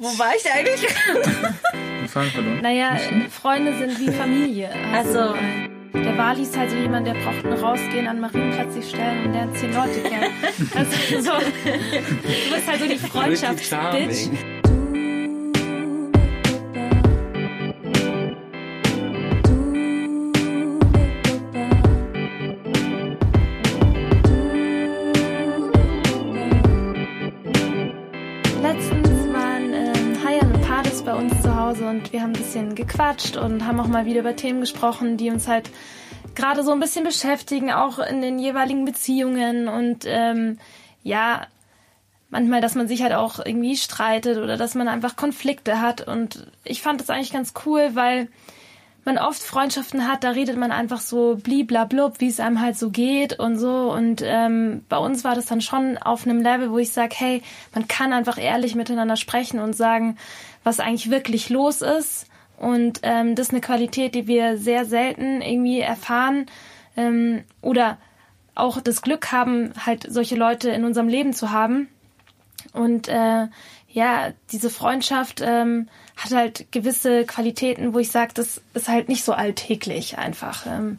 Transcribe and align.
Wo 0.00 0.06
war 0.18 0.32
ich 0.34 0.50
eigentlich? 0.50 0.90
Naja, 2.62 2.96
Freunde 3.30 3.76
sind 3.76 3.98
wie 4.00 4.10
Familie. 4.10 4.70
Also, 4.94 5.34
Der 5.92 6.16
Wali 6.16 6.42
ist 6.42 6.56
halt 6.56 6.70
so 6.70 6.76
jemand, 6.76 7.06
der 7.06 7.12
braucht 7.14 7.44
nur 7.44 7.58
rausgehen, 7.60 8.06
an 8.06 8.18
Marienplatz 8.20 8.72
sich 8.74 8.88
stellen 8.88 9.26
und 9.26 9.32
lernt 9.34 9.56
zehn 9.58 9.74
Leute 9.74 10.00
kennen. 10.00 10.32
Also 10.74 11.20
so, 11.20 11.32
du 11.38 12.54
bist 12.54 12.66
halt 12.66 12.80
so 12.80 12.86
die 12.88 12.96
Freundschaftsbitch. 12.98 14.28
Bisschen 32.50 32.74
gequatscht 32.74 33.36
und 33.36 33.64
haben 33.64 33.78
auch 33.78 33.86
mal 33.86 34.06
wieder 34.06 34.18
über 34.18 34.34
Themen 34.34 34.60
gesprochen, 34.60 35.16
die 35.16 35.30
uns 35.30 35.46
halt 35.46 35.70
gerade 36.34 36.64
so 36.64 36.72
ein 36.72 36.80
bisschen 36.80 37.04
beschäftigen, 37.04 37.70
auch 37.70 38.00
in 38.00 38.22
den 38.22 38.40
jeweiligen 38.40 38.84
Beziehungen 38.84 39.68
und 39.68 40.02
ähm, 40.04 40.58
ja, 41.04 41.46
manchmal, 42.28 42.60
dass 42.60 42.74
man 42.74 42.88
sich 42.88 43.04
halt 43.04 43.12
auch 43.12 43.38
irgendwie 43.38 43.76
streitet 43.76 44.38
oder 44.38 44.56
dass 44.56 44.74
man 44.74 44.88
einfach 44.88 45.14
Konflikte 45.14 45.80
hat 45.80 46.08
und 46.08 46.48
ich 46.64 46.82
fand 46.82 47.00
das 47.00 47.08
eigentlich 47.08 47.32
ganz 47.32 47.52
cool, 47.64 47.90
weil 47.92 48.26
man 49.04 49.16
oft 49.16 49.40
Freundschaften 49.40 50.08
hat, 50.08 50.24
da 50.24 50.30
redet 50.30 50.56
man 50.56 50.72
einfach 50.72 51.00
so 51.00 51.36
bliblablub, 51.36 52.18
wie 52.18 52.28
es 52.28 52.40
einem 52.40 52.60
halt 52.60 52.76
so 52.76 52.90
geht 52.90 53.38
und 53.38 53.58
so. 53.58 53.92
Und 53.92 54.22
ähm, 54.22 54.84
bei 54.88 54.98
uns 54.98 55.24
war 55.24 55.34
das 55.34 55.46
dann 55.46 55.62
schon 55.62 55.96
auf 55.96 56.26
einem 56.26 56.42
Level, 56.42 56.70
wo 56.70 56.78
ich 56.78 56.92
sage, 56.92 57.14
hey, 57.16 57.42
man 57.74 57.88
kann 57.88 58.12
einfach 58.12 58.36
ehrlich 58.36 58.74
miteinander 58.74 59.16
sprechen 59.16 59.58
und 59.58 59.74
sagen, 59.74 60.18
was 60.64 60.80
eigentlich 60.80 61.10
wirklich 61.10 61.48
los 61.48 61.80
ist. 61.80 62.26
Und 62.60 63.00
ähm, 63.04 63.34
das 63.34 63.48
ist 63.48 63.52
eine 63.52 63.62
Qualität, 63.62 64.14
die 64.14 64.26
wir 64.26 64.58
sehr 64.58 64.84
selten 64.84 65.40
irgendwie 65.40 65.80
erfahren 65.80 66.44
ähm, 66.94 67.42
oder 67.62 67.96
auch 68.54 68.82
das 68.82 69.00
Glück 69.00 69.32
haben, 69.32 69.72
halt 69.86 70.06
solche 70.06 70.36
Leute 70.36 70.68
in 70.68 70.84
unserem 70.84 71.08
Leben 71.08 71.32
zu 71.32 71.52
haben. 71.52 71.88
Und 72.74 73.08
äh, 73.08 73.46
ja, 73.88 74.32
diese 74.52 74.68
Freundschaft 74.68 75.40
ähm, 75.42 75.88
hat 76.16 76.32
halt 76.32 76.70
gewisse 76.70 77.24
Qualitäten, 77.24 77.94
wo 77.94 77.98
ich 77.98 78.10
sage, 78.10 78.32
das 78.34 78.60
ist 78.74 78.88
halt 78.88 79.08
nicht 79.08 79.24
so 79.24 79.32
alltäglich 79.32 80.18
einfach. 80.18 80.66
Ähm, 80.66 80.98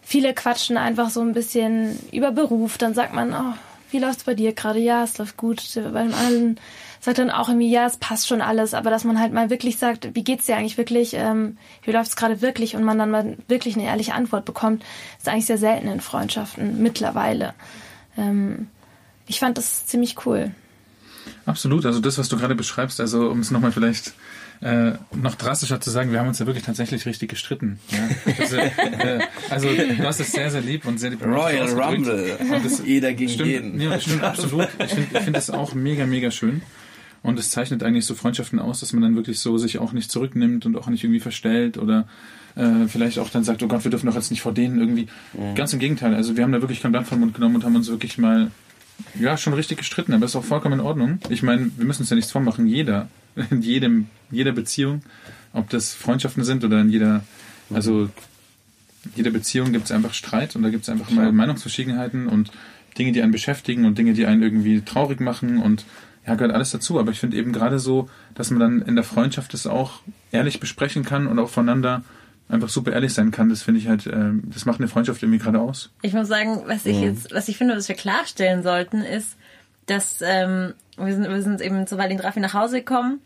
viele 0.00 0.32
quatschen 0.32 0.76
einfach 0.76 1.10
so 1.10 1.20
ein 1.22 1.32
bisschen 1.32 1.98
über 2.12 2.30
Beruf. 2.30 2.78
Dann 2.78 2.94
sagt 2.94 3.14
man, 3.14 3.34
oh, 3.34 3.54
wie 3.90 3.98
läuft's 3.98 4.22
bei 4.22 4.34
dir 4.34 4.52
gerade? 4.52 4.78
Ja, 4.78 5.02
es 5.02 5.18
läuft 5.18 5.36
gut. 5.36 5.60
Beim 5.74 6.14
anderen 6.14 6.60
sagt 7.08 7.18
dann 7.18 7.30
auch 7.30 7.48
irgendwie, 7.48 7.70
ja, 7.70 7.86
es 7.86 7.96
passt 7.96 8.28
schon 8.28 8.42
alles. 8.42 8.74
Aber 8.74 8.90
dass 8.90 9.04
man 9.04 9.18
halt 9.18 9.32
mal 9.32 9.48
wirklich 9.48 9.78
sagt, 9.78 10.14
wie 10.14 10.24
geht's 10.24 10.44
dir 10.44 10.56
eigentlich 10.56 10.76
wirklich? 10.76 11.14
Ähm, 11.14 11.56
wie 11.82 11.90
läuft's 11.90 12.16
gerade 12.16 12.42
wirklich? 12.42 12.76
Und 12.76 12.84
man 12.84 12.98
dann 12.98 13.10
mal 13.10 13.38
wirklich 13.48 13.76
eine 13.76 13.86
ehrliche 13.86 14.12
Antwort 14.12 14.44
bekommt, 14.44 14.84
ist 15.16 15.26
eigentlich 15.26 15.46
sehr 15.46 15.56
selten 15.56 15.88
in 15.88 16.02
Freundschaften 16.02 16.82
mittlerweile. 16.82 17.54
Ähm, 18.18 18.68
ich 19.26 19.40
fand 19.40 19.56
das 19.56 19.86
ziemlich 19.86 20.26
cool. 20.26 20.50
Absolut, 21.46 21.86
also 21.86 22.00
das, 22.00 22.18
was 22.18 22.28
du 22.28 22.36
gerade 22.36 22.54
beschreibst, 22.54 23.00
also 23.00 23.30
um 23.30 23.40
es 23.40 23.50
nochmal 23.50 23.72
vielleicht 23.72 24.12
äh, 24.60 24.92
noch 25.14 25.34
drastischer 25.34 25.80
zu 25.80 25.90
sagen, 25.90 26.12
wir 26.12 26.20
haben 26.20 26.28
uns 26.28 26.38
ja 26.38 26.46
wirklich 26.46 26.64
tatsächlich 26.64 27.06
richtig 27.06 27.30
gestritten. 27.30 27.78
Ja? 27.90 28.34
Also, 28.38 28.56
äh, 28.56 29.20
also 29.48 29.68
du 29.68 30.06
hast 30.06 30.20
es 30.20 30.32
sehr, 30.32 30.50
sehr 30.50 30.60
lieb 30.60 30.84
und 30.84 30.98
sehr 30.98 31.12
Royal 31.14 31.62
ausgedrückt. 31.62 31.90
Rumble. 31.90 32.38
Und 32.38 32.64
das 32.66 32.84
Jeder 32.84 33.14
gegen 33.14 33.30
stimmt, 33.30 33.48
jeden. 33.48 33.80
Ja, 33.80 33.90
das 33.90 34.02
stimmt 34.02 34.24
absolut. 34.24 34.68
Ich 34.78 34.90
finde 34.90 35.18
ich 35.18 35.24
find 35.24 35.36
das 35.36 35.48
auch 35.48 35.72
mega, 35.72 36.04
mega 36.04 36.30
schön. 36.30 36.60
Und 37.22 37.38
es 37.38 37.50
zeichnet 37.50 37.82
eigentlich 37.82 38.06
so 38.06 38.14
Freundschaften 38.14 38.58
aus, 38.58 38.80
dass 38.80 38.92
man 38.92 39.02
dann 39.02 39.16
wirklich 39.16 39.40
so 39.40 39.58
sich 39.58 39.78
auch 39.78 39.92
nicht 39.92 40.10
zurücknimmt 40.10 40.66
und 40.66 40.76
auch 40.76 40.86
nicht 40.88 41.02
irgendwie 41.02 41.20
verstellt 41.20 41.76
oder 41.76 42.06
äh, 42.54 42.86
vielleicht 42.86 43.18
auch 43.18 43.30
dann 43.30 43.44
sagt, 43.44 43.62
oh 43.62 43.68
Gott, 43.68 43.84
wir 43.84 43.90
dürfen 43.90 44.06
doch 44.06 44.14
jetzt 44.14 44.30
nicht 44.30 44.40
vor 44.40 44.52
denen 44.52 44.78
irgendwie. 44.78 45.08
Ganz 45.54 45.72
im 45.72 45.78
Gegenteil. 45.78 46.14
Also 46.14 46.36
wir 46.36 46.44
haben 46.44 46.52
da 46.52 46.60
wirklich 46.60 46.80
kein 46.80 46.92
Blatt 46.92 47.06
vom 47.06 47.20
Mund 47.20 47.34
genommen 47.34 47.56
und 47.56 47.64
haben 47.64 47.76
uns 47.76 47.88
wirklich 47.88 48.18
mal 48.18 48.50
ja, 49.18 49.36
schon 49.36 49.52
richtig 49.52 49.78
gestritten, 49.78 50.12
aber 50.12 50.24
ist 50.24 50.36
auch 50.36 50.44
vollkommen 50.44 50.80
in 50.80 50.84
Ordnung. 50.84 51.18
Ich 51.28 51.42
meine, 51.42 51.70
wir 51.76 51.84
müssen 51.84 52.02
uns 52.02 52.10
ja 52.10 52.16
nichts 52.16 52.32
vormachen. 52.32 52.66
Jeder, 52.66 53.08
in 53.50 53.62
jedem, 53.62 54.06
jeder 54.30 54.52
Beziehung, 54.52 55.02
ob 55.52 55.70
das 55.70 55.94
Freundschaften 55.94 56.44
sind 56.44 56.64
oder 56.64 56.80
in 56.80 56.90
jeder, 56.90 57.24
also 57.72 58.04
in 59.04 59.12
jeder 59.16 59.30
Beziehung 59.30 59.72
gibt 59.72 59.86
es 59.86 59.92
einfach 59.92 60.14
Streit 60.14 60.56
und 60.56 60.62
da 60.62 60.70
gibt 60.70 60.82
es 60.82 60.88
einfach 60.88 61.10
mal 61.10 61.32
Meinungsverschiedenheiten 61.32 62.26
und 62.26 62.50
Dinge, 62.98 63.12
die 63.12 63.22
einen 63.22 63.32
beschäftigen 63.32 63.84
und 63.84 63.96
Dinge, 63.96 64.12
die 64.12 64.26
einen 64.26 64.42
irgendwie 64.42 64.80
traurig 64.80 65.20
machen 65.20 65.58
und 65.58 65.84
ja, 66.28 66.34
gehört 66.34 66.54
alles 66.54 66.70
dazu. 66.70 66.98
Aber 66.98 67.10
ich 67.10 67.20
finde 67.20 67.36
eben 67.36 67.52
gerade 67.52 67.78
so, 67.78 68.08
dass 68.34 68.50
man 68.50 68.60
dann 68.60 68.82
in 68.82 68.94
der 68.94 69.04
Freundschaft 69.04 69.54
das 69.54 69.66
auch 69.66 70.00
ehrlich 70.30 70.60
besprechen 70.60 71.04
kann 71.04 71.26
und 71.26 71.38
auch 71.38 71.48
voneinander 71.48 72.02
einfach 72.48 72.68
super 72.68 72.92
ehrlich 72.92 73.14
sein 73.14 73.30
kann. 73.30 73.48
Das 73.48 73.62
finde 73.62 73.80
ich 73.80 73.88
halt, 73.88 74.06
äh, 74.06 74.30
das 74.44 74.64
macht 74.64 74.78
eine 74.80 74.88
Freundschaft 74.88 75.22
irgendwie 75.22 75.38
gerade 75.38 75.60
aus. 75.60 75.90
ich 76.02 76.12
muss 76.12 76.28
sagen, 76.28 76.62
was 76.66 76.86
ich 76.86 77.00
jetzt, 77.00 77.34
was 77.34 77.48
ich 77.48 77.58
finde, 77.58 77.76
was 77.76 77.88
wir 77.88 77.96
klarstellen 77.96 78.62
sollten, 78.62 79.02
ist, 79.02 79.36
dass 79.86 80.20
ähm, 80.22 80.74
wir 80.96 81.14
sind, 81.14 81.28
wir 81.28 81.42
sind 81.42 81.60
eben 81.60 81.86
zu 81.86 81.96
und 81.96 82.24
Raffi 82.24 82.40
nach 82.40 82.54
Hause 82.54 82.78
gekommen. 82.78 83.20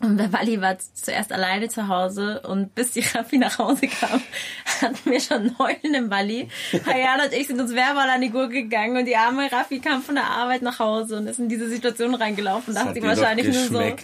Und 0.00 0.18
der 0.18 0.30
Wally 0.30 0.60
war 0.60 0.76
zuerst 0.92 1.32
alleine 1.32 1.70
zu 1.70 1.88
Hause 1.88 2.42
und 2.46 2.74
bis 2.74 2.90
die 2.92 3.00
Raffi 3.00 3.38
nach 3.38 3.58
Hause 3.58 3.88
kam, 3.88 4.20
hatten 4.82 5.10
wir 5.10 5.20
schon 5.20 5.38
einen 5.38 5.58
heulenden 5.58 6.10
Wally. 6.10 6.50
Hayan 6.84 7.22
und 7.22 7.32
ich 7.32 7.46
sind 7.46 7.58
uns 7.58 7.74
verbal 7.74 8.10
an 8.10 8.20
die 8.20 8.28
Gurke 8.28 8.64
gegangen 8.64 8.98
und 8.98 9.06
die 9.06 9.16
arme 9.16 9.50
Raffi 9.50 9.80
kam 9.80 10.02
von 10.02 10.16
der 10.16 10.24
Arbeit 10.24 10.60
nach 10.60 10.78
Hause 10.80 11.16
und 11.16 11.26
ist 11.26 11.38
in 11.38 11.48
diese 11.48 11.70
Situation 11.70 12.14
reingelaufen. 12.14 12.74
Das 12.74 12.84
Dachte 12.84 12.90
hat 12.90 12.96
ich 12.98 13.04
wahrscheinlich 13.04 13.46
nur 13.46 13.64
so, 13.64 13.78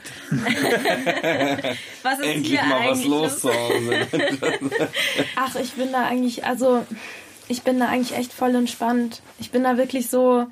was 2.02 2.18
ist 2.20 2.26
Endlich 2.26 2.48
hier 2.48 2.62
mal 2.64 2.80
was 2.80 2.86
eigentlich 2.86 3.06
los 3.08 3.40
zu 3.40 3.52
Hause. 3.52 4.06
Ach, 5.36 5.54
ich 5.56 5.72
bin 5.72 5.92
da 5.92 6.06
eigentlich, 6.06 6.46
also 6.46 6.86
ich 7.48 7.62
bin 7.64 7.78
da 7.78 7.88
eigentlich 7.88 8.16
echt 8.16 8.32
voll 8.32 8.54
entspannt. 8.54 9.20
Ich 9.38 9.50
bin 9.50 9.62
da 9.64 9.76
wirklich 9.76 10.08
so. 10.08 10.46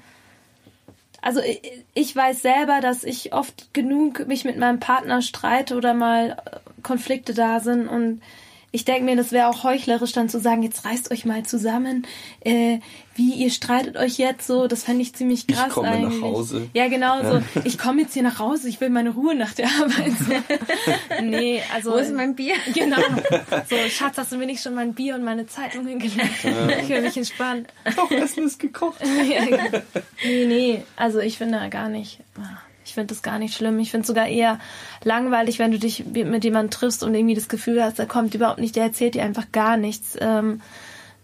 Also 1.22 1.41
ich, 1.94 2.16
weiß 2.16 2.42
selber, 2.42 2.81
dass 2.81 3.04
ich 3.04 3.32
oft 3.32 3.75
genug 3.75 4.26
mich 4.26 4.44
mit 4.44 4.56
meinem 4.56 4.81
Partner 4.81 5.22
streite 5.22 5.76
oder 5.76 5.94
mal 5.94 6.31
äh, 6.31 6.82
Konflikte 6.82 7.34
da 7.34 7.60
sind 7.60 7.88
und 7.88 8.22
ich 8.72 8.84
denke 8.84 9.04
mir, 9.04 9.16
das 9.16 9.32
wäre 9.32 9.48
auch 9.48 9.64
heuchlerisch 9.64 10.12
dann 10.12 10.28
zu 10.28 10.38
sagen, 10.38 10.62
jetzt 10.62 10.84
reißt 10.84 11.10
euch 11.10 11.25
mal 11.25 11.44
zusammen, 11.44 12.06
äh, 12.41 12.78
wie 13.16 13.34
ihr 13.34 13.50
streitet 13.50 13.97
euch 13.97 14.16
jetzt 14.19 14.47
so, 14.47 14.69
das 14.69 14.84
fände 14.84 15.03
ich 15.03 15.14
ziemlich 15.14 15.44
Ich 15.48 15.56
krass 15.56 15.70
komme 15.70 15.88
nach 15.88 15.97
eigentlich. 15.97 16.22
Hause. 16.22 16.69
Ja, 16.72 16.88
genau 16.88 17.22
so. 17.22 17.42
Ich 17.64 17.78
komme 17.78 18.03
jetzt 18.03 18.14
hier 18.14 18.22
nach 18.22 18.38
Hause, 18.38 18.69
ich 18.69 18.81
will 18.81 18.88
meine 18.88 19.10
Ruhe 19.10 19.34
nach 19.34 19.53
der 19.53 19.66
Arbeit. 19.66 20.12
nee, 21.22 21.60
also 21.75 21.92
Wo 21.92 21.97
ist 21.97 22.12
mein 22.14 22.36
Bier? 22.36 22.54
Genau. 22.72 22.97
So, 23.69 23.76
Schatz, 23.91 24.16
hast 24.16 24.32
du 24.32 24.36
mir 24.36 24.47
nicht 24.47 24.62
schon 24.62 24.75
mein 24.75 24.94
Bier 24.94 25.16
und 25.16 25.25
meine 25.25 25.47
Zeitung 25.47 25.87
hingelegt? 25.87 26.44
Ich 26.82 26.88
will 26.88 27.02
mich 27.02 27.16
entspannen. 27.16 27.66
Doch, 27.97 28.10
Essen 28.10 28.47
ist 28.47 28.60
gekocht. 28.60 29.00
Ja, 29.02 29.44
genau. 29.44 29.82
nee, 30.25 30.47
nee, 30.47 30.82
also 30.97 31.19
ich 31.19 31.37
finde 31.38 31.69
gar 31.70 31.88
nicht. 31.88 32.20
Ich 32.91 32.95
finde 32.95 33.15
das 33.15 33.23
gar 33.23 33.39
nicht 33.39 33.55
schlimm. 33.55 33.78
Ich 33.78 33.93
finde 33.93 34.03
es 34.03 34.09
sogar 34.09 34.27
eher 34.27 34.59
langweilig, 35.05 35.61
wenn 35.61 35.71
du 35.71 35.78
dich 35.78 36.06
mit 36.06 36.43
jemandem 36.43 36.71
triffst 36.71 37.05
und 37.05 37.15
irgendwie 37.15 37.37
das 37.37 37.49
Gefühl 37.49 37.81
hast, 37.84 38.01
der 38.01 38.06
kommt 38.06 38.34
überhaupt 38.34 38.59
nicht, 38.59 38.75
der 38.75 38.83
erzählt 38.83 39.15
dir 39.15 39.23
einfach 39.23 39.53
gar 39.53 39.77
nichts, 39.77 40.17
ähm, 40.21 40.61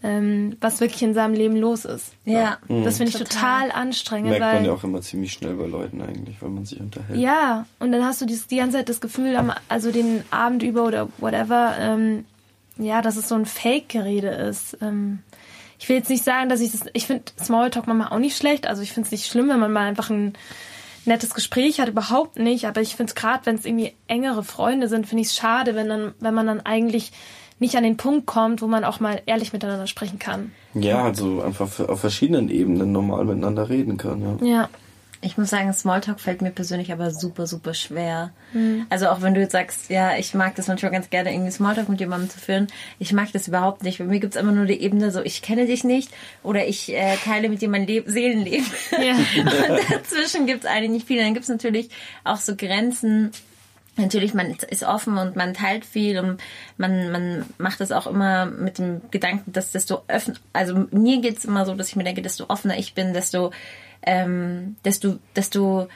ähm, 0.05 0.57
was 0.61 0.79
wirklich 0.79 1.03
in 1.03 1.13
seinem 1.13 1.35
Leben 1.35 1.57
los 1.57 1.85
ist. 1.85 2.13
Ja. 2.25 2.59
Das 2.69 2.99
finde 2.99 3.11
ich 3.11 3.19
Total. 3.19 3.69
total 3.69 3.73
anstrengend, 3.73 4.31
Merkt 4.31 4.45
weil 4.45 4.55
man 4.55 4.65
ja 4.67 4.73
auch 4.75 4.85
immer 4.85 5.01
ziemlich 5.01 5.33
schnell 5.33 5.55
bei 5.55 5.67
Leuten 5.67 6.01
eigentlich, 6.01 6.37
wenn 6.41 6.55
man 6.55 6.65
sich 6.65 6.79
unterhält. 6.79 7.19
Ja, 7.19 7.67
und 7.81 7.91
dann 7.91 8.05
hast 8.05 8.21
du 8.21 8.27
dieses, 8.27 8.47
die 8.47 8.59
ganze 8.59 8.77
Zeit 8.77 8.89
das 8.89 9.01
Gefühl, 9.01 9.37
also 9.69 9.91
den 9.91 10.23
Abend 10.31 10.63
über 10.63 10.85
oder 10.85 11.09
whatever, 11.19 11.75
ähm, 11.81 12.27
ja, 12.79 13.03
dass 13.03 13.17
es 13.17 13.29
so 13.29 13.35
ein 13.35 13.45
Fake-Gerede 13.45 14.29
ist. 14.29 14.79
Ähm, 14.81 15.19
ich 15.81 15.89
will 15.89 15.97
jetzt 15.97 16.11
nicht 16.11 16.23
sagen, 16.23 16.49
dass 16.49 16.61
ich 16.61 16.71
das, 16.71 16.83
ich 16.93 17.09
finde 17.09 17.25
Smalltalk 17.43 17.89
manchmal 17.89 18.11
auch 18.13 18.21
nicht 18.21 18.37
schlecht, 18.37 18.69
also 18.69 18.83
ich 18.83 18.93
finde 18.93 19.07
es 19.07 19.13
nicht 19.13 19.27
schlimm, 19.27 19.49
wenn 19.49 19.59
man 19.59 19.73
mal 19.73 19.89
einfach 19.89 20.11
ein 20.11 20.35
nettes 21.07 21.35
Gespräch 21.35 21.81
hat, 21.81 21.89
überhaupt 21.89 22.39
nicht, 22.39 22.67
aber 22.67 22.81
ich 22.81 22.97
finde 22.97 23.11
es 23.11 23.15
gerade, 23.15 23.47
wenn 23.47 23.57
es 23.57 23.65
irgendwie 23.65 23.95
engere 24.07 24.45
Freunde 24.45 24.89
sind, 24.89 25.07
finde 25.07 25.23
ich 25.23 25.29
es 25.29 25.37
schade, 25.37 25.75
wenn 25.75 25.89
dann, 25.89 26.15
wenn 26.21 26.35
man 26.35 26.47
dann 26.47 26.61
eigentlich 26.61 27.13
nicht 27.59 27.77
an 27.77 27.85
den 27.85 27.97
Punkt 27.97 28.27
kommt, 28.27 28.61
wo 28.61 28.67
man 28.67 28.85
auch 28.85 29.01
mal 29.01 29.23
ehrlich 29.27 29.53
miteinander 29.53 29.87
sprechen 29.87 30.19
kann. 30.19 30.53
Ja, 30.75 31.05
also 31.05 31.43
einfach 31.43 31.81
auf 31.89 32.01
verschiedenen 32.01 32.51
Ebenen 32.51 32.93
normal 32.93 33.25
miteinander 33.25 33.69
reden 33.69 33.97
kann. 33.97 34.39
Ja. 34.41 34.47
Ja. 34.47 34.69
Ich 35.23 35.39
muss 35.39 35.51
sagen, 35.51 35.73
Smalltalk 35.73 36.21
fällt 36.21 36.43
mir 36.43 36.51
persönlich 36.51 36.93
aber 36.93 37.11
super, 37.11 37.47
super 37.47 37.75
schwer. 37.75 38.33
Also 38.91 39.09
auch 39.09 39.23
wenn 39.23 39.35
du 39.35 39.41
jetzt 39.41 39.53
sagst, 39.53 39.89
ja, 39.89 40.17
ich 40.17 40.35
mag 40.35 40.55
das 40.55 40.69
manchmal 40.69 40.93
ganz 40.93 41.11
gerne, 41.11 41.33
irgendwie 41.33 41.51
Smalltalk 41.51 41.89
mit 41.89 42.01
jemandem 42.01 42.29
zu 42.31 42.39
führen. 42.39 42.67
Ich 42.99 43.13
mag 43.13 43.33
das 43.33 43.49
überhaupt 43.49 43.83
nicht. 43.83 43.99
Bei 43.99 44.05
mir 44.05 44.21
gibt's 44.21 44.37
immer 44.37 44.53
nur 44.53 44.67
die 44.67 44.81
Ebene 44.81 45.11
so, 45.11 45.23
ich 45.23 45.43
kenne 45.43 45.67
dich 45.67 45.85
nicht 45.85 46.11
oder 46.43 46.67
ich 46.67 46.93
äh, 46.93 47.17
teile 47.17 47.49
mit 47.49 47.63
dir 47.63 47.69
mein 47.69 47.87
Leb 47.87 48.05
Seelenleben. 48.09 48.67
Ja. 48.93 49.15
Und 49.75 49.91
dazwischen 49.91 50.47
gibt's 50.47 50.67
eigentlich 50.67 50.91
nicht 50.91 51.07
viel. 51.07 51.23
Dann 51.23 51.35
gibt's 51.35 51.49
natürlich 51.49 51.91
auch 52.25 52.39
so 52.39 52.55
Grenzen. 52.55 53.31
Natürlich, 53.99 54.35
man 54.35 54.51
ist 54.51 54.83
offen 54.85 55.17
und 55.17 55.37
man 55.37 55.55
teilt 55.55 55.87
viel 55.87 56.19
und 56.19 56.39
man, 56.77 57.11
man 57.11 57.47
macht 57.57 57.81
das 57.81 57.93
auch 57.93 58.07
immer 58.07 58.45
mit 58.45 58.77
dem 58.77 59.01
Gedanken, 59.11 59.51
dass 59.53 59.73
desto 59.73 60.03
öffnen, 60.07 60.39
also 60.53 60.87
mir 60.91 61.23
geht's 61.23 61.47
immer 61.47 61.65
so, 61.65 61.75
dass 61.75 61.89
ich 61.89 61.97
mir 61.97 62.05
denke, 62.05 62.21
desto 62.21 62.45
offener 62.49 62.77
ich 62.77 62.93
bin, 62.93 63.15
desto, 63.15 63.53
ähm, 64.03 64.77
desto, 64.85 65.19
desto 65.35 65.89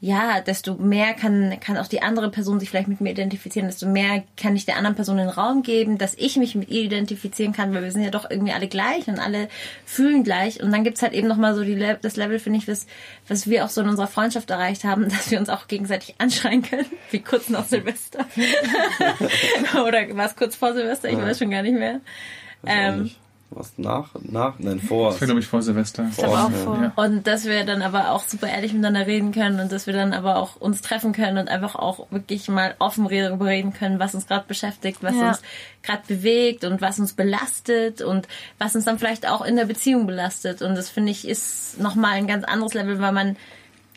ja, 0.00 0.42
desto 0.42 0.74
mehr 0.74 1.14
kann, 1.14 1.58
kann 1.58 1.78
auch 1.78 1.86
die 1.86 2.02
andere 2.02 2.30
Person 2.30 2.60
sich 2.60 2.68
vielleicht 2.68 2.88
mit 2.88 3.00
mir 3.00 3.10
identifizieren, 3.10 3.66
desto 3.66 3.86
mehr 3.86 4.24
kann 4.36 4.54
ich 4.54 4.66
der 4.66 4.76
anderen 4.76 4.94
Person 4.94 5.16
den 5.16 5.30
Raum 5.30 5.62
geben, 5.62 5.96
dass 5.96 6.14
ich 6.14 6.36
mich 6.36 6.54
mit 6.54 6.68
ihr 6.68 6.82
identifizieren 6.82 7.54
kann, 7.54 7.72
weil 7.72 7.82
wir 7.82 7.90
sind 7.90 8.02
ja 8.02 8.10
doch 8.10 8.30
irgendwie 8.30 8.52
alle 8.52 8.68
gleich 8.68 9.08
und 9.08 9.18
alle 9.18 9.48
fühlen 9.86 10.22
gleich. 10.22 10.62
Und 10.62 10.70
dann 10.70 10.84
gibt's 10.84 11.00
halt 11.00 11.14
eben 11.14 11.26
nochmal 11.28 11.54
so 11.54 11.64
die, 11.64 11.76
das 12.02 12.16
Level, 12.16 12.38
finde 12.38 12.58
ich, 12.58 12.68
was, 12.68 12.86
was 13.26 13.48
wir 13.48 13.64
auch 13.64 13.70
so 13.70 13.80
in 13.80 13.88
unserer 13.88 14.06
Freundschaft 14.06 14.50
erreicht 14.50 14.84
haben, 14.84 15.04
dass 15.08 15.30
wir 15.30 15.40
uns 15.40 15.48
auch 15.48 15.66
gegenseitig 15.66 16.16
anschreien 16.18 16.60
können, 16.60 16.86
wie 17.10 17.20
kurz 17.20 17.48
nach 17.48 17.64
Silvester. 17.64 18.26
Oder 19.86 20.14
war 20.14 20.26
es 20.26 20.36
kurz 20.36 20.56
vor 20.56 20.74
Silvester? 20.74 21.08
Ich 21.08 21.16
weiß 21.16 21.38
schon 21.38 21.50
gar 21.50 21.62
nicht 21.62 21.76
mehr. 21.76 22.00
Ähm, 22.66 23.10
was 23.50 23.78
nach, 23.78 24.10
nach, 24.22 24.58
nein, 24.58 24.80
vor. 24.80 25.12
Das 25.12 25.20
war, 25.20 25.26
glaube 25.26 25.40
ich, 25.40 25.46
vor 25.46 25.62
Silvester. 25.62 26.06
Ich 26.10 26.16
glaube 26.16 26.38
auch 26.38 26.50
vor. 26.50 26.82
Ja. 26.82 26.92
Und 26.96 27.26
dass 27.26 27.44
wir 27.44 27.64
dann 27.64 27.80
aber 27.80 28.10
auch 28.10 28.24
super 28.24 28.48
ehrlich 28.48 28.72
miteinander 28.72 29.06
reden 29.06 29.32
können 29.32 29.60
und 29.60 29.70
dass 29.70 29.86
wir 29.86 29.94
dann 29.94 30.12
aber 30.12 30.36
auch 30.36 30.56
uns 30.56 30.82
treffen 30.82 31.12
können 31.12 31.38
und 31.38 31.48
einfach 31.48 31.76
auch 31.76 32.10
wirklich 32.10 32.48
mal 32.48 32.74
offen 32.78 33.08
darüber 33.08 33.46
reden 33.46 33.72
können, 33.72 33.98
was 33.98 34.14
uns 34.14 34.26
gerade 34.26 34.46
beschäftigt, 34.46 35.02
was 35.02 35.14
ja. 35.14 35.28
uns 35.28 35.42
gerade 35.82 36.02
bewegt 36.08 36.64
und 36.64 36.80
was 36.80 36.98
uns 36.98 37.12
belastet 37.12 38.02
und 38.02 38.26
was 38.58 38.74
uns 38.74 38.84
dann 38.84 38.98
vielleicht 38.98 39.28
auch 39.28 39.44
in 39.44 39.56
der 39.56 39.66
Beziehung 39.66 40.06
belastet. 40.06 40.60
Und 40.60 40.74
das 40.74 40.90
finde 40.90 41.12
ich 41.12 41.26
ist 41.26 41.80
nochmal 41.80 42.12
ein 42.12 42.26
ganz 42.26 42.44
anderes 42.44 42.74
Level, 42.74 43.00
weil 43.00 43.12
man 43.12 43.36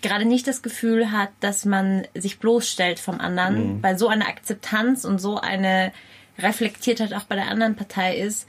gerade 0.02 0.26
nicht 0.26 0.48
das 0.48 0.62
Gefühl 0.62 1.12
hat, 1.12 1.30
dass 1.40 1.66
man 1.66 2.08
sich 2.14 2.40
bloßstellt 2.40 3.00
vom 3.00 3.20
anderen, 3.20 3.78
mhm. 3.78 3.84
weil 3.84 3.98
so 3.98 4.08
eine 4.08 4.28
Akzeptanz 4.28 5.06
und 5.06 5.20
so 5.20 5.40
eine 5.40 5.92
Reflektiertheit 6.38 7.14
auch 7.14 7.24
bei 7.24 7.36
der 7.36 7.50
anderen 7.50 7.76
Partei 7.76 8.18
ist, 8.18 8.48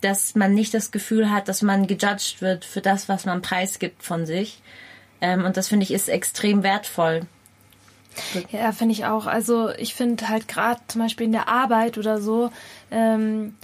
dass 0.00 0.34
man 0.34 0.54
nicht 0.54 0.74
das 0.74 0.90
Gefühl 0.90 1.30
hat, 1.30 1.48
dass 1.48 1.62
man 1.62 1.86
gejudged 1.86 2.40
wird 2.40 2.64
für 2.64 2.80
das, 2.80 3.08
was 3.08 3.24
man 3.24 3.42
preisgibt 3.42 4.02
von 4.02 4.26
sich. 4.26 4.62
Ähm, 5.20 5.44
und 5.44 5.56
das 5.56 5.68
finde 5.68 5.84
ich 5.84 5.90
ist 5.90 6.08
extrem 6.08 6.62
wertvoll. 6.62 7.22
Ja, 8.50 8.72
finde 8.72 8.92
ich 8.92 9.04
auch. 9.04 9.26
Also 9.26 9.70
ich 9.70 9.94
finde 9.94 10.28
halt 10.28 10.48
gerade 10.48 10.80
zum 10.88 11.02
Beispiel 11.02 11.26
in 11.26 11.32
der 11.32 11.48
Arbeit 11.48 11.98
oder 11.98 12.20
so, 12.20 12.50
ähm, 12.90 13.54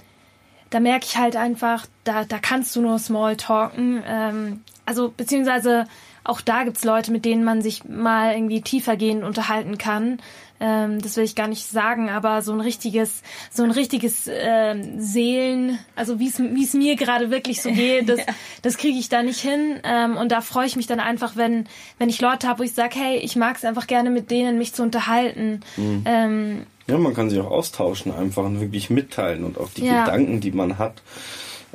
da 0.69 0.79
merke 0.79 1.05
ich 1.05 1.17
halt 1.17 1.35
einfach, 1.35 1.85
da, 2.03 2.25
da 2.25 2.39
kannst 2.39 2.75
du 2.75 2.81
nur 2.81 2.99
Small 2.99 3.37
talken. 3.37 4.03
Ähm, 4.05 4.61
also 4.85 5.13
beziehungsweise 5.15 5.87
auch 6.25 6.41
da 6.41 6.63
gibt's 6.63 6.83
Leute, 6.83 7.11
mit 7.11 7.23
denen 7.23 7.43
man 7.43 7.61
sich 7.61 7.85
mal 7.85 8.33
irgendwie 8.33 8.61
tiefergehend 8.61 9.23
unterhalten 9.23 9.77
kann. 9.77 10.19
Ähm, 10.59 11.01
das 11.01 11.17
will 11.17 11.23
ich 11.23 11.35
gar 11.35 11.47
nicht 11.47 11.67
sagen, 11.67 12.09
aber 12.09 12.41
so 12.41 12.53
ein 12.53 12.61
richtiges, 12.61 13.21
so 13.51 13.63
ein 13.63 13.71
richtiges 13.71 14.29
ähm, 14.31 14.99
Seelen, 15.01 15.79
also 15.95 16.19
wie 16.19 16.29
es 16.29 16.39
wie 16.39 16.63
es 16.63 16.73
mir 16.73 16.95
gerade 16.95 17.29
wirklich 17.29 17.61
so 17.61 17.71
geht, 17.71 18.07
das, 18.09 18.19
ja. 18.19 18.25
das 18.61 18.77
kriege 18.77 18.97
ich 18.97 19.09
da 19.09 19.21
nicht 19.21 19.39
hin. 19.39 19.79
Ähm, 19.83 20.15
und 20.17 20.31
da 20.31 20.41
freue 20.41 20.65
ich 20.65 20.75
mich 20.75 20.87
dann 20.87 20.99
einfach, 20.99 21.35
wenn 21.35 21.67
wenn 21.99 22.09
ich 22.09 22.21
Leute 22.21 22.47
habe, 22.47 22.59
wo 22.59 22.63
ich 22.63 22.73
sage, 22.73 22.97
hey, 22.97 23.17
ich 23.17 23.35
mag 23.35 23.57
es 23.57 23.65
einfach 23.65 23.85
gerne 23.85 24.09
mit 24.09 24.31
denen, 24.31 24.57
mich 24.57 24.73
zu 24.73 24.81
unterhalten. 24.81 25.59
Mhm. 25.77 26.03
Ähm, 26.05 26.65
ja, 26.87 26.97
man 26.97 27.13
kann 27.13 27.29
sich 27.29 27.39
auch 27.39 27.51
austauschen 27.51 28.13
einfach 28.13 28.45
und 28.45 28.61
wirklich 28.61 28.89
mitteilen 28.89 29.43
und 29.43 29.57
auch 29.57 29.69
die 29.69 29.85
ja. 29.85 30.05
Gedanken, 30.05 30.39
die 30.39 30.51
man 30.51 30.77
hat. 30.77 31.01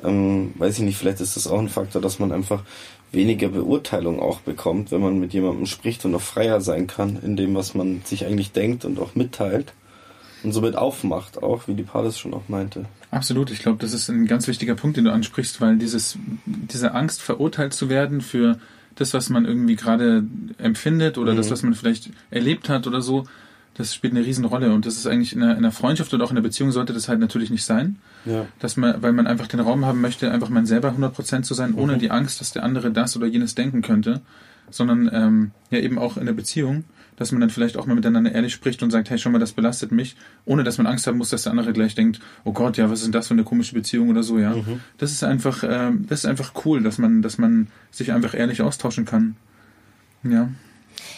Ähm, 0.02 0.54
weiß 0.56 0.78
ich 0.78 0.84
nicht, 0.84 0.96
vielleicht 0.96 1.20
ist 1.20 1.36
das 1.36 1.46
auch 1.46 1.58
ein 1.58 1.68
Faktor, 1.68 2.00
dass 2.00 2.18
man 2.18 2.32
einfach 2.32 2.62
weniger 3.12 3.48
Beurteilung 3.48 4.20
auch 4.20 4.40
bekommt, 4.40 4.92
wenn 4.92 5.00
man 5.00 5.18
mit 5.18 5.32
jemandem 5.32 5.66
spricht 5.66 6.04
und 6.04 6.14
auch 6.14 6.20
freier 6.20 6.60
sein 6.60 6.86
kann 6.86 7.18
in 7.22 7.36
dem, 7.36 7.54
was 7.54 7.74
man 7.74 8.02
sich 8.04 8.24
eigentlich 8.24 8.52
denkt 8.52 8.84
und 8.84 8.98
auch 8.98 9.14
mitteilt 9.14 9.72
und 10.42 10.52
somit 10.52 10.76
aufmacht, 10.76 11.42
auch 11.42 11.68
wie 11.68 11.74
die 11.74 11.82
Pales 11.82 12.18
schon 12.18 12.34
auch 12.34 12.48
meinte. 12.48 12.86
Absolut, 13.10 13.50
ich 13.50 13.60
glaube, 13.60 13.78
das 13.78 13.92
ist 13.92 14.08
ein 14.08 14.26
ganz 14.26 14.46
wichtiger 14.46 14.76
Punkt, 14.76 14.96
den 14.96 15.04
du 15.04 15.12
ansprichst, 15.12 15.60
weil 15.60 15.76
dieses, 15.76 16.16
diese 16.46 16.94
Angst, 16.94 17.20
verurteilt 17.20 17.74
zu 17.74 17.88
werden 17.88 18.20
für 18.20 18.58
das, 18.94 19.14
was 19.14 19.30
man 19.30 19.44
irgendwie 19.44 19.76
gerade 19.76 20.24
empfindet 20.58 21.18
oder 21.18 21.32
mhm. 21.32 21.38
das, 21.38 21.50
was 21.50 21.62
man 21.62 21.74
vielleicht 21.74 22.10
erlebt 22.30 22.68
hat 22.68 22.86
oder 22.86 23.00
so, 23.00 23.24
das 23.74 23.94
spielt 23.94 24.12
eine 24.14 24.24
Riesenrolle 24.24 24.72
und 24.72 24.84
das 24.84 24.96
ist 24.96 25.06
eigentlich 25.06 25.34
in 25.34 25.42
einer, 25.42 25.52
in 25.52 25.58
einer 25.58 25.72
Freundschaft 25.72 26.12
oder 26.12 26.24
auch 26.24 26.30
in 26.30 26.36
einer 26.36 26.42
Beziehung 26.42 26.72
sollte 26.72 26.92
das 26.92 27.08
halt 27.08 27.20
natürlich 27.20 27.50
nicht 27.50 27.64
sein. 27.64 27.96
Ja. 28.24 28.46
Dass 28.58 28.76
man, 28.76 29.02
weil 29.02 29.12
man 29.12 29.26
einfach 29.26 29.46
den 29.46 29.60
Raum 29.60 29.86
haben 29.86 30.00
möchte, 30.00 30.30
einfach 30.30 30.48
man 30.48 30.66
selber 30.66 30.90
100% 30.90 31.42
zu 31.42 31.54
sein, 31.54 31.74
ohne 31.74 31.94
mhm. 31.94 31.98
die 31.98 32.10
Angst, 32.10 32.40
dass 32.40 32.52
der 32.52 32.64
andere 32.64 32.90
das 32.90 33.16
oder 33.16 33.26
jenes 33.26 33.54
denken 33.54 33.82
könnte, 33.82 34.20
sondern 34.70 35.10
ähm, 35.12 35.50
ja 35.70 35.78
eben 35.78 35.98
auch 35.98 36.16
in 36.16 36.26
der 36.26 36.32
Beziehung, 36.32 36.84
dass 37.16 37.32
man 37.32 37.40
dann 37.40 37.50
vielleicht 37.50 37.76
auch 37.76 37.86
mal 37.86 37.94
miteinander 37.94 38.32
ehrlich 38.32 38.52
spricht 38.52 38.82
und 38.82 38.90
sagt, 38.90 39.10
hey, 39.10 39.18
schon 39.18 39.32
mal, 39.32 39.38
das 39.38 39.52
belastet 39.52 39.92
mich, 39.92 40.16
ohne 40.44 40.64
dass 40.64 40.78
man 40.78 40.86
Angst 40.86 41.06
haben 41.06 41.18
muss, 41.18 41.30
dass 41.30 41.44
der 41.44 41.52
andere 41.52 41.72
gleich 41.72 41.94
denkt, 41.94 42.20
oh 42.44 42.52
Gott, 42.52 42.76
ja, 42.76 42.90
was 42.90 43.00
ist 43.00 43.04
denn 43.06 43.12
das 43.12 43.28
für 43.28 43.34
eine 43.34 43.44
komische 43.44 43.74
Beziehung 43.74 44.08
oder 44.08 44.22
so, 44.22 44.38
ja. 44.38 44.54
Mhm. 44.56 44.80
Das 44.98 45.12
ist 45.12 45.22
einfach, 45.22 45.62
ähm, 45.66 46.06
das 46.08 46.20
ist 46.20 46.26
einfach 46.26 46.52
cool, 46.64 46.82
dass 46.82 46.98
man, 46.98 47.22
dass 47.22 47.38
man 47.38 47.68
sich 47.90 48.12
einfach 48.12 48.34
ehrlich 48.34 48.62
austauschen 48.62 49.04
kann. 49.04 49.36
Ja 50.22 50.50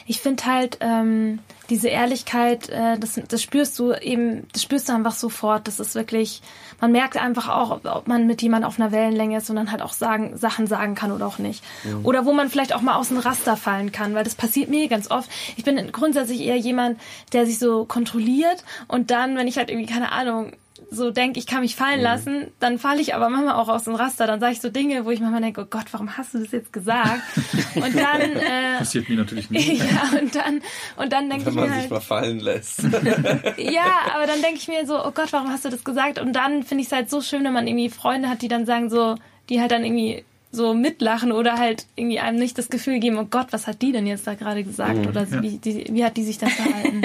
ich 0.07 0.21
finde 0.21 0.45
halt 0.45 0.79
ähm, 0.81 1.39
diese 1.71 1.89
Ehrlichkeit, 1.89 2.69
äh, 2.69 2.99
das, 2.99 3.21
das 3.29 3.43
spürst 3.43 3.79
du 3.79 3.93
eben, 3.93 4.47
das 4.53 4.63
spürst 4.63 4.89
du 4.89 4.93
einfach 4.93 5.15
sofort. 5.15 5.67
Das 5.69 5.81
ist 5.81 5.95
wirklich, 5.95 6.43
man 6.81 6.93
merkt 6.93 7.17
einfach 7.17 7.49
auch, 7.49 7.81
ob 7.85 8.09
man 8.09 8.27
mit 8.27 8.43
jemandem 8.43 8.69
auf 8.69 8.79
einer 8.79 8.93
Wellenlänge 8.93 9.39
ist 9.39 9.49
und 9.49 9.57
dann 9.57 9.71
halt 9.71 9.83
auch 9.83 9.93
sagen, 9.93 10.37
Sachen 10.37 10.67
sagen 10.67 10.95
kann 10.95 11.13
oder 11.13 11.27
auch 11.27 11.39
nicht. 11.39 11.65
Mhm. 11.85 12.05
Oder 12.05 12.27
wo 12.27 12.33
man 12.33 12.51
vielleicht 12.51 12.75
auch 12.75 12.83
mal 12.83 12.97
aus 12.97 13.09
dem 13.09 13.19
Raster 13.19 13.57
fallen 13.57 13.93
kann, 13.93 14.15
weil 14.15 14.25
das 14.25 14.35
passiert 14.35 14.69
mir 14.69 14.89
ganz 14.89 15.11
oft. 15.11 15.31
Ich 15.57 15.65
bin 15.65 15.93
grundsätzlich 15.93 16.43
eher 16.43 16.57
jemand, 16.57 17.01
der 17.33 17.47
sich 17.47 17.59
so 17.59 17.85
kontrolliert 17.85 18.65
und 18.89 19.11
dann, 19.11 19.37
wenn 19.37 19.47
ich 19.47 19.57
halt 19.57 19.71
irgendwie, 19.71 19.91
keine 19.91 20.13
Ahnung, 20.13 20.53
so 20.93 21.11
denke, 21.11 21.39
ich 21.39 21.47
kann 21.47 21.63
mich 21.63 21.75
fallen 21.75 21.99
mhm. 21.99 22.05
lassen, 22.05 22.47
dann 22.61 22.79
falle 22.79 23.01
ich 23.01 23.15
aber 23.15 23.31
manchmal 23.31 23.55
auch 23.55 23.69
aus 23.69 23.85
dem 23.85 23.95
Raster. 23.95 24.27
Dann 24.27 24.41
sage 24.41 24.53
ich 24.53 24.61
so 24.61 24.69
Dinge, 24.69 25.05
wo 25.05 25.11
ich 25.11 25.21
manchmal 25.21 25.41
denke, 25.41 25.63
oh 25.63 25.67
Gott, 25.69 25.87
warum 25.93 26.17
hast 26.17 26.35
du 26.35 26.39
das 26.39 26.53
jetzt 26.53 26.73
gesagt? 26.73 27.23
Und 27.75 27.97
dann 27.97 28.21
äh, 28.21 28.79
passiert 28.79 29.09
mir 29.09 29.17
natürlich 29.17 29.51
nicht. 29.51 29.69
ja, 29.79 30.19
und 30.21 30.35
dann 30.35 30.61
und 30.97 31.13
dann 31.13 31.31
denke 31.31 31.49
ich 31.49 31.55
mir 31.55 31.63
Wenn 31.63 31.69
man 31.69 31.73
halt, 31.73 31.83
sich 31.83 31.91
mal 31.91 32.01
fallen 32.01 32.41
lässt. 32.41 32.83
ja, 33.57 34.13
aber 34.15 34.27
dann 34.27 34.43
denke 34.43 34.57
ich 34.57 34.69
mir 34.69 34.87
so, 34.87 35.03
oh 35.03 35.11
Gott, 35.13 35.33
warum 35.33 35.49
hast 35.49 35.65
du 35.65 35.71
das 35.71 35.85
gesagt? 35.85 36.19
Und 36.19 36.35
dann 36.35 36.63
finde 36.63 36.83
ich 36.83 36.89
es 36.89 36.93
halt 36.93 37.09
so 37.09 37.23
schön, 37.23 37.45
wenn 37.45 37.53
man 37.53 37.67
irgendwie 37.67 37.89
Freunde 37.89 38.29
hat, 38.29 38.43
die 38.43 38.49
dann 38.49 38.67
sagen 38.67 38.91
so, 38.91 39.17
die 39.49 39.61
halt 39.61 39.73
dann 39.73 39.85
irgendwie 39.85 40.25
so 40.53 40.75
mitlachen 40.75 41.33
oder 41.33 41.57
halt 41.59 41.87
irgendwie 41.97 42.21
einem 42.21 42.39
nicht 42.39 42.59
das 42.59 42.69
Gefühl 42.69 43.01
geben, 43.01 43.17
oh 43.19 43.25
Gott, 43.25 43.49
was 43.53 43.67
hat 43.67 43.81
die 43.81 43.93
denn 43.93 44.07
jetzt 44.07 44.27
da 44.27 44.35
gerade 44.35 44.63
gesagt? 44.63 44.99
Mhm, 44.99 45.07
oder 45.07 45.25
ja. 45.25 45.43
wie, 45.43 45.57
die, 45.57 45.87
wie 45.91 46.05
hat 46.05 46.17
die 46.19 46.25
sich 46.25 46.37
da 46.37 46.47
verhalten? 46.47 47.03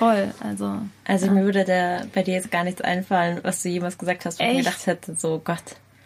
Voll, 0.00 0.32
also. 0.40 0.78
Also 1.04 1.26
ja. 1.26 1.32
mir 1.32 1.44
würde 1.44 1.66
da 1.66 2.06
bei 2.14 2.22
dir 2.22 2.32
jetzt 2.32 2.50
gar 2.50 2.64
nichts 2.64 2.80
einfallen, 2.80 3.40
was 3.42 3.62
du 3.62 3.68
jemals 3.68 3.98
gesagt 3.98 4.24
hast, 4.24 4.40
wo 4.40 4.44
ich 4.44 4.56
gedacht 4.56 4.86
hätte, 4.86 5.14
so 5.14 5.42
Gott. 5.44 5.62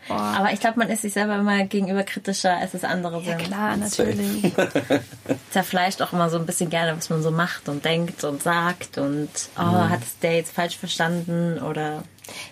Boah. 0.08 0.16
Aber 0.16 0.52
ich 0.52 0.58
glaube, 0.58 0.80
man 0.80 0.90
ist 0.90 1.02
sich 1.02 1.12
selber 1.12 1.36
immer 1.36 1.64
gegenüber 1.64 2.02
kritischer, 2.02 2.56
als 2.56 2.74
es 2.74 2.82
andere 2.82 3.22
ja, 3.22 3.38
sind. 3.38 3.46
klar, 3.46 3.76
natürlich. 3.76 4.52
Zerfleischt 5.50 6.02
auch 6.02 6.12
immer 6.12 6.28
so 6.28 6.38
ein 6.38 6.44
bisschen 6.44 6.70
gerne, 6.70 6.96
was 6.96 7.08
man 7.08 7.22
so 7.22 7.30
macht 7.30 7.68
und 7.68 7.84
denkt 7.84 8.24
und 8.24 8.42
sagt 8.42 8.98
und 8.98 9.30
oh, 9.56 9.62
mhm. 9.62 9.90
hat 9.90 10.02
es 10.02 10.18
der 10.18 10.34
jetzt 10.34 10.52
falsch 10.52 10.76
verstanden 10.76 11.60
oder 11.60 12.02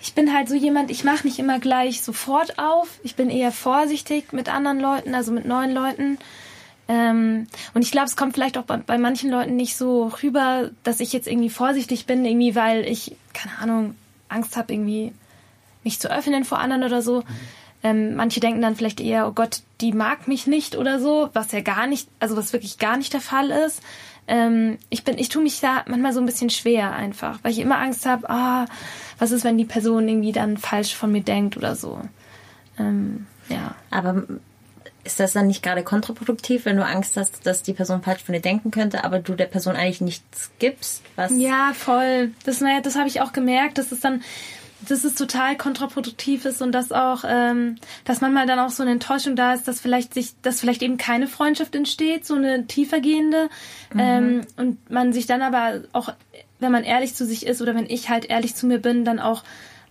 ich 0.00 0.14
bin 0.14 0.32
halt 0.32 0.48
so 0.48 0.54
jemand, 0.54 0.90
ich 0.90 1.02
mache 1.02 1.26
nicht 1.26 1.38
immer 1.38 1.58
gleich 1.58 2.02
sofort 2.02 2.58
auf. 2.58 2.88
Ich 3.02 3.16
bin 3.16 3.30
eher 3.30 3.50
vorsichtig 3.50 4.32
mit 4.32 4.48
anderen 4.48 4.78
Leuten, 4.78 5.14
also 5.14 5.32
mit 5.32 5.46
neuen 5.46 5.72
Leuten. 5.72 6.18
Ähm, 6.92 7.46
und 7.72 7.80
ich 7.82 7.90
glaube, 7.90 8.06
es 8.06 8.16
kommt 8.16 8.34
vielleicht 8.34 8.58
auch 8.58 8.64
bei, 8.64 8.76
bei, 8.76 8.98
manchen 8.98 9.30
Leuten 9.30 9.56
nicht 9.56 9.76
so 9.76 10.12
rüber, 10.22 10.70
dass 10.82 11.00
ich 11.00 11.14
jetzt 11.14 11.26
irgendwie 11.26 11.48
vorsichtig 11.48 12.04
bin, 12.04 12.24
irgendwie, 12.24 12.54
weil 12.54 12.84
ich, 12.84 13.16
keine 13.32 13.58
Ahnung, 13.58 13.94
Angst 14.28 14.56
habe, 14.56 14.74
irgendwie 14.74 15.12
mich 15.84 16.00
zu 16.00 16.10
öffnen 16.10 16.44
vor 16.44 16.58
anderen 16.58 16.84
oder 16.84 17.00
so. 17.00 17.20
Mhm. 17.20 17.24
Ähm, 17.84 18.14
manche 18.14 18.40
denken 18.40 18.60
dann 18.60 18.76
vielleicht 18.76 19.00
eher, 19.00 19.26
oh 19.26 19.32
Gott, 19.32 19.62
die 19.80 19.92
mag 19.92 20.28
mich 20.28 20.46
nicht 20.46 20.76
oder 20.76 21.00
so, 21.00 21.30
was 21.32 21.50
ja 21.52 21.62
gar 21.62 21.86
nicht, 21.86 22.08
also 22.20 22.36
was 22.36 22.52
wirklich 22.52 22.78
gar 22.78 22.96
nicht 22.96 23.12
der 23.12 23.20
Fall 23.20 23.50
ist 23.50 23.82
ähm, 24.28 24.78
ich 24.88 25.04
bin, 25.04 25.18
ich 25.18 25.28
tue 25.28 25.42
mich 25.42 25.60
da 25.60 25.84
manchmal 25.88 26.12
so 26.12 26.20
ein 26.20 26.26
bisschen 26.26 26.50
schwer 26.50 26.92
einfach, 26.92 27.38
weil 27.42 27.52
ich 27.52 27.58
immer 27.58 27.78
Angst 27.78 28.06
habe, 28.06 28.30
ah, 28.30 28.66
was 29.18 29.32
ist, 29.32 29.44
wenn 29.44 29.58
die 29.58 29.64
Person 29.64 30.08
irgendwie 30.08 30.32
dann 30.32 30.56
falsch 30.56 30.94
von 30.94 31.10
mir 31.10 31.22
denkt 31.22 31.56
oder 31.56 31.74
so. 31.74 32.00
Ähm, 32.78 33.26
ja. 33.48 33.74
Aber 33.90 34.22
ist 35.04 35.18
das 35.18 35.32
dann 35.32 35.48
nicht 35.48 35.62
gerade 35.62 35.82
kontraproduktiv, 35.82 36.64
wenn 36.64 36.76
du 36.76 36.84
Angst 36.84 37.16
hast, 37.16 37.44
dass 37.46 37.62
die 37.62 37.72
Person 37.72 38.02
falsch 38.02 38.22
von 38.22 38.34
dir 38.34 38.40
denken 38.40 38.70
könnte, 38.70 39.04
aber 39.04 39.18
du 39.18 39.34
der 39.34 39.46
Person 39.46 39.74
eigentlich 39.74 40.00
nichts 40.00 40.50
gibst? 40.58 41.02
Was 41.16 41.32
ja, 41.36 41.72
voll. 41.74 42.32
Das, 42.44 42.60
naja, 42.60 42.80
das 42.80 42.96
habe 42.96 43.08
ich 43.08 43.20
auch 43.20 43.32
gemerkt. 43.32 43.78
Das 43.78 43.90
ist 43.90 44.04
dann, 44.04 44.22
dass 44.88 45.04
es 45.04 45.14
total 45.14 45.56
kontraproduktiv 45.56 46.44
ist 46.44 46.62
und 46.62 46.72
dass 46.72 46.92
auch, 46.92 47.24
ähm, 47.26 47.76
dass 48.04 48.20
manchmal 48.20 48.46
dann 48.46 48.58
auch 48.58 48.70
so 48.70 48.82
eine 48.82 48.92
Enttäuschung 48.92 49.36
da 49.36 49.54
ist, 49.54 49.66
dass 49.66 49.80
vielleicht 49.80 50.14
sich, 50.14 50.34
dass 50.42 50.60
vielleicht 50.60 50.82
eben 50.82 50.96
keine 50.96 51.26
Freundschaft 51.26 51.74
entsteht, 51.74 52.24
so 52.24 52.34
eine 52.34 52.66
tiefergehende, 52.66 53.48
mhm. 53.92 54.00
ähm, 54.00 54.40
und 54.56 54.90
man 54.90 55.12
sich 55.12 55.26
dann 55.26 55.42
aber 55.42 55.82
auch, 55.92 56.12
wenn 56.60 56.72
man 56.72 56.84
ehrlich 56.84 57.14
zu 57.14 57.26
sich 57.26 57.46
ist 57.46 57.60
oder 57.60 57.74
wenn 57.74 57.86
ich 57.86 58.08
halt 58.08 58.26
ehrlich 58.26 58.54
zu 58.54 58.66
mir 58.66 58.78
bin, 58.78 59.04
dann 59.04 59.18
auch 59.18 59.42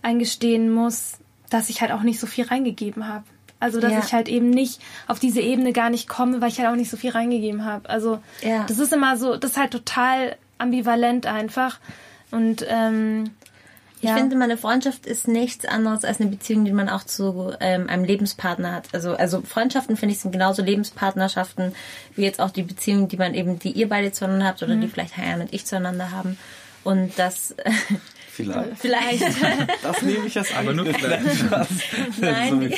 eingestehen 0.02 0.70
muss, 0.70 1.18
dass 1.50 1.68
ich 1.68 1.80
halt 1.80 1.92
auch 1.92 2.02
nicht 2.02 2.18
so 2.18 2.26
viel 2.26 2.44
reingegeben 2.44 3.08
habe. 3.08 3.24
Also 3.62 3.80
dass 3.80 3.92
ja. 3.92 4.00
ich 4.00 4.12
halt 4.12 4.28
eben 4.28 4.50
nicht 4.50 4.80
auf 5.06 5.20
diese 5.20 5.40
Ebene 5.40 5.72
gar 5.72 5.88
nicht 5.88 6.08
komme, 6.08 6.40
weil 6.40 6.48
ich 6.48 6.58
halt 6.58 6.68
auch 6.68 6.74
nicht 6.74 6.90
so 6.90 6.96
viel 6.96 7.10
reingegeben 7.10 7.64
habe. 7.64 7.88
Also 7.88 8.18
ja. 8.42 8.64
das 8.66 8.80
ist 8.80 8.92
immer 8.92 9.16
so, 9.16 9.36
das 9.36 9.52
ist 9.52 9.56
halt 9.56 9.70
total 9.70 10.36
ambivalent 10.58 11.26
einfach. 11.26 11.78
Und 12.32 12.66
ähm, 12.68 13.30
Ich 14.02 14.08
ja. 14.08 14.16
finde, 14.16 14.34
meine 14.34 14.56
Freundschaft 14.56 15.06
ist 15.06 15.28
nichts 15.28 15.64
anderes 15.64 16.04
als 16.04 16.20
eine 16.20 16.28
Beziehung, 16.28 16.64
die 16.64 16.72
man 16.72 16.88
auch 16.88 17.04
zu 17.04 17.52
ähm, 17.60 17.88
einem 17.88 18.02
Lebenspartner 18.02 18.72
hat. 18.72 18.88
Also, 18.92 19.14
also 19.14 19.42
Freundschaften 19.42 19.96
finde 19.96 20.14
ich 20.14 20.20
sind 20.20 20.32
genauso 20.32 20.60
Lebenspartnerschaften 20.62 21.72
wie 22.16 22.22
jetzt 22.22 22.40
auch 22.40 22.50
die 22.50 22.64
Beziehungen, 22.64 23.06
die 23.06 23.16
man 23.16 23.32
eben, 23.32 23.60
die 23.60 23.70
ihr 23.70 23.88
beide 23.88 24.10
zueinander 24.10 24.46
habt 24.46 24.62
oder 24.64 24.74
mhm. 24.74 24.80
die 24.80 24.88
vielleicht 24.88 25.16
Hayan 25.16 25.40
und 25.40 25.54
ich 25.54 25.66
zueinander 25.66 26.10
haben. 26.10 26.36
Und 26.82 27.16
das 27.16 27.54
Vielleicht. 28.34 28.78
Vielleicht. 28.78 29.22
Das 29.82 30.00
nehme 30.02 30.26
ich 30.26 30.38
als 30.38 30.54
Aber 30.54 30.72
nur 30.72 30.86
vielleicht. 30.86 31.50
Nein. 32.20 32.72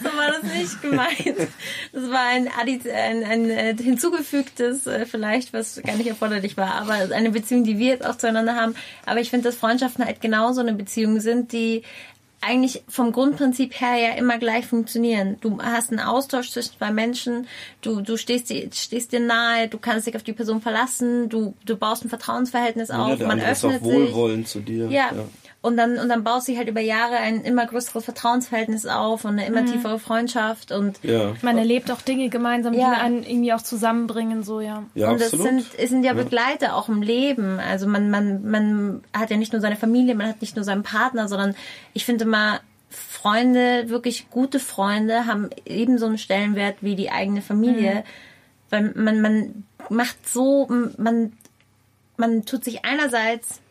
so 0.00 0.04
war 0.16 0.28
das 0.28 0.42
nicht 0.52 0.82
gemeint. 0.82 1.48
Das 1.92 2.10
war 2.10 2.26
ein, 2.28 2.48
ein, 2.48 3.24
ein 3.24 3.50
äh, 3.50 3.74
hinzugefügtes, 3.76 4.86
äh, 4.86 5.04
vielleicht, 5.04 5.52
was 5.52 5.80
gar 5.82 5.96
nicht 5.96 6.06
erforderlich 6.06 6.56
war, 6.56 6.74
aber 6.74 7.14
eine 7.14 7.30
Beziehung, 7.30 7.64
die 7.64 7.78
wir 7.78 7.88
jetzt 7.88 8.06
auch 8.06 8.16
zueinander 8.16 8.54
haben. 8.54 8.76
Aber 9.04 9.20
ich 9.20 9.30
finde, 9.30 9.48
dass 9.48 9.56
Freundschaften 9.56 10.04
halt 10.04 10.20
genauso 10.20 10.60
eine 10.60 10.74
Beziehung 10.74 11.18
sind, 11.20 11.52
die 11.52 11.82
eigentlich 12.42 12.82
vom 12.88 13.12
Grundprinzip 13.12 13.80
her 13.80 13.96
ja 13.96 14.14
immer 14.14 14.38
gleich 14.38 14.66
funktionieren. 14.66 15.36
Du 15.40 15.58
hast 15.62 15.90
einen 15.90 16.00
Austausch 16.00 16.50
zwischen 16.50 16.76
zwei 16.76 16.90
Menschen, 16.90 17.46
du, 17.80 18.00
du 18.00 18.16
stehst, 18.16 18.50
dir, 18.50 18.68
stehst 18.72 19.12
dir 19.12 19.20
nahe, 19.20 19.68
du 19.68 19.78
kannst 19.78 20.06
dich 20.06 20.16
auf 20.16 20.22
die 20.22 20.32
Person 20.32 20.60
verlassen, 20.60 21.28
du, 21.28 21.54
du 21.64 21.76
baust 21.76 22.04
ein 22.04 22.08
Vertrauensverhältnis 22.08 22.90
auf, 22.90 23.18
ja, 23.18 23.26
man 23.26 23.40
öffnet 23.40 23.54
ist 23.54 23.64
auch 23.64 23.80
wohlwollend 23.82 24.48
zu 24.48 24.60
dir. 24.60 24.88
Ja. 24.88 25.10
ja. 25.14 25.24
Und 25.62 25.76
dann, 25.76 25.96
und 25.98 26.08
dann 26.08 26.24
baut 26.24 26.42
sich 26.42 26.58
halt 26.58 26.68
über 26.68 26.80
Jahre 26.80 27.14
ein 27.14 27.42
immer 27.42 27.64
größeres 27.64 28.04
Vertrauensverhältnis 28.04 28.84
auf 28.84 29.24
und 29.24 29.38
eine 29.38 29.46
immer 29.46 29.62
mhm. 29.62 29.66
tiefere 29.66 30.00
Freundschaft 30.00 30.72
und 30.72 30.98
ja. 31.04 31.34
man 31.40 31.56
erlebt 31.56 31.92
auch 31.92 32.00
Dinge 32.00 32.30
gemeinsam, 32.30 32.72
die 32.72 32.82
einen 32.82 33.22
irgendwie 33.22 33.52
auch 33.52 33.62
zusammenbringen, 33.62 34.42
so, 34.42 34.60
ja. 34.60 34.82
ja 34.94 35.10
und 35.10 35.20
es 35.20 35.30
sind, 35.30 35.64
es 35.78 35.88
sind 35.88 36.02
ja 36.02 36.14
Begleiter 36.14 36.74
auch 36.74 36.88
im 36.88 37.00
Leben. 37.00 37.60
Also 37.60 37.86
man, 37.86 38.10
man, 38.10 38.42
man 38.42 39.04
hat 39.14 39.30
ja 39.30 39.36
nicht 39.36 39.52
nur 39.52 39.62
seine 39.62 39.76
Familie, 39.76 40.16
man 40.16 40.26
hat 40.26 40.40
nicht 40.40 40.56
nur 40.56 40.64
seinen 40.64 40.82
Partner, 40.82 41.28
sondern 41.28 41.54
ich 41.92 42.04
finde 42.04 42.24
mal, 42.24 42.58
Freunde, 42.90 43.88
wirklich 43.88 44.30
gute 44.30 44.58
Freunde, 44.58 45.26
haben 45.26 45.48
ebenso 45.64 46.06
einen 46.06 46.18
Stellenwert 46.18 46.78
wie 46.80 46.96
die 46.96 47.10
eigene 47.10 47.40
Familie. 47.40 47.94
Mhm. 47.94 48.02
Weil 48.68 48.92
man, 48.96 49.20
man 49.20 49.64
macht 49.88 50.28
so, 50.28 50.66
man, 50.98 51.32
man 52.16 52.44
tut 52.44 52.64
sich 52.64 52.84
einerseits 52.84 53.61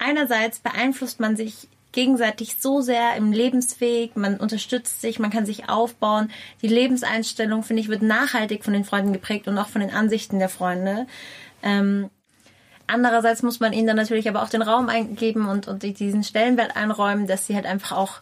einerseits 0.00 0.58
beeinflusst 0.58 1.20
man 1.20 1.36
sich 1.36 1.68
gegenseitig 1.92 2.56
so 2.58 2.80
sehr 2.80 3.16
im 3.16 3.32
Lebensweg, 3.32 4.16
man 4.16 4.36
unterstützt 4.36 5.00
sich, 5.00 5.18
man 5.18 5.30
kann 5.30 5.46
sich 5.46 5.68
aufbauen. 5.68 6.30
Die 6.62 6.68
Lebenseinstellung, 6.68 7.62
finde 7.62 7.82
ich, 7.82 7.88
wird 7.88 8.02
nachhaltig 8.02 8.64
von 8.64 8.72
den 8.72 8.84
Freunden 8.84 9.12
geprägt 9.12 9.48
und 9.48 9.58
auch 9.58 9.68
von 9.68 9.80
den 9.80 9.90
Ansichten 9.90 10.38
der 10.38 10.48
Freunde. 10.48 11.06
Ähm, 11.62 12.10
andererseits 12.86 13.42
muss 13.42 13.60
man 13.60 13.72
ihnen 13.72 13.86
dann 13.86 13.96
natürlich 13.96 14.28
aber 14.28 14.42
auch 14.42 14.48
den 14.48 14.62
Raum 14.62 14.88
eingeben 14.88 15.48
und, 15.48 15.68
und 15.68 15.82
diesen 15.82 16.22
Stellenwert 16.22 16.76
einräumen, 16.76 17.26
dass 17.26 17.46
sie 17.46 17.54
halt 17.54 17.66
einfach 17.66 17.96
auch, 17.96 18.20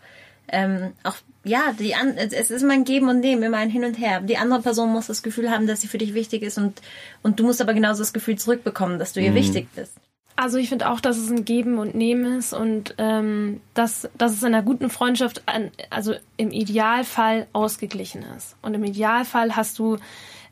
ähm, 0.49 0.93
auch 1.05 1.17
ja, 1.45 1.73
die 1.79 1.95
an, 1.95 2.17
es 2.17 2.51
ist 2.51 2.63
immer 2.63 2.75
ein 2.75 2.85
Geben 2.85 3.09
und 3.09 3.21
Nehmen, 3.21 3.43
immer 3.43 3.59
ein 3.59 3.71
Hin 3.71 3.85
und 3.85 3.99
Her. 3.99 4.21
Die 4.21 4.39
andere 4.39 4.63
Person 4.63 4.91
muss 4.91 5.07
das 5.09 5.23
Gefühl 5.23 5.51
haben, 5.51 5.67
dass 5.67 5.83
sie 5.83 5.89
für 5.89 5.99
dich 5.99 6.15
wichtig 6.15 6.43
ist 6.43 6.59
und, 6.59 6.81
und 7.23 7.39
du 7.39 7.45
musst 7.45 7.61
aber 7.61 7.75
genauso 7.75 8.01
das 8.01 8.15
Gefühl 8.15 8.37
zurückbekommen, 8.37 8.99
dass 8.99 9.13
du 9.13 9.21
ihr 9.21 9.31
mhm. 9.31 9.37
wichtig 9.37 9.69
bist. 9.75 9.93
Also 10.41 10.59
ich 10.59 10.69
finde 10.69 10.89
auch, 10.89 11.01
dass 11.01 11.19
es 11.19 11.33
ein 11.33 11.45
Geben 11.45 11.79
und 11.79 11.97
Nehmen 11.97 12.39
ist 12.39 12.53
und 12.53 12.95
ähm, 12.99 13.61
dass, 13.75 14.09
dass 14.17 14.31
es 14.31 14.45
in 14.45 14.55
einer 14.55 14.63
guten 14.63 14.89
Freundschaft 14.89 15.43
an, 15.47 15.73
also 15.91 16.15
im 16.37 16.53
Idealfall 16.53 17.49
ausgeglichen 17.53 18.25
ist. 18.37 18.55
Und 18.63 18.75
im 18.75 18.85
Idealfall 18.85 19.57
hast 19.57 19.81
du 19.81 19.97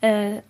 äh, 0.01 0.41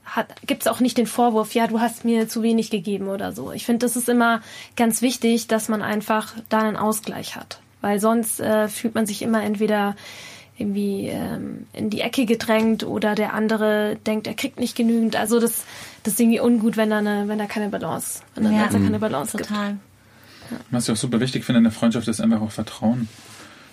gibt 0.47 0.62
es 0.62 0.69
auch 0.69 0.81
nicht 0.81 0.97
den 0.97 1.07
Vorwurf, 1.07 1.55
ja, 1.55 1.66
du 1.66 1.81
hast 1.81 2.07
mir 2.07 2.31
zu 2.31 2.43
wenig 2.43 2.71
gegeben 2.71 3.09
oder 3.09 3.33
so. 3.33 3.52
Ich 3.52 3.66
finde, 3.66 3.85
das 3.85 3.95
ist 3.95 4.09
immer 4.09 4.40
ganz 4.75 5.02
wichtig, 5.02 5.49
dass 5.49 5.69
man 5.69 5.83
einfach 5.83 6.33
da 6.49 6.61
einen 6.61 6.78
Ausgleich 6.78 7.37
hat. 7.37 7.61
Weil 7.83 8.00
sonst 8.00 8.40
äh, 8.40 8.69
fühlt 8.69 8.95
man 8.95 9.05
sich 9.05 9.21
immer 9.21 9.43
entweder 9.43 9.97
irgendwie 10.57 11.09
ähm, 11.09 11.66
in 11.75 11.90
die 11.90 12.00
Ecke 12.00 12.25
gedrängt 12.25 12.85
oder 12.85 13.14
der 13.14 13.35
andere 13.35 13.99
denkt, 14.07 14.26
er 14.26 14.35
kriegt 14.35 14.59
nicht 14.59 14.76
genügend. 14.76 15.14
Also 15.14 15.38
das, 15.40 15.66
das 16.07 16.15
ist 16.15 16.21
irgendwie 16.21 16.41
ungut, 16.41 16.77
wenn 16.77 16.91
da, 16.91 16.99
eine, 16.99 17.27
wenn 17.27 17.39
da 17.39 17.47
keine 17.47 17.69
Balance, 17.69 18.21
wenn 18.35 18.45
da 18.45 18.51
ja, 18.51 18.69
keine 18.69 18.99
Balance 18.99 19.37
total. 19.37 19.71
gibt. 19.71 19.81
Ja. 20.51 20.59
Was 20.71 20.85
ich 20.85 20.93
auch 20.93 20.97
super 20.97 21.19
wichtig 21.19 21.45
finde 21.45 21.59
in 21.59 21.65
der 21.65 21.73
Freundschaft 21.73 22.07
ist 22.07 22.21
einfach 22.21 22.41
auch 22.41 22.53
Vertrauen 22.53 23.09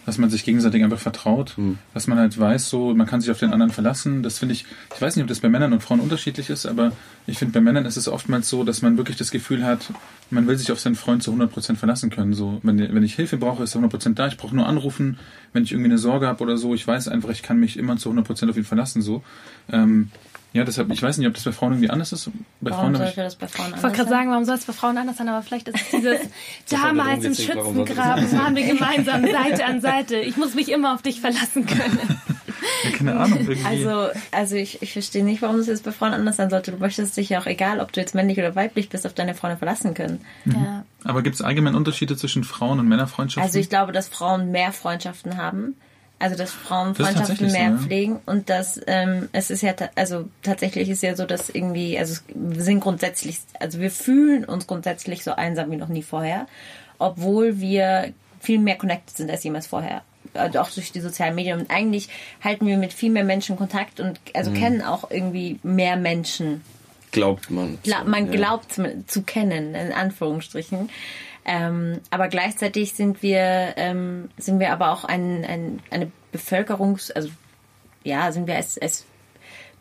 dass 0.06 0.18
man 0.18 0.30
sich 0.30 0.44
gegenseitig 0.44 0.84
einfach 0.84 1.00
vertraut, 1.00 1.54
mhm. 1.58 1.78
dass 1.94 2.08
man 2.08 2.18
halt 2.18 2.38
weiß, 2.38 2.70
so 2.70 2.94
man 2.94 3.08
kann 3.08 3.22
sich 3.22 3.32
auf 3.32 3.40
den 3.40 3.54
anderen 3.54 3.72
verlassen. 3.72 4.24
Das 4.24 4.40
finde 4.40 4.54
ich, 4.54 4.66
ich 4.94 5.02
weiß 5.02 5.16
nicht, 5.16 5.24
ob 5.24 5.30
das 5.30 5.40
bei 5.40 5.50
Männern 5.50 5.74
und 5.74 5.82
Frauen 5.82 6.00
unterschiedlich 6.00 6.50
ist, 6.50 6.66
aber 6.66 6.92
ich 7.25 7.38
finde 7.38 7.54
bei 7.54 7.62
Männern 7.62 7.86
ist 7.86 7.98
es 7.98 8.08
oftmals 8.08 8.50
so, 8.50 8.63
dass 8.63 8.82
man 8.82 8.98
wirklich 8.98 9.18
das 9.18 9.32
Gefühl 9.32 9.63
hat, 9.63 9.94
man 10.30 10.48
will 10.48 10.58
sich 10.58 10.72
auf 10.72 10.80
seinen 10.80 10.96
Freund 10.96 11.24
zu 11.24 11.32
100% 11.32 11.75
verlassen 11.75 12.10
können. 12.10 12.34
So, 12.34 12.60
wenn, 12.63 12.80
wenn 12.80 13.04
ich 13.04 13.16
Hilfe 13.16 13.38
brauche, 13.38 13.63
ist 13.63 13.75
er 13.75 13.82
100% 13.82 14.16
da. 14.16 14.28
Ich 14.28 14.38
brauche 14.38 14.56
nur 14.56 14.68
anrufen, 14.68 15.18
wenn 15.54 15.63
ich 15.63 15.72
irgendwie 15.72 15.90
eine 15.90 15.98
Sorge 15.98 16.28
habe 16.28 16.44
oder 16.44 16.58
so. 16.58 16.74
Ich 16.74 16.86
weiß 16.86 17.08
einfach, 17.08 17.30
ich 17.30 17.44
kann 17.44 17.60
mich 17.60 17.78
immer 17.78 17.98
zu 17.98 18.12
100% 18.12 18.50
auf 18.50 18.58
ihn 18.58 18.66
verlassen. 18.66 19.02
So. 19.02 19.24
Ähm, 19.72 20.10
ja, 20.53 20.63
deshalb, 20.63 20.91
ich 20.91 21.01
weiß 21.01 21.17
nicht, 21.17 21.27
ob 21.27 21.33
das 21.33 21.43
bei 21.43 21.51
Frauen 21.51 21.74
irgendwie 21.74 21.89
anders 21.89 22.12
ist. 22.12 22.29
Bei 22.62 22.69
warum 22.69 22.93
Frauen 22.93 22.95
sollte 22.95 23.22
das 23.22 23.36
bei 23.36 23.48
Frauen 23.48 23.65
anders 23.65 23.79
Ich 23.79 23.83
wollte 23.83 23.98
gerade 23.98 24.10
sagen, 24.10 24.29
warum 24.29 24.45
soll 24.45 24.55
es 24.55 24.65
bei 24.65 24.74
Frauen 24.74 24.98
anders 25.00 25.17
sein, 25.17 25.27
aber 25.27 25.41
vielleicht 25.41 25.67
ist 25.67 25.77
es 25.81 25.89
dieses 25.91 26.19
damals 26.69 27.25
im 27.25 27.33
Schützengraben 27.33 28.31
waren 28.31 28.55
wir 28.55 28.67
gemeinsam 28.67 29.24
Seite 29.31 29.65
an 29.65 29.81
Seite. 29.81 30.17
Ich 30.17 30.38
muss 30.38 30.53
mich 30.53 30.72
immer 30.72 30.93
auf 30.93 31.01
dich 31.01 31.22
verlassen 31.22 31.65
können. 31.65 31.98
Ja, 32.83 32.91
keine 32.91 33.19
Ahnung. 33.19 33.39
Irgendwie. 33.39 33.65
Also, 33.65 34.19
also 34.31 34.55
ich, 34.55 34.83
ich 34.83 34.93
verstehe 34.93 35.24
nicht, 35.24 35.41
warum 35.41 35.57
es 35.57 35.65
jetzt 35.65 35.83
bei 35.83 35.91
Frauen 35.91 36.13
anders 36.13 36.38
sein 36.38 36.51
sollte. 36.51 36.72
Du 36.72 36.77
möchtest 36.77 37.17
dich 37.17 37.29
ja 37.29 37.41
auch, 37.41 37.48
egal 37.48 37.79
ob 37.79 37.91
du 37.91 38.00
jetzt 38.00 38.13
männlich 38.13 38.38
oder 38.38 38.55
weiblich 38.55 38.89
bist, 38.89 39.07
auf 39.07 39.13
deine 39.13 39.33
Freunde 39.33 39.57
verlassen 39.57 39.95
können. 39.95 40.22
Mhm. 40.45 40.53
Ja. 40.53 40.86
Aber 41.03 41.24
gibt 41.24 41.36
es 41.36 41.41
allgemein 41.41 41.74
Unterschiede 41.74 42.15
zwischen 42.15 42.43
Frauen- 42.43 42.79
und 42.79 42.88
Männerfreundschaften? 42.88 43.43
Also 43.43 43.57
ich 43.57 43.69
glaube, 43.69 43.91
dass 43.91 44.07
Frauen 44.07 44.51
mehr 44.51 44.72
Freundschaften 44.72 45.38
haben. 45.38 45.75
Also 46.20 46.38
dass 46.38 46.51
Frauen 46.51 46.96
Freundschaften 46.96 47.51
mehr 47.51 47.77
so, 47.77 47.86
pflegen 47.86 48.20
und 48.25 48.50
dass 48.50 48.79
ähm, 48.88 49.27
es 49.34 49.50
ist 49.51 49.62
ja 49.62 49.74
also 49.96 50.29
tatsächlich 50.41 50.88
ist 50.88 51.03
ja 51.03 51.15
so, 51.15 51.25
dass 51.25 51.50
irgendwie 51.50 52.00
also 52.00 52.22
wir 52.34 52.62
sind 52.62 52.79
grundsätzlich 52.79 53.39
also 53.60 53.79
wir 53.79 53.91
fühlen 53.91 54.46
uns 54.46 54.65
grundsätzlich 54.65 55.24
so 55.24 55.34
einsam 55.34 55.70
wie 55.72 55.75
noch 55.75 55.89
nie 55.89 56.03
vorher, 56.03 56.48
obwohl 56.98 57.60
wir 57.60 58.13
viel 58.39 58.60
mehr 58.60 58.77
connected 58.77 59.15
sind 59.15 59.32
als 59.32 59.43
jemals 59.43 59.67
vorher. 59.67 60.03
Also 60.34 60.60
auch 60.60 60.70
durch 60.70 60.91
die 60.91 61.01
sozialen 61.01 61.36
Medien 61.36 61.60
und 61.60 61.70
eigentlich 61.70 62.10
halten 62.43 62.65
wir 62.65 62.77
mit 62.77 62.93
viel 62.93 63.12
mehr 63.12 63.24
Menschen 63.24 63.58
Kontakt 63.58 64.00
und 64.00 64.20
also 64.34 64.51
mhm. 64.51 64.55
kennen 64.55 64.82
auch 64.82 65.12
irgendwie 65.12 65.60
mehr 65.63 65.98
Menschen. 65.98 66.62
Glaubt 67.12 67.51
man. 67.51 67.77
Gla 67.84 68.03
man 68.03 68.27
ja. 68.27 68.32
glaubt 68.32 68.74
zu 69.08 69.24
kennen 69.24 69.75
in 69.75 69.91
Anführungsstrichen. 69.91 70.89
Ähm, 71.45 72.00
aber 72.09 72.27
gleichzeitig 72.29 72.93
sind 72.93 73.21
wir, 73.21 73.73
ähm, 73.75 74.29
sind 74.38 74.59
wir 74.59 74.71
aber 74.71 74.91
auch 74.91 75.03
ein, 75.03 75.43
ein, 75.43 75.79
eine 75.89 76.12
Bevölkerungs-, 76.33 77.12
also 77.12 77.29
ja, 78.03 78.31
sind 78.31 78.47
wir 78.47 78.55
als, 78.55 78.77
als 78.77 79.05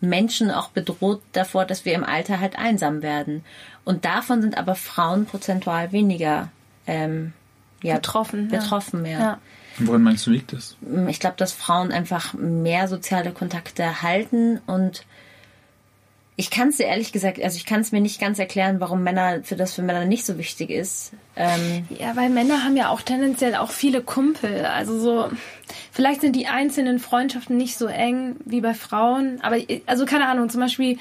Menschen 0.01 0.51
auch 0.51 0.71
bedroht 0.71 1.23
davor, 1.33 1.65
dass 1.65 1.85
wir 1.85 1.95
im 1.95 2.05
Alter 2.05 2.41
halt 2.41 2.59
einsam 2.59 3.03
werden. 3.03 3.45
Und 3.85 4.05
davon 4.05 4.43
sind 4.43 4.59
aber 4.59 4.75
Frauen 4.75 5.27
prozentual 5.27 5.93
weniger 5.93 6.51
ähm, 6.87 7.33
ja, 7.83 7.95
betroffen. 7.97 8.49
Betroffen, 8.49 9.07
ja. 9.07 9.19
ja. 9.19 9.39
Woran 9.79 10.03
meinst 10.03 10.27
du, 10.27 10.31
liegt 10.31 10.53
das? 10.53 10.77
Ich 11.09 11.21
glaube, 11.21 11.37
dass 11.37 11.53
Frauen 11.53 11.93
einfach 11.93 12.35
mehr 12.35 12.89
soziale 12.89 13.33
Kontakte 13.33 14.03
halten 14.03 14.61
und 14.67 15.05
ich 16.37 16.51
kann 16.51 16.69
es 16.69 16.79
dir 16.79 16.87
ehrlich 16.87 17.13
gesagt, 17.13 17.43
also 17.43 17.57
ich 17.57 17.67
kann 17.67 17.81
es 17.81 17.93
mir 17.93 18.01
nicht 18.01 18.19
ganz 18.19 18.39
erklären, 18.39 18.81
warum 18.81 19.03
Männer 19.03 19.43
für 19.43 19.55
das 19.55 19.75
für 19.75 19.83
Männer 19.83 20.07
nicht 20.07 20.25
so 20.25 20.39
wichtig 20.39 20.71
ist. 20.71 21.13
Ähm 21.37 21.87
ja, 21.99 22.17
weil 22.17 22.31
Männer 22.31 22.65
haben 22.65 22.77
ja 22.77 22.89
auch 22.89 23.03
tendenziell 23.03 23.55
auch 23.55 23.71
viele 23.71 24.01
Kumpel. 24.01 24.65
Also 24.65 24.99
so, 24.99 25.29
vielleicht 25.91 26.23
sind 26.23 26.35
die 26.35 26.47
einzelnen 26.47 27.01
Freundschaften 27.01 27.59
nicht 27.59 27.77
so 27.77 27.87
eng 27.87 28.37
wie 28.47 28.63
bei 28.63 28.73
Frauen. 28.73 29.41
Aber 29.43 29.59
also 29.85 30.07
keine 30.07 30.27
Ahnung, 30.27 30.49
zum 30.49 30.63
Beispiel 30.63 30.99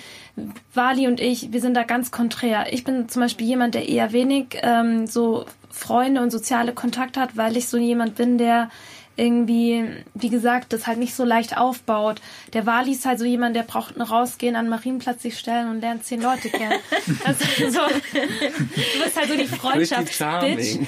Wali 0.73 1.07
und 1.07 1.21
ich, 1.21 1.53
wir 1.53 1.61
sind 1.61 1.75
da 1.75 1.83
ganz 1.83 2.11
konträr. 2.11 2.73
Ich 2.73 2.83
bin 2.83 3.07
zum 3.07 3.21
Beispiel 3.21 3.47
jemand, 3.47 3.73
der 3.73 3.87
eher 3.87 4.11
wenig 4.11 4.57
ähm, 4.61 5.07
so 5.07 5.45
Freunde 5.69 6.21
und 6.21 6.31
soziale 6.31 6.73
Kontakte 6.73 7.21
hat, 7.21 7.37
weil 7.37 7.55
ich 7.55 7.69
so 7.69 7.77
jemand 7.77 8.15
bin, 8.15 8.37
der 8.37 8.69
irgendwie, 9.17 9.85
wie 10.13 10.29
gesagt, 10.29 10.73
das 10.73 10.87
halt 10.87 10.97
nicht 10.97 11.13
so 11.13 11.23
leicht 11.25 11.57
aufbaut. 11.57 12.21
Der 12.53 12.65
Wali 12.65 12.91
ist 12.91 13.05
halt 13.05 13.19
so 13.19 13.25
jemand, 13.25 13.55
der 13.55 13.63
braucht 13.63 13.97
ein 13.97 14.01
Rausgehen, 14.01 14.55
an 14.55 14.65
den 14.65 14.69
Marienplatz 14.69 15.21
sich 15.21 15.37
stellen 15.37 15.69
und 15.69 15.81
lernt 15.81 16.05
zehn 16.05 16.21
Leute 16.21 16.49
kennen. 16.49 16.79
Also 17.23 17.45
so, 17.69 17.79
du 18.13 19.03
bist 19.03 19.15
halt 19.15 19.27
so 19.27 19.35
die 19.35 19.47
Freundschaftsbitch. 19.47 20.79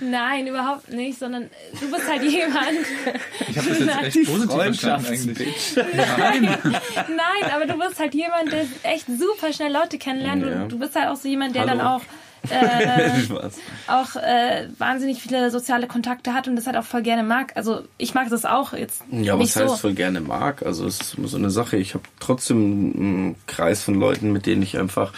Nein, 0.00 0.46
überhaupt 0.46 0.90
nicht, 0.90 1.18
sondern 1.18 1.48
du 1.80 1.90
bist 1.90 2.08
halt 2.08 2.22
jemand. 2.22 2.78
Ich 3.48 3.56
habe 3.56 3.68
das 3.68 3.78
jetzt 3.78 4.16
echt 4.16 4.26
positiv 4.26 4.56
verstanden 4.56 5.06
eigentlich. 5.06 5.76
Nein. 5.76 6.58
Nein, 6.94 7.50
aber 7.54 7.66
du 7.66 7.78
bist 7.78 7.98
halt 7.98 8.14
jemand, 8.14 8.52
der 8.52 8.66
echt 8.82 9.06
super 9.06 9.52
schnell 9.52 9.72
Leute 9.72 9.98
kennenlernt. 9.98 10.44
Ja. 10.44 10.54
Du, 10.64 10.68
du 10.68 10.78
bist 10.78 10.94
halt 10.94 11.08
auch 11.08 11.16
so 11.16 11.28
jemand, 11.28 11.54
der 11.54 11.62
Hallo. 11.62 11.78
dann 11.78 11.86
auch 11.86 12.02
äh, 12.50 13.20
auch 13.88 14.16
äh, 14.16 14.68
wahnsinnig 14.78 15.20
viele 15.20 15.50
soziale 15.50 15.86
Kontakte 15.86 16.34
hat 16.34 16.48
und 16.48 16.56
das 16.56 16.66
halt 16.66 16.76
auch 16.76 16.84
voll 16.84 17.02
gerne 17.02 17.22
mag. 17.22 17.52
Also 17.56 17.82
ich 17.98 18.14
mag 18.14 18.28
das 18.30 18.44
auch 18.44 18.72
jetzt. 18.72 19.02
Ja, 19.10 19.38
was 19.38 19.56
heißt 19.56 19.68
so. 19.68 19.76
voll 19.76 19.94
gerne 19.94 20.20
mag? 20.20 20.64
Also 20.64 20.86
es 20.86 21.00
ist 21.00 21.14
immer 21.18 21.28
so 21.28 21.36
eine 21.36 21.50
Sache. 21.50 21.76
Ich 21.76 21.94
habe 21.94 22.04
trotzdem 22.20 22.56
einen 22.56 23.36
Kreis 23.46 23.82
von 23.82 23.94
Leuten, 23.94 24.32
mit 24.32 24.46
denen 24.46 24.62
ich 24.62 24.78
einfach 24.78 25.12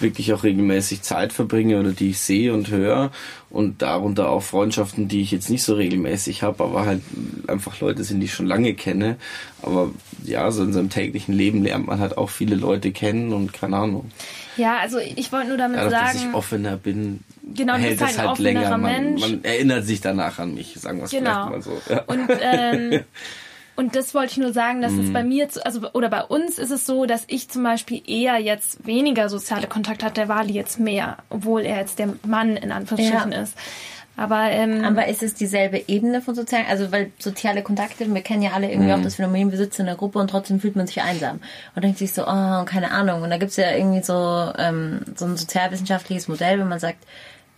wirklich 0.00 0.32
auch 0.32 0.44
regelmäßig 0.44 1.02
Zeit 1.02 1.32
verbringe 1.32 1.78
oder 1.78 1.92
die 1.92 2.10
ich 2.10 2.20
sehe 2.20 2.52
und 2.52 2.70
höre 2.70 3.10
und 3.50 3.80
darunter 3.82 4.28
auch 4.28 4.42
Freundschaften, 4.42 5.08
die 5.08 5.22
ich 5.22 5.30
jetzt 5.30 5.48
nicht 5.48 5.62
so 5.62 5.74
regelmäßig 5.74 6.42
habe, 6.42 6.62
aber 6.64 6.84
halt 6.84 7.02
einfach 7.46 7.80
Leute 7.80 8.04
sind, 8.04 8.20
die 8.20 8.26
ich 8.26 8.34
schon 8.34 8.46
lange 8.46 8.74
kenne. 8.74 9.16
Aber 9.62 9.90
ja, 10.24 10.50
so 10.50 10.62
in 10.62 10.72
seinem 10.72 10.90
täglichen 10.90 11.34
Leben 11.34 11.62
lernt 11.62 11.86
man 11.86 12.00
halt 12.00 12.18
auch 12.18 12.30
viele 12.30 12.56
Leute 12.56 12.92
kennen 12.92 13.32
und 13.32 13.52
keine 13.52 13.76
Ahnung. 13.76 14.10
Ja, 14.56 14.78
also 14.78 14.98
ich 14.98 15.32
wollte 15.32 15.48
nur 15.48 15.58
damit 15.58 15.78
Dadurch, 15.78 15.92
sagen, 15.92 16.12
dass 16.14 16.22
ich 16.24 16.34
offener 16.34 16.76
bin, 16.76 17.20
genau, 17.54 17.74
hält 17.74 18.00
es 18.00 18.18
halt, 18.18 18.28
halt 18.28 18.38
länger. 18.38 18.76
Man, 18.78 19.14
man, 19.14 19.44
erinnert 19.44 19.84
sich 19.84 20.00
danach 20.00 20.38
an 20.38 20.54
mich, 20.54 20.74
sagen 20.78 20.98
wir 20.98 21.04
es 21.04 21.10
genau. 21.10 21.48
vielleicht 21.48 21.50
mal 21.50 21.62
so. 21.62 21.92
Ja. 21.92 22.02
Und 22.06 22.30
ähm, 22.40 23.04
Und 23.76 23.94
das 23.94 24.14
wollte 24.14 24.32
ich 24.32 24.38
nur 24.38 24.54
sagen, 24.54 24.80
dass 24.80 24.92
mhm. 24.92 25.04
es 25.04 25.12
bei 25.12 25.22
mir, 25.22 25.48
also 25.64 25.90
oder 25.92 26.08
bei 26.08 26.24
uns 26.24 26.58
ist 26.58 26.70
es 26.70 26.86
so, 26.86 27.04
dass 27.04 27.24
ich 27.28 27.50
zum 27.50 27.62
Beispiel 27.62 28.02
eher 28.06 28.38
jetzt 28.38 28.86
weniger 28.86 29.28
soziale 29.28 29.66
Kontakte 29.66 30.06
hat, 30.06 30.16
der 30.16 30.28
Wali 30.28 30.54
jetzt 30.54 30.80
mehr, 30.80 31.18
obwohl 31.28 31.60
er 31.60 31.78
jetzt 31.80 31.98
der 31.98 32.14
Mann 32.26 32.56
in 32.56 32.72
Anführungsstrichen 32.72 33.32
ja. 33.32 33.42
ist. 33.42 33.54
Aber, 34.16 34.50
ähm, 34.50 34.82
aber 34.84 35.08
ist 35.08 35.22
es 35.22 35.34
dieselbe 35.34 35.82
Ebene 35.88 36.22
von 36.22 36.34
sozialen, 36.34 36.66
also 36.68 36.90
weil 36.90 37.12
soziale 37.18 37.62
Kontakte, 37.62 38.12
wir 38.12 38.22
kennen 38.22 38.42
ja 38.42 38.52
alle 38.52 38.70
irgendwie 38.70 38.90
mhm. 38.90 38.98
auch 38.98 39.02
das 39.02 39.16
Phänomen, 39.16 39.50
wir 39.50 39.58
sitzen 39.58 39.82
in 39.82 39.86
der 39.86 39.96
Gruppe 39.96 40.18
und 40.18 40.28
trotzdem 40.28 40.58
fühlt 40.58 40.74
man 40.74 40.86
sich 40.86 41.02
einsam 41.02 41.40
und 41.74 41.84
denkt 41.84 41.98
sich 41.98 42.14
so, 42.14 42.22
oh, 42.22 42.64
keine 42.64 42.92
Ahnung. 42.92 43.22
Und 43.22 43.30
da 43.30 43.36
gibt's 43.36 43.56
ja 43.56 43.70
irgendwie 43.72 44.02
so, 44.02 44.52
ähm, 44.56 45.02
so 45.16 45.26
ein 45.26 45.36
sozialwissenschaftliches 45.36 46.28
Modell, 46.28 46.58
wenn 46.58 46.68
man 46.68 46.78
sagt, 46.78 46.98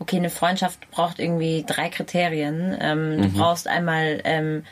okay, 0.01 0.17
eine 0.17 0.31
Freundschaft 0.31 0.91
braucht 0.91 1.19
irgendwie 1.19 1.65
drei 1.67 1.89
Kriterien. 1.89 2.77
Ähm, 2.81 3.17
mhm. 3.17 3.23
Du 3.23 3.29
brauchst 3.39 3.69
einmal 3.69 4.21
ähm, 4.25 4.65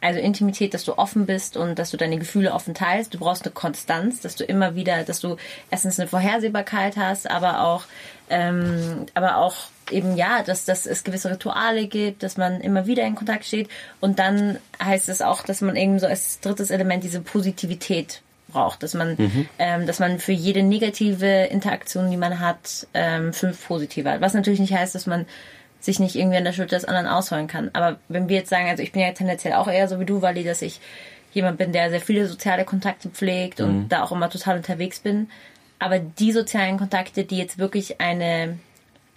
also 0.00 0.20
Intimität, 0.20 0.72
dass 0.72 0.84
du 0.84 0.96
offen 0.98 1.26
bist 1.26 1.56
und 1.56 1.78
dass 1.78 1.90
du 1.90 1.96
deine 1.96 2.18
Gefühle 2.18 2.52
offen 2.52 2.74
teilst. 2.74 3.14
Du 3.14 3.18
brauchst 3.18 3.44
eine 3.44 3.52
Konstanz, 3.52 4.20
dass 4.20 4.36
du 4.36 4.44
immer 4.44 4.74
wieder, 4.74 5.04
dass 5.04 5.20
du 5.20 5.36
erstens 5.70 5.98
eine 5.98 6.08
Vorhersehbarkeit 6.08 6.96
hast, 6.96 7.30
aber 7.30 7.62
auch, 7.62 7.84
ähm, 8.30 9.06
aber 9.14 9.38
auch 9.38 9.54
eben 9.90 10.16
ja, 10.16 10.42
dass, 10.42 10.64
dass 10.64 10.86
es 10.86 11.04
gewisse 11.04 11.30
Rituale 11.30 11.86
gibt, 11.86 12.22
dass 12.22 12.36
man 12.36 12.60
immer 12.60 12.86
wieder 12.86 13.04
in 13.04 13.14
Kontakt 13.14 13.44
steht. 13.44 13.68
Und 14.00 14.18
dann 14.18 14.58
heißt 14.82 15.08
es 15.08 15.22
auch, 15.22 15.42
dass 15.42 15.60
man 15.60 15.76
eben 15.76 15.98
so 15.98 16.06
als 16.06 16.40
drittes 16.40 16.70
Element 16.70 17.04
diese 17.04 17.20
Positivität 17.20 18.22
braucht, 18.48 18.82
dass 18.82 18.94
man, 18.94 19.16
mhm. 19.18 19.48
ähm, 19.58 19.86
dass 19.86 19.98
man 19.98 20.18
für 20.18 20.32
jede 20.32 20.62
negative 20.62 21.44
Interaktion, 21.44 22.10
die 22.10 22.16
man 22.16 22.40
hat, 22.40 22.86
ähm, 22.94 23.32
fünf 23.32 23.66
positive 23.66 24.10
hat. 24.10 24.20
Was 24.20 24.34
natürlich 24.34 24.60
nicht 24.60 24.74
heißt, 24.74 24.94
dass 24.94 25.06
man 25.06 25.26
sich 25.80 26.00
nicht 26.00 26.16
irgendwie 26.16 26.36
an 26.36 26.44
der 26.44 26.52
Schulter 26.52 26.76
des 26.76 26.84
anderen 26.84 27.06
ausholen 27.06 27.46
kann. 27.46 27.70
Aber 27.72 27.98
wenn 28.08 28.28
wir 28.28 28.36
jetzt 28.36 28.50
sagen, 28.50 28.68
also 28.68 28.82
ich 28.82 28.92
bin 28.92 29.02
ja 29.02 29.12
tendenziell 29.12 29.54
auch 29.54 29.68
eher 29.68 29.88
so 29.88 30.00
wie 30.00 30.04
du, 30.04 30.22
Wally, 30.22 30.42
dass 30.44 30.62
ich 30.62 30.80
jemand 31.32 31.58
bin, 31.58 31.72
der 31.72 31.90
sehr 31.90 32.00
viele 32.00 32.26
soziale 32.26 32.64
Kontakte 32.64 33.08
pflegt 33.08 33.60
und 33.60 33.84
mhm. 33.84 33.88
da 33.88 34.02
auch 34.02 34.12
immer 34.12 34.30
total 34.30 34.56
unterwegs 34.56 35.00
bin. 35.00 35.28
Aber 35.78 35.98
die 35.98 36.32
sozialen 36.32 36.78
Kontakte, 36.78 37.24
die 37.24 37.36
jetzt 37.36 37.58
wirklich 37.58 38.00
eine, 38.00 38.58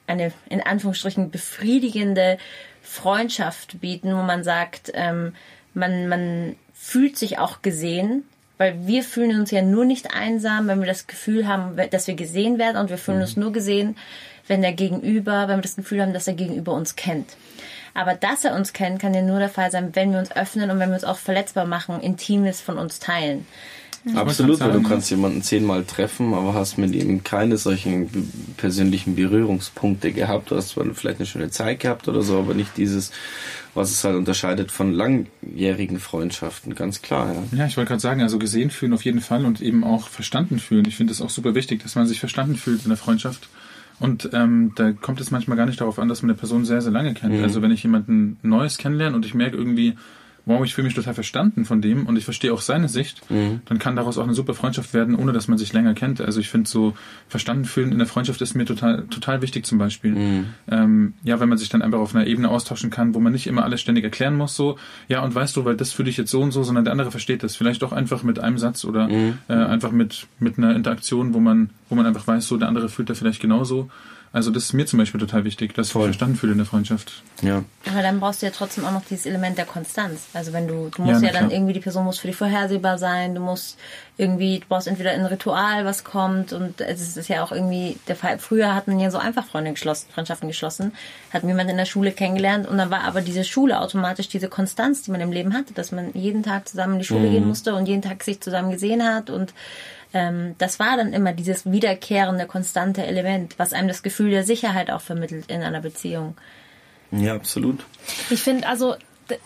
eine 0.10 0.34
in 0.50 0.62
Anführungsstrichen 0.62 1.32
befriedigende 1.32 2.38
Freundschaft 2.82 3.80
bieten, 3.80 4.16
wo 4.16 4.24
man 4.24 4.44
sagt, 4.44 4.92
ähm, 4.94 5.34
man, 5.74 6.08
man 6.08 6.56
fühlt 6.74 7.18
sich 7.18 7.40
auch 7.40 7.62
gesehen, 7.62 8.24
weil 8.58 8.88
wir 8.88 9.04
fühlen 9.04 9.40
uns 9.40 9.52
ja 9.52 9.62
nur 9.62 9.86
nicht 9.86 10.14
einsam, 10.14 10.68
wenn 10.68 10.80
wir 10.80 10.88
das 10.88 11.08
Gefühl 11.08 11.48
haben, 11.48 11.78
dass 11.92 12.08
wir 12.08 12.16
gesehen 12.16 12.58
werden 12.58 12.78
und 12.78 12.90
wir 12.90 12.98
fühlen 12.98 13.18
mhm. 13.18 13.24
uns 13.24 13.38
nur 13.38 13.54
gesehen, 13.54 13.96
wenn 14.48 14.62
der 14.62 14.74
Gegenüber, 14.74 15.48
wenn 15.48 15.58
wir 15.58 15.64
das 15.64 15.76
Gefühl 15.76 16.02
haben, 16.02 16.14
dass 16.14 16.26
der 16.26 16.34
Gegenüber 16.34 16.74
uns 16.74 16.96
kennt. 16.96 17.38
Aber 17.94 18.16
dass 18.16 18.44
er 18.46 18.56
uns 18.56 18.74
kennt, 18.74 19.00
kann 19.00 19.14
ja 19.14 19.22
nur 19.22 19.40
der 19.40 19.50
Fall 19.50 19.72
sein, 19.72 19.96
wenn 19.96 20.12
wir 20.12 20.20
uns 20.20 20.32
öffnen 20.32 20.72
und 20.72 20.80
wenn 20.80 20.90
wir 20.90 20.96
uns 20.96 21.04
auch 21.04 21.18
verletzbar 21.18 21.66
machen, 21.66 22.02
Intimes 22.02 22.62
von 22.62 22.78
uns 22.78 23.00
teilen. 23.00 23.46
Absolut, 24.16 24.60
weil 24.60 24.72
du 24.72 24.82
kannst 24.82 25.10
jemanden 25.12 25.42
zehnmal 25.42 25.84
treffen, 25.84 26.34
aber 26.34 26.54
hast 26.54 26.78
mit 26.78 26.96
ihm 26.96 27.24
keine 27.24 27.58
solchen 27.58 28.10
persönlichen 28.58 29.16
Berührungspunkte 29.16 30.12
gehabt. 30.12 30.52
Du 30.52 30.56
hast 30.56 30.70
zwar 30.70 30.86
vielleicht 30.94 31.20
eine 31.20 31.26
schöne 31.26 31.50
Zeit 31.50 31.82
gehabt 31.82 32.08
oder 32.08 32.22
so, 32.22 32.40
aber 32.40 32.54
nicht 32.54 32.78
dieses, 32.78 33.12
was 33.74 33.92
es 33.92 34.04
halt 34.04 34.16
unterscheidet 34.16 34.72
von 34.72 34.94
langjährigen 34.94 36.00
Freundschaften, 36.00 36.76
ganz 36.76 37.02
klar. 37.02 37.34
Ja, 37.52 37.58
ja 37.60 37.66
ich 37.68 37.78
wollte 37.78 37.90
gerade 37.90 38.02
sagen, 38.02 38.22
also 38.22 38.40
gesehen 38.40 38.72
fühlen 38.72 38.94
auf 38.94 39.04
jeden 39.04 39.22
Fall 39.22 39.46
und 39.46 39.62
eben 39.62 39.84
auch 39.84 40.08
verstanden 40.08 40.60
fühlen. 40.60 40.86
Ich 40.86 40.96
finde 40.96 41.12
es 41.12 41.22
auch 41.22 41.30
super 41.30 41.54
wichtig, 41.54 41.84
dass 41.84 41.96
man 41.96 42.08
sich 42.08 42.20
verstanden 42.20 42.56
fühlt 42.56 42.84
in 42.84 42.90
der 42.90 42.98
Freundschaft. 42.98 43.50
Und 44.00 44.30
ähm, 44.32 44.72
da 44.76 44.94
kommt 44.94 45.20
es 45.20 45.30
manchmal 45.30 45.58
gar 45.58 45.66
nicht 45.66 45.82
darauf 45.82 46.00
an, 46.00 46.08
dass 46.08 46.22
man 46.22 46.32
eine 46.32 46.38
Person 46.38 46.64
sehr, 46.64 46.82
sehr 46.82 46.92
lange 46.92 47.14
kennt. 47.14 47.36
Mhm. 47.36 47.44
Also 47.44 47.62
wenn 47.62 47.72
ich 47.72 47.84
jemanden 47.84 48.38
Neues 48.44 48.78
kennenlerne 48.78 49.16
und 49.16 49.26
ich 49.26 49.34
merke 49.34 49.58
irgendwie, 49.58 49.96
wow, 50.50 50.66
ich 50.66 50.74
fühle 50.74 50.86
mich 50.86 50.96
total 50.96 51.14
verstanden 51.14 51.64
von 51.64 51.80
dem 51.80 52.08
und 52.08 52.18
ich 52.18 52.26
verstehe 52.26 52.52
auch 52.52 52.62
seine 52.62 52.90
Sicht, 52.90 53.30
mhm. 53.30 53.62
dann 53.66 53.78
kann 53.78 53.96
daraus 53.96 54.18
auch 54.18 54.24
eine 54.24 54.34
super 54.34 54.56
Freundschaft 54.56 54.96
werden, 54.96 55.14
ohne 55.14 55.32
dass 55.32 55.48
man 55.48 55.60
sich 55.60 55.74
länger 55.74 55.94
kennt. 55.94 56.22
Also 56.22 56.40
ich 56.40 56.50
finde 56.50 56.68
so 56.68 56.96
verstanden 57.28 57.66
fühlen 57.66 57.92
in 57.92 58.00
der 58.00 58.08
Freundschaft 58.08 58.42
ist 58.42 58.56
mir 58.56 58.66
total 58.66 59.04
total 59.12 59.44
wichtig 59.44 59.68
zum 59.68 59.78
Beispiel. 59.78 60.16
Mhm. 60.16 60.46
Ähm, 60.68 61.14
ja, 61.24 61.40
wenn 61.40 61.50
man 61.50 61.60
sich 61.60 61.70
dann 61.70 61.84
einfach 61.84 62.00
auf 62.00 62.16
einer 62.16 62.26
Ebene 62.26 62.50
austauschen 62.50 62.90
kann, 62.90 63.14
wo 63.14 63.20
man 63.20 63.32
nicht 63.32 63.46
immer 63.46 63.64
alles 63.64 63.80
ständig 63.80 64.04
erklären 64.04 64.36
muss, 64.36 64.56
so 64.56 64.80
ja 65.08 65.24
und 65.24 65.36
weißt 65.36 65.56
du, 65.56 65.66
weil 65.66 65.78
das 65.78 65.92
fühle 65.92 66.10
ich 66.10 66.18
jetzt 66.18 66.32
so 66.32 66.42
und 66.42 66.52
so, 66.52 66.64
sondern 66.64 66.84
der 66.84 66.94
andere 66.94 67.12
versteht 67.12 67.44
das 67.44 67.56
vielleicht 67.56 67.84
auch 67.84 67.92
einfach 67.92 68.24
mit 68.24 68.40
einem 68.40 68.58
Satz 68.58 68.86
oder 68.86 69.08
mhm. 69.08 69.38
äh, 69.50 69.54
einfach 69.54 69.92
mit 69.92 70.26
mit 70.40 70.58
einer 70.58 70.76
Interaktion, 70.76 71.36
wo 71.36 71.40
man 71.40 71.70
wo 71.90 71.96
man 71.96 72.08
einfach 72.08 72.26
weiß, 72.26 72.48
so 72.48 72.58
der 72.58 72.70
andere 72.70 72.90
fühlt 72.90 73.12
da 73.12 73.14
vielleicht 73.14 73.40
genauso. 73.40 73.92
Also 74.32 74.52
das 74.52 74.66
ist 74.66 74.74
mir 74.74 74.86
zum 74.86 75.00
Beispiel 75.00 75.20
total 75.20 75.44
wichtig, 75.44 75.74
dass 75.74 75.90
Voll. 75.90 76.02
ich 76.02 76.08
verstanden 76.10 76.36
fühle 76.36 76.52
in 76.52 76.60
der 76.60 76.68
Freundschaft. 76.68 77.24
Ja. 77.42 77.64
Aber 77.90 78.02
dann 78.04 78.20
brauchst 78.20 78.42
du 78.42 78.46
ja 78.46 78.52
trotzdem 78.56 78.86
auch 78.86 78.92
noch 78.92 79.04
dieses 79.04 79.26
Element 79.26 79.58
der 79.58 79.66
Konstanz. 79.66 80.28
Also 80.34 80.54
wenn 80.54 80.68
du, 80.68 80.92
du 80.96 81.02
musst 81.02 81.24
ja, 81.24 81.30
ja 81.30 81.34
dann 81.34 81.50
irgendwie, 81.50 81.74
die 81.74 81.80
Person 81.80 82.06
muss 82.06 82.20
für 82.20 82.28
dich 82.28 82.36
vorhersehbar 82.36 83.00
sein, 83.00 83.34
du 83.34 83.42
musst 83.42 83.80
irgendwie, 84.18 84.60
du 84.60 84.68
brauchst 84.68 84.88
entweder 84.88 85.12
ein 85.12 85.26
Ritual, 85.26 85.84
was 85.86 86.04
kommt 86.04 86.54
und 86.54 86.80
es 86.82 87.18
ist 87.18 87.28
ja 87.30 87.44
auch 87.44 87.52
irgendwie 87.52 87.98
der 88.08 88.16
Fall. 88.16 88.38
Früher 88.38 88.76
hatten 88.76 89.00
ja 89.00 89.10
so 89.10 89.18
einfach 89.18 89.46
Freunde 89.48 89.72
geschlossen, 89.72 90.08
Freundschaften 90.14 90.50
geschlossen, 90.50 90.92
hat 91.32 91.44
jemand 91.44 91.72
in 91.72 91.78
der 91.78 91.86
Schule 91.86 92.12
kennengelernt 92.12 92.68
und 92.68 92.78
dann 92.78 92.92
war 92.92 93.06
aber 93.06 93.22
diese 93.22 93.44
Schule 93.44 93.80
automatisch 93.80 94.28
diese 94.28 94.50
Konstanz, 94.50 95.02
die 95.04 95.12
man 95.12 95.22
im 95.22 95.32
Leben 95.32 95.54
hatte, 95.54 95.74
dass 95.74 95.92
man 95.92 96.14
jeden 96.14 96.44
Tag 96.44 96.68
zusammen 96.68 96.94
in 96.94 97.00
die 97.00 97.06
Schule 97.06 97.30
mhm. 97.30 97.32
gehen 97.32 97.48
musste 97.48 97.74
und 97.74 97.88
jeden 97.88 98.02
Tag 98.04 98.24
sich 98.24 98.42
zusammen 98.42 98.72
gesehen 98.72 99.04
hat 99.04 99.30
und 99.30 99.54
ähm, 100.14 100.56
das 100.58 100.80
war 100.80 100.98
dann 100.98 101.14
immer 101.14 101.34
dieses 101.34 101.72
wiederkehrende, 101.72 102.46
konstante 102.46 103.06
Element, 103.06 103.58
was 103.58 103.74
einem 103.74 103.88
das 103.88 104.04
Gefühl 104.04 104.32
der 104.32 104.44
Sicherheit 104.44 104.90
auch 104.90 105.02
vermittelt 105.02 105.50
in 105.50 105.62
einer 105.62 105.82
Beziehung. 105.82 106.36
Ja, 107.12 107.36
absolut. 107.36 107.86
Ich 108.30 108.42
finde, 108.42 108.68
also 108.68 108.96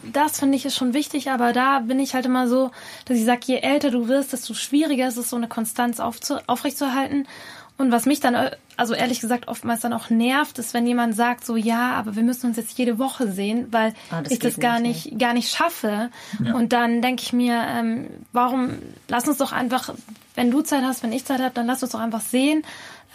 das 0.03 0.39
finde 0.39 0.55
ich 0.55 0.65
ist 0.65 0.77
schon 0.77 0.93
wichtig, 0.93 1.29
aber 1.29 1.51
da 1.51 1.79
bin 1.79 1.99
ich 1.99 2.13
halt 2.13 2.25
immer 2.25 2.47
so, 2.47 2.71
dass 3.05 3.17
ich 3.17 3.25
sage, 3.25 3.41
je 3.45 3.57
älter 3.57 3.91
du 3.91 4.07
wirst, 4.07 4.31
desto 4.31 4.53
schwieriger 4.53 5.07
ist 5.07 5.17
es, 5.17 5.29
so 5.29 5.35
eine 5.35 5.47
Konstanz 5.47 5.99
aufrechtzuerhalten. 5.99 7.27
Und 7.77 7.91
was 7.91 8.05
mich 8.05 8.19
dann, 8.19 8.35
also 8.77 8.93
ehrlich 8.93 9.19
gesagt, 9.19 9.47
oftmals 9.47 9.81
dann 9.81 9.93
auch 9.93 10.09
nervt, 10.09 10.59
ist, 10.59 10.73
wenn 10.73 10.87
jemand 10.87 11.15
sagt 11.15 11.45
so, 11.45 11.55
ja, 11.55 11.93
aber 11.93 12.15
wir 12.15 12.23
müssen 12.23 12.47
uns 12.47 12.57
jetzt 12.57 12.77
jede 12.77 12.99
Woche 12.99 13.31
sehen, 13.31 13.67
weil 13.71 13.93
ah, 14.09 14.21
das 14.21 14.31
ich 14.31 14.39
das 14.39 14.59
gar 14.59 14.79
nicht, 14.79 15.05
nicht, 15.05 15.19
gar 15.19 15.33
nicht 15.33 15.49
schaffe. 15.49 16.09
Ja. 16.43 16.53
Und 16.55 16.73
dann 16.73 17.01
denke 17.01 17.23
ich 17.23 17.33
mir, 17.33 17.61
ähm, 17.67 18.07
warum, 18.31 18.71
lass 19.07 19.27
uns 19.27 19.37
doch 19.37 19.51
einfach, 19.51 19.93
wenn 20.35 20.51
du 20.51 20.61
Zeit 20.61 20.83
hast, 20.83 21.03
wenn 21.03 21.13
ich 21.13 21.25
Zeit 21.25 21.39
habe, 21.39 21.53
dann 21.53 21.67
lass 21.67 21.83
uns 21.83 21.91
doch 21.91 21.99
einfach 21.99 22.21
sehen 22.21 22.63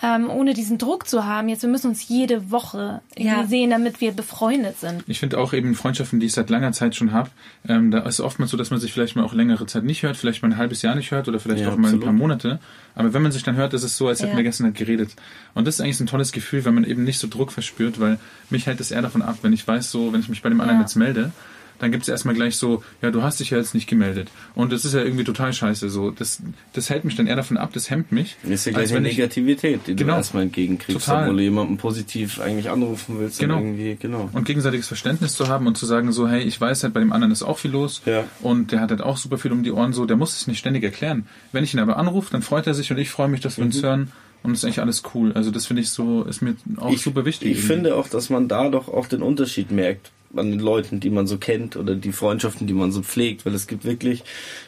ähm, 0.03 0.31
ohne 0.31 0.55
diesen 0.55 0.79
Druck 0.79 1.09
zu 1.09 1.25
haben. 1.25 1.49
Jetzt, 1.49 1.63
wir 1.63 1.69
müssen 1.69 1.89
uns 1.89 2.09
jede 2.09 2.51
Woche 2.51 3.01
ja. 3.17 3.47
sehen, 3.47 3.71
damit 3.71 4.01
wir 4.01 4.13
befreundet 4.13 4.79
sind. 4.79 5.03
Ich 5.07 5.19
finde 5.19 5.39
auch 5.39 5.53
eben 5.53 5.75
Freundschaften, 5.75 6.21
die 6.21 6.27
ich 6.27 6.33
seit 6.33 6.51
langer 6.51 6.73
Zeit 6.73 6.95
schon 6.95 7.13
habe, 7.13 7.31
ähm, 7.69 7.91
da 7.91 8.01
ist 8.01 8.21
oftmals 8.21 8.51
so, 8.51 8.57
dass 8.57 8.71
man 8.71 8.79
sich 8.79 8.93
vielleicht 8.93 9.17
mal 9.17 9.25
auch 9.25 9.35
längere 9.35 9.67
Zeit 9.67 9.85
nicht 9.85 10.03
hört, 10.03 10.17
vielleicht 10.17 10.43
mal 10.43 10.53
ein 10.53 10.57
halbes 10.57 10.83
Jahr 10.83 10.95
nicht 10.95 11.11
hört 11.11 11.29
oder 11.29 11.41
vielleicht 11.41 11.63
ja, 11.63 11.69
auch 11.69 11.77
mal 11.77 11.89
absolut. 11.89 12.05
ein 12.05 12.07
paar 12.07 12.13
Monate. 12.13 12.61
Aber 12.95 13.13
wenn 13.13 13.23
man 13.23 13.33
sich 13.33 13.43
dann 13.43 13.57
hört, 13.57 13.75
ist 13.75 13.83
es 13.83 13.97
so, 13.97 14.09
als 14.09 14.21
hätten 14.21 14.33
ja. 14.33 14.37
wir 14.37 14.45
gestern 14.45 14.67
halt 14.67 14.77
geredet. 14.77 15.11
Und 15.55 15.67
das 15.67 15.77
ist 15.77 15.81
eigentlich 15.81 15.97
so 15.97 16.05
ein 16.05 16.09
tolles 16.09 16.33
Gefühl, 16.33 16.65
wenn 16.65 16.75
man 16.75 16.85
eben 16.85 17.05
nicht 17.05 17.19
so 17.19 17.29
Druck 17.29 17.53
verspürt, 17.53 18.01
weil 18.01 18.19
mich 18.51 18.67
hält 18.67 18.81
es 18.81 18.91
eher 18.91 19.03
davon 19.03 19.23
ab, 19.23 19.39
wenn 19.43 19.53
ich 19.53 19.67
weiß, 19.67 19.91
so, 19.91 20.13
wenn 20.13 20.21
ich 20.21 20.29
mich 20.29 20.43
bei 20.43 20.49
dem 20.49 20.61
anderen 20.61 20.81
jetzt 20.81 20.97
melde, 20.97 21.33
dann 21.79 21.93
gibt 21.93 22.03
es 22.03 22.09
erstmal 22.09 22.35
gleich 22.35 22.57
so, 22.57 22.83
ja, 23.03 23.11
du 23.11 23.23
hast 23.23 23.41
dich 23.41 23.51
ja 23.51 23.59
jetzt 23.59 23.75
nicht 23.75 23.87
gemeldet. 23.87 24.31
Und 24.55 24.73
das 24.73 24.85
ist 24.85 24.95
ja 24.95 25.01
irgendwie 25.01 25.25
total 25.25 25.53
scheiße. 25.53 25.89
So, 25.89 26.11
das, 26.11 26.43
das 26.73 26.91
hält 26.91 27.05
mich 27.05 27.17
dann 27.17 27.27
eher 27.27 27.37
davon 27.37 27.57
ab, 27.57 27.71
das 27.73 27.91
hemmt 27.91 28.13
mich. 28.13 28.37
Das 28.43 28.53
ist 28.53 28.65
ja 28.67 28.73
gleich 28.73 28.91
eine 28.93 29.03
Negativität, 29.03 29.81
die 29.87 29.95
genau, 29.95 30.15
du 30.15 30.19
erstmal 30.19 30.43
entgegenkriegst, 30.45 31.07
total. 31.07 31.25
obwohl 31.25 31.37
du 31.37 31.43
jemanden 31.43 31.77
positiv 31.77 32.41
eigentlich 32.41 32.71
anrufen 32.71 33.19
willst. 33.19 33.39
Genau. 33.39 33.59
Und, 33.59 33.65
irgendwie, 33.65 33.97
genau. 34.01 34.29
und 34.33 34.45
gegenseitiges 34.45 34.89
Verständnis 34.89 35.35
zu 35.35 35.49
haben 35.49 35.67
und 35.67 35.79
zu 35.79 35.87
sagen 35.87 36.13
so, 36.13 36.29
hey, 36.29 36.43
ich 36.43 36.61
weiß 36.61 36.83
halt, 36.83 36.95
bei 36.95 37.01
dem 37.01 37.13
anderen 37.13 37.33
ist 37.33 37.43
auch 37.43 37.59
viel 37.59 37.71
los. 37.71 38.03
Ja. 38.07 38.25
Und 38.41 38.73
der 38.73 38.81
hat 38.81 38.91
halt 38.91 39.03
auch 39.03 39.17
super 39.17 39.39
viel 39.39 39.53
um 39.53 39.63
die 39.63 39.73
Ohren, 39.73 39.93
so, 39.93 40.05
der 40.05 40.17
muss 40.17 40.37
es 40.37 40.47
nicht 40.47 40.59
ständig 40.59 40.83
erklären. 40.83 41.27
Wenn 41.53 41.65
ich 41.65 41.75
ihn 41.75 41.81
aber 41.81 41.97
anrufe, 41.97 42.31
dann 42.33 42.43
freut 42.43 42.67
er 42.67 42.75
sich 42.75 42.91
und 42.91 42.99
ich 42.99 43.11
freue 43.11 43.29
mich, 43.29 43.41
dass 43.41 43.57
wir 43.57 43.65
mhm. 43.65 43.71
uns 43.71 43.83
hören. 43.83 44.13
Und 44.43 44.53
das 44.53 44.61
ist 44.61 44.65
eigentlich 44.65 44.81
alles 44.81 45.03
cool. 45.15 45.33
Also 45.33 45.51
das 45.51 45.67
finde 45.67 45.83
ich 45.83 45.91
so, 45.91 46.23
ist 46.25 46.43
mir 46.43 46.57
auch 46.77 46.93
ich, 46.93 47.03
super 47.03 47.25
wichtig. 47.25 47.51
Ich 47.51 47.59
irgendwie. 47.59 47.75
finde 47.75 47.97
auch, 47.97 48.09
dass 48.09 48.31
man 48.31 48.49
da 48.49 48.69
doch 48.69 48.89
auch 48.89 49.07
den 49.07 49.23
Unterschied 49.23 49.71
merkt 49.71 50.11
an 50.37 50.51
den 50.51 50.61
Leuten, 50.61 51.01
die 51.01 51.11
man 51.11 51.27
so 51.27 51.39
kennt 51.39 51.77
oder 51.77 51.95
die 51.95 52.13
Freundschaften, 52.13 52.67
die 52.67 52.75
man 52.75 52.93
so 52.93 53.03
pflegt, 53.03 53.47
weil 53.47 53.55
es 53.55 53.67
gibt 53.67 53.85
wirklich, 53.85 54.25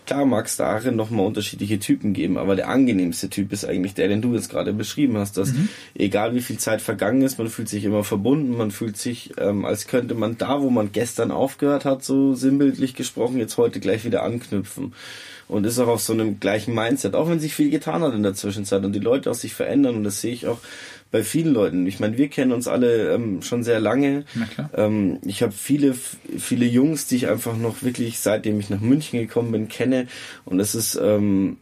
klar 0.07 0.25
mag 0.25 0.47
es 0.47 0.57
darin 0.57 0.97
nochmal 0.97 1.27
unterschiedliche 1.27 1.79
Typen 1.79 2.13
geben, 2.13 2.39
aber 2.39 2.57
der 2.57 2.69
angenehmste 2.69 3.29
Typ 3.29 3.53
ist 3.53 3.65
eigentlich 3.65 3.95
der, 3.95 4.09
den 4.09 4.23
du 4.23 4.35
jetzt 4.35 4.49
gerade 4.49 4.73
beschrieben 4.73 5.19
hast, 5.19 5.37
dass 5.37 5.53
mhm. 5.53 5.69
egal 5.95 6.35
wie 6.35 6.41
viel 6.41 6.59
Zeit 6.59 6.81
vergangen 6.81 7.23
ist, 7.23 7.39
man 7.39 7.49
fühlt 7.49 7.69
sich 7.69 7.85
immer 7.85 8.05
verbunden, 8.05 8.57
man 8.57 8.71
fühlt 8.71 8.97
sich, 8.97 9.33
ähm, 9.37 9.65
als 9.65 9.87
könnte 9.87 10.15
man 10.15 10.39
da, 10.39 10.63
wo 10.63 10.71
man 10.71 10.93
gestern 10.93 11.31
aufgehört 11.31 11.85
hat, 11.85 12.03
so 12.03 12.35
sinnbildlich 12.35 12.95
gesprochen, 12.95 13.39
jetzt 13.39 13.59
heute 13.59 13.81
gleich 13.81 14.05
wieder 14.05 14.23
anknüpfen 14.23 14.95
und 15.51 15.67
ist 15.67 15.79
auch 15.79 15.89
auf 15.89 16.01
so 16.01 16.13
einem 16.13 16.41
gleichen 16.41 16.75
Mindset, 16.75 17.15
auch 17.15 17.29
wenn 17.29 17.41
sich 17.41 17.55
viel 17.55 17.71
getan 17.71 18.03
hat 18.03 18.15
in 18.15 18.23
der 18.23 18.35
Zwischenzeit 18.35 18.85
und 18.85 18.93
die 18.93 19.01
Leute 19.01 19.31
auch 19.31 19.35
sich 19.35 19.55
verändern 19.55 19.97
und 19.97 20.05
das 20.05 20.21
sehe 20.21 20.33
ich 20.33 20.47
auch 20.47 20.59
bei 21.11 21.25
vielen 21.25 21.53
Leuten. 21.53 21.87
Ich 21.87 21.99
meine, 21.99 22.17
wir 22.17 22.29
kennen 22.29 22.53
uns 22.53 22.69
alle 22.69 23.13
ähm, 23.15 23.43
schon 23.43 23.65
sehr 23.65 23.81
lange. 23.81 24.25
Ähm, 24.75 25.19
ich 25.25 25.43
habe 25.43 25.53
viele, 25.53 25.95
viele 25.95 26.67
Jungs, 26.67 27.07
die 27.07 27.17
ich 27.17 27.29
einfach 27.29 27.57
noch 27.57 27.83
wirklich, 27.83 28.21
seitdem 28.21 28.61
ich 28.61 28.71
nach 28.71 28.81
München 28.81 29.19
gekommen 29.19 29.51
bin, 29.51 29.69
kenne. 29.69 30.07
Und 30.45 30.61
es 30.61 30.77
ist, 30.77 30.99
ähm, 31.03 31.57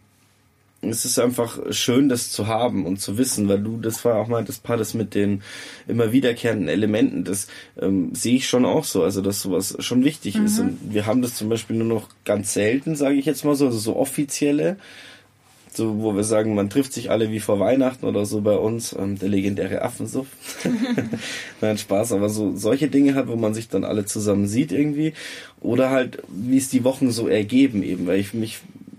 es 0.81 1.05
ist 1.05 1.19
einfach 1.19 1.59
schön, 1.71 2.09
das 2.09 2.31
zu 2.31 2.47
haben 2.47 2.87
und 2.87 3.01
zu 3.01 3.19
wissen, 3.19 3.49
weil 3.49 3.61
du, 3.61 3.79
das 3.81 4.05
war 4.05 4.17
auch 4.17 4.29
mal 4.29 4.45
das 4.45 4.59
Paar, 4.59 4.77
das 4.77 4.95
mit 4.95 5.15
den 5.15 5.43
immer 5.89 6.13
wiederkehrenden 6.13 6.69
Elementen, 6.69 7.25
das 7.25 7.49
ähm, 7.81 8.15
sehe 8.15 8.37
ich 8.37 8.49
schon 8.49 8.65
auch 8.65 8.85
so, 8.85 9.03
also 9.03 9.21
dass 9.21 9.43
sowas 9.43 9.77
schon 9.81 10.05
wichtig 10.05 10.37
mhm. 10.37 10.47
ist. 10.47 10.61
Und 10.61 10.79
wir 10.93 11.07
haben 11.07 11.21
das 11.21 11.35
zum 11.35 11.49
Beispiel 11.49 11.77
nur 11.77 11.89
noch 11.89 12.09
ganz 12.25 12.55
selten, 12.55 12.95
sage 12.95 13.17
ich 13.17 13.27
jetzt 13.27 13.45
mal 13.45 13.57
so, 13.57 13.67
also 13.67 13.79
so 13.79 13.97
offizielle 13.97 14.77
so, 15.79 16.03
wo 16.03 16.15
wir 16.17 16.25
sagen, 16.25 16.55
man 16.55 16.71
trifft 16.71 16.93
sich 16.93 17.11
alle 17.11 17.31
wie 17.31 17.41
vor 17.41 17.61
Weihnachten 17.61 18.05
oder 18.05 18.27
so 18.27 18.41
bei 18.41 18.57
uns, 18.57 18.95
ähm, 18.99 19.19
der 19.19 19.29
legendäre 19.29 19.83
Affensuff. 19.83 20.27
Nein, 21.61 21.79
Spaß, 21.79 22.13
aber 22.13 22.29
so 22.29 22.57
solche 22.57 22.89
Dinge 22.89 23.15
halt, 23.15 23.29
wo 23.29 23.37
man 23.37 23.55
sich 23.55 23.69
dann 23.69 23.85
alle 23.85 24.05
zusammen 24.05 24.49
sieht 24.49 24.73
irgendwie. 24.73 25.15
Oder 25.61 25.91
halt, 25.91 26.23
wie 26.29 26.59
es 26.59 26.69
die 26.69 26.85
Wochen 26.85 27.11
so 27.11 27.29
ergeben 27.29 27.83
eben, 27.83 28.07
weil 28.07 28.19
ich 28.19 28.35
mich 28.35 28.59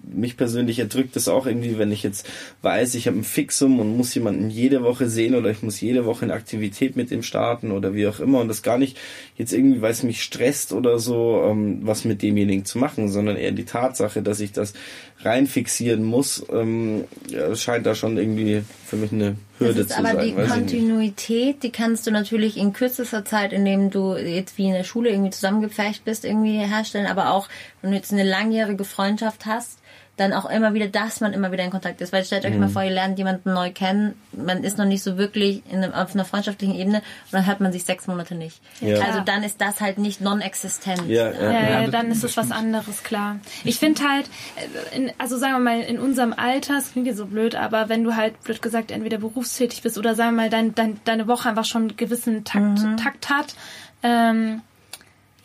mich 0.10 0.38
persönlich 0.38 0.80
erdrückt 0.80 1.16
es 1.16 1.28
auch 1.28 1.46
irgendwie, 1.46 1.78
wenn 1.78 1.92
ich 1.92 2.04
jetzt 2.04 2.28
weiß, 2.62 2.96
ich 2.96 3.08
habe 3.08 3.18
ein 3.18 3.24
Fixum 3.24 3.80
und 3.80 3.96
muss 3.96 4.14
jemanden 4.14 4.50
jede 4.50 4.84
Woche 4.84 5.10
sehen 5.10 5.36
oder 5.36 5.50
ich 5.50 5.64
muss 5.64 5.80
jede 5.80 6.06
Woche 6.06 6.26
eine 6.26 6.34
Aktivität 6.34 6.96
mit 6.96 7.12
dem 7.12 7.24
starten 7.24 7.72
oder 7.72 7.94
wie 7.94 8.08
auch 8.08 8.20
immer 8.20 8.40
und 8.40 8.48
das 8.48 8.64
gar 8.64 8.78
nicht 8.78 8.98
jetzt 9.36 9.54
irgendwie, 9.54 9.82
weil 9.82 9.92
es 9.92 10.04
mich 10.04 10.24
stresst 10.24 10.74
oder 10.74 11.00
so, 11.00 11.44
ähm, 11.46 11.80
was 11.84 12.06
mit 12.06 12.22
demjenigen 12.22 12.66
zu 12.66 12.78
machen, 12.78 13.10
sondern 13.10 13.38
eher 13.38 13.52
die 13.52 13.66
Tatsache, 13.66 14.22
dass 14.22 14.40
ich 14.40 14.52
das 14.52 14.74
rein 15.22 15.48
fixieren 15.48 16.04
muss, 16.04 16.46
ähm, 16.52 17.06
ja, 17.28 17.54
scheint 17.56 17.86
da 17.86 17.94
schon 17.94 18.18
irgendwie 18.18 18.64
für 18.86 18.96
mich 18.96 19.12
eine 19.12 19.36
Hürde 19.58 19.86
zu 19.86 19.94
sein. 19.94 20.06
Aber 20.06 20.24
die 20.24 20.34
Kontinuität, 20.34 21.64
die 21.64 21.72
kannst 21.72 22.08
du 22.08 22.12
natürlich 22.12 22.58
in 22.58 22.74
kürzester 22.74 23.26
Zeit, 23.26 23.52
indem 23.52 23.90
du 23.90 24.16
jetzt 24.16 24.58
wie 24.58 24.68
in 24.68 24.74
der 24.74 24.86
Schule 24.86 25.10
irgendwie 25.10 25.32
zusammengepfercht 25.32 26.06
bist, 26.06 26.24
irgendwie 26.24 26.60
herstellen, 26.60 27.08
aber 27.08 27.32
auch 27.32 27.50
wenn 27.82 27.92
du 27.92 27.98
jetzt 27.98 28.14
eine 28.14 28.24
langjährige 28.24 28.86
Freundschaft 28.86 29.46
hast, 29.46 29.80
dann 30.20 30.34
auch 30.34 30.50
immer 30.50 30.74
wieder, 30.74 30.88
dass 30.88 31.22
man 31.22 31.34
immer 31.34 31.52
wieder 31.52 31.64
in 31.64 31.70
Kontakt 31.70 32.02
ist. 32.02 32.12
Weil 32.12 32.26
stellt 32.26 32.46
euch 32.46 32.54
mhm. 32.54 32.60
mal 32.60 32.70
vor, 32.70 32.84
ihr 32.84 32.92
lernt 32.92 33.18
jemanden 33.18 33.54
neu 33.54 33.72
kennen, 33.72 34.16
man 34.32 34.64
ist 34.64 34.78
noch 34.78 34.86
nicht 34.86 35.04
so 35.04 35.18
wirklich 35.18 35.64
in 35.70 35.84
einem, 35.84 35.94
auf 35.94 36.14
einer 36.14 36.26
freundschaftlichen 36.26 36.76
Ebene 36.76 36.98
und 36.98 37.34
dann 37.34 37.46
hört 37.46 37.60
man 37.60 37.72
sich 37.72 37.86
sechs 37.86 38.08
Monate 38.08 38.36
nicht. 38.36 38.62
Ja. 38.82 39.00
Also 39.02 39.22
dann 39.22 39.44
ist 39.44 39.62
das 39.62 39.82
halt 39.82 39.98
nicht 39.98 40.22
non-existent. 40.22 41.08
Ja, 41.08 41.32
ja. 41.32 41.52
ja, 41.52 41.82
ja 41.82 41.88
dann 41.88 42.12
ist 42.12 42.24
es 42.24 42.36
was 42.38 42.52
anderes, 42.52 43.04
klar. 43.04 43.40
Ich 43.64 43.80
finde 43.80 44.02
halt, 44.04 44.30
äh, 44.56 44.98
in, 44.98 45.12
also 45.18 45.38
sagen 45.38 45.54
wir 45.54 45.60
mal, 45.60 45.82
in 45.82 46.00
unserem 46.00 46.34
Alter, 46.34 46.76
das 46.76 46.92
klingt 46.92 47.08
jetzt 47.08 47.18
so 47.18 47.26
blöd, 47.26 47.56
aber 47.56 47.90
wenn 47.90 48.04
du 48.04 48.16
halt, 48.16 48.42
blöd 48.44 48.62
gesagt, 48.62 48.92
entweder 48.92 49.18
berufstätig 49.18 49.82
bist 49.82 49.98
oder 49.98 50.16
sagen 50.16 50.36
wir 50.36 50.44
mal, 50.44 50.50
dein, 50.50 50.76
dein, 50.76 51.00
deine 51.06 51.28
Woche 51.28 51.50
einfach 51.50 51.66
schon 51.66 51.84
einen 51.84 51.98
gewissen 51.98 52.44
Takt, 52.44 52.80
mhm. 52.80 52.98
Takt 52.98 53.30
hat, 53.30 53.56
ähm, 54.04 54.62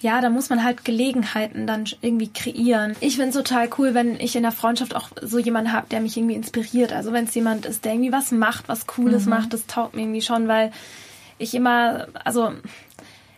ja, 0.04 0.20
da 0.20 0.28
muss 0.28 0.50
man 0.50 0.62
halt 0.62 0.84
Gelegenheiten 0.84 1.66
dann 1.66 1.86
irgendwie 2.02 2.30
kreieren. 2.30 2.94
Ich 3.00 3.16
finde 3.16 3.30
es 3.30 3.36
total 3.36 3.70
cool, 3.78 3.94
wenn 3.94 4.20
ich 4.20 4.36
in 4.36 4.42
der 4.42 4.52
Freundschaft 4.52 4.94
auch 4.94 5.08
so 5.22 5.38
jemanden 5.38 5.72
habe, 5.72 5.86
der 5.88 6.02
mich 6.02 6.14
irgendwie 6.18 6.34
inspiriert. 6.34 6.92
Also 6.92 7.14
wenn 7.14 7.24
es 7.24 7.34
jemand 7.34 7.64
ist, 7.64 7.86
der 7.86 7.94
irgendwie 7.94 8.12
was 8.12 8.30
macht, 8.30 8.68
was 8.68 8.86
Cooles 8.86 9.24
mhm. 9.24 9.30
macht, 9.30 9.54
das 9.54 9.64
taugt 9.66 9.94
mir 9.94 10.02
irgendwie 10.02 10.20
schon, 10.20 10.46
weil 10.46 10.72
ich 11.38 11.54
immer, 11.54 12.06
also 12.22 12.52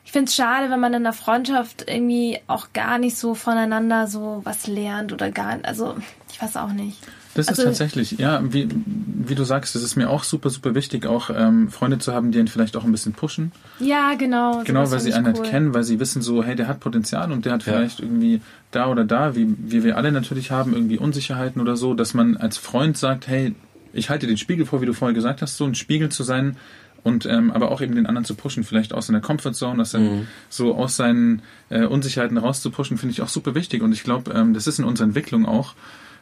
ich 0.04 0.10
finde 0.10 0.28
es 0.28 0.34
schade, 0.34 0.68
wenn 0.68 0.80
man 0.80 0.92
in 0.92 1.04
der 1.04 1.12
Freundschaft 1.12 1.84
irgendwie 1.88 2.40
auch 2.48 2.72
gar 2.72 2.98
nicht 2.98 3.16
so 3.16 3.36
voneinander 3.36 4.08
so 4.08 4.40
was 4.42 4.66
lernt 4.66 5.12
oder 5.12 5.30
gar, 5.30 5.60
also 5.62 5.94
ich 6.32 6.42
weiß 6.42 6.56
auch 6.56 6.72
nicht. 6.72 6.98
Das 7.36 7.48
also, 7.48 7.62
ist 7.62 7.66
tatsächlich, 7.66 8.12
ja, 8.12 8.40
wie, 8.50 8.66
wie 8.86 9.34
du 9.34 9.44
sagst, 9.44 9.76
es 9.76 9.82
ist 9.82 9.94
mir 9.94 10.08
auch 10.08 10.24
super, 10.24 10.48
super 10.48 10.74
wichtig, 10.74 11.04
auch 11.04 11.28
ähm, 11.28 11.68
Freunde 11.68 11.98
zu 11.98 12.14
haben, 12.14 12.32
die 12.32 12.38
ihn 12.38 12.48
vielleicht 12.48 12.76
auch 12.78 12.84
ein 12.84 12.92
bisschen 12.92 13.12
pushen. 13.12 13.52
Ja, 13.78 14.14
genau. 14.14 14.62
Genau, 14.64 14.90
weil 14.90 15.00
sie 15.00 15.12
einen 15.12 15.26
halt 15.26 15.36
cool. 15.36 15.42
halt 15.42 15.50
kennen, 15.50 15.74
weil 15.74 15.84
sie 15.84 16.00
wissen 16.00 16.22
so, 16.22 16.42
hey, 16.42 16.56
der 16.56 16.66
hat 16.66 16.80
Potenzial 16.80 17.30
und 17.32 17.44
der 17.44 17.52
hat 17.52 17.62
vielleicht 17.62 18.00
ja. 18.00 18.06
irgendwie 18.06 18.40
da 18.70 18.88
oder 18.88 19.04
da, 19.04 19.36
wie, 19.36 19.54
wie 19.58 19.84
wir 19.84 19.98
alle 19.98 20.12
natürlich 20.12 20.50
haben, 20.50 20.72
irgendwie 20.72 20.96
Unsicherheiten 20.96 21.60
oder 21.60 21.76
so, 21.76 21.92
dass 21.92 22.14
man 22.14 22.38
als 22.38 22.56
Freund 22.56 22.96
sagt, 22.96 23.28
hey, 23.28 23.54
ich 23.92 24.08
halte 24.08 24.26
den 24.26 24.38
Spiegel 24.38 24.64
vor, 24.64 24.80
wie 24.80 24.86
du 24.86 24.94
vorher 24.94 25.14
gesagt 25.14 25.42
hast, 25.42 25.58
so 25.58 25.66
ein 25.66 25.74
Spiegel 25.74 26.08
zu 26.08 26.22
sein 26.22 26.56
und 27.02 27.26
ähm, 27.26 27.50
aber 27.50 27.70
auch 27.70 27.82
eben 27.82 27.94
den 27.94 28.06
anderen 28.06 28.24
zu 28.24 28.34
pushen, 28.34 28.64
vielleicht 28.64 28.94
aus 28.94 29.08
seiner 29.08 29.20
Comfortzone, 29.20 29.82
aus 29.82 29.90
seinen, 29.90 30.20
mhm. 30.20 30.26
so 30.48 30.74
aus 30.74 30.96
seinen 30.96 31.42
äh, 31.68 31.84
Unsicherheiten 31.84 32.38
rauszupushen, 32.38 32.96
finde 32.96 33.12
ich 33.12 33.20
auch 33.20 33.28
super 33.28 33.54
wichtig 33.54 33.82
und 33.82 33.92
ich 33.92 34.04
glaube, 34.04 34.32
ähm, 34.32 34.54
das 34.54 34.66
ist 34.66 34.78
in 34.78 34.86
unserer 34.86 35.08
Entwicklung 35.08 35.44
auch 35.44 35.74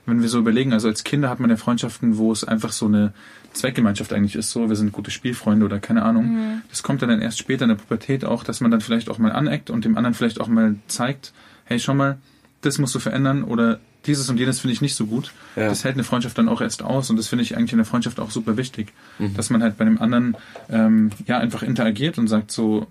wenn 0.07 0.23
wir 0.23 0.29
so 0.29 0.39
überlegen, 0.39 0.73
also 0.73 0.89
als 0.89 1.05
Kinder 1.05 1.31
hat 1.31 1.41
man 1.41 1.51
ja 1.51 1.57
Freundschaften, 1.57 2.19
wo 2.19 2.33
es 2.33 2.45
einfach 2.45 2.73
so 2.73 2.87
eine 2.87 3.13
Zweckgemeinschaft 3.53 4.13
eigentlich 4.13 4.37
ist, 4.37 4.51
so 4.51 4.69
wir 4.69 4.77
sind 4.77 4.93
gute 4.93 5.11
Spielfreunde 5.11 5.65
oder 5.65 5.79
keine 5.79 6.03
Ahnung. 6.03 6.27
Mhm. 6.27 6.63
Das 6.69 6.83
kommt 6.83 7.03
dann, 7.03 7.21
erst 7.21 7.39
später 7.39 7.65
in 7.65 7.71
der 7.71 7.77
Pubertät 7.77 8.25
auch, 8.25 8.45
dass 8.45 8.61
man 8.61 8.71
dann 8.71 8.81
vielleicht 8.81 9.09
auch 9.09 9.19
mal 9.19 9.33
aneckt 9.33 9.71
und 9.71 9.85
dem 9.85 9.97
anderen 9.97 10.15
vielleicht 10.15 10.41
auch 10.41 10.49
mal 10.49 10.77
zeigt, 10.89 11.33
hey, 11.65 11.79
schau 11.79 11.95
mal, 11.95 12.19
das 12.61 12.79
musst 12.79 12.95
du 12.95 12.99
verändern 12.99 13.45
oder 13.45 13.79
dieses 14.07 14.29
und 14.29 14.39
jenes 14.39 14.61
finde 14.61 14.75
ich 14.75 14.83
nicht 14.83 14.97
so 14.97 15.07
gut. 15.07 15.33
Ja. 15.57 15.69
Das 15.69 15.85
hält 15.85 15.95
eine 15.95 16.05
Freundschaft 16.05 16.37
dann 16.37 16.49
auch 16.49 16.61
erst 16.61 16.83
aus 16.83 17.09
und 17.11 17.17
das 17.17 17.29
finde 17.29 17.43
ich 17.43 17.57
eigentlich 17.57 17.73
in 17.73 17.79
der 17.79 17.87
Freundschaft 17.87 18.21
auch 18.21 18.31
super 18.31 18.57
wichtig, 18.57 18.93
mhm. 19.19 19.35
dass 19.35 19.51
man 19.51 19.63
halt 19.63 19.79
bei 19.79 19.85
dem 19.85 20.01
anderen 20.01 20.37
ähm, 20.71 21.11
ja 21.27 21.39
einfach 21.39 21.63
interagiert 21.63 22.19
und 22.19 22.29
sagt 22.29 22.51
so, 22.51 22.87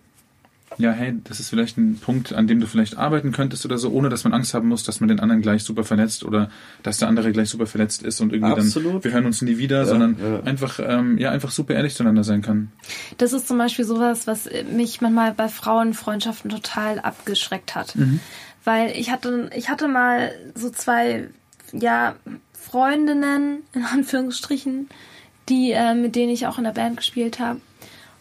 ja, 0.77 0.91
hey, 0.91 1.15
das 1.23 1.39
ist 1.39 1.49
vielleicht 1.49 1.77
ein 1.77 1.99
Punkt, 1.99 2.33
an 2.33 2.47
dem 2.47 2.59
du 2.59 2.67
vielleicht 2.67 2.97
arbeiten 2.97 3.31
könntest 3.31 3.65
oder 3.65 3.77
so, 3.77 3.91
ohne 3.91 4.09
dass 4.09 4.23
man 4.23 4.33
Angst 4.33 4.53
haben 4.53 4.67
muss, 4.67 4.83
dass 4.83 4.99
man 4.99 5.09
den 5.09 5.19
anderen 5.19 5.41
gleich 5.41 5.63
super 5.63 5.83
verletzt 5.83 6.23
oder 6.23 6.49
dass 6.81 6.97
der 6.97 7.07
andere 7.07 7.31
gleich 7.31 7.49
super 7.49 7.67
verletzt 7.67 8.03
ist 8.03 8.21
und 8.21 8.33
irgendwie 8.33 8.53
Absolut. 8.53 8.95
dann, 8.95 9.03
wir 9.03 9.12
hören 9.12 9.25
uns 9.25 9.41
nie 9.41 9.57
wieder, 9.57 9.79
ja, 9.79 9.86
sondern 9.86 10.17
ja. 10.21 10.43
einfach, 10.43 10.79
ähm, 10.79 11.17
ja, 11.17 11.31
einfach 11.31 11.51
super 11.51 11.73
ehrlich 11.73 11.95
zueinander 11.95 12.23
sein 12.23 12.41
kann. 12.41 12.71
Das 13.17 13.33
ist 13.33 13.47
zum 13.47 13.57
Beispiel 13.57 13.86
sowas, 13.86 14.27
was 14.27 14.49
mich 14.71 15.01
manchmal 15.01 15.33
bei 15.33 15.47
Frauenfreundschaften 15.47 16.49
total 16.49 16.99
abgeschreckt 16.99 17.75
hat. 17.75 17.95
Mhm. 17.95 18.19
Weil 18.63 18.91
ich 18.97 19.12
hatte, 19.12 19.49
ich 19.55 19.69
hatte 19.69 19.88
mal 19.88 20.31
so 20.55 20.69
zwei, 20.69 21.29
ja, 21.73 22.15
Freundinnen, 22.53 23.63
in 23.73 23.83
Anführungsstrichen, 23.83 24.89
die, 25.49 25.71
äh, 25.71 25.93
mit 25.93 26.15
denen 26.15 26.31
ich 26.31 26.47
auch 26.47 26.57
in 26.57 26.63
der 26.63 26.71
Band 26.71 26.97
gespielt 26.97 27.39
habe. 27.39 27.59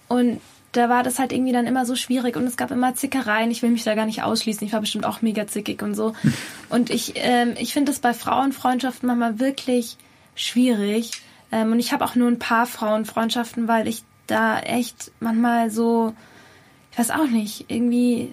Und 0.08 0.40
da 0.72 0.88
war 0.88 1.02
das 1.02 1.18
halt 1.18 1.32
irgendwie 1.32 1.52
dann 1.52 1.66
immer 1.66 1.84
so 1.84 1.94
schwierig 1.94 2.36
und 2.36 2.44
es 2.44 2.56
gab 2.56 2.70
immer 2.70 2.94
Zickereien. 2.94 3.50
Ich 3.50 3.62
will 3.62 3.70
mich 3.70 3.84
da 3.84 3.94
gar 3.94 4.06
nicht 4.06 4.22
ausschließen. 4.22 4.66
Ich 4.66 4.72
war 4.72 4.80
bestimmt 4.80 5.04
auch 5.04 5.20
mega 5.20 5.46
zickig 5.46 5.82
und 5.82 5.94
so. 5.94 6.14
Und 6.70 6.88
ich, 6.88 7.12
ähm, 7.16 7.54
ich 7.58 7.74
finde 7.74 7.92
das 7.92 8.00
bei 8.00 8.14
Frauenfreundschaften 8.14 9.06
manchmal 9.06 9.38
wirklich 9.38 9.98
schwierig. 10.34 11.10
Ähm, 11.50 11.72
und 11.72 11.78
ich 11.78 11.92
habe 11.92 12.02
auch 12.02 12.14
nur 12.14 12.28
ein 12.28 12.38
paar 12.38 12.64
Frauenfreundschaften, 12.64 13.68
weil 13.68 13.86
ich 13.86 14.02
da 14.26 14.58
echt 14.60 15.12
manchmal 15.20 15.70
so, 15.70 16.14
ich 16.90 16.98
weiß 16.98 17.10
auch 17.10 17.26
nicht, 17.26 17.66
irgendwie, 17.68 18.32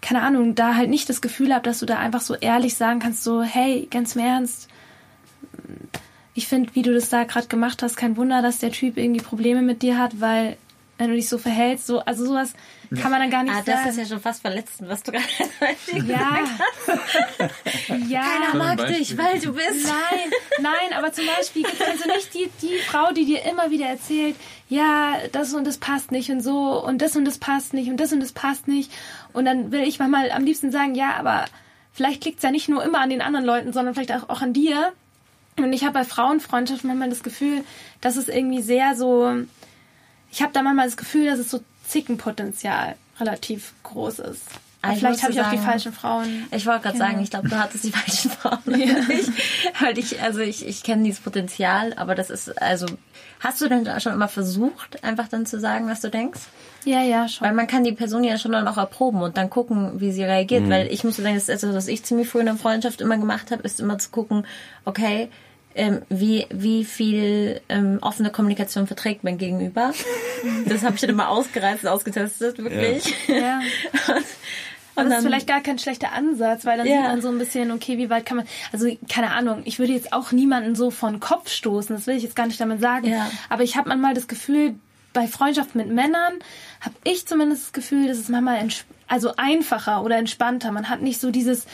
keine 0.00 0.22
Ahnung, 0.22 0.54
da 0.54 0.76
halt 0.76 0.90
nicht 0.90 1.08
das 1.08 1.20
Gefühl 1.20 1.52
habe, 1.52 1.64
dass 1.64 1.80
du 1.80 1.86
da 1.86 1.98
einfach 1.98 2.20
so 2.20 2.36
ehrlich 2.36 2.76
sagen 2.76 3.00
kannst, 3.00 3.24
so, 3.24 3.42
hey, 3.42 3.88
ganz 3.90 4.14
im 4.14 4.22
Ernst, 4.22 4.68
ich 6.34 6.46
finde, 6.46 6.74
wie 6.74 6.82
du 6.82 6.94
das 6.94 7.08
da 7.08 7.24
gerade 7.24 7.48
gemacht 7.48 7.82
hast, 7.82 7.96
kein 7.96 8.16
Wunder, 8.16 8.42
dass 8.42 8.58
der 8.58 8.70
Typ 8.70 8.96
irgendwie 8.96 9.20
Probleme 9.20 9.62
mit 9.62 9.82
dir 9.82 9.98
hat, 9.98 10.20
weil 10.20 10.56
wenn 11.00 11.08
du 11.08 11.16
dich 11.16 11.30
so 11.30 11.38
verhältst. 11.38 11.86
So, 11.86 12.00
also 12.00 12.26
sowas 12.26 12.52
kann 13.00 13.10
man 13.10 13.20
dann 13.20 13.30
gar 13.30 13.42
nicht 13.42 13.54
ah, 13.54 13.62
sagen. 13.62 13.80
Das 13.84 13.92
ist 13.92 13.98
ja 13.98 14.04
schon 14.04 14.20
fast 14.20 14.42
verletzend, 14.42 14.90
was 14.90 15.02
du 15.02 15.12
gerade 15.12 15.24
ja. 16.06 16.40
ja. 18.06 18.20
Keiner 18.22 18.54
mag 18.54 18.86
dich, 18.86 19.16
weil 19.16 19.40
du 19.40 19.54
bist. 19.54 19.86
Nein, 19.86 20.30
nein, 20.60 20.98
aber 20.98 21.10
zum 21.12 21.24
Beispiel 21.26 21.62
kennst 21.62 22.04
du 22.04 22.08
nicht 22.08 22.34
die, 22.34 22.50
die 22.60 22.78
Frau, 22.86 23.12
die 23.12 23.24
dir 23.24 23.44
immer 23.46 23.70
wieder 23.70 23.86
erzählt, 23.86 24.36
ja, 24.68 25.14
das 25.32 25.54
und 25.54 25.66
das 25.66 25.78
passt 25.78 26.12
nicht 26.12 26.30
und 26.30 26.42
so 26.42 26.84
und 26.84 27.00
das 27.00 27.16
und 27.16 27.24
das 27.24 27.38
passt 27.38 27.72
nicht 27.72 27.88
und 27.88 27.96
das 27.96 28.12
und 28.12 28.20
das 28.20 28.32
passt 28.32 28.68
nicht. 28.68 28.92
Und 29.32 29.46
dann 29.46 29.72
will 29.72 29.82
ich 29.82 29.98
manchmal 29.98 30.30
am 30.30 30.44
liebsten 30.44 30.70
sagen, 30.70 30.94
ja, 30.94 31.14
aber 31.16 31.46
vielleicht 31.94 32.26
liegt 32.26 32.38
es 32.38 32.42
ja 32.42 32.50
nicht 32.50 32.68
nur 32.68 32.84
immer 32.84 33.00
an 33.00 33.08
den 33.08 33.22
anderen 33.22 33.46
Leuten, 33.46 33.72
sondern 33.72 33.94
vielleicht 33.94 34.12
auch, 34.12 34.28
auch 34.28 34.42
an 34.42 34.52
dir. 34.52 34.92
Und 35.56 35.72
ich 35.72 35.84
habe 35.84 35.94
bei 35.94 36.04
Frauenfreundschaften 36.04 36.88
manchmal 36.88 37.08
das 37.08 37.22
Gefühl, 37.22 37.64
dass 38.02 38.16
es 38.16 38.28
irgendwie 38.28 38.60
sehr 38.60 38.94
so, 38.96 39.44
ich 40.30 40.42
habe 40.42 40.52
da 40.52 40.62
manchmal 40.62 40.86
das 40.86 40.96
Gefühl, 40.96 41.26
dass 41.26 41.38
es 41.38 41.50
so 41.50 41.60
Zickenpotenzial 41.86 42.96
relativ 43.18 43.72
groß 43.82 44.20
ist. 44.20 44.42
Aber 44.82 44.94
vielleicht 44.94 45.22
habe 45.22 45.32
ich 45.32 45.40
auch 45.40 45.50
die 45.50 45.58
falschen 45.58 45.92
Frauen. 45.92 46.46
Ich 46.52 46.64
wollte 46.64 46.84
gerade 46.84 46.96
sagen, 46.96 47.20
ich 47.20 47.28
glaube, 47.28 47.50
du 47.50 47.58
hattest 47.58 47.84
die 47.84 47.90
falschen 47.90 48.30
Frauen. 48.30 48.58
Ja. 48.80 48.94
Weil 49.80 49.98
ich, 49.98 50.22
also 50.22 50.40
ich, 50.40 50.66
ich 50.66 50.82
kenne 50.82 51.02
dieses 51.04 51.20
Potenzial, 51.20 51.92
aber 51.96 52.14
das 52.14 52.30
ist, 52.30 52.60
also, 52.62 52.86
hast 53.40 53.60
du 53.60 53.68
denn 53.68 53.86
schon 54.00 54.14
immer 54.14 54.28
versucht, 54.28 55.04
einfach 55.04 55.28
dann 55.28 55.44
zu 55.44 55.60
sagen, 55.60 55.88
was 55.88 56.00
du 56.00 56.08
denkst? 56.08 56.40
Ja, 56.84 57.02
ja, 57.02 57.28
schon. 57.28 57.46
Weil 57.46 57.54
man 57.54 57.66
kann 57.66 57.84
die 57.84 57.92
Person 57.92 58.24
ja 58.24 58.38
schon 58.38 58.52
dann 58.52 58.66
auch 58.68 58.78
erproben 58.78 59.20
und 59.20 59.36
dann 59.36 59.50
gucken, 59.50 60.00
wie 60.00 60.12
sie 60.12 60.24
reagiert. 60.24 60.62
Mhm. 60.62 60.70
Weil 60.70 60.86
ich 60.86 61.04
muss 61.04 61.16
sagen, 61.16 61.34
das 61.34 61.48
ist 61.48 61.62
etwas, 61.62 61.74
was 61.74 61.88
ich 61.88 62.04
ziemlich 62.04 62.28
früh 62.28 62.40
in 62.40 62.46
der 62.46 62.56
Freundschaft 62.56 63.02
immer 63.02 63.18
gemacht 63.18 63.50
habe, 63.50 63.62
ist 63.64 63.80
immer 63.80 63.98
zu 63.98 64.08
gucken, 64.10 64.46
okay, 64.86 65.28
ähm, 65.74 66.02
wie, 66.08 66.46
wie 66.50 66.84
viel 66.84 67.60
ähm, 67.68 67.98
offene 68.00 68.30
Kommunikation 68.30 68.86
verträgt 68.86 69.24
mein 69.24 69.38
Gegenüber. 69.38 69.92
das 70.66 70.82
habe 70.82 70.94
ich 70.94 71.00
dann 71.00 71.10
immer 71.10 71.28
ausgereizt, 71.28 71.86
ausgetestet, 71.86 72.58
wirklich. 72.58 73.14
Ja. 73.28 73.36
ja. 73.36 73.60
Und 74.96 75.08
das 75.08 75.18
ist 75.20 75.24
vielleicht 75.24 75.46
gar 75.46 75.60
kein 75.60 75.78
schlechter 75.78 76.12
Ansatz, 76.12 76.64
weil 76.64 76.76
dann 76.76 76.86
ja. 76.86 76.94
sieht 76.94 77.02
man 77.04 77.22
so 77.22 77.28
ein 77.28 77.38
bisschen, 77.38 77.70
okay, 77.70 77.96
wie 77.96 78.10
weit 78.10 78.26
kann 78.26 78.38
man, 78.38 78.46
also 78.72 78.88
keine 79.08 79.30
Ahnung, 79.32 79.62
ich 79.64 79.78
würde 79.78 79.92
jetzt 79.92 80.12
auch 80.12 80.32
niemanden 80.32 80.74
so 80.74 80.90
von 80.90 81.20
Kopf 81.20 81.48
stoßen, 81.48 81.94
das 81.94 82.06
will 82.06 82.16
ich 82.16 82.22
jetzt 82.22 82.36
gar 82.36 82.46
nicht 82.46 82.60
damit 82.60 82.80
sagen, 82.80 83.06
ja. 83.06 83.30
aber 83.48 83.62
ich 83.62 83.76
habe 83.76 83.88
manchmal 83.88 84.14
das 84.14 84.28
Gefühl, 84.28 84.74
bei 85.12 85.26
Freundschaft 85.26 85.74
mit 85.74 85.88
Männern 85.88 86.34
habe 86.80 86.94
ich 87.04 87.26
zumindest 87.26 87.66
das 87.66 87.72
Gefühl, 87.72 88.08
dass 88.08 88.18
es 88.18 88.28
manchmal 88.28 88.66
also 89.08 89.32
einfacher 89.36 90.04
oder 90.04 90.16
entspannter. 90.16 90.70
Man 90.70 90.88
hat 90.88 91.02
nicht 91.02 91.20
so 91.20 91.30
dieses 91.30 91.66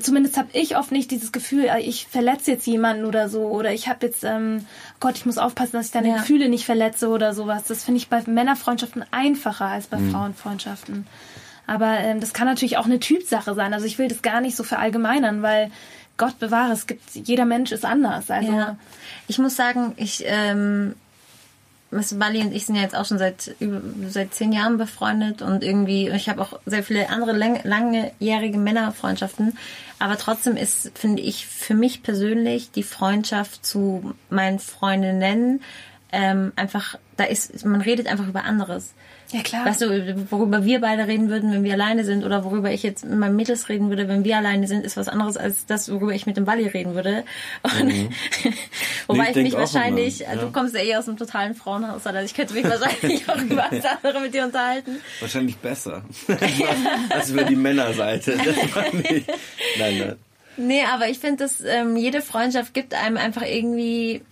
zumindest 0.00 0.36
habe 0.36 0.48
ich 0.52 0.76
oft 0.76 0.92
nicht 0.92 1.10
dieses 1.10 1.32
Gefühl, 1.32 1.64
äh, 1.64 1.80
ich 1.80 2.06
verletze 2.06 2.52
jetzt 2.52 2.66
jemanden 2.66 3.04
oder 3.04 3.28
so 3.28 3.42
oder 3.48 3.72
ich 3.72 3.88
habe 3.88 4.06
jetzt 4.06 4.22
ähm, 4.24 4.66
Gott, 5.00 5.16
ich 5.16 5.26
muss 5.26 5.38
aufpassen, 5.38 5.72
dass 5.72 5.86
ich 5.86 5.92
deine 5.92 6.10
ja. 6.10 6.16
Gefühle 6.16 6.48
nicht 6.48 6.64
verletze 6.64 7.08
oder 7.08 7.34
sowas. 7.34 7.64
Das 7.64 7.84
finde 7.84 7.98
ich 7.98 8.08
bei 8.08 8.22
Männerfreundschaften 8.24 9.04
einfacher 9.10 9.66
als 9.66 9.86
bei 9.86 9.98
mhm. 9.98 10.12
Frauenfreundschaften. 10.12 11.06
Aber 11.66 11.98
ähm, 11.98 12.20
das 12.20 12.32
kann 12.32 12.46
natürlich 12.46 12.76
auch 12.76 12.84
eine 12.84 13.00
Typsache 13.00 13.54
sein. 13.54 13.74
Also 13.74 13.86
ich 13.86 13.98
will 13.98 14.08
das 14.08 14.22
gar 14.22 14.40
nicht 14.40 14.54
so 14.54 14.62
verallgemeinern, 14.62 15.42
weil 15.42 15.70
Gott 16.16 16.38
bewahre, 16.38 16.72
es 16.72 16.86
gibt 16.86 17.02
jeder 17.14 17.44
Mensch 17.44 17.72
ist 17.72 17.84
anders. 17.84 18.30
Also 18.30 18.52
ja. 18.52 18.76
ich 19.26 19.38
muss 19.38 19.56
sagen, 19.56 19.94
ich 19.96 20.22
ähm, 20.26 20.94
Mr. 21.94 22.18
Bali 22.18 22.40
und 22.40 22.52
ich 22.52 22.66
sind 22.66 22.74
ja 22.74 22.82
jetzt 22.82 22.96
auch 22.96 23.06
schon 23.06 23.18
seit 23.18 23.54
über, 23.60 23.80
seit 24.08 24.34
zehn 24.34 24.52
Jahren 24.52 24.76
befreundet 24.76 25.42
und 25.42 25.62
irgendwie, 25.62 26.08
ich 26.08 26.28
habe 26.28 26.42
auch 26.42 26.58
sehr 26.66 26.82
viele 26.82 27.08
andere 27.08 27.32
lang, 27.32 27.60
langjährige 27.64 28.58
Männerfreundschaften. 28.58 29.56
Aber 29.98 30.18
trotzdem 30.18 30.56
ist, 30.56 30.90
finde 30.98 31.22
ich, 31.22 31.46
für 31.46 31.74
mich 31.74 32.02
persönlich 32.02 32.70
die 32.70 32.82
Freundschaft 32.82 33.64
zu 33.64 34.14
meinen 34.28 34.58
Freundinnen 34.58 35.62
ähm, 36.12 36.52
einfach, 36.56 36.96
da 37.16 37.24
ist, 37.24 37.64
man 37.64 37.80
redet 37.80 38.06
einfach 38.06 38.28
über 38.28 38.44
anderes. 38.44 38.94
Ja, 39.34 39.42
klar. 39.42 39.66
Weißt 39.66 39.80
du, 39.80 40.30
worüber 40.30 40.64
wir 40.64 40.80
beide 40.80 41.08
reden 41.08 41.28
würden, 41.28 41.50
wenn 41.50 41.64
wir 41.64 41.72
alleine 41.72 42.04
sind, 42.04 42.24
oder 42.24 42.44
worüber 42.44 42.70
ich 42.70 42.84
jetzt 42.84 43.04
mit 43.04 43.18
meinem 43.18 43.34
Mädels 43.34 43.68
reden 43.68 43.90
würde, 43.90 44.06
wenn 44.06 44.22
wir 44.22 44.36
alleine 44.36 44.68
sind, 44.68 44.86
ist 44.86 44.96
was 44.96 45.08
anderes 45.08 45.36
als 45.36 45.66
das, 45.66 45.90
worüber 45.90 46.14
ich 46.14 46.24
mit 46.24 46.36
dem 46.36 46.44
Bali 46.44 46.68
reden 46.68 46.94
würde. 46.94 47.24
Mhm. 47.64 48.10
wobei 49.08 49.24
nee, 49.24 49.30
ich, 49.30 49.36
ich 49.36 49.42
mich 49.42 49.52
wahrscheinlich, 49.54 50.20
ja. 50.20 50.36
du 50.36 50.52
kommst 50.52 50.76
ja 50.76 50.82
eh 50.82 50.94
aus 50.94 51.08
einem 51.08 51.16
totalen 51.16 51.56
Frauenhaus, 51.56 52.06
also 52.06 52.20
ich 52.20 52.32
könnte 52.32 52.54
mich 52.54 52.62
wahrscheinlich 52.62 53.28
auch 53.28 53.36
über 53.38 53.64
alles 53.68 53.84
andere 53.84 54.20
mit 54.20 54.34
dir 54.34 54.44
unterhalten. 54.44 55.00
Wahrscheinlich 55.18 55.56
besser. 55.56 56.04
als 57.10 57.30
über 57.30 57.42
die 57.42 57.56
Männerseite. 57.56 58.36
nein, 58.36 59.98
nein. 59.98 60.16
Nee, 60.56 60.84
aber 60.84 61.08
ich 61.08 61.18
finde, 61.18 61.42
dass 61.42 61.60
ähm, 61.60 61.96
jede 61.96 62.20
Freundschaft 62.20 62.72
gibt 62.72 62.94
einem 62.94 63.16
einfach 63.16 63.42
irgendwie 63.42 64.22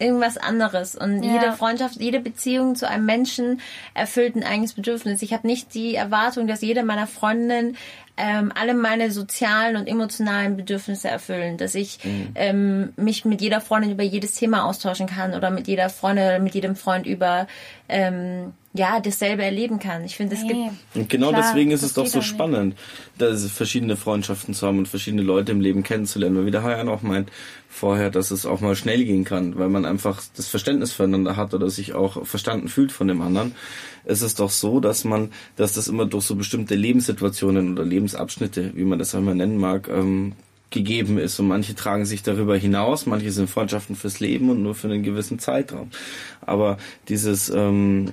irgendwas 0.00 0.36
anderes. 0.36 0.96
Und 0.96 1.22
ja. 1.22 1.34
jede 1.34 1.52
Freundschaft, 1.52 2.00
jede 2.00 2.20
Beziehung 2.20 2.74
zu 2.74 2.88
einem 2.88 3.04
Menschen 3.04 3.60
erfüllt 3.94 4.34
ein 4.34 4.44
eigenes 4.44 4.72
Bedürfnis. 4.72 5.22
Ich 5.22 5.32
habe 5.32 5.46
nicht 5.46 5.74
die 5.74 5.94
Erwartung, 5.94 6.46
dass 6.46 6.62
jede 6.62 6.82
meiner 6.82 7.06
Freundinnen 7.06 7.76
ähm, 8.20 8.52
alle 8.54 8.74
meine 8.74 9.10
sozialen 9.10 9.76
und 9.76 9.86
emotionalen 9.86 10.56
Bedürfnisse 10.56 11.08
erfüllen, 11.08 11.56
dass 11.56 11.74
ich 11.74 11.98
mhm. 12.04 12.28
ähm, 12.34 12.92
mich 12.96 13.24
mit 13.24 13.40
jeder 13.40 13.62
Freundin 13.62 13.92
über 13.92 14.02
jedes 14.02 14.34
Thema 14.34 14.64
austauschen 14.64 15.06
kann 15.06 15.34
oder 15.34 15.50
mit 15.50 15.68
jeder 15.68 15.88
Freundin 15.88 16.26
oder 16.26 16.38
mit 16.38 16.54
jedem 16.54 16.76
Freund 16.76 17.06
über 17.06 17.46
ähm, 17.88 18.52
ja 18.74 19.00
dasselbe 19.00 19.42
erleben 19.42 19.78
kann. 19.78 20.04
Ich 20.04 20.16
finde, 20.16 20.34
es 20.34 20.42
nee. 20.42 20.48
gibt 20.48 20.70
und 20.94 21.08
genau 21.08 21.30
klar, 21.30 21.42
deswegen 21.42 21.70
ist 21.70 21.82
es 21.82 21.94
doch 21.94 22.06
so 22.06 22.20
spannend, 22.20 22.76
dass 23.16 23.50
verschiedene 23.50 23.96
Freundschaften 23.96 24.52
zu 24.52 24.66
haben 24.66 24.78
und 24.78 24.86
verschiedene 24.86 25.22
Leute 25.22 25.52
im 25.52 25.60
Leben 25.60 25.82
kennenzulernen. 25.82 26.36
Weil 26.36 26.46
wie 26.46 26.50
der 26.50 26.62
Hayan 26.62 26.90
auch 26.90 27.02
meint 27.02 27.30
vorher, 27.68 28.10
dass 28.10 28.30
es 28.30 28.44
auch 28.44 28.60
mal 28.60 28.76
schnell 28.76 29.04
gehen 29.04 29.24
kann, 29.24 29.58
weil 29.58 29.70
man 29.70 29.86
einfach 29.86 30.22
das 30.36 30.46
Verständnis 30.46 30.92
füreinander 30.92 31.36
hat 31.36 31.54
oder 31.54 31.70
sich 31.70 31.94
auch 31.94 32.26
verstanden 32.26 32.68
fühlt 32.68 32.92
von 32.92 33.08
dem 33.08 33.22
anderen. 33.22 33.54
Es 34.04 34.22
ist 34.22 34.40
doch 34.40 34.50
so, 34.50 34.80
dass 34.80 35.04
man, 35.04 35.30
dass 35.56 35.74
das 35.74 35.88
immer 35.88 36.06
durch 36.06 36.24
so 36.24 36.36
bestimmte 36.36 36.74
Lebenssituationen 36.74 37.72
oder 37.72 37.84
Lebensabschnitte, 37.84 38.72
wie 38.74 38.84
man 38.84 38.98
das 38.98 39.14
einmal 39.14 39.34
nennen 39.34 39.58
mag, 39.58 39.88
ähm, 39.88 40.32
gegeben 40.70 41.18
ist. 41.18 41.38
Und 41.40 41.48
manche 41.48 41.74
tragen 41.74 42.04
sich 42.04 42.22
darüber 42.22 42.56
hinaus, 42.56 43.06
manche 43.06 43.30
sind 43.32 43.50
Freundschaften 43.50 43.96
fürs 43.96 44.20
Leben 44.20 44.50
und 44.50 44.62
nur 44.62 44.74
für 44.74 44.88
einen 44.88 45.02
gewissen 45.02 45.38
Zeitraum. 45.38 45.90
Aber 46.40 46.78
dieses 47.08 47.50
ähm, 47.50 48.12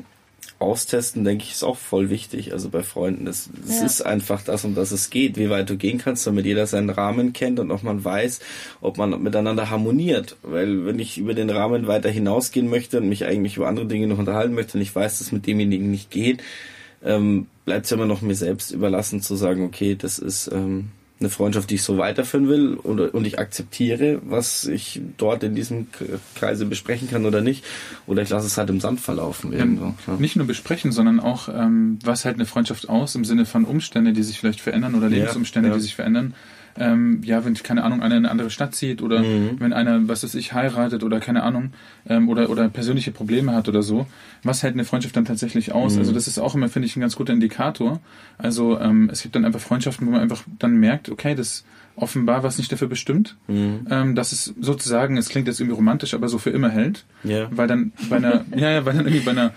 Austesten, 0.60 1.24
denke 1.24 1.43
ich, 1.43 1.52
ist 1.52 1.63
auch 1.63 1.78
voll 1.78 2.10
wichtig. 2.10 2.52
Also 2.52 2.70
bei 2.70 2.82
Freunden, 2.82 3.26
das 3.26 3.50
ja. 3.67 3.86
ist 3.86 4.02
einfach 4.02 4.41
das, 4.41 4.65
um 4.65 4.74
das 4.74 4.91
es 4.91 5.10
geht, 5.10 5.38
wie 5.38 5.50
weit 5.50 5.70
du 5.70 5.78
gehen 5.78 6.00
kannst, 6.00 6.26
damit 6.26 6.46
jeder 6.46 6.65
seinen 6.65 6.89
Rahmen 6.89 7.34
kennt 7.34 7.60
und 7.60 7.72
auch 7.72 7.84
man 7.84 8.04
weiß, 8.04 8.39
ob 8.82 8.98
man 8.98 9.22
miteinander 9.22 9.70
harmoniert. 9.70 10.36
Weil 10.41 10.86
wenn 10.86 10.98
ich 10.98 11.17
über 11.20 11.36
den 11.36 11.50
Rahmen 11.50 11.88
weiter 11.88 12.10
hinausgehen 12.10 12.70
möchte 12.70 12.98
und 12.98 13.10
mich 13.10 13.26
eigentlich 13.26 13.58
über 13.58 13.67
andere 13.67 13.86
Dinge 13.86 14.08
noch 14.08 14.17
unterhalten 14.17 14.56
möchte 14.56 14.78
und 14.78 14.82
ich 14.82 14.96
weiß, 14.96 15.20
dass 15.20 15.32
mit 15.32 15.46
demjenigen 15.46 15.91
nicht 15.91 16.10
geht, 16.10 16.41
ähm, 17.04 17.48
bleibt 17.65 17.86
es 17.86 17.91
ja 17.91 17.98
immer 17.98 18.08
noch 18.08 18.22
mir 18.22 18.36
selbst 18.36 18.72
überlassen 18.72 19.22
zu 19.22 19.36
sagen, 19.36 19.63
okay, 19.63 19.96
das 19.96 20.17
ist 20.17 20.50
ähm, 20.52 20.89
eine 21.19 21.30
Freundschaft, 21.30 21.69
die 21.69 21.75
ich 21.75 21.84
so 21.84 21.97
weiterführen 21.97 22.47
will 22.47 22.73
und, 22.75 22.99
und 22.99 23.25
ich 23.25 23.39
akzeptiere, 23.39 24.21
was 24.23 24.65
ich 24.65 25.01
dort 25.17 25.43
in 25.43 25.56
diesem 25.56 25.88
Kreise 26.36 26.65
besprechen 26.65 27.10
kann 27.10 27.25
oder 27.25 27.41
nicht. 27.41 27.63
Oder 28.06 28.21
ich 28.21 28.30
lasse 28.30 28.47
es 28.47 28.58
halt 28.58 28.69
im 28.69 28.80
Sand 28.80 28.99
verlaufen. 28.99 29.51
Irgendwo, 29.53 29.95
ja. 30.06 30.13
Nicht 30.19 30.36
nur 30.36 30.45
besprechen, 30.45 30.91
sondern 30.91 31.19
auch, 31.19 31.49
ähm, 31.49 31.99
was 32.03 32.25
halt 32.25 32.36
eine 32.36 32.45
Freundschaft 32.45 32.89
aus 32.89 33.15
im 33.15 33.25
Sinne 33.25 33.45
von 33.45 33.65
Umstände, 33.65 34.13
die 34.13 34.23
sich 34.23 34.39
vielleicht 34.39 34.62
verändern 34.62 34.95
oder 34.95 35.10
Lebensumstände, 35.10 35.69
ja. 35.69 35.75
die 35.75 35.82
sich 35.82 35.95
verändern 35.95 36.34
ähm, 36.79 37.21
ja, 37.23 37.43
wenn, 37.45 37.53
keine 37.55 37.83
Ahnung, 37.83 38.01
einer 38.01 38.15
in 38.15 38.25
eine 38.25 38.31
andere 38.31 38.49
Stadt 38.49 38.75
zieht 38.75 39.01
oder 39.01 39.19
mhm. 39.19 39.57
wenn 39.59 39.73
einer, 39.73 40.07
was 40.07 40.23
weiß 40.23 40.35
ich, 40.35 40.53
heiratet 40.53 41.03
oder 41.03 41.19
keine 41.19 41.43
Ahnung, 41.43 41.71
ähm, 42.07 42.29
oder, 42.29 42.49
oder 42.49 42.69
persönliche 42.69 43.11
Probleme 43.11 43.53
hat 43.53 43.67
oder 43.67 43.83
so, 43.83 44.07
was 44.43 44.63
hält 44.63 44.73
eine 44.73 44.85
Freundschaft 44.85 45.15
dann 45.15 45.25
tatsächlich 45.25 45.71
aus? 45.71 45.93
Mhm. 45.93 45.99
Also 45.99 46.13
das 46.13 46.27
ist 46.27 46.39
auch 46.39 46.55
immer, 46.55 46.69
finde 46.69 46.87
ich, 46.87 46.95
ein 46.95 47.01
ganz 47.01 47.15
guter 47.15 47.33
Indikator. 47.33 47.99
Also 48.37 48.79
ähm, 48.79 49.09
es 49.11 49.21
gibt 49.21 49.35
dann 49.35 49.45
einfach 49.45 49.59
Freundschaften, 49.59 50.07
wo 50.07 50.11
man 50.11 50.21
einfach 50.21 50.43
dann 50.59 50.75
merkt, 50.77 51.09
okay, 51.09 51.35
das 51.35 51.63
offenbar 51.97 52.43
was 52.43 52.57
nicht 52.57 52.71
dafür 52.71 52.87
bestimmt, 52.87 53.35
mhm. 53.47 53.87
ähm, 53.89 54.15
dass 54.15 54.31
es 54.31 54.53
sozusagen, 54.59 55.17
es 55.17 55.29
klingt 55.29 55.47
jetzt 55.47 55.59
irgendwie 55.59 55.75
romantisch, 55.75 56.13
aber 56.13 56.29
so 56.29 56.37
für 56.37 56.51
immer 56.51 56.69
hält. 56.69 57.05
Ja. 57.23 57.47
Weil 57.51 57.67
dann 57.67 57.91
bei 58.09 58.17
einer, 58.17 58.45
ja, 58.55 58.69
ja, 58.69 58.85
weil 58.85 58.93
dann 58.93 59.07
irgendwie 59.07 59.25
bei 59.25 59.31
einer 59.31 59.51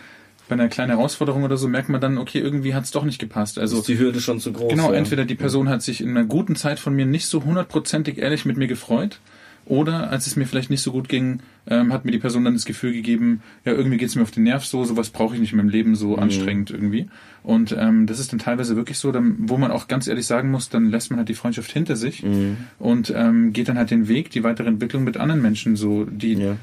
bei 0.51 0.55
einer 0.55 0.69
kleinen 0.69 0.91
Herausforderung 0.91 1.45
oder 1.45 1.57
so 1.57 1.69
merkt 1.69 1.89
man 1.89 2.01
dann, 2.01 2.19
okay, 2.19 2.41
irgendwie 2.41 2.75
hat 2.75 2.85
es 2.85 2.91
doch 2.91 3.05
nicht 3.05 3.19
gepasst. 3.19 3.59
Also 3.59 3.79
ist 3.79 3.89
die 3.89 3.99
Hürde 3.99 4.21
schon 4.21 4.41
zu 4.41 4.53
groß. 4.53 4.69
Genau, 4.69 4.93
ja. 4.93 4.99
entweder 4.99 5.25
die 5.25 5.37
Person 5.37 5.69
hat 5.69 5.81
sich 5.81 6.03
in 6.03 6.11
einer 6.11 6.25
guten 6.25 6.57
Zeit 6.57 6.79
von 6.79 6.95
mir 6.95 7.07
nicht 7.07 7.27
so 7.27 7.45
hundertprozentig 7.45 8.19
ehrlich 8.19 8.45
mit 8.45 8.57
mir 8.57 8.67
gefreut, 8.67 9.21
oder 9.67 10.11
als 10.11 10.27
es 10.27 10.35
mir 10.35 10.47
vielleicht 10.47 10.71
nicht 10.71 10.83
so 10.83 10.91
gut 10.91 11.09
ging, 11.09 11.41
ähm, 11.69 11.93
hat 11.93 12.05
mir 12.05 12.11
die 12.11 12.19
Person 12.19 12.45
dann 12.45 12.55
das 12.55 12.65
Gefühl 12.65 12.93
gegeben, 12.93 13.43
ja, 13.65 13.73
irgendwie 13.73 13.99
geht 13.99 14.09
es 14.09 14.17
mir 14.17 14.23
auf 14.23 14.33
den 14.33 14.43
Nerv 14.43 14.65
so, 14.65 14.85
sowas 14.85 15.11
brauche 15.11 15.35
ich 15.35 15.41
nicht 15.41 15.53
in 15.53 15.59
meinem 15.59 15.69
Leben 15.69 15.95
so 15.95 16.17
mhm. 16.17 16.19
anstrengend 16.19 16.71
irgendwie. 16.71 17.09
Und 17.45 17.77
ähm, 17.79 18.07
das 18.07 18.19
ist 18.19 18.33
dann 18.33 18.41
teilweise 18.41 18.75
wirklich 18.75 18.99
so, 18.99 19.13
dann, 19.13 19.37
wo 19.49 19.59
man 19.59 19.71
auch 19.71 19.87
ganz 19.87 20.09
ehrlich 20.09 20.27
sagen 20.27 20.51
muss, 20.51 20.71
dann 20.71 20.91
lässt 20.91 21.11
man 21.11 21.19
halt 21.19 21.29
die 21.29 21.35
Freundschaft 21.35 21.71
hinter 21.71 21.95
sich 21.95 22.25
mhm. 22.25 22.57
und 22.81 23.13
ähm, 23.15 23.53
geht 23.53 23.69
dann 23.69 23.79
halt 23.79 23.93
den 23.93 24.09
Weg, 24.09 24.31
die 24.31 24.43
weitere 24.43 24.67
Entwicklung 24.67 25.05
mit 25.05 25.19
anderen 25.19 25.41
Menschen 25.41 25.77
so, 25.77 26.05
die 26.05 26.35
ja 26.35 26.57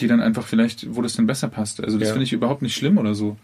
die 0.00 0.06
dann 0.06 0.20
einfach 0.20 0.46
vielleicht, 0.46 0.94
wo 0.94 1.02
das 1.02 1.14
dann 1.14 1.26
besser 1.26 1.48
passt. 1.48 1.82
Also 1.82 1.98
das 1.98 2.08
ja. 2.08 2.14
finde 2.14 2.24
ich 2.24 2.32
überhaupt 2.32 2.62
nicht 2.62 2.74
schlimm 2.74 2.98
oder 2.98 3.14
so. 3.14 3.36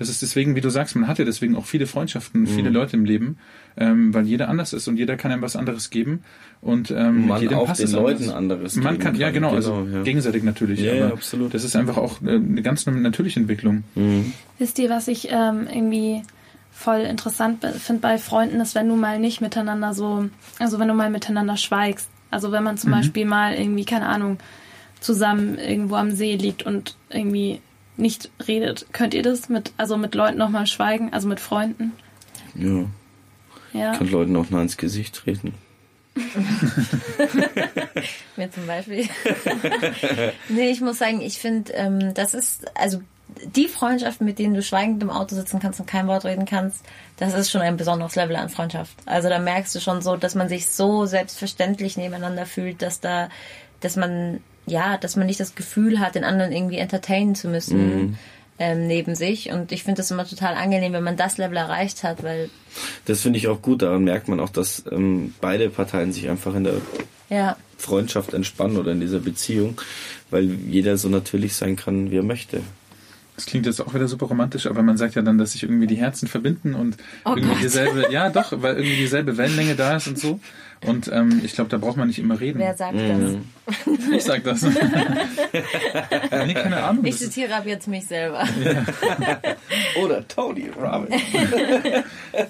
Das 0.00 0.08
ist 0.08 0.22
deswegen, 0.22 0.56
wie 0.56 0.62
du 0.62 0.70
sagst, 0.70 0.96
man 0.96 1.08
hat 1.08 1.18
ja 1.18 1.26
deswegen 1.26 1.56
auch 1.56 1.66
viele 1.66 1.86
Freundschaften, 1.86 2.46
viele 2.46 2.70
mhm. 2.70 2.74
Leute 2.74 2.96
im 2.96 3.04
Leben, 3.04 3.36
ähm, 3.76 4.14
weil 4.14 4.26
jeder 4.26 4.48
anders 4.48 4.72
ist 4.72 4.88
und 4.88 4.96
jeder 4.96 5.16
kann 5.16 5.30
einem 5.30 5.42
was 5.42 5.56
anderes 5.56 5.90
geben 5.90 6.22
und 6.62 6.90
ähm, 6.90 7.26
man 7.26 7.42
jedem 7.42 7.58
auch 7.58 7.66
passt 7.66 7.82
den 7.82 7.92
Leuten 7.92 8.30
anderes. 8.30 8.76
Man 8.76 8.98
kann, 8.98 9.14
ja 9.14 9.30
genau, 9.30 9.50
also 9.50 9.82
genau, 9.84 9.98
ja. 9.98 10.02
gegenseitig 10.02 10.42
natürlich. 10.42 10.80
Ja, 10.80 10.94
ja, 10.94 11.08
absolut. 11.08 11.52
Das 11.52 11.64
ist 11.64 11.76
einfach 11.76 11.98
auch 11.98 12.22
äh, 12.22 12.30
eine 12.30 12.62
ganz 12.62 12.86
natürliche 12.86 13.40
Entwicklung. 13.40 13.84
Mhm. 13.94 14.32
Wisst 14.58 14.78
ihr, 14.78 14.88
was 14.88 15.06
ich 15.06 15.28
ähm, 15.30 15.66
irgendwie 15.70 16.22
voll 16.70 17.00
interessant 17.00 17.62
finde 17.62 18.00
bei 18.00 18.16
Freunden, 18.16 18.58
ist, 18.60 18.74
wenn 18.74 18.88
du 18.88 18.96
mal 18.96 19.18
nicht 19.18 19.42
miteinander 19.42 19.92
so, 19.92 20.30
also 20.58 20.78
wenn 20.78 20.88
du 20.88 20.94
mal 20.94 21.10
miteinander 21.10 21.58
schweigst. 21.58 22.08
Also 22.30 22.52
wenn 22.52 22.62
man 22.62 22.78
zum 22.78 22.88
mhm. 22.88 22.94
Beispiel 22.94 23.26
mal 23.26 23.54
irgendwie, 23.54 23.84
keine 23.84 24.06
Ahnung, 24.06 24.38
zusammen 25.00 25.58
irgendwo 25.58 25.96
am 25.96 26.12
See 26.12 26.36
liegt 26.36 26.62
und 26.62 26.96
irgendwie 27.08 27.60
nicht 27.96 28.30
redet. 28.46 28.86
Könnt 28.92 29.14
ihr 29.14 29.22
das 29.22 29.48
mit, 29.48 29.72
also 29.76 29.96
mit 29.96 30.14
Leuten 30.14 30.38
nochmal 30.38 30.66
schweigen, 30.66 31.12
also 31.12 31.28
mit 31.28 31.40
Freunden? 31.40 31.92
Ja. 32.54 32.84
ja. 33.72 33.96
Kann 33.96 34.10
Leuten 34.10 34.36
auch 34.36 34.50
mal 34.50 34.62
ins 34.62 34.76
Gesicht 34.76 35.14
treten. 35.14 35.54
Mir 38.36 38.50
zum 38.50 38.66
Beispiel. 38.66 39.08
nee, 40.48 40.70
ich 40.70 40.80
muss 40.80 40.98
sagen, 40.98 41.20
ich 41.20 41.38
finde, 41.38 41.72
ähm, 41.72 42.14
das 42.14 42.34
ist, 42.34 42.66
also 42.76 43.00
die 43.44 43.68
Freundschaft, 43.68 44.20
mit 44.20 44.38
denen 44.38 44.54
du 44.54 44.62
schweigend 44.62 45.02
im 45.02 45.10
Auto 45.10 45.34
sitzen 45.34 45.60
kannst 45.60 45.80
und 45.80 45.86
kein 45.86 46.06
Wort 46.08 46.24
reden 46.24 46.46
kannst, 46.46 46.84
das 47.16 47.34
ist 47.34 47.50
schon 47.50 47.60
ein 47.60 47.76
besonderes 47.76 48.16
Level 48.16 48.36
an 48.36 48.48
Freundschaft. 48.48 48.96
Also 49.06 49.28
da 49.28 49.38
merkst 49.38 49.74
du 49.74 49.80
schon 49.80 50.02
so, 50.02 50.16
dass 50.16 50.34
man 50.34 50.48
sich 50.48 50.66
so 50.66 51.06
selbstverständlich 51.06 51.96
nebeneinander 51.96 52.44
fühlt, 52.44 52.82
dass 52.82 53.00
da, 53.00 53.28
dass 53.80 53.96
man, 53.96 54.42
ja, 54.70 54.96
dass 54.96 55.16
man 55.16 55.26
nicht 55.26 55.40
das 55.40 55.54
Gefühl 55.54 56.00
hat, 56.00 56.14
den 56.14 56.24
anderen 56.24 56.52
irgendwie 56.52 56.78
entertainen 56.78 57.34
zu 57.34 57.48
müssen. 57.48 57.78
Mhm. 57.78 58.18
Ähm, 58.62 58.86
neben 58.86 59.14
sich 59.14 59.50
und 59.50 59.72
ich 59.72 59.84
finde 59.84 60.02
das 60.02 60.10
immer 60.10 60.28
total 60.28 60.54
angenehm, 60.54 60.92
wenn 60.92 61.02
man 61.02 61.16
das 61.16 61.38
Level 61.38 61.56
erreicht 61.56 62.02
hat, 62.02 62.22
weil 62.22 62.50
das 63.06 63.22
finde 63.22 63.38
ich 63.38 63.48
auch 63.48 63.62
gut. 63.62 63.80
Daran 63.80 64.04
merkt 64.04 64.28
man 64.28 64.38
auch, 64.38 64.50
dass 64.50 64.84
ähm, 64.92 65.32
beide 65.40 65.70
Parteien 65.70 66.12
sich 66.12 66.28
einfach 66.28 66.54
in 66.54 66.64
der 66.64 66.74
ja. 67.30 67.56
Freundschaft 67.78 68.34
entspannen 68.34 68.76
oder 68.76 68.92
in 68.92 69.00
dieser 69.00 69.20
Beziehung, 69.20 69.80
weil 70.28 70.44
jeder 70.44 70.98
so 70.98 71.08
natürlich 71.08 71.54
sein 71.54 71.76
kann, 71.76 72.10
wie 72.10 72.18
er 72.18 72.22
möchte. 72.22 72.60
Das 73.40 73.46
klingt 73.46 73.64
jetzt 73.64 73.80
auch 73.80 73.94
wieder 73.94 74.06
super 74.06 74.26
romantisch, 74.26 74.66
aber 74.66 74.82
man 74.82 74.98
sagt 74.98 75.14
ja 75.14 75.22
dann, 75.22 75.38
dass 75.38 75.52
sich 75.52 75.62
irgendwie 75.62 75.86
die 75.86 75.96
Herzen 75.96 76.28
verbinden 76.28 76.74
und 76.74 76.98
oh 77.24 77.30
irgendwie 77.30 77.48
Gott. 77.48 77.62
dieselbe, 77.62 78.12
ja 78.12 78.28
doch, 78.28 78.52
weil 78.60 78.76
irgendwie 78.76 78.96
dieselbe 78.96 79.38
Wellenlänge 79.38 79.76
da 79.76 79.96
ist 79.96 80.08
und 80.08 80.18
so. 80.18 80.40
Und 80.84 81.10
ähm, 81.10 81.40
ich 81.42 81.54
glaube, 81.54 81.70
da 81.70 81.78
braucht 81.78 81.96
man 81.96 82.08
nicht 82.08 82.18
immer 82.18 82.38
reden. 82.38 82.58
Wer 82.58 82.76
sagt 82.76 82.96
mhm. 82.96 83.46
das? 83.64 84.08
Ich 84.12 84.24
sag 84.24 84.44
das. 84.44 84.62
nee, 86.46 86.52
keine 86.52 86.82
Ahnung. 86.82 87.02
Ich 87.06 87.16
zitiere 87.16 87.54
ab 87.54 87.64
jetzt 87.64 87.88
mich 87.88 88.06
selber. 88.06 88.44
Ja. 88.62 89.40
Oder 90.02 90.28
Tony 90.28 90.68
Robbins. 90.68 91.22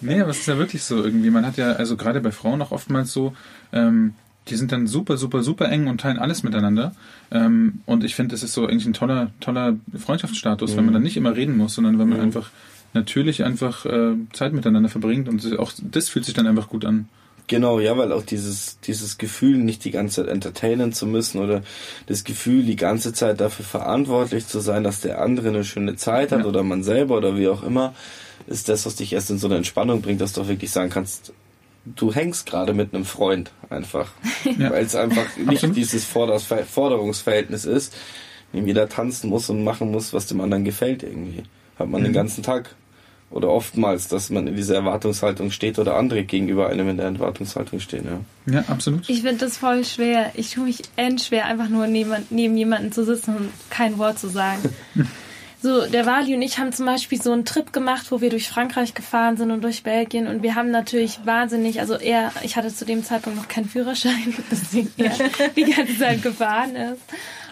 nee, 0.01 0.21
aber 0.21 0.31
es 0.31 0.41
ist 0.41 0.49
ja 0.49 0.59
wirklich 0.59 0.83
so 0.83 1.05
irgendwie. 1.05 1.31
Man 1.31 1.47
hat 1.47 1.57
ja, 1.57 1.73
also 1.75 1.97
gerade 1.97 2.21
bei 2.21 2.33
Frauen 2.33 2.61
auch 2.63 2.73
oftmals 2.73 3.13
so, 3.13 3.33
ähm, 3.73 4.15
die 4.49 4.57
sind 4.57 4.73
dann 4.73 4.87
super, 4.87 5.17
super, 5.17 5.43
super 5.43 5.71
eng 5.71 5.87
und 5.87 6.01
teilen 6.01 6.19
alles 6.19 6.43
miteinander. 6.43 6.95
Ähm, 7.31 7.81
und 7.87 8.05
ich 8.05 8.15
finde, 8.15 8.33
das 8.33 8.43
ist 8.43 8.53
so 8.53 8.67
eigentlich 8.67 8.87
ein 8.87 8.93
toller, 8.93 9.31
toller 9.41 9.77
Freundschaftsstatus, 9.97 10.73
mhm. 10.73 10.77
wenn 10.77 10.85
man 10.85 10.93
mhm. 10.93 10.95
dann 10.95 11.03
nicht 11.03 11.17
immer 11.17 11.37
reden 11.37 11.57
muss, 11.57 11.75
sondern 11.75 11.99
wenn 11.99 12.09
man 12.09 12.19
mhm. 12.19 12.25
einfach 12.25 12.51
natürlich 12.93 13.45
einfach 13.45 13.87
äh, 13.87 14.15
Zeit 14.33 14.53
miteinander 14.53 14.89
verbringt 14.89 15.29
und 15.29 15.59
auch 15.59 15.73
das 15.81 16.09
fühlt 16.09 16.25
sich 16.25 16.35
dann 16.35 16.47
einfach 16.47 16.69
gut 16.69 16.85
an. 16.85 17.09
Genau, 17.47 17.81
ja, 17.81 17.99
weil 17.99 18.13
auch 18.13 18.23
dieses, 18.23 18.79
dieses 18.81 19.19
Gefühl, 19.19 19.59
nicht 19.59 19.85
die 19.85 19.91
ganze 19.91 20.23
Zeit 20.23 20.33
entertainen 20.33 20.93
zu 20.93 21.05
müssen 21.05 21.41
oder 21.41 21.63
das 22.07 22.23
Gefühl, 22.23 22.63
die 22.63 22.77
ganze 22.77 23.13
Zeit 23.13 23.41
dafür 23.41 23.65
verantwortlich 23.65 24.47
zu 24.47 24.61
sein, 24.61 24.85
dass 24.85 25.01
der 25.01 25.21
andere 25.21 25.49
eine 25.49 25.65
schöne 25.65 25.97
Zeit 25.97 26.31
hat 26.31 26.41
ja. 26.41 26.47
oder 26.47 26.63
man 26.63 26.85
selber 26.85 27.17
oder 27.17 27.37
wie 27.37 27.49
auch 27.49 27.65
immer, 27.65 27.93
ist 28.47 28.69
das, 28.69 28.87
was 28.87 28.95
dich 28.95 29.13
erst 29.13 29.31
in 29.31 29.39
so 29.39 29.49
eine 29.49 29.57
Entspannung 29.57 30.01
bringt, 30.01 30.21
dass 30.21 30.33
du 30.33 30.43
auch 30.43 30.49
wirklich 30.49 30.71
sagen 30.71 30.91
kannst, 30.91 31.33
du 31.85 32.13
hängst 32.13 32.47
gerade 32.47 32.75
mit 32.75 32.95
einem 32.95 33.05
Freund 33.05 33.53
einfach. 33.69 34.13
Ja. 34.59 34.71
Weil 34.71 34.85
es 34.85 34.95
einfach 34.95 35.37
nicht 35.37 35.77
dieses 35.77 36.05
Forderungsverhältnis 36.05 37.65
ist, 37.65 37.97
in 38.53 38.61
dem 38.61 38.67
jeder 38.67 38.89
tanzen 38.89 39.31
muss 39.31 39.49
und 39.51 39.65
machen 39.65 39.91
muss, 39.91 40.13
was 40.13 40.27
dem 40.27 40.41
anderen 40.41 40.65
gefällt 40.65 41.03
irgendwie. 41.03 41.43
Hat 41.79 41.89
man 41.89 42.01
mhm. 42.01 42.07
den 42.07 42.13
ganzen 42.13 42.43
Tag. 42.43 42.75
Oder 43.31 43.49
oftmals, 43.49 44.09
dass 44.09 44.29
man 44.31 44.49
in 44.49 44.57
dieser 44.57 44.75
Erwartungshaltung 44.75 45.53
steht 45.53 45.79
oder 45.79 45.95
andere 45.95 46.25
gegenüber 46.25 46.69
einem 46.69 46.89
in 46.89 46.97
der 46.97 47.07
Erwartungshaltung 47.07 47.79
stehen. 47.79 48.05
Ja, 48.47 48.55
ja 48.55 48.65
absolut. 48.67 49.09
Ich 49.09 49.23
finde 49.23 49.45
das 49.45 49.57
voll 49.57 49.85
schwer. 49.85 50.33
Ich 50.35 50.51
tue 50.51 50.65
mich 50.65 50.83
endschwer, 50.97 51.45
einfach 51.45 51.69
nur 51.69 51.87
neben, 51.87 52.13
neben 52.31 52.57
jemanden 52.57 52.91
zu 52.91 53.05
sitzen 53.05 53.37
und 53.37 53.51
kein 53.71 53.99
Wort 53.99 54.19
zu 54.19 54.29
sagen. 54.29 54.63
So, 55.63 55.87
der 55.87 56.07
Wali 56.07 56.35
und 56.35 56.41
ich 56.41 56.59
haben 56.59 56.73
zum 56.73 56.87
Beispiel 56.87 57.21
so 57.21 57.33
einen 57.33 57.45
Trip 57.45 57.71
gemacht, 57.73 58.07
wo 58.11 58.23
wir 58.23 58.31
durch 58.31 58.49
Frankreich 58.49 58.95
gefahren 58.95 59.37
sind 59.37 59.51
und 59.51 59.63
durch 59.63 59.83
Belgien 59.83 60.27
und 60.27 60.43
wir 60.43 60.55
haben 60.55 60.71
natürlich 60.71 61.21
wahnsinnig, 61.25 61.81
also 61.81 61.97
er, 61.97 62.33
ich 62.43 62.57
hatte 62.57 62.75
zu 62.75 62.87
dem 62.87 63.05
Zeitpunkt 63.05 63.39
noch 63.39 63.49
keinen 63.49 63.69
Führerschein, 63.69 64.35
deswegen 64.51 64.91
er 64.97 65.13
die 65.57 65.65
ganze 65.65 65.99
Zeit 65.99 66.23
gefahren 66.23 66.75
ist. 66.77 67.03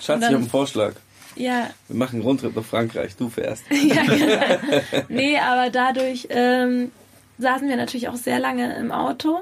Schatz, 0.01 0.07
dann, 0.07 0.21
ich 0.21 0.27
habe 0.27 0.37
einen 0.37 0.49
Vorschlag. 0.49 0.95
Ja. 1.37 1.71
Wir 1.87 1.97
machen 1.97 2.17
einen 2.17 2.23
Rundtrip 2.23 2.57
nach 2.57 2.65
Frankreich, 2.65 3.15
du 3.17 3.29
fährst. 3.29 3.65
ja, 3.71 4.03
genau. 4.03 5.05
Nee, 5.09 5.39
aber 5.39 5.71
dadurch 5.71 6.29
ähm, 6.31 6.91
saßen 7.39 7.69
wir 7.69 7.77
natürlich 7.77 8.09
auch 8.09 8.17
sehr 8.17 8.39
lange 8.39 8.75
im 8.77 8.91
Auto 8.91 9.41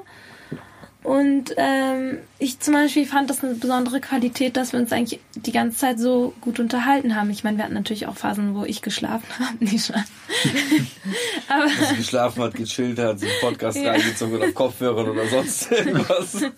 und 1.07 1.55
ähm, 1.57 2.19
ich 2.40 2.59
zum 2.59 2.75
Beispiel 2.75 3.07
fand 3.07 3.31
das 3.31 3.45
eine 3.45 3.55
besondere 3.55 4.01
Qualität, 4.01 4.57
dass 4.57 4.73
wir 4.73 4.81
uns 4.81 4.90
eigentlich 4.90 5.21
die 5.37 5.53
ganze 5.53 5.79
Zeit 5.79 6.01
so 6.01 6.35
gut 6.40 6.59
unterhalten 6.59 7.14
haben. 7.14 7.31
Ich 7.31 7.45
meine, 7.45 7.59
wir 7.59 7.64
hatten 7.64 7.75
natürlich 7.75 8.09
auch 8.09 8.16
Phasen, 8.16 8.57
wo 8.57 8.64
ich 8.64 8.83
geschlafen 8.83 9.25
habe. 9.38 9.64
Nicht 9.64 9.87
schon. 9.87 9.95
Aber 11.49 11.62
also 11.62 11.95
geschlafen 11.95 12.42
hat, 12.42 12.55
gechillt 12.55 12.99
hat, 12.99 13.21
sich 13.21 13.31
Podcast 13.40 13.79
ja. 13.79 13.92
reingezogen 13.92 14.35
oder 14.35 14.51
Kopfhörern 14.51 15.09
oder 15.09 15.29
sonst 15.29 15.71
irgendwas. 15.71 16.42
Und 16.42 16.51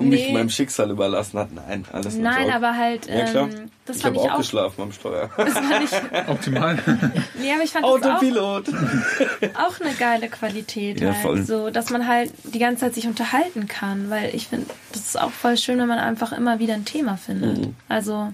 nee. 0.00 0.16
mich 0.16 0.30
meinem 0.30 0.50
Schicksal 0.50 0.90
überlassen 0.90 1.38
hat. 1.38 1.54
Nein, 1.54 1.86
alles 1.90 2.16
Nein, 2.16 2.50
aber 2.50 2.76
halt. 2.76 3.06
Ja, 3.06 3.24
klar. 3.24 3.48
Ähm, 3.48 3.70
das 3.86 3.98
ich 3.98 4.04
habe 4.04 4.18
auch, 4.18 4.32
auch 4.32 4.38
geschlafen 4.38 4.82
am 4.82 4.92
Steuer. 4.92 5.30
Das 5.36 5.54
war 5.54 5.80
nicht 5.80 5.94
optimal. 6.28 6.78
Nee, 7.40 7.52
aber 7.52 7.62
ich 7.62 7.70
fand 7.70 7.84
Autopilot. 7.84 8.68
Auch, 8.68 9.68
auch 9.68 9.80
eine 9.80 9.94
geile 9.94 10.28
Qualität. 10.28 11.00
Ja, 11.00 11.12
halt. 11.12 11.22
voll. 11.22 11.42
So, 11.44 11.70
dass 11.70 11.90
man 11.90 12.06
halt 12.06 12.32
die 12.44 12.58
ganze 12.58 12.80
Zeit 12.80 12.94
sich 12.94 13.06
unterhalten 13.06 13.68
kann, 13.68 14.10
weil 14.10 14.34
ich 14.34 14.48
finde, 14.48 14.66
das 14.92 15.02
ist 15.02 15.20
auch 15.20 15.30
voll 15.30 15.56
schön, 15.56 15.78
wenn 15.78 15.88
man 15.88 15.98
einfach 15.98 16.32
immer 16.32 16.58
wieder 16.58 16.74
ein 16.74 16.84
Thema 16.84 17.16
findet. 17.16 17.58
Mhm. 17.58 17.74
Also. 17.88 18.32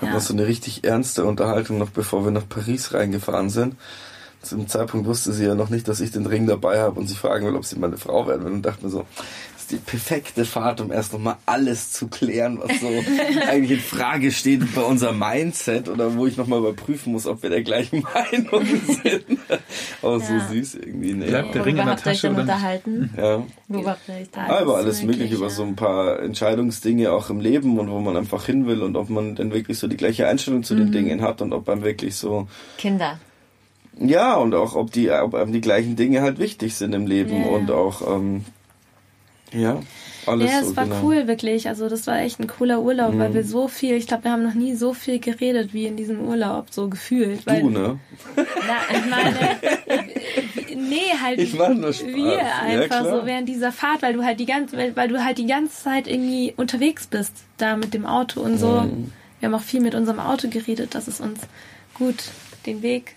Wir 0.00 0.08
ja. 0.08 0.14
hatten 0.14 0.24
so 0.24 0.32
eine 0.32 0.46
richtig 0.46 0.84
ernste 0.84 1.24
Unterhaltung 1.24 1.78
noch, 1.78 1.90
bevor 1.90 2.24
wir 2.24 2.30
nach 2.30 2.48
Paris 2.48 2.94
reingefahren 2.94 3.50
sind. 3.50 3.76
Zu 4.42 4.56
dem 4.56 4.68
Zeitpunkt 4.68 5.06
wusste 5.06 5.32
sie 5.32 5.44
ja 5.44 5.54
noch 5.54 5.68
nicht, 5.68 5.88
dass 5.88 6.00
ich 6.00 6.12
den 6.12 6.24
Ring 6.24 6.46
dabei 6.46 6.78
habe 6.80 7.00
und 7.00 7.08
sie 7.08 7.16
fragen 7.16 7.46
will, 7.46 7.56
ob 7.56 7.64
sie 7.64 7.76
meine 7.78 7.98
Frau 7.98 8.26
werden 8.28 8.44
will. 8.44 8.52
Und 8.52 8.62
dachte 8.62 8.84
mir 8.84 8.90
so, 8.90 9.04
die 9.70 9.76
perfekte 9.76 10.44
Fahrt, 10.44 10.80
um 10.80 10.90
erst 10.90 11.12
nochmal 11.12 11.36
alles 11.46 11.92
zu 11.92 12.08
klären, 12.08 12.58
was 12.60 12.80
so 12.80 12.88
eigentlich 13.48 13.78
in 13.78 13.80
Frage 13.80 14.30
steht 14.30 14.74
bei 14.74 14.82
unserem 14.82 15.18
Mindset 15.18 15.88
oder 15.88 16.16
wo 16.16 16.26
ich 16.26 16.36
nochmal 16.36 16.60
überprüfen 16.60 17.12
muss, 17.12 17.26
ob 17.26 17.42
wir 17.42 17.50
der 17.50 17.62
gleichen 17.62 18.02
Meinung 18.14 18.64
sind. 18.86 19.38
Aber 20.02 20.18
ja. 20.18 20.20
so 20.20 20.54
süß 20.54 20.74
irgendwie. 20.76 21.14
Nee. 21.14 21.26
Bleibt 21.26 21.54
der 21.54 21.66
Ring 21.66 21.76
in 21.76 21.86
der 21.86 21.96
Tasche 21.96 22.30
oder 22.30 22.42
unterhalten? 22.42 23.10
Ja. 23.16 23.44
Worüber 23.68 23.96
ihr 24.08 24.26
Aber 24.48 24.76
alles 24.76 25.02
mögliche 25.02 25.34
über 25.34 25.50
so 25.50 25.62
ein 25.62 25.76
paar 25.76 26.20
Entscheidungsdinge 26.20 27.12
auch 27.12 27.30
im 27.30 27.40
Leben 27.40 27.78
und 27.78 27.90
wo 27.90 28.00
man 28.00 28.16
einfach 28.16 28.46
hin 28.46 28.66
will 28.66 28.82
und 28.82 28.96
ob 28.96 29.10
man 29.10 29.34
denn 29.34 29.52
wirklich 29.52 29.78
so 29.78 29.86
die 29.86 29.96
gleiche 29.96 30.26
Einstellung 30.26 30.62
zu 30.62 30.74
mhm. 30.74 30.78
den 30.78 30.92
Dingen 30.92 31.22
hat 31.22 31.42
und 31.42 31.52
ob 31.52 31.66
man 31.66 31.82
wirklich 31.82 32.16
so 32.16 32.48
Kinder. 32.78 33.18
Ja, 34.00 34.36
und 34.36 34.54
auch 34.54 34.76
ob 34.76 34.92
die, 34.92 35.10
ob 35.10 35.34
einem 35.34 35.52
die 35.52 35.60
gleichen 35.60 35.96
Dinge 35.96 36.22
halt 36.22 36.38
wichtig 36.38 36.76
sind 36.76 36.94
im 36.94 37.06
Leben 37.06 37.42
yeah. 37.42 37.48
und 37.48 37.70
auch 37.70 38.16
ähm, 38.16 38.44
ja, 39.52 39.80
alles 40.26 40.50
Ja, 40.50 40.60
es 40.60 40.68
so, 40.68 40.76
war 40.76 40.84
genau. 40.84 41.02
cool, 41.02 41.26
wirklich. 41.26 41.68
Also 41.68 41.88
das 41.88 42.06
war 42.06 42.20
echt 42.20 42.40
ein 42.40 42.46
cooler 42.46 42.80
Urlaub, 42.80 43.14
mhm. 43.14 43.18
weil 43.18 43.34
wir 43.34 43.44
so 43.44 43.68
viel, 43.68 43.94
ich 43.94 44.06
glaube, 44.06 44.24
wir 44.24 44.32
haben 44.32 44.42
noch 44.42 44.54
nie 44.54 44.74
so 44.74 44.92
viel 44.94 45.18
geredet 45.18 45.72
wie 45.72 45.86
in 45.86 45.96
diesem 45.96 46.20
Urlaub, 46.20 46.66
so 46.70 46.88
gefühlt. 46.88 47.46
Weil, 47.46 47.62
du, 47.62 47.70
ne? 47.70 47.98
Na, 48.36 48.96
ich 48.96 49.10
meine, 49.10 49.38
nee, 50.88 51.12
halt 51.22 51.38
ich 51.38 51.54
mach 51.54 51.70
nur 51.70 51.92
Spaß. 51.92 52.14
wir 52.14 52.54
einfach 52.62 53.04
ja, 53.04 53.10
so 53.10 53.26
während 53.26 53.48
dieser 53.48 53.72
Fahrt, 53.72 54.02
weil 54.02 54.12
du 54.12 54.24
halt 54.24 54.40
die 54.40 54.46
ganze, 54.46 54.76
weil 54.94 55.08
du 55.08 55.24
halt 55.24 55.38
die 55.38 55.46
ganze 55.46 55.82
Zeit 55.82 56.06
irgendwie 56.06 56.52
unterwegs 56.56 57.06
bist, 57.06 57.32
da 57.56 57.76
mit 57.76 57.94
dem 57.94 58.06
Auto 58.06 58.40
und 58.40 58.58
so. 58.58 58.82
Mhm. 58.82 59.12
Wir 59.40 59.48
haben 59.48 59.54
auch 59.54 59.62
viel 59.62 59.80
mit 59.80 59.94
unserem 59.94 60.20
Auto 60.20 60.48
geredet, 60.48 60.94
dass 60.94 61.08
es 61.08 61.20
uns 61.20 61.40
gut 61.94 62.16
den 62.66 62.82
Weg 62.82 63.14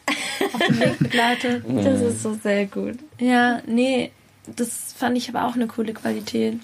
auf 0.54 0.62
den 0.62 0.80
Weg 0.80 1.00
begleitet. 1.00 1.63
Das 1.84 2.02
ist 2.02 2.24
so 2.24 2.34
sehr 2.34 2.65
gut. 2.65 2.98
Ja, 3.20 3.62
nee, 3.65 4.12
das 4.47 4.93
fand 4.93 5.17
ich 5.17 5.30
aber 5.30 5.45
auch 5.45 5.56
eine 5.56 5.67
coole 5.67 5.93
Qualität. 5.93 6.60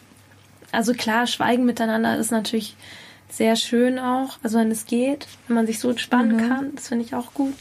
Also 0.72 0.94
klar, 0.94 1.28
Schweigen 1.28 1.66
miteinander 1.66 2.18
ist 2.18 2.32
natürlich 2.32 2.76
sehr 3.30 3.56
schön 3.56 4.00
auch, 4.00 4.38
also 4.44 4.58
wenn 4.60 4.72
es 4.72 4.86
geht, 4.86 5.28
wenn 5.48 5.56
man 5.56 5.68
sich 5.68 5.80
so 5.80 5.90
entspannen 5.90 6.38
mhm. 6.38 6.50
kann, 6.50 6.76
das 6.76 6.88
finde 6.88 7.06
ich 7.06 7.14
auch 7.14 7.34
gut. 7.34 7.54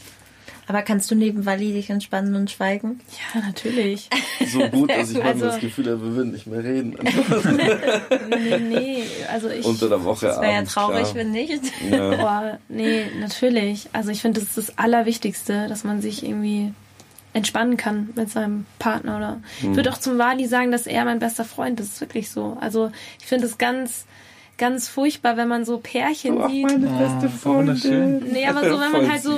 Aber 0.69 0.81
kannst 0.81 1.09
du 1.09 1.15
neben 1.15 1.45
Wally 1.45 1.71
dich 1.71 1.89
entspannen 1.89 2.35
und 2.35 2.51
schweigen? 2.51 2.99
Ja, 3.33 3.41
natürlich. 3.41 4.09
So 4.47 4.59
gut, 4.69 4.89
dass 4.91 5.09
ich 5.09 5.21
also, 5.21 5.45
das 5.45 5.59
Gefühl 5.59 5.91
habe, 5.91 6.01
wir 6.01 6.15
würden 6.15 6.31
nicht 6.31 6.47
mehr 6.47 6.63
reden. 6.63 6.95
nee, 8.29 8.57
nee, 8.59 9.03
also 9.29 9.49
ich... 9.49 9.65
Unter 9.65 9.89
der 9.89 10.03
Woche 10.05 10.27
Das 10.27 10.39
wäre 10.39 10.53
ja 10.53 10.63
traurig, 10.63 11.03
klar. 11.03 11.15
wenn 11.15 11.31
nicht. 11.31 11.63
Ja. 11.89 12.15
Boah, 12.15 12.59
nee, 12.69 13.07
natürlich. 13.19 13.89
Also 13.93 14.11
ich 14.11 14.21
finde, 14.21 14.39
das 14.39 14.49
ist 14.49 14.57
das 14.57 14.77
Allerwichtigste, 14.77 15.67
dass 15.67 15.83
man 15.83 16.01
sich 16.01 16.23
irgendwie 16.23 16.71
entspannen 17.37 17.77
kann 17.77 18.09
mit 18.15 18.29
seinem 18.29 18.65
Partner 18.79 19.17
oder 19.17 19.41
hm. 19.59 19.71
ich 19.71 19.75
würde 19.75 19.91
auch 19.91 19.97
zum 19.97 20.17
Wali 20.17 20.47
sagen, 20.47 20.71
dass 20.71 20.87
er 20.87 21.05
mein 21.05 21.19
bester 21.19 21.45
Freund 21.45 21.79
ist. 21.79 21.87
Das 21.87 21.95
ist 21.95 22.01
wirklich 22.01 22.29
so. 22.29 22.57
Also 22.59 22.91
ich 23.19 23.27
finde 23.27 23.45
es 23.45 23.57
ganz 23.57 24.05
ganz 24.57 24.89
furchtbar, 24.89 25.37
wenn 25.37 25.47
man 25.47 25.65
so 25.65 25.77
Pärchen 25.77 26.37
oh, 26.37 26.49
sieht. 26.49 26.63
Meine 26.63 26.87
beste 26.87 27.27
oh, 27.27 27.37
Freundin. 27.37 28.25
Nee, 28.31 28.47
aber 28.47 28.67
so 28.67 28.79
wenn 28.79 28.91
man 28.91 29.11
halt 29.11 29.21
so 29.21 29.35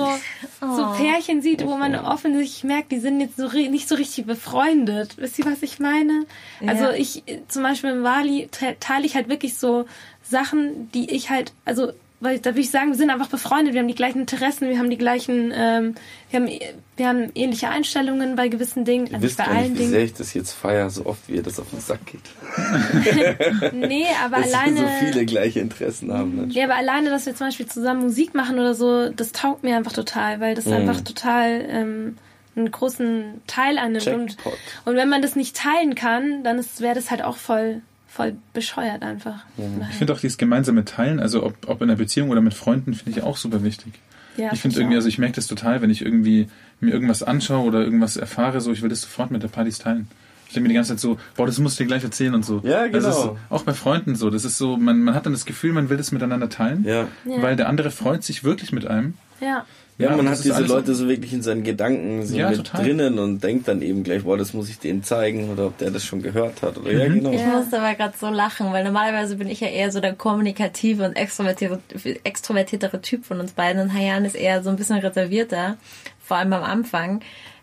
so 0.61 0.85
oh. 0.85 0.93
Pärchen 0.95 1.41
sieht, 1.41 1.65
wo 1.65 1.75
man 1.75 1.93
offensichtlich 1.95 2.63
merkt, 2.63 2.91
die 2.91 2.99
sind 2.99 3.19
jetzt 3.19 3.37
so 3.37 3.49
nicht 3.49 3.87
so 3.87 3.95
richtig 3.95 4.25
befreundet. 4.25 5.17
Wisst 5.17 5.37
ihr, 5.39 5.45
was 5.45 5.61
ich 5.61 5.79
meine? 5.79 6.25
Ja. 6.61 6.71
Also 6.71 6.89
ich 6.91 7.23
zum 7.49 7.63
Beispiel 7.63 7.91
im 7.91 8.03
Wali 8.03 8.49
teile 8.79 9.05
ich 9.05 9.15
halt 9.15 9.27
wirklich 9.27 9.55
so 9.55 9.85
Sachen, 10.23 10.89
die 10.93 11.09
ich 11.11 11.29
halt, 11.29 11.53
also 11.65 11.91
weil 12.21 12.39
da 12.39 12.51
würde 12.51 12.59
ich 12.59 12.69
sagen, 12.69 12.89
wir 12.89 12.97
sind 12.97 13.09
einfach 13.09 13.29
befreundet, 13.29 13.73
wir 13.73 13.79
haben 13.79 13.87
die 13.87 13.95
gleichen 13.95 14.19
Interessen, 14.19 14.69
wir 14.69 14.77
haben 14.77 14.89
die 14.89 14.97
gleichen, 14.97 15.53
ähm, 15.55 15.95
wir, 16.29 16.39
haben, 16.39 16.49
wir 16.97 17.07
haben 17.07 17.31
ähnliche 17.33 17.69
Einstellungen 17.69 18.35
bei 18.35 18.49
gewissen 18.49 18.83
Dingen. 18.83 19.07
Ihr 19.07 19.13
also 19.13 19.25
wisst 19.25 19.37
bei 19.37 19.45
allen 19.45 19.61
nicht, 19.61 19.73
wie 19.73 19.77
Dingen. 19.77 19.91
sehr 19.91 20.03
ich 20.03 20.13
das 20.13 20.33
jetzt 20.33 20.51
feiere, 20.51 20.89
so 20.89 21.05
oft 21.05 21.21
wie 21.27 21.35
ihr 21.35 21.43
das 21.43 21.59
auf 21.59 21.69
den 21.69 21.79
Sack 21.79 21.99
geht. 22.05 23.73
nee, 23.73 24.05
aber 24.23 24.37
dass 24.37 24.53
alleine. 24.53 24.81
Wir 24.81 24.87
so 24.87 25.05
viele 25.05 25.25
gleiche 25.25 25.61
Interessen 25.61 26.13
haben. 26.13 26.37
Dann 26.37 26.49
ja, 26.51 26.65
aber 26.65 26.75
alleine, 26.75 27.09
dass 27.09 27.25
wir 27.25 27.35
zum 27.35 27.47
Beispiel 27.47 27.67
zusammen 27.67 28.01
Musik 28.01 28.35
machen 28.35 28.59
oder 28.59 28.73
so, 28.73 29.09
das 29.09 29.31
taugt 29.31 29.63
mir 29.63 29.77
einfach 29.77 29.93
total, 29.93 30.41
weil 30.41 30.55
das 30.55 30.65
mm. 30.65 30.73
einfach 30.73 31.01
total 31.01 31.65
ähm, 31.69 32.17
einen 32.57 32.69
großen 32.69 33.41
Teil 33.47 33.77
annimmt. 33.77 34.07
Und, 34.07 34.37
und 34.85 34.95
wenn 34.95 35.07
man 35.07 35.21
das 35.21 35.37
nicht 35.37 35.55
teilen 35.55 35.95
kann, 35.95 36.43
dann 36.43 36.63
wäre 36.79 36.95
das 36.95 37.11
halt 37.11 37.23
auch 37.23 37.37
voll 37.37 37.81
voll 38.09 38.35
bescheuert 38.53 39.03
einfach. 39.03 39.45
Ja. 39.57 39.65
Ich 39.89 39.97
finde 39.97 40.13
auch 40.13 40.19
dieses 40.19 40.37
gemeinsame 40.37 40.83
Teilen, 40.83 41.19
also 41.19 41.45
ob, 41.45 41.55
ob 41.67 41.81
in 41.81 41.89
einer 41.89 41.97
Beziehung 41.97 42.29
oder 42.29 42.41
mit 42.41 42.53
Freunden, 42.53 42.93
finde 42.93 43.19
ich 43.19 43.23
auch 43.23 43.37
super 43.37 43.63
wichtig. 43.63 43.93
Ja, 44.35 44.51
ich 44.53 44.61
finde 44.61 44.77
irgendwie, 44.77 44.95
also 44.95 45.07
ich 45.07 45.17
merke 45.17 45.35
das 45.35 45.47
total, 45.47 45.81
wenn 45.81 45.89
ich 45.89 46.01
irgendwie 46.01 46.47
mir 46.79 46.91
irgendwas 46.91 47.23
anschaue 47.23 47.67
oder 47.67 47.83
irgendwas 47.83 48.17
erfahre, 48.17 48.61
so 48.61 48.71
ich 48.71 48.81
will 48.81 48.89
das 48.89 49.01
sofort 49.01 49.31
mit 49.31 49.43
der 49.43 49.49
Partys 49.49 49.79
teilen. 49.79 50.07
Ich 50.47 50.53
denke 50.53 50.63
mir 50.63 50.69
die 50.69 50.75
ganze 50.75 50.91
Zeit 50.91 50.99
so, 50.99 51.19
boah, 51.35 51.45
das 51.45 51.59
musst 51.59 51.79
du 51.79 51.83
dir 51.83 51.87
gleich 51.87 52.03
erzählen 52.03 52.33
und 52.33 52.43
so. 52.43 52.61
Ja, 52.63 52.87
genau. 52.87 52.99
Das 52.99 53.17
ist 53.17 53.29
auch 53.49 53.63
bei 53.63 53.73
Freunden 53.73 54.15
so. 54.15 54.31
Das 54.31 54.45
ist 54.45 54.57
so, 54.57 54.77
man, 54.77 55.03
man 55.03 55.13
hat 55.13 55.27
dann 55.27 55.33
das 55.33 55.45
Gefühl, 55.45 55.73
man 55.73 55.89
will 55.89 55.97
das 55.97 56.11
miteinander 56.11 56.49
teilen, 56.49 56.83
ja. 56.85 57.07
weil 57.25 57.55
der 57.55 57.69
andere 57.69 57.91
freut 57.91 58.23
sich 58.23 58.43
wirklich 58.43 58.71
mit 58.71 58.87
einem. 58.87 59.13
Ja. 59.41 59.65
Ja, 59.99 60.15
man 60.15 60.29
hat 60.29 60.41
diese 60.41 60.63
Leute 60.63 60.95
so 60.95 61.09
wirklich 61.09 61.33
in 61.33 61.41
seinen 61.41 61.63
Gedanken 61.63 62.25
so 62.25 62.37
ja, 62.37 62.49
mit 62.49 62.59
total. 62.59 62.85
drinnen 62.85 63.19
und 63.19 63.43
denkt 63.43 63.67
dann 63.67 63.81
eben 63.81 64.03
gleich, 64.03 64.23
boah, 64.23 64.37
das 64.37 64.53
muss 64.53 64.69
ich 64.69 64.79
denen 64.79 65.03
zeigen 65.03 65.49
oder 65.49 65.67
ob 65.67 65.77
der 65.77 65.91
das 65.91 66.05
schon 66.05 66.21
gehört 66.21 66.61
hat 66.61 66.77
oder 66.77 66.89
mhm. 66.93 66.99
ja, 66.99 67.07
genau. 67.09 67.31
Ich 67.31 67.45
musste 67.45 67.81
aber 67.81 67.93
gerade 67.95 68.13
so 68.17 68.29
lachen, 68.29 68.71
weil 68.71 68.85
normalerweise 68.85 69.35
bin 69.35 69.49
ich 69.49 69.59
ja 69.59 69.67
eher 69.67 69.91
so 69.91 69.99
der 69.99 70.13
kommunikative 70.13 71.03
und 71.05 71.17
extrovertierte, 71.17 71.81
extrovertiertere 72.23 73.01
Typ 73.01 73.25
von 73.25 73.41
uns 73.41 73.51
beiden 73.51 73.81
und 73.81 73.93
Hayan 73.93 74.23
ist 74.23 74.35
eher 74.35 74.63
so 74.63 74.69
ein 74.69 74.77
bisschen 74.77 74.99
reservierter, 74.99 75.75
vor 76.21 76.37
allem 76.37 76.53
am 76.53 76.63
Anfang. 76.63 77.19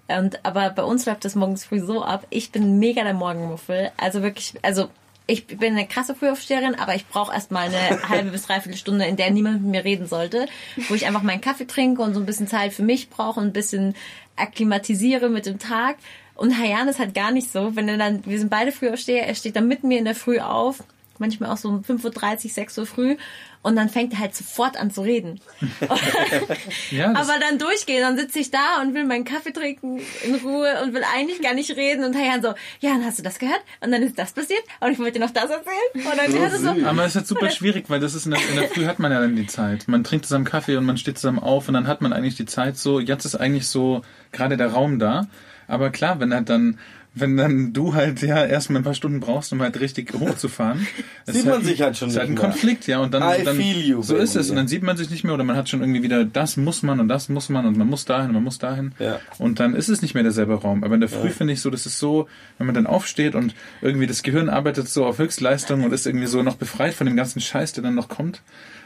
Und, 0.06 0.44
aber 0.44 0.68
bei 0.70 0.82
uns 0.82 1.06
läuft 1.06 1.24
das 1.24 1.36
morgens 1.36 1.64
früh 1.64 1.80
so 1.80 2.04
ab. 2.04 2.26
Ich 2.28 2.52
bin 2.52 2.78
mega 2.78 3.02
der 3.02 3.14
Morgenmuffel. 3.14 3.90
Also 3.96 4.22
wirklich, 4.22 4.52
also 4.60 4.88
ich 5.26 5.46
bin 5.46 5.72
eine 5.72 5.86
krasse 5.86 6.14
Frühaufsteherin, 6.14 6.76
aber 6.76 6.94
ich 6.94 7.06
brauche 7.08 7.32
erstmal 7.32 7.68
eine 7.68 8.02
halbe 8.08 8.30
bis 8.30 8.46
dreiviertel 8.46 8.78
Stunde, 8.78 9.06
in 9.06 9.16
der 9.16 9.30
niemand 9.30 9.62
mit 9.62 9.70
mir 9.70 9.84
reden 9.84 10.06
sollte, 10.06 10.46
wo 10.88 10.94
ich 10.94 11.06
einfach 11.06 11.22
meinen 11.22 11.40
Kaffee 11.40 11.66
trinke 11.66 12.02
und 12.02 12.14
so 12.14 12.20
ein 12.20 12.26
bisschen 12.26 12.46
Zeit 12.46 12.72
für 12.72 12.82
mich 12.82 13.10
brauche 13.10 13.40
und 13.40 13.46
ein 13.46 13.52
bisschen 13.52 13.94
akklimatisiere 14.36 15.28
mit 15.28 15.46
dem 15.46 15.58
Tag. 15.58 15.96
Und 16.34 16.58
Hayan 16.58 16.88
ist 16.88 16.98
halt 16.98 17.14
gar 17.14 17.30
nicht 17.30 17.50
so. 17.50 17.74
Wenn 17.74 17.88
er 17.88 17.96
dann, 17.96 18.24
wir 18.26 18.38
sind 18.38 18.50
beide 18.50 18.70
Frühaufsteher, 18.70 19.26
er 19.26 19.34
steht 19.34 19.56
dann 19.56 19.68
mit 19.68 19.84
mir 19.84 19.98
in 19.98 20.04
der 20.04 20.14
Früh 20.14 20.38
auf, 20.38 20.84
manchmal 21.20 21.50
auch 21.50 21.56
so 21.56 21.68
um 21.68 21.80
5.30 21.82 22.44
Uhr, 22.44 22.50
6 22.50 22.78
Uhr 22.78 22.86
früh 22.86 23.16
und 23.62 23.74
dann 23.74 23.88
fängt 23.88 24.12
er 24.12 24.20
halt 24.20 24.34
sofort 24.34 24.76
an 24.76 24.92
zu 24.92 25.02
reden. 25.02 25.40
ja, 26.92 27.08
Aber 27.10 27.32
dann 27.40 27.58
durchgehen, 27.58 28.00
dann 28.00 28.16
sitze 28.16 28.38
ich 28.38 28.52
da 28.52 28.80
und 28.80 28.94
will 28.94 29.04
meinen 29.04 29.24
Kaffee 29.24 29.52
trinken 29.52 30.00
in 30.24 30.36
Ruhe 30.36 30.82
und 30.84 30.94
will 30.94 31.02
eigentlich 31.16 31.42
gar 31.42 31.52
nicht 31.52 31.76
reden 31.76 32.04
und 32.04 32.14
Herrn 32.14 32.42
so, 32.42 32.48
ja, 32.80 32.90
dann 32.90 33.04
hast 33.04 33.18
du 33.18 33.24
das 33.24 33.40
gehört 33.40 33.60
und 33.80 33.90
dann 33.90 34.02
ist 34.02 34.18
das 34.18 34.32
passiert 34.32 34.62
und 34.80 34.92
ich 34.92 34.98
wollte 34.98 35.18
dir 35.18 35.24
noch 35.24 35.32
das 35.32 35.50
erzählen. 35.50 35.74
Und 35.94 36.16
dann 36.16 36.50
so, 36.52 36.58
so 36.58 36.86
Aber 36.86 37.02
es 37.02 37.08
ist 37.08 37.16
halt 37.16 37.26
super 37.26 37.50
schwierig, 37.50 37.90
weil 37.90 37.98
das 37.98 38.14
ist 38.14 38.26
in 38.26 38.32
der, 38.32 38.40
in 38.48 38.56
der 38.56 38.68
Früh 38.68 38.86
hat 38.86 39.00
man 39.00 39.10
ja 39.10 39.20
dann 39.20 39.34
die 39.34 39.48
Zeit. 39.48 39.88
Man 39.88 40.04
trinkt 40.04 40.26
zusammen 40.26 40.44
Kaffee 40.44 40.76
und 40.76 40.84
man 40.84 40.96
steht 40.96 41.18
zusammen 41.18 41.40
auf 41.40 41.66
und 41.66 41.74
dann 41.74 41.88
hat 41.88 42.02
man 42.02 42.12
eigentlich 42.12 42.36
die 42.36 42.46
Zeit 42.46 42.76
so, 42.76 43.00
jetzt 43.00 43.24
ist 43.24 43.34
eigentlich 43.34 43.66
so 43.66 44.02
gerade 44.30 44.56
der 44.56 44.68
Raum 44.68 44.98
da. 44.98 45.26
Aber 45.68 45.90
klar, 45.90 46.20
wenn 46.20 46.30
er 46.30 46.42
dann 46.42 46.78
wenn 47.18 47.36
dann 47.36 47.72
du 47.72 47.94
halt 47.94 48.20
ja 48.20 48.44
erstmal 48.44 48.82
ein 48.82 48.84
paar 48.84 48.94
Stunden 48.94 49.20
brauchst, 49.20 49.50
um 49.52 49.62
halt 49.62 49.80
richtig 49.80 50.12
hochzufahren. 50.12 50.86
sieht 51.26 51.46
man 51.46 51.54
halt, 51.54 51.64
sich 51.64 51.80
halt 51.80 51.96
schon 51.96 52.08
nicht. 52.08 52.16
Ist 52.16 52.20
halt 52.20 52.30
ein 52.30 52.36
Konflikt, 52.36 52.86
ja. 52.86 53.00
Und 53.00 53.14
dann, 53.14 53.22
I 53.22 53.42
dann 53.42 53.58
you, 53.58 54.02
so 54.02 54.16
ist 54.16 54.36
es. 54.36 54.50
Und 54.50 54.56
dann 54.56 54.68
sieht 54.68 54.82
man 54.82 54.98
sich 54.98 55.08
nicht 55.08 55.24
mehr 55.24 55.32
oder 55.32 55.42
man 55.42 55.56
hat 55.56 55.68
schon 55.70 55.80
irgendwie 55.80 56.02
wieder, 56.02 56.26
das 56.26 56.58
muss 56.58 56.82
man 56.82 57.00
und 57.00 57.08
das 57.08 57.30
muss 57.30 57.48
man 57.48 57.64
und 57.64 57.78
man 57.78 57.88
muss 57.88 58.04
dahin 58.04 58.28
und 58.28 58.34
man 58.34 58.44
muss 58.44 58.58
dahin. 58.58 58.92
Ja. 58.98 59.18
Und 59.38 59.60
dann 59.60 59.74
ist 59.74 59.88
es 59.88 60.02
nicht 60.02 60.12
mehr 60.12 60.24
derselbe 60.24 60.54
Raum. 60.54 60.84
Aber 60.84 60.94
in 60.94 61.00
der 61.00 61.08
Früh 61.08 61.28
ja. 61.28 61.32
finde 61.32 61.54
ich 61.54 61.62
so, 61.62 61.70
das 61.70 61.86
ist 61.86 61.98
so, 61.98 62.28
wenn 62.58 62.66
man 62.66 62.74
dann 62.74 62.86
aufsteht 62.86 63.34
und 63.34 63.54
irgendwie 63.80 64.06
das 64.06 64.22
Gehirn 64.22 64.50
arbeitet 64.50 64.88
so 64.88 65.06
auf 65.06 65.18
Höchstleistung 65.18 65.84
und 65.84 65.94
ist 65.94 66.06
irgendwie 66.06 66.26
so 66.26 66.42
noch 66.42 66.56
befreit 66.56 66.92
von 66.92 67.06
dem 67.06 67.16
ganzen 67.16 67.40
Scheiß, 67.40 67.72
der 67.72 67.82
dann 67.82 67.94
noch 67.94 68.08
kommt. 68.08 68.42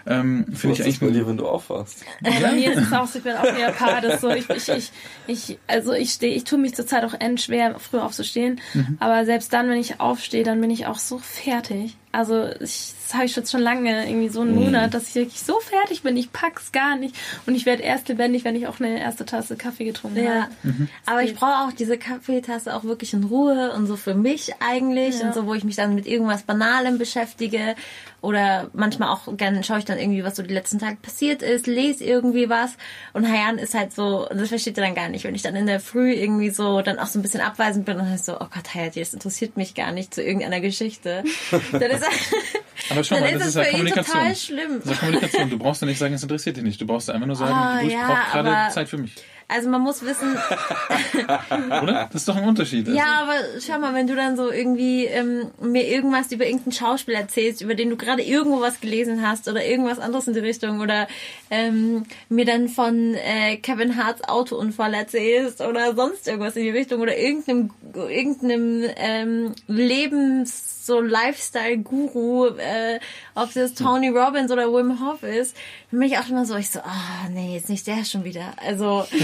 Ähm, 0.07 0.47
Finde 0.53 0.77
ich 0.77 0.83
eigentlich 0.83 1.01
bei 1.01 1.11
dir, 1.11 1.27
wenn 1.27 1.37
du 1.37 1.47
aufwachst. 1.47 2.05
Ja. 2.25 2.31
Bei 2.41 2.53
mir 2.53 2.73
ist 2.73 2.87
es 2.87 2.93
auch 2.93 3.07
so, 3.07 3.19
ich 3.19 3.25
bin 3.25 3.37
auch 3.37 3.45
eher 3.45 3.73
Pades. 3.73 4.21
So, 4.21 4.31
ich, 4.31 4.49
ich, 4.51 4.69
ich, 4.69 4.93
ich, 5.27 5.59
also 5.67 5.93
ich 5.93 6.11
stehe, 6.11 6.35
ich 6.35 6.45
tue 6.45 6.59
mich 6.59 6.75
zurzeit 6.75 7.05
auch 7.05 7.15
endschwer, 7.19 7.79
früher 7.79 8.05
aufzustehen. 8.05 8.61
Mhm. 8.75 8.97
Aber 9.01 9.25
selbst 9.25 9.53
dann, 9.53 9.69
wenn 9.69 9.79
ich 9.79 10.01
aufstehe, 10.01 10.45
dann 10.45 10.61
bin 10.61 10.71
ich 10.71 10.87
auch 10.87 10.99
so 10.99 11.19
fertig. 11.19 11.97
Also 12.13 12.49
ich, 12.61 12.95
das 13.05 13.15
habe 13.15 13.25
ich 13.25 13.37
jetzt 13.37 13.53
schon 13.53 13.61
lange, 13.61 14.09
irgendwie 14.09 14.29
so 14.29 14.41
einen 14.41 14.57
mhm. 14.57 14.65
Monat, 14.65 14.95
dass 14.95 15.09
ich 15.09 15.15
wirklich 15.15 15.41
so 15.41 15.61
fertig 15.61 16.03
bin, 16.03 16.17
ich 16.17 16.33
pack's 16.33 16.73
gar 16.73 16.97
nicht. 16.97 17.15
Und 17.47 17.55
ich 17.55 17.67
werde 17.67 17.83
erst 17.83 18.09
lebendig, 18.09 18.45
wenn 18.45 18.57
ich 18.57 18.67
auch 18.67 18.81
eine 18.81 18.99
erste 19.01 19.25
Tasse 19.25 19.57
Kaffee 19.57 19.85
getrunken 19.85 20.25
ja. 20.25 20.43
habe. 20.43 20.53
Mhm. 20.65 20.89
Aber 21.07 21.23
ich 21.23 21.35
brauche 21.35 21.69
auch 21.69 21.73
diese 21.73 21.99
Kaffeetasse 21.99 22.75
auch 22.75 22.83
wirklich 22.83 23.13
in 23.15 23.25
Ruhe 23.25 23.73
und 23.73 23.87
so 23.87 23.97
für 23.97 24.15
mich 24.15 24.55
eigentlich. 24.59 25.21
Ja. 25.21 25.27
Und 25.27 25.35
so, 25.35 25.47
wo 25.47 25.55
ich 25.55 25.63
mich 25.63 25.77
dann 25.77 25.95
mit 25.95 26.07
irgendwas 26.07 26.43
Banalem 26.43 26.99
beschäftige. 26.99 27.77
Oder 28.23 28.69
manchmal 28.75 29.09
auch 29.09 29.35
gerne 29.37 29.65
schaue 29.65 29.79
ich 29.79 29.87
dann 29.87 29.99
irgendwie, 29.99 30.25
was 30.25 30.37
so 30.37 30.43
die 30.43 30.53
letzten 30.53 30.79
Tage 30.79 30.97
passiert 31.01 31.43
ist, 31.43 31.67
lese 31.67 32.05
irgendwie 32.05 32.51
was. 32.51 32.77
Und 33.15 33.27
Hayan 33.27 33.57
ist 33.57 33.75
halt 33.75 33.95
so, 33.95 34.27
das 34.31 34.49
versteht 34.49 34.77
ihr 34.77 34.85
dann 34.85 34.95
gar 34.95 35.09
nicht, 35.09 35.25
wenn 35.25 35.35
ich 35.35 35.43
dann 35.43 35.57
in 35.57 35.67
der 35.67 35.81
Früh 35.81 36.13
irgendwie 36.13 36.51
so 36.51 36.83
dann 36.83 36.99
auch 36.99 37.07
so 37.07 37.19
ein 37.19 37.23
bisschen 37.23 37.41
abweisend 37.41 37.87
bin 37.87 37.99
und 37.99 38.05
dann 38.05 38.19
so, 38.19 38.35
oh 38.35 38.47
Gott, 38.53 38.75
Hayati, 38.75 39.01
das 39.01 39.15
interessiert 39.15 39.57
mich 39.57 39.75
gar 39.75 39.93
nicht 39.93 40.13
zu 40.15 40.23
irgendeiner 40.23 40.61
Geschichte. 40.61 41.25
dann 42.01 42.11
ist 42.13 42.91
aber 42.91 43.05
schau 43.05 43.21
mal, 43.21 43.33
das 43.33 43.47
ist 43.47 43.57
ja 43.57 43.65
Kommunikation. 43.65 44.17
Total 44.17 44.37
schlimm. 44.37 44.81
Das 44.81 44.85
ist 44.85 44.91
ja 44.91 44.97
Kommunikation. 44.97 45.51
Du 45.51 45.59
brauchst 45.59 45.83
ja 45.83 45.87
nicht 45.87 45.99
sagen, 45.99 46.15
es 46.15 46.23
interessiert 46.23 46.57
dich 46.57 46.65
nicht. 46.65 46.81
Du 46.81 46.87
brauchst 46.87 47.11
einfach 47.11 47.27
nur 47.27 47.37
sagen, 47.37 47.53
oh, 47.53 47.87
du 47.87 47.93
ja, 47.93 48.07
brauchst 48.07 48.33
gerade 48.33 48.75
Zeit 48.75 48.89
für 48.89 48.99
mich. 48.99 49.15
Also 49.51 49.69
man 49.69 49.81
muss 49.81 50.05
wissen. 50.05 50.37
Oder? 51.83 52.09
Das 52.13 52.23
ist 52.23 52.29
doch 52.29 52.37
ein 52.37 52.45
Unterschied. 52.45 52.87
Also. 52.87 52.97
Ja, 52.97 53.23
aber 53.23 53.35
schau 53.59 53.81
mal, 53.81 53.95
wenn 53.95 54.07
du 54.07 54.15
dann 54.15 54.37
so 54.37 54.53
irgendwie 54.53 55.07
ähm, 55.07 55.51
mir 55.61 55.89
irgendwas 55.89 56.31
über 56.31 56.47
irgendeinen 56.47 56.73
Schauspieler 56.73 57.19
erzählst, 57.19 57.61
über 57.61 57.75
den 57.75 57.91
du 57.91 57.97
gerade 57.97 58.23
irgendwo 58.23 58.61
was 58.61 58.81
gelesen 58.81 59.27
hast 59.27 59.49
oder 59.49 59.65
irgendwas 59.65 59.99
anderes 59.99 60.29
in 60.29 60.35
die 60.35 60.41
Richtung 60.41 60.79
oder 60.79 61.09
ähm, 61.51 62.05
mir 62.29 62.45
dann 62.45 62.69
von 62.69 63.15
äh, 63.15 63.57
Kevin 63.57 63.97
Harts 63.97 64.23
Autounfall 64.23 64.95
erzählst 64.95 65.61
oder 65.61 65.97
sonst 65.97 66.29
irgendwas 66.29 66.55
in 66.55 66.63
die 66.63 66.71
Richtung 66.71 67.01
oder 67.01 67.19
irgendeinem 67.19 67.71
irgendeinem 67.93 68.85
ähm, 68.97 69.55
Lebens 69.67 70.80
so 70.87 71.01
Lifestyle-Guru, 71.01 72.57
äh, 72.57 73.01
ob 73.35 73.53
das 73.55 73.75
Tony 73.75 74.09
Robbins 74.09 74.51
oder 74.51 74.73
Wim 74.73 75.01
Hof 75.01 75.23
ist, 75.23 75.57
dann 75.91 76.01
bin 76.01 76.09
ich 76.09 76.19
auch 76.19 76.29
immer 76.29 76.45
so, 76.47 76.57
ich 76.57 76.71
so, 76.71 76.81
ah, 76.81 77.27
oh, 77.27 77.31
nee, 77.31 77.55
jetzt 77.55 77.69
nicht 77.69 77.87
der 77.87 78.05
schon 78.05 78.25
wieder. 78.25 78.53
Also, 78.57 79.07
und 79.13 79.17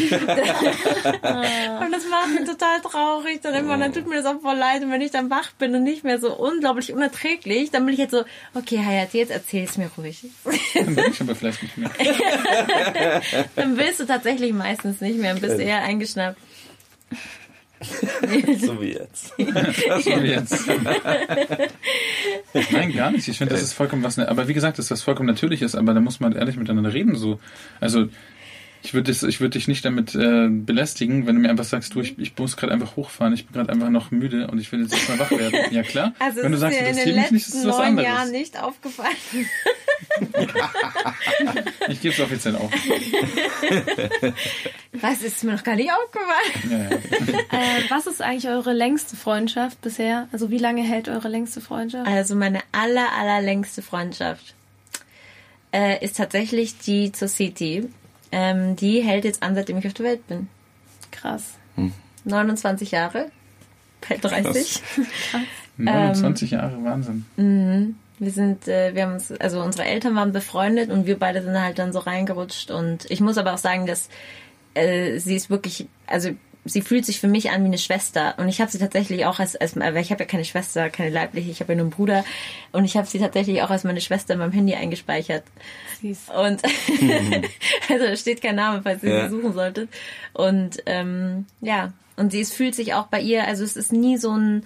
das 1.93 2.09
macht 2.11 2.29
mich 2.39 2.49
total 2.49 2.81
traurig. 2.83 3.41
Dann 3.43 3.55
immer, 3.55 3.79
dann 3.79 3.93
tut 3.93 4.07
mir 4.07 4.23
das 4.23 4.27
auch 4.27 4.41
voll 4.41 4.57
leid. 4.57 4.83
Und 4.83 4.91
wenn 4.91 5.01
ich 5.01 5.11
dann 5.11 5.31
wach 5.31 5.53
bin 5.53 5.75
und 5.75 5.83
nicht 5.83 6.05
mehr 6.05 6.19
so 6.19 6.35
unglaublich 6.35 6.93
unerträglich, 6.93 7.71
dann 7.71 7.85
bin 7.85 7.95
ich 7.95 8.01
jetzt 8.01 8.13
so, 8.13 8.25
okay, 8.55 8.79
Hayat, 8.85 9.15
jetzt 9.15 9.31
erzähl 9.31 9.65
es 9.65 9.77
mir 9.77 9.91
ruhig. 9.97 10.27
dann 10.75 10.95
bin 10.95 11.05
ich 11.11 11.21
aber 11.21 11.35
vielleicht 11.35 11.63
nicht 11.63 11.77
mehr. 11.77 11.91
dann 13.57 13.77
willst 13.77 14.01
du 14.01 14.05
tatsächlich 14.07 14.53
meistens 14.53 15.01
nicht 15.01 15.19
mehr 15.19 15.35
und 15.35 15.41
bist 15.41 15.59
eher 15.59 15.83
eingeschnappt. 15.83 16.39
so 17.81 18.81
wie 18.81 18.93
jetzt. 18.93 19.35
so 19.37 19.39
wie 19.45 20.31
jetzt. 20.31 20.67
Nein, 22.73 22.93
gar 22.93 23.11
nicht. 23.11 23.29
Ich 23.29 23.37
finde, 23.39 23.55
das 23.55 23.63
ist 23.63 23.75
vollkommen 23.75 24.03
was. 24.03 24.19
Aber 24.19 24.49
wie 24.49 24.55
gesagt, 24.55 24.79
das 24.79 24.87
ist 24.87 24.91
was 24.91 25.03
vollkommen 25.03 25.29
Natürliches. 25.29 25.75
Aber 25.75 25.93
da 25.93 26.01
muss 26.01 26.19
man 26.21 26.33
ehrlich 26.33 26.57
miteinander 26.57 26.95
reden. 26.95 27.17
So, 27.17 27.39
also 27.81 28.09
ich 28.87 28.95
würde 28.95 29.11
ich 29.11 29.41
würd 29.41 29.55
dich 29.55 29.67
nicht 29.67 29.85
damit 29.85 30.15
äh, 30.15 30.47
belästigen, 30.49 31.27
wenn 31.27 31.35
du 31.35 31.43
mir 31.43 31.51
einfach 31.51 31.65
sagst, 31.65 31.93
du, 31.95 32.01
ich, 32.01 32.17
ich 32.21 32.39
muss 32.39 32.57
gerade 32.57 32.73
einfach 32.73 32.95
hochfahren, 32.95 33.35
ich 33.35 33.45
bin 33.47 33.55
gerade 33.55 33.73
einfach 33.73 33.91
noch 33.91 34.13
müde 34.13 34.47
und 34.47 34.61
ich 34.61 34.71
will 34.71 34.81
jetzt 34.83 34.93
nicht 34.93 35.09
mal 35.09 35.19
wach 35.19 35.33
werden. 35.33 35.59
Ja 35.73 35.83
klar. 35.83 36.15
Also 36.27 36.43
wenn 36.43 36.53
du 36.53 36.59
sagst, 36.59 36.81
das 36.81 36.89
interessiert 36.89 37.17
mich 37.17 37.31
nicht, 37.33 37.49
ist 37.49 37.55
es 37.55 37.67
was 37.67 37.79
anderes. 37.79 38.09
Jahren 38.09 38.31
nicht 38.31 38.63
aufgefallen. 38.63 39.17
ich 41.89 42.01
gebe 42.01 42.15
es 42.15 42.21
offiziell 42.21 42.57
auf. 42.57 42.71
Was 44.93 45.23
ist 45.23 45.45
mir 45.45 45.53
noch 45.53 45.63
gar 45.65 45.77
nicht 45.77 45.91
aufgefallen? 45.91 46.71
Ja, 46.71 46.79
ja. 46.79 47.79
äh, 47.79 47.83
was 47.91 48.07
ist 48.07 48.23
eigentlich 48.23 48.49
eure 48.49 48.73
längste 48.73 49.15
Freundschaft 49.15 49.83
bisher? 49.83 50.27
Also 50.33 50.51
wie 50.51 50.57
lange 50.57 50.83
hält 50.83 51.11
eure 51.11 51.29
längste 51.29 51.61
Freundschaft? 51.61 52.07
Also 52.09 52.35
meine 52.35 52.61
aller 52.73 53.13
allerlängste 53.13 53.83
Freundschaft 53.83 54.55
äh, 55.73 56.03
ist 56.03 56.17
tatsächlich 56.17 56.79
die 56.79 57.13
zur 57.13 57.29
City. 57.29 57.91
Ähm, 58.39 58.77
die 58.77 59.01
hält 59.01 59.25
jetzt 59.25 59.43
an, 59.43 59.55
seitdem 59.55 59.79
ich 59.79 59.87
auf 59.87 59.95
der 59.95 60.05
Welt 60.05 60.27
bin. 60.27 60.49
Krass. 61.11 61.55
Hm. 61.77 61.91
29 62.25 62.91
Jahre. 62.91 63.31
Bald 64.07 64.23
30. 64.23 64.83
Krass. 65.31 65.43
29 65.79 66.53
ähm, 66.53 66.59
Jahre, 66.59 66.85
Wahnsinn. 66.85 67.25
Mhm. 67.39 67.97
Wir 68.19 68.31
sind, 68.31 68.69
äh, 68.69 68.95
wir 68.95 69.05
haben 69.05 69.15
uns, 69.15 69.33
also 69.33 69.63
unsere 69.63 69.89
Eltern 69.89 70.15
waren 70.17 70.33
befreundet 70.33 70.91
und 70.91 71.07
wir 71.07 71.19
beide 71.19 71.43
sind 71.43 71.59
halt 71.59 71.79
dann 71.79 71.95
so 71.95 71.99
reingerutscht 72.01 72.71
und 72.71 73.11
ich 73.11 73.23
muss 73.23 73.39
aber 73.39 73.55
auch 73.55 73.59
sagen, 73.59 73.87
dass 73.87 74.11
äh, 74.75 75.19
sie 75.19 75.35
ist 75.35 75.49
wirklich, 75.49 75.87
also 76.07 76.31
sie 76.67 76.83
fühlt 76.83 77.07
sich 77.07 77.21
für 77.21 77.29
mich 77.29 77.51
an 77.51 77.63
wie 77.63 77.67
eine 77.67 77.79
Schwester. 77.79 78.35
Und 78.39 78.49
ich 78.49 78.61
habe 78.61 78.71
sie 78.71 78.79
tatsächlich 78.79 79.25
auch 79.27 79.39
als, 79.39 79.57
als 79.57 79.77
weil 79.77 79.97
ich 79.99 80.11
habe 80.11 80.25
ja 80.25 80.29
keine 80.29 80.45
Schwester, 80.45 80.91
keine 80.91 81.11
leibliche, 81.11 81.51
ich 81.51 81.61
habe 81.61 81.73
ja 81.73 81.77
nur 81.77 81.85
einen 81.85 81.91
Bruder. 81.91 82.25
Und 82.73 82.85
ich 82.85 82.97
habe 82.97 83.07
sie 83.07 83.19
tatsächlich 83.19 83.63
auch 83.63 83.71
als 83.71 83.85
meine 83.85 84.01
Schwester 84.01 84.35
in 84.35 84.41
meinem 84.41 84.53
Handy 84.53 84.75
eingespeichert. 84.75 85.45
Süß. 86.03 86.29
Und 86.29 86.63
also 87.89 88.07
da 88.07 88.17
steht 88.17 88.43
kein 88.43 88.57
Name, 88.57 88.83
falls 88.83 89.03
ihr 89.03 89.15
ja. 89.15 89.29
sie 89.29 89.37
suchen 89.37 89.53
solltet. 89.53 89.89
Und 90.33 90.83
ähm, 90.87 91.47
ja, 91.61 91.93
und 92.17 92.33
sie 92.33 92.41
es 92.41 92.53
fühlt 92.53 92.75
sich 92.75 92.95
auch 92.95 93.07
bei 93.07 93.21
ihr, 93.21 93.47
also 93.47 93.65
es 93.65 93.77
ist 93.77 93.93
nie 93.93 94.17
so 94.17 94.37
ein 94.37 94.65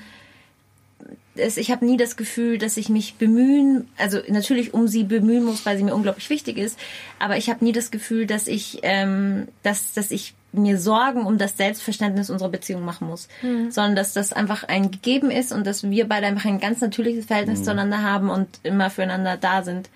es, 1.40 1.56
ich 1.56 1.70
habe 1.70 1.84
nie 1.84 1.96
das 1.96 2.16
Gefühl, 2.16 2.58
dass 2.58 2.76
ich 2.76 2.88
mich 2.88 3.14
bemühen, 3.14 3.88
also 3.96 4.18
natürlich 4.28 4.74
um 4.74 4.86
sie 4.86 5.04
bemühen 5.04 5.44
muss, 5.44 5.66
weil 5.66 5.76
sie 5.76 5.84
mir 5.84 5.94
unglaublich 5.94 6.30
wichtig 6.30 6.58
ist, 6.58 6.78
aber 7.18 7.36
ich 7.36 7.50
habe 7.50 7.64
nie 7.64 7.72
das 7.72 7.90
Gefühl, 7.90 8.26
dass 8.26 8.46
ich, 8.46 8.80
ähm, 8.82 9.48
dass, 9.62 9.92
dass 9.92 10.10
ich 10.10 10.34
mir 10.52 10.78
Sorgen 10.78 11.26
um 11.26 11.38
das 11.38 11.56
Selbstverständnis 11.56 12.30
unserer 12.30 12.48
Beziehung 12.48 12.84
machen 12.84 13.08
muss, 13.08 13.28
mhm. 13.42 13.70
sondern 13.70 13.96
dass 13.96 14.12
das 14.12 14.32
einfach 14.32 14.64
ein 14.64 14.90
gegeben 14.90 15.30
ist 15.30 15.52
und 15.52 15.66
dass 15.66 15.88
wir 15.88 16.08
beide 16.08 16.26
einfach 16.26 16.44
ein 16.44 16.60
ganz 16.60 16.80
natürliches 16.80 17.26
Verhältnis 17.26 17.60
mhm. 17.60 17.64
zueinander 17.64 18.02
haben 18.02 18.30
und 18.30 18.48
immer 18.62 18.90
füreinander 18.90 19.36
da 19.36 19.62
sind. 19.62 19.90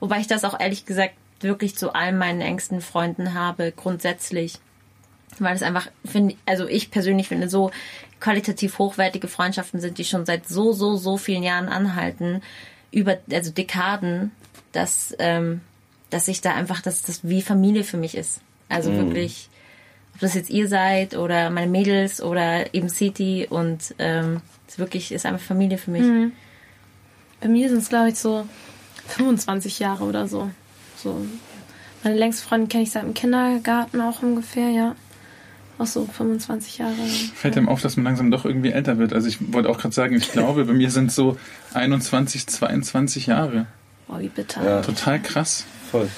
Wobei 0.00 0.18
ich 0.18 0.26
das 0.26 0.44
auch 0.44 0.58
ehrlich 0.58 0.86
gesagt 0.86 1.14
wirklich 1.40 1.76
zu 1.76 1.94
all 1.94 2.12
meinen 2.12 2.40
engsten 2.40 2.80
Freunden 2.80 3.34
habe, 3.34 3.72
grundsätzlich. 3.74 4.58
Weil 5.38 5.54
es 5.54 5.62
einfach, 5.62 5.88
finde, 6.04 6.34
also 6.44 6.66
ich 6.66 6.90
persönlich 6.90 7.28
finde, 7.28 7.48
so 7.48 7.70
qualitativ 8.20 8.78
hochwertige 8.78 9.28
Freundschaften 9.28 9.80
sind, 9.80 9.98
die 9.98 10.04
schon 10.04 10.26
seit 10.26 10.46
so, 10.48 10.72
so, 10.72 10.96
so 10.96 11.16
vielen 11.16 11.42
Jahren 11.42 11.68
anhalten, 11.68 12.42
über, 12.92 13.18
also 13.30 13.50
Dekaden, 13.50 14.30
dass, 14.72 15.14
ähm, 15.18 15.62
dass 16.10 16.28
ich 16.28 16.40
da 16.40 16.54
einfach, 16.54 16.82
dass 16.82 17.02
das 17.02 17.26
wie 17.28 17.42
Familie 17.42 17.84
für 17.84 17.96
mich 17.96 18.16
ist. 18.16 18.40
Also 18.68 18.90
mhm. 18.90 18.96
wirklich, 18.98 19.48
ob 20.14 20.20
das 20.20 20.34
jetzt 20.34 20.50
ihr 20.50 20.68
seid 20.68 21.16
oder 21.16 21.50
meine 21.50 21.70
Mädels 21.70 22.22
oder 22.22 22.74
eben 22.74 22.88
City 22.88 23.46
und 23.48 23.94
ähm, 23.98 24.42
es 24.68 24.78
wirklich 24.78 25.12
ist 25.12 25.26
einfach 25.26 25.44
Familie 25.44 25.78
für 25.78 25.90
mich. 25.90 26.02
Mhm. 26.02 26.32
Bei 27.40 27.48
mir 27.48 27.68
sind 27.68 27.78
es, 27.78 27.88
glaube 27.88 28.10
ich, 28.10 28.16
so 28.16 28.46
25 29.08 29.78
Jahre 29.78 30.04
oder 30.04 30.28
so. 30.28 30.50
so. 30.96 31.24
Meine 32.04 32.16
längste 32.16 32.46
Freundin 32.46 32.68
kenne 32.68 32.82
ich 32.82 32.90
seit 32.90 33.02
dem 33.02 33.14
Kindergarten 33.14 34.00
auch 34.00 34.22
ungefähr, 34.22 34.68
ja 34.68 34.94
auch 35.80 35.86
so 35.86 36.06
25 36.06 36.78
Jahre. 36.78 36.94
Fällt 37.34 37.56
einem 37.56 37.68
auf, 37.68 37.80
dass 37.80 37.96
man 37.96 38.04
langsam 38.04 38.30
doch 38.30 38.44
irgendwie 38.44 38.70
älter 38.70 38.98
wird. 38.98 39.12
Also 39.12 39.28
ich 39.28 39.52
wollte 39.52 39.68
auch 39.68 39.78
gerade 39.78 39.94
sagen, 39.94 40.14
ich 40.14 40.30
glaube, 40.32 40.64
bei 40.64 40.72
mir 40.72 40.90
sind 40.90 41.10
so 41.10 41.38
21, 41.74 42.46
22 42.46 43.26
Jahre. 43.26 43.66
Boah, 44.06 44.20
wie 44.20 44.28
bitter. 44.28 44.64
Ja. 44.64 44.80
Total 44.82 45.20
krass. 45.20 45.64
Voll. 45.90 46.08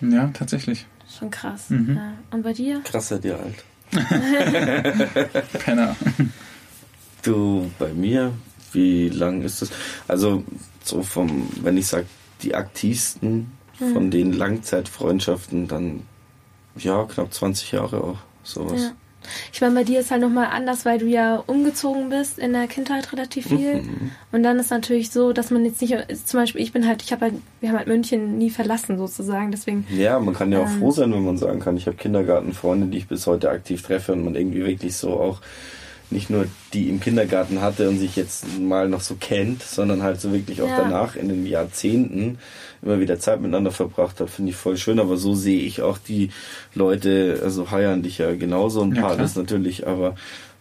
Ja, 0.00 0.28
tatsächlich. 0.32 0.86
Schon 1.18 1.30
krass. 1.30 1.70
Mhm. 1.70 1.96
Ja. 1.96 2.12
Und 2.30 2.42
bei 2.42 2.52
dir? 2.52 2.80
Krasser 2.84 3.18
dir 3.18 3.38
alt. 3.38 3.64
Penner. 5.64 5.96
Du, 7.22 7.70
bei 7.78 7.92
mir, 7.92 8.32
wie 8.72 9.08
lang 9.08 9.42
ist 9.42 9.62
das? 9.62 9.70
Also, 10.06 10.44
so 10.82 11.02
vom, 11.02 11.48
wenn 11.62 11.76
ich 11.76 11.86
sage, 11.86 12.06
die 12.42 12.54
aktivsten 12.54 13.52
mhm. 13.80 13.92
von 13.92 14.10
den 14.10 14.32
Langzeitfreundschaften, 14.32 15.68
dann 15.68 16.02
ja, 16.76 17.04
knapp 17.04 17.32
20 17.32 17.72
Jahre 17.72 18.02
auch 18.04 18.18
sowas. 18.46 18.82
Ja. 18.82 18.92
Ich 19.52 19.60
meine, 19.60 19.74
bei 19.74 19.84
dir 19.84 20.00
ist 20.00 20.10
halt 20.10 20.20
nochmal 20.20 20.48
anders, 20.52 20.84
weil 20.84 20.98
du 20.98 21.06
ja 21.06 21.42
umgezogen 21.46 22.10
bist 22.10 22.38
in 22.38 22.52
der 22.52 22.66
Kindheit 22.66 23.12
relativ 23.12 23.48
viel. 23.48 23.82
Mhm. 23.82 24.10
Und 24.32 24.42
dann 24.42 24.58
ist 24.58 24.70
natürlich 24.70 25.10
so, 25.10 25.32
dass 25.32 25.50
man 25.50 25.64
jetzt 25.64 25.80
nicht, 25.82 25.94
zum 26.24 26.40
Beispiel, 26.40 26.60
ich 26.60 26.72
bin 26.72 26.86
halt, 26.86 27.02
ich 27.02 27.12
habe 27.12 27.26
halt, 27.26 27.34
wir 27.60 27.70
haben 27.70 27.78
halt 27.78 27.88
München 27.88 28.38
nie 28.38 28.50
verlassen 28.50 28.98
sozusagen, 28.98 29.50
deswegen. 29.50 29.86
Ja, 29.90 30.18
man 30.20 30.34
kann 30.34 30.52
ja 30.52 30.60
auch 30.60 30.70
ähm, 30.70 30.78
froh 30.78 30.90
sein, 30.90 31.12
wenn 31.12 31.24
man 31.24 31.38
sagen 31.38 31.60
kann, 31.60 31.76
ich 31.76 31.86
habe 31.86 31.96
Kindergartenfreunde, 31.96 32.86
die 32.86 32.98
ich 32.98 33.08
bis 33.08 33.26
heute 33.26 33.50
aktiv 33.50 33.82
treffe 33.82 34.12
und 34.12 34.24
man 34.24 34.34
irgendwie 34.34 34.64
wirklich 34.64 34.96
so 34.96 35.18
auch 35.18 35.40
nicht 36.10 36.30
nur 36.30 36.46
die 36.72 36.88
im 36.88 37.00
Kindergarten 37.00 37.60
hatte 37.60 37.88
und 37.88 37.98
sich 37.98 38.16
jetzt 38.16 38.58
mal 38.58 38.88
noch 38.88 39.00
so 39.00 39.16
kennt, 39.18 39.62
sondern 39.62 40.02
halt 40.02 40.20
so 40.20 40.32
wirklich 40.32 40.62
auch 40.62 40.68
ja. 40.68 40.82
danach 40.82 41.16
in 41.16 41.28
den 41.28 41.46
Jahrzehnten 41.46 42.38
immer 42.82 43.00
wieder 43.00 43.18
Zeit 43.18 43.40
miteinander 43.40 43.72
verbracht 43.72 44.20
hat, 44.20 44.30
finde 44.30 44.50
ich 44.50 44.56
voll 44.56 44.76
schön. 44.76 45.00
Aber 45.00 45.16
so 45.16 45.34
sehe 45.34 45.60
ich 45.60 45.82
auch 45.82 45.98
die 45.98 46.30
Leute, 46.74 47.40
also 47.42 47.70
heiern 47.70 48.02
dich 48.02 48.18
ja 48.18 48.34
genauso 48.34 48.82
ein 48.82 48.94
ja, 48.94 49.02
paar 49.02 49.16
das 49.16 49.34
natürlich, 49.36 49.86
aber 49.86 50.14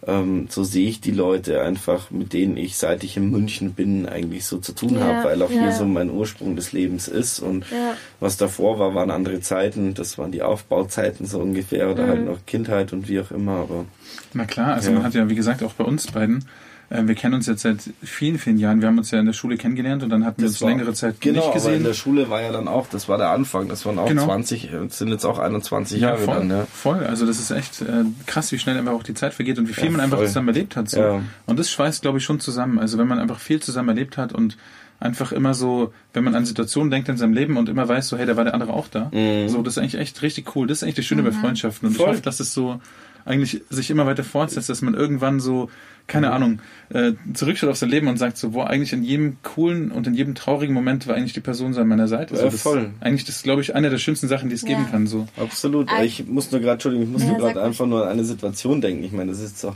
ähm, 0.07 0.47
so 0.49 0.63
sehe 0.63 0.87
ich 0.87 1.01
die 1.01 1.11
Leute 1.11 1.61
einfach, 1.61 2.11
mit 2.11 2.33
denen 2.33 2.57
ich 2.57 2.77
seit 2.77 3.03
ich 3.03 3.17
in 3.17 3.31
München 3.31 3.73
bin, 3.73 4.07
eigentlich 4.07 4.45
so 4.45 4.57
zu 4.57 4.73
tun 4.73 4.95
ja, 4.95 5.01
habe, 5.01 5.23
weil 5.29 5.41
auch 5.41 5.51
ja. 5.51 5.61
hier 5.63 5.71
so 5.71 5.85
mein 5.85 6.11
Ursprung 6.11 6.55
des 6.55 6.71
Lebens 6.71 7.07
ist. 7.07 7.39
Und 7.39 7.65
ja. 7.71 7.95
was 8.19 8.37
davor 8.37 8.79
war, 8.79 8.93
waren 8.93 9.11
andere 9.11 9.41
Zeiten. 9.41 9.93
Das 9.93 10.17
waren 10.17 10.31
die 10.31 10.43
Aufbauzeiten 10.43 11.25
so 11.25 11.39
ungefähr 11.39 11.91
oder 11.91 12.07
halt 12.07 12.21
mhm. 12.21 12.27
halt 12.27 12.39
noch 12.39 12.45
Kindheit 12.45 12.93
und 12.93 13.09
wie 13.09 13.19
auch 13.19 13.31
immer. 13.31 13.57
Aber 13.57 13.85
na 14.33 14.45
klar, 14.45 14.75
also 14.75 14.91
man 14.91 15.03
hat 15.03 15.13
ja 15.13 15.29
wie 15.29 15.35
gesagt 15.35 15.63
auch 15.63 15.73
bei 15.73 15.83
uns 15.83 16.11
beiden 16.11 16.45
wir 16.89 17.15
kennen 17.15 17.33
uns 17.33 17.47
jetzt 17.47 17.63
seit 17.63 17.79
vielen, 18.03 18.37
vielen 18.37 18.57
Jahren. 18.57 18.81
Wir 18.81 18.87
haben 18.87 18.97
uns 18.97 19.11
ja 19.11 19.19
in 19.19 19.25
der 19.25 19.33
Schule 19.33 19.57
kennengelernt 19.57 20.03
und 20.03 20.09
dann 20.09 20.25
hatten 20.25 20.41
wir 20.41 20.47
uns 20.47 20.61
war, 20.61 20.69
längere 20.69 20.93
Zeit 20.93 21.19
genau, 21.19 21.41
nicht 21.41 21.53
gesehen. 21.53 21.71
Genau, 21.71 21.77
in 21.77 21.83
der 21.85 21.93
Schule 21.93 22.29
war 22.29 22.41
ja 22.41 22.51
dann 22.51 22.67
auch, 22.67 22.87
das 22.87 23.09
war 23.09 23.17
der 23.17 23.29
Anfang, 23.29 23.67
das 23.67 23.85
waren 23.85 23.97
auch 23.97 24.07
genau. 24.07 24.25
20, 24.25 24.69
sind 24.89 25.09
jetzt 25.09 25.25
auch 25.25 25.39
21 25.39 25.99
ja, 25.99 26.09
Jahre 26.09 26.21
voll, 26.21 26.35
dann. 26.35 26.49
Ja. 26.49 26.67
Voll, 26.71 27.03
also 27.05 27.25
das 27.25 27.39
ist 27.39 27.51
echt 27.51 27.81
äh, 27.81 28.05
krass, 28.25 28.51
wie 28.51 28.59
schnell 28.59 28.77
einfach 28.77 28.93
auch 28.93 29.03
die 29.03 29.15
Zeit 29.15 29.33
vergeht 29.33 29.57
und 29.57 29.67
wie 29.67 29.73
viel 29.73 29.85
ja, 29.85 29.91
man 29.91 30.01
einfach 30.01 30.19
zusammen 30.19 30.49
erlebt 30.49 30.75
hat. 30.75 30.89
So. 30.89 30.99
Ja. 30.99 31.21
Und 31.45 31.59
das 31.59 31.71
schweißt, 31.71 32.01
glaube 32.01 32.19
ich, 32.19 32.23
schon 32.23 32.39
zusammen. 32.39 32.77
Also 32.77 32.97
wenn 32.97 33.07
man 33.07 33.19
einfach 33.19 33.39
viel 33.39 33.59
zusammen 33.59 33.89
erlebt 33.89 34.17
hat 34.17 34.33
und 34.33 34.57
einfach 34.99 35.31
immer 35.31 35.53
so, 35.53 35.93
wenn 36.13 36.23
man 36.23 36.35
an 36.35 36.45
Situationen 36.45 36.91
denkt 36.91 37.09
in 37.09 37.17
seinem 37.17 37.33
Leben 37.33 37.57
und 37.57 37.69
immer 37.69 37.87
weiß, 37.87 38.07
so, 38.07 38.17
hey, 38.17 38.25
da 38.25 38.37
war 38.37 38.43
der 38.43 38.53
andere 38.53 38.73
auch 38.73 38.87
da. 38.87 39.11
Mhm. 39.11 39.49
So, 39.49 39.61
das 39.61 39.73
ist 39.73 39.77
eigentlich 39.79 39.95
echt 39.95 40.21
richtig 40.21 40.55
cool. 40.55 40.67
Das 40.67 40.77
ist 40.77 40.83
eigentlich 40.83 40.95
das 40.95 41.05
Schöne 41.05 41.21
mhm. 41.21 41.27
bei 41.27 41.31
Freundschaften. 41.31 41.89
Und 41.89 41.95
Voll. 41.95 42.05
ich 42.05 42.11
hoffe, 42.13 42.21
dass 42.21 42.39
es 42.39 42.53
so 42.53 42.79
eigentlich 43.25 43.63
sich 43.69 43.89
immer 43.89 44.05
weiter 44.05 44.23
fortsetzt, 44.23 44.69
dass 44.69 44.81
man 44.81 44.93
irgendwann 44.93 45.39
so, 45.39 45.69
keine 46.07 46.27
mhm. 46.27 46.33
Ahnung, 46.33 46.59
äh, 46.89 47.13
zurückschaut 47.33 47.69
auf 47.69 47.77
sein 47.77 47.89
Leben 47.89 48.07
und 48.07 48.17
sagt 48.17 48.37
so, 48.37 48.53
wo 48.53 48.61
eigentlich 48.61 48.93
in 48.93 49.03
jedem 49.03 49.37
coolen 49.41 49.91
und 49.91 50.05
in 50.05 50.13
jedem 50.13 50.35
traurigen 50.35 50.73
Moment 50.73 51.07
war 51.07 51.15
eigentlich 51.15 51.33
die 51.33 51.41
Person 51.41 51.73
so 51.73 51.81
an 51.81 51.87
meiner 51.87 52.07
Seite. 52.07 52.35
Also 52.35 52.45
ja, 52.45 52.51
voll. 52.51 52.91
eigentlich 52.99 53.25
das, 53.25 53.41
glaube 53.41 53.61
ich, 53.61 53.75
eine 53.75 53.89
der 53.89 53.97
schönsten 53.97 54.27
Sachen, 54.27 54.49
die 54.49 54.55
es 54.55 54.61
ja. 54.61 54.69
geben 54.69 54.87
kann. 54.89 55.07
So. 55.07 55.27
Absolut. 55.37 55.89
Ich 56.03 56.27
muss 56.27 56.51
nur 56.51 56.61
gerade, 56.61 56.73
Entschuldigung, 56.73 57.07
ich 57.07 57.11
muss 57.11 57.23
ja, 57.23 57.29
nur 57.29 57.39
gerade 57.39 57.63
einfach 57.63 57.87
nur 57.87 58.03
an 58.03 58.11
eine 58.11 58.23
Situation 58.23 58.79
denken. 58.79 59.03
Ich 59.03 59.11
meine, 59.11 59.31
das 59.31 59.41
ist 59.41 59.63
doch 59.63 59.75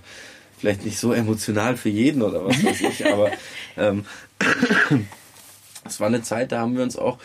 vielleicht 0.59 0.85
nicht 0.85 0.99
so 0.99 1.11
emotional 1.13 1.75
für 1.75 1.89
jeden 1.89 2.21
oder 2.21 2.45
was 2.45 2.63
weiß 2.63 2.81
ich, 2.81 3.07
aber 3.07 3.31
ähm, 3.77 4.05
es 5.85 5.99
war 5.99 6.07
eine 6.07 6.21
Zeit, 6.21 6.51
da 6.51 6.59
haben 6.59 6.75
wir 6.75 6.83
uns 6.83 6.97
auch 6.97 7.17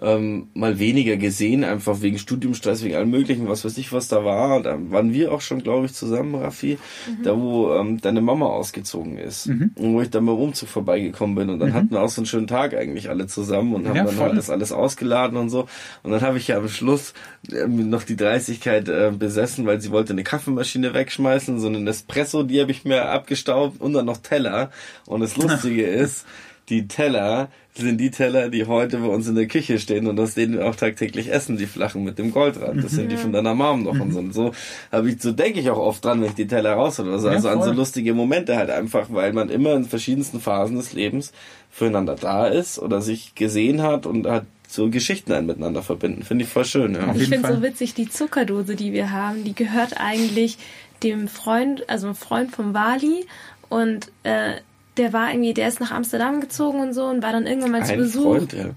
ähm, 0.00 0.48
mal 0.54 0.78
weniger 0.78 1.16
gesehen, 1.16 1.64
einfach 1.64 2.00
wegen 2.02 2.18
Studiumstress, 2.18 2.82
wegen 2.82 2.96
allem 2.96 3.10
möglichen, 3.10 3.48
was 3.48 3.64
weiß 3.64 3.78
ich, 3.78 3.92
was 3.92 4.08
da 4.08 4.24
war. 4.24 4.62
Da 4.62 4.78
waren 4.90 5.12
wir 5.12 5.32
auch 5.32 5.40
schon, 5.40 5.62
glaube 5.62 5.86
ich, 5.86 5.94
zusammen, 5.94 6.34
Raffi, 6.34 6.78
mhm. 7.06 7.22
da 7.22 7.38
wo 7.38 7.72
ähm, 7.74 8.00
deine 8.00 8.20
Mama 8.20 8.46
ausgezogen 8.46 9.18
ist. 9.18 9.46
Mhm. 9.46 9.70
Und 9.76 9.94
wo 9.94 10.00
ich 10.00 10.10
dann 10.10 10.26
beim 10.26 10.36
Umzug 10.36 10.68
vorbeigekommen 10.68 11.36
bin. 11.36 11.50
Und 11.50 11.60
dann 11.60 11.70
mhm. 11.70 11.74
hatten 11.74 11.90
wir 11.90 12.02
auch 12.02 12.08
so 12.08 12.20
einen 12.20 12.26
schönen 12.26 12.46
Tag 12.46 12.74
eigentlich 12.74 13.08
alle 13.08 13.26
zusammen 13.26 13.74
und 13.74 13.88
haben 13.88 13.96
ja, 13.96 14.04
dann 14.04 14.18
halt 14.18 14.36
das 14.36 14.50
alles 14.50 14.72
ausgeladen 14.72 15.36
und 15.36 15.50
so. 15.50 15.66
Und 16.02 16.12
dann 16.12 16.22
habe 16.22 16.38
ich 16.38 16.48
ja 16.48 16.58
am 16.58 16.68
Schluss 16.68 17.14
äh, 17.50 17.66
noch 17.66 18.02
die 18.02 18.16
Dreistigkeit 18.16 18.88
äh, 18.88 19.12
besessen, 19.16 19.66
weil 19.66 19.80
sie 19.80 19.90
wollte 19.90 20.12
eine 20.12 20.24
Kaffeemaschine 20.24 20.94
wegschmeißen, 20.94 21.60
so 21.60 21.68
einen 21.68 21.86
Espresso, 21.86 22.42
die 22.42 22.60
habe 22.60 22.70
ich 22.70 22.84
mir 22.84 23.06
abgestaubt 23.06 23.80
und 23.80 23.92
dann 23.92 24.06
noch 24.06 24.18
Teller. 24.18 24.70
Und 25.06 25.20
das 25.20 25.36
Lustige 25.44 25.86
ist, 25.86 26.26
die 26.68 26.88
Teller 26.88 27.48
sind 27.76 27.98
die 27.98 28.10
Teller, 28.10 28.50
die 28.50 28.66
heute 28.66 28.98
bei 28.98 29.08
uns 29.08 29.26
in 29.26 29.34
der 29.34 29.48
Küche 29.48 29.78
stehen 29.78 30.06
und 30.06 30.18
aus 30.20 30.34
denen 30.34 30.54
wir 30.54 30.66
auch 30.66 30.76
tagtäglich 30.76 31.32
essen, 31.32 31.56
die 31.56 31.66
flachen 31.66 32.04
mit 32.04 32.18
dem 32.18 32.30
Goldrand. 32.30 32.82
Das 32.84 32.92
sind 32.92 33.10
die 33.10 33.16
von 33.16 33.32
deiner 33.32 33.54
Mom 33.54 33.82
noch 33.82 33.98
und 33.98 34.12
so. 34.12 34.20
Und 34.20 34.32
so 34.32 34.52
habe 34.92 35.10
ich, 35.10 35.20
so 35.20 35.32
denke 35.32 35.58
ich 35.58 35.68
auch 35.70 35.78
oft 35.78 36.04
dran, 36.04 36.20
wenn 36.20 36.28
ich 36.28 36.34
die 36.34 36.46
Teller 36.46 36.74
raus 36.74 37.00
oder 37.00 37.18
so. 37.18 37.28
Also 37.28 37.48
ja, 37.48 37.54
an 37.54 37.62
so 37.62 37.72
lustige 37.72 38.14
Momente 38.14 38.56
halt 38.56 38.70
einfach, 38.70 39.08
weil 39.10 39.32
man 39.32 39.50
immer 39.50 39.74
in 39.74 39.84
verschiedensten 39.84 40.40
Phasen 40.40 40.76
des 40.76 40.92
Lebens 40.92 41.32
füreinander 41.70 42.14
da 42.14 42.46
ist 42.46 42.78
oder 42.78 43.00
sich 43.00 43.34
gesehen 43.34 43.82
hat 43.82 44.06
und 44.06 44.26
hat 44.28 44.46
so 44.68 44.88
Geschichten 44.88 45.32
ein 45.32 45.46
miteinander 45.46 45.82
verbinden. 45.82 46.22
Finde 46.22 46.44
ich 46.44 46.50
voll 46.50 46.64
schön. 46.64 46.94
Ja. 46.94 47.12
Ich 47.14 47.28
finde 47.28 47.52
so 47.52 47.62
witzig, 47.62 47.94
die 47.94 48.08
Zuckerdose, 48.08 48.76
die 48.76 48.92
wir 48.92 49.10
haben, 49.10 49.42
die 49.42 49.54
gehört 49.54 49.94
eigentlich 49.98 50.58
dem 51.02 51.26
Freund, 51.26 51.88
also 51.88 52.06
einem 52.06 52.16
Freund 52.16 52.52
vom 52.52 52.72
Wali 52.72 53.26
und 53.68 54.10
äh, 54.22 54.54
der 54.96 55.12
war 55.12 55.30
irgendwie, 55.30 55.54
der 55.54 55.68
ist 55.68 55.80
nach 55.80 55.90
Amsterdam 55.90 56.40
gezogen 56.40 56.80
und 56.80 56.92
so 56.92 57.06
und 57.06 57.22
war 57.22 57.32
dann 57.32 57.46
irgendwann 57.46 57.72
mal 57.72 57.80
Ein 57.80 57.86
zu 57.86 57.96
Besuch. 57.96 58.36
Freund, 58.36 58.52
ja. 58.52 58.70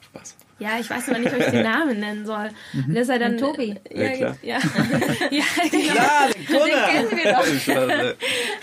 Spaß. 0.00 0.36
Ja, 0.60 0.70
ich 0.80 0.90
weiß 0.90 1.08
aber 1.08 1.20
nicht, 1.20 1.32
ob 1.32 1.38
ich 1.38 1.50
den 1.50 1.62
Namen 1.62 2.00
nennen 2.00 2.26
soll. 2.26 2.50
Mhm. 2.72 2.84
Und 2.88 2.96
ist 2.96 3.08
er 3.08 3.18
dann 3.20 3.38
Tobi. 3.38 3.76
Ja, 3.90 4.02
ja, 4.02 4.16
klar. 4.16 4.36
Ja, 4.42 4.58
ja 5.30 5.44
genau. 5.70 5.94
Klar, 5.94 6.28
den, 6.28 6.46
den 6.48 7.12
kennen 7.12 7.24
wir 7.24 7.32
doch. 7.32 8.14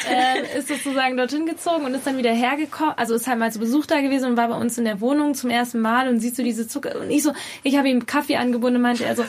äh, 0.12 0.58
ist 0.58 0.68
sozusagen 0.68 1.16
dorthin 1.16 1.46
gezogen 1.46 1.86
und 1.86 1.94
ist 1.94 2.06
dann 2.06 2.18
wieder 2.18 2.34
hergekommen. 2.34 2.96
Also 2.98 3.16
ist 3.16 3.28
halt 3.28 3.40
mal 3.40 3.52
zu 3.52 3.60
Besuch 3.60 3.86
da 3.86 4.02
gewesen 4.02 4.32
und 4.32 4.38
war 4.38 4.50
bei 4.50 4.58
uns 4.58 4.78
in 4.78 4.84
der 4.84 5.00
Wohnung 5.00 5.36
zum 5.36 5.50
ersten 5.50 5.80
Mal 5.80 6.10
und 6.10 6.20
sieht 6.20 6.36
so 6.36 6.44
diese 6.44 6.68
Zucker. 6.68 7.00
Und 7.00 7.10
ich 7.10 7.24
so, 7.24 7.32
ich 7.64 7.78
habe 7.78 7.88
ihm 7.88 8.06
Kaffee 8.06 8.36
angeboten 8.36 8.76
und 8.76 8.82
meinte 8.82 9.06
er 9.06 9.16
so, 9.16 9.24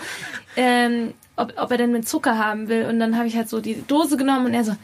ähm, 0.56 1.14
ob, 1.36 1.52
ob 1.56 1.70
er 1.70 1.78
denn 1.78 1.92
mit 1.92 2.08
Zucker 2.08 2.36
haben 2.36 2.68
will. 2.68 2.86
Und 2.86 2.98
dann 2.98 3.16
habe 3.16 3.28
ich 3.28 3.36
halt 3.36 3.48
so 3.48 3.60
die 3.60 3.80
Dose 3.86 4.16
genommen 4.16 4.46
und 4.46 4.54
er 4.54 4.64
so, 4.64 4.74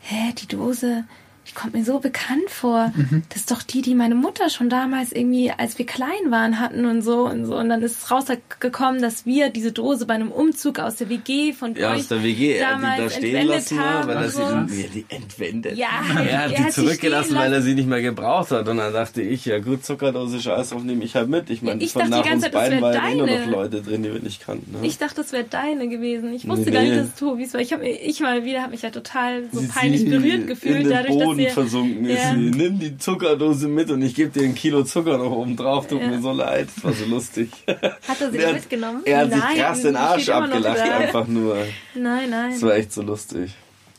hä, 0.00 0.34
die 0.36 0.46
Dose? 0.46 1.04
Die 1.48 1.52
kommt 1.52 1.74
mir 1.74 1.84
so 1.84 1.98
bekannt 1.98 2.48
vor. 2.48 2.92
Mhm. 2.94 3.22
Das 3.28 3.40
ist 3.40 3.50
doch 3.50 3.62
die, 3.62 3.82
die 3.82 3.94
meine 3.94 4.14
Mutter 4.14 4.48
schon 4.48 4.70
damals 4.70 5.12
irgendwie, 5.12 5.50
als 5.50 5.78
wir 5.78 5.86
klein 5.86 6.30
waren, 6.30 6.58
hatten 6.58 6.86
und 6.86 7.02
so 7.02 7.26
und 7.26 7.44
so. 7.46 7.56
Und 7.56 7.68
dann 7.68 7.82
ist 7.82 8.10
rausgekommen, 8.10 9.02
dass 9.02 9.26
wir 9.26 9.50
diese 9.50 9.72
Dose 9.72 10.06
bei 10.06 10.14
einem 10.14 10.32
Umzug 10.32 10.78
aus 10.78 10.96
der 10.96 11.08
WG 11.08 11.52
von 11.52 11.74
ja, 11.74 11.92
euch 11.92 12.00
aus 12.00 12.08
der 12.08 12.22
WG 12.22 12.58
damals 12.58 12.96
die 12.96 13.02
da 13.02 13.10
stehen 13.10 13.46
lassen 13.46 13.78
haben, 13.80 14.08
weil 14.08 14.16
er 14.16 14.30
so. 14.30 14.42
sie 14.68 14.82
die, 14.84 14.88
die 14.88 15.14
entwendet. 15.14 15.76
Ja, 15.76 15.88
er 16.18 16.44
hat 16.44 16.58
die 16.58 16.68
zurückgelassen, 16.68 17.36
weil 17.36 17.52
er 17.52 17.62
sie 17.62 17.74
nicht 17.74 17.88
mehr 17.88 18.02
gebraucht 18.02 18.50
hat. 18.50 18.68
Und 18.68 18.78
dann 18.78 18.92
dachte 18.92 19.20
ich, 19.20 19.44
ja 19.44 19.58
gut, 19.58 19.84
Zuckerdose 19.84 20.40
Scheiß 20.40 20.72
auf 20.72 20.82
nehme 20.82 21.04
ich 21.04 21.14
halt 21.14 21.28
mit. 21.28 21.50
Ich 21.50 21.62
meine, 21.62 21.82
ich 21.82 21.92
von 21.92 22.10
dachte 22.10 22.26
nach 22.26 22.32
uns 22.32 22.42
Zeit, 22.42 22.52
beiden 22.52 22.80
waren 22.80 23.18
immer 23.18 23.26
noch 23.26 23.46
Leute 23.48 23.82
drin, 23.82 24.02
die 24.02 24.12
wir 24.12 24.20
nicht 24.20 24.44
kannten. 24.44 24.72
Ne? 24.72 24.86
Ich 24.86 24.98
dachte, 24.98 25.16
das 25.16 25.32
wäre 25.32 25.44
deine 25.44 25.88
gewesen. 25.88 26.32
Ich 26.32 26.48
wusste 26.48 26.66
nee. 26.66 26.70
gar 26.70 26.82
nicht, 26.82 26.96
dass 26.96 27.06
es 27.08 27.14
Tobis 27.16 27.52
war. 27.54 27.60
Ich 27.60 27.72
habe 27.72 27.86
ich 27.86 28.20
mal 28.20 28.44
wieder, 28.44 28.62
habe 28.62 28.72
mich 28.72 28.82
ja 28.82 28.90
total 28.90 29.44
so 29.52 29.62
peinlich 29.68 30.08
berührt 30.08 30.46
gefühlt, 30.46 30.90
dadurch, 30.90 31.18
dass 31.18 31.33
wir 31.36 31.50
versunken 31.50 32.06
ist. 32.06 32.22
Ja. 32.22 32.34
Nimm 32.34 32.78
die 32.78 32.98
Zuckerdose 32.98 33.68
mit 33.68 33.90
und 33.90 34.02
ich 34.02 34.14
gebe 34.14 34.30
dir 34.30 34.44
ein 34.44 34.54
Kilo 34.54 34.84
Zucker 34.84 35.18
noch 35.18 35.30
oben 35.30 35.56
drauf. 35.56 35.86
Tut 35.86 36.00
ja. 36.00 36.08
mir 36.08 36.20
so 36.20 36.32
leid. 36.32 36.68
Das 36.74 36.84
war 36.84 36.92
so 36.92 37.04
lustig. 37.06 37.50
Hat 37.66 38.20
er 38.20 38.30
sie 38.30 38.38
er, 38.38 38.52
mitgenommen? 38.52 39.02
Er 39.04 39.18
hat 39.20 39.30
nein, 39.30 39.40
sich 39.40 39.60
krass 39.60 39.82
den 39.82 39.96
Arsch 39.96 40.28
abgelacht, 40.28 40.80
einfach 40.80 41.26
nur. 41.26 41.56
Nein, 41.94 42.30
nein. 42.30 42.52
Das 42.52 42.62
war 42.62 42.74
echt 42.74 42.92
so 42.92 43.02
lustig. 43.02 43.52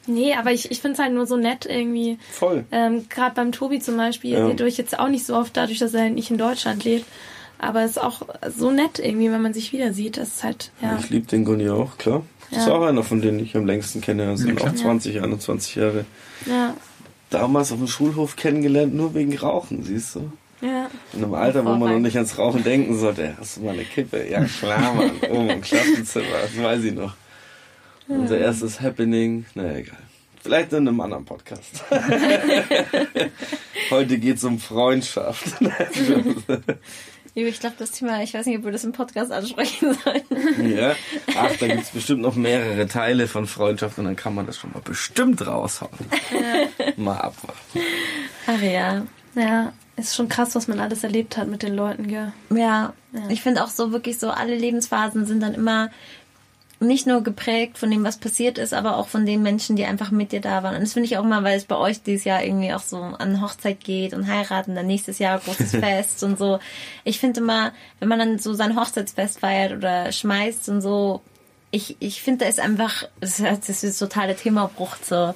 Nee, 0.07 0.35
aber 0.35 0.51
ich, 0.51 0.69
ich 0.69 0.81
finde 0.81 0.93
es 0.93 0.99
halt 0.99 1.13
nur 1.13 1.25
so 1.25 1.37
nett 1.37 1.65
irgendwie. 1.65 2.17
Voll. 2.31 2.65
Ähm, 2.71 3.07
Gerade 3.09 3.35
beim 3.35 3.51
Tobi 3.51 3.79
zum 3.79 3.97
Beispiel, 3.97 4.31
ja. 4.31 4.47
seht 4.47 4.61
euch 4.61 4.77
jetzt 4.77 4.97
auch 4.99 5.09
nicht 5.09 5.25
so 5.25 5.35
oft, 5.35 5.57
dadurch, 5.57 5.79
dass 5.79 5.93
er 5.93 6.09
nicht 6.09 6.29
in 6.29 6.37
Deutschland 6.37 6.83
lebt. 6.83 7.05
Aber 7.57 7.83
es 7.83 7.91
ist 7.91 7.97
auch 8.03 8.21
so 8.55 8.69
nett 8.71 8.99
irgendwie, 8.99 9.31
wenn 9.31 9.41
man 9.41 9.53
sich 9.53 9.71
wieder 9.73 9.93
sieht. 9.93 10.17
Das 10.17 10.27
ist 10.27 10.43
halt, 10.43 10.71
ja. 10.81 10.97
Ich 10.99 11.09
liebe 11.09 11.25
den 11.27 11.45
Gunni 11.45 11.69
auch, 11.69 11.97
klar. 11.97 12.23
Das 12.49 12.59
ja. 12.59 12.65
ist 12.65 12.71
auch 12.71 12.83
einer 12.83 13.03
von 13.03 13.21
denen 13.21 13.39
ich 13.39 13.55
am 13.55 13.65
längsten 13.65 14.01
kenne. 14.01 14.27
Das 14.27 14.41
sind 14.41 14.59
ja, 14.59 14.67
auch 14.67 14.75
20, 14.75 15.21
21 15.21 15.75
Jahre. 15.75 16.05
Ja 16.45 16.75
damals 17.29 17.71
auf 17.71 17.79
dem 17.79 17.87
Schulhof 17.87 18.35
kennengelernt, 18.35 18.93
nur 18.93 19.13
wegen 19.13 19.37
Rauchen, 19.37 19.83
siehst 19.83 20.15
du? 20.15 20.31
Ja. 20.61 20.89
In 21.13 21.23
einem 21.23 21.33
Alter, 21.33 21.65
wo 21.65 21.75
man 21.75 21.91
noch 21.91 21.99
nicht 21.99 22.15
ans 22.15 22.37
Rauchen 22.37 22.63
denken 22.63 22.97
sollte. 22.97 23.35
Hast 23.37 23.57
du 23.57 23.61
mal 23.61 23.73
eine 23.73 23.83
Kippe? 23.83 24.27
Ja, 24.29 24.43
klar, 24.45 24.93
Mann. 24.93 25.11
Oben 25.29 25.49
im 25.49 25.61
Klassenzimmer, 25.61 26.25
das 26.41 26.57
weiß 26.57 26.83
ich 26.83 26.93
noch. 26.93 27.13
Ja. 28.07 28.15
Unser 28.15 28.37
erstes 28.37 28.81
Happening, 28.81 29.45
naja, 29.53 29.77
egal. 29.77 29.97
Vielleicht 30.41 30.73
in 30.73 30.87
einem 30.87 31.01
anderen 31.01 31.25
Podcast. 31.25 31.83
Heute 33.89 34.19
geht 34.19 34.37
es 34.37 34.43
um 34.43 34.59
Freundschaft. 34.59 35.55
Ich 37.37 37.59
glaube, 37.59 37.75
das 37.77 37.91
Thema, 37.91 38.23
ich 38.23 38.33
weiß 38.33 38.45
nicht, 38.45 38.57
ob 38.57 38.63
wir 38.63 38.71
das 38.71 38.85
im 38.85 38.93
Podcast 38.93 39.31
ansprechen 39.31 39.93
sollen. 39.93 40.71
Ja, 40.71 40.95
ach, 41.37 41.51
da 41.59 41.67
gibt 41.67 41.83
es 41.83 41.89
bestimmt 41.89 42.21
noch 42.21 42.35
mehrere 42.35 42.87
Teile 42.87 43.27
von 43.27 43.45
Freundschaft 43.45 43.99
und 43.99 44.05
dann 44.05 44.15
kann 44.15 44.33
man 44.33 44.45
das 44.45 44.57
schon 44.57 44.71
mal 44.71 44.81
bestimmt 44.81 45.45
raushauen. 45.45 45.91
Ja. 46.31 46.91
Mal 46.95 47.17
abwarten. 47.17 47.59
Ach 48.47 48.61
ja. 48.61 49.05
Ja, 49.35 49.73
ist 49.97 50.15
schon 50.15 50.29
krass, 50.29 50.55
was 50.55 50.69
man 50.69 50.79
alles 50.79 51.03
erlebt 51.03 51.35
hat 51.35 51.49
mit 51.49 51.61
den 51.61 51.75
Leuten, 51.75 52.07
gell? 52.07 52.31
Ja, 52.51 52.93
ja. 53.11 53.29
ich 53.29 53.41
finde 53.41 53.63
auch 53.63 53.69
so 53.69 53.91
wirklich 53.91 54.17
so, 54.17 54.29
alle 54.29 54.55
Lebensphasen 54.55 55.25
sind 55.25 55.41
dann 55.41 55.53
immer 55.53 55.89
nicht 56.87 57.07
nur 57.07 57.23
geprägt 57.23 57.77
von 57.77 57.91
dem, 57.91 58.03
was 58.03 58.17
passiert 58.17 58.57
ist, 58.57 58.73
aber 58.73 58.97
auch 58.97 59.07
von 59.07 59.25
den 59.25 59.41
Menschen, 59.41 59.75
die 59.75 59.85
einfach 59.85 60.11
mit 60.11 60.31
dir 60.31 60.41
da 60.41 60.63
waren. 60.63 60.75
Und 60.75 60.81
das 60.81 60.93
finde 60.93 61.07
ich 61.07 61.17
auch 61.17 61.23
mal, 61.23 61.43
weil 61.43 61.57
es 61.57 61.65
bei 61.65 61.75
euch 61.75 62.01
dieses 62.01 62.25
Jahr 62.25 62.43
irgendwie 62.43 62.73
auch 62.73 62.81
so 62.81 62.97
an 62.97 63.41
Hochzeit 63.41 63.83
geht 63.83 64.13
und 64.13 64.27
heiraten, 64.27 64.75
dann 64.75 64.87
nächstes 64.87 65.19
Jahr 65.19 65.39
großes 65.39 65.71
Fest 65.79 66.23
und 66.23 66.37
so. 66.37 66.59
Ich 67.03 67.19
finde 67.19 67.41
immer, 67.41 67.73
wenn 67.99 68.09
man 68.09 68.19
dann 68.19 68.39
so 68.39 68.53
sein 68.53 68.79
Hochzeitsfest 68.79 69.39
feiert 69.39 69.73
oder 69.73 70.11
schmeißt 70.11 70.69
und 70.69 70.81
so, 70.81 71.21
ich, 71.71 71.97
ich 71.99 72.21
finde, 72.21 72.45
da 72.45 72.49
ist 72.49 72.59
einfach, 72.59 73.07
das 73.19 73.39
ist 73.39 73.83
das 73.83 73.97
totale 73.97 74.35
Themabruch 74.35 74.97
zu, 75.01 75.35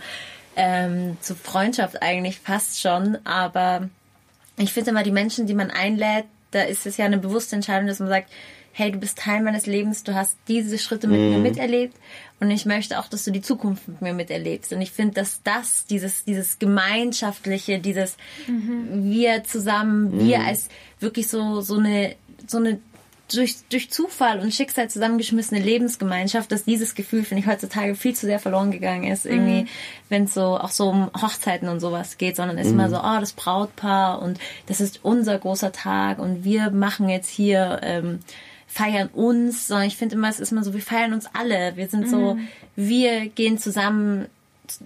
ähm, 0.55 1.17
zu 1.21 1.35
Freundschaft 1.35 2.01
eigentlich 2.01 2.39
fast 2.39 2.79
schon, 2.79 3.17
aber 3.25 3.89
ich 4.57 4.73
finde 4.73 4.91
immer, 4.91 5.03
die 5.03 5.11
Menschen, 5.11 5.47
die 5.47 5.53
man 5.53 5.71
einlädt, 5.71 6.25
da 6.51 6.61
ist 6.61 6.85
es 6.85 6.97
ja 6.97 7.05
eine 7.05 7.17
bewusste 7.17 7.55
Entscheidung, 7.55 7.87
dass 7.87 7.99
man 7.99 8.09
sagt, 8.09 8.29
hey, 8.71 8.91
du 8.91 8.99
bist 8.99 9.17
Teil 9.17 9.41
meines 9.41 9.65
Lebens, 9.65 10.03
du 10.03 10.15
hast 10.15 10.37
diese 10.47 10.77
Schritte 10.77 11.07
mit 11.07 11.19
mhm. 11.19 11.29
mir 11.29 11.37
miterlebt 11.39 11.95
und 12.39 12.51
ich 12.51 12.65
möchte 12.65 12.99
auch, 12.99 13.07
dass 13.07 13.25
du 13.25 13.31
die 13.31 13.41
Zukunft 13.41 13.87
mit 13.87 14.01
mir 14.01 14.13
miterlebst. 14.13 14.71
Und 14.71 14.81
ich 14.81 14.91
finde, 14.91 15.15
dass 15.15 15.41
das, 15.43 15.85
dieses, 15.85 16.23
dieses 16.23 16.59
Gemeinschaftliche, 16.59 17.79
dieses 17.79 18.15
mhm. 18.47 19.11
wir 19.11 19.43
zusammen, 19.43 20.15
mhm. 20.15 20.27
wir 20.27 20.41
als 20.41 20.69
wirklich 20.99 21.27
so, 21.27 21.61
so 21.61 21.77
eine, 21.77 22.15
so 22.47 22.57
eine 22.57 22.79
durch, 23.33 23.57
durch 23.69 23.91
Zufall 23.91 24.39
und 24.39 24.53
Schicksal 24.53 24.89
zusammengeschmissene 24.89 25.59
Lebensgemeinschaft, 25.59 26.51
dass 26.51 26.63
dieses 26.63 26.95
Gefühl, 26.95 27.23
finde 27.23 27.43
ich, 27.43 27.47
heutzutage 27.47 27.95
viel 27.95 28.15
zu 28.15 28.25
sehr 28.25 28.39
verloren 28.39 28.71
gegangen 28.71 29.11
ist. 29.11 29.25
Irgendwie, 29.25 29.63
mhm. 29.63 29.67
wenn 30.09 30.23
es 30.23 30.33
so 30.33 30.57
auch 30.57 30.71
so 30.71 30.89
um 30.89 31.11
Hochzeiten 31.13 31.69
und 31.69 31.79
sowas 31.79 32.17
geht, 32.17 32.35
sondern 32.35 32.57
ist 32.57 32.67
mhm. 32.67 32.79
immer 32.79 32.89
so, 32.89 32.97
oh, 32.97 33.19
das 33.19 33.33
Brautpaar 33.33 34.21
und 34.21 34.39
das 34.65 34.81
ist 34.81 35.01
unser 35.03 35.37
großer 35.37 35.71
Tag 35.71 36.19
und 36.19 36.43
wir 36.43 36.71
machen 36.71 37.09
jetzt 37.09 37.29
hier 37.29 37.79
ähm, 37.83 38.19
feiern 38.69 39.09
uns, 39.13 39.67
sondern 39.67 39.87
ich 39.87 39.97
finde 39.97 40.15
immer, 40.15 40.29
es 40.29 40.39
ist 40.39 40.51
immer 40.51 40.63
so, 40.63 40.73
wir 40.73 40.81
feiern 40.81 41.11
uns 41.11 41.25
alle. 41.33 41.75
Wir 41.75 41.87
sind 41.87 42.07
so, 42.07 42.35
mhm. 42.35 42.47
wir 42.75 43.27
gehen 43.27 43.57
zusammen 43.57 44.27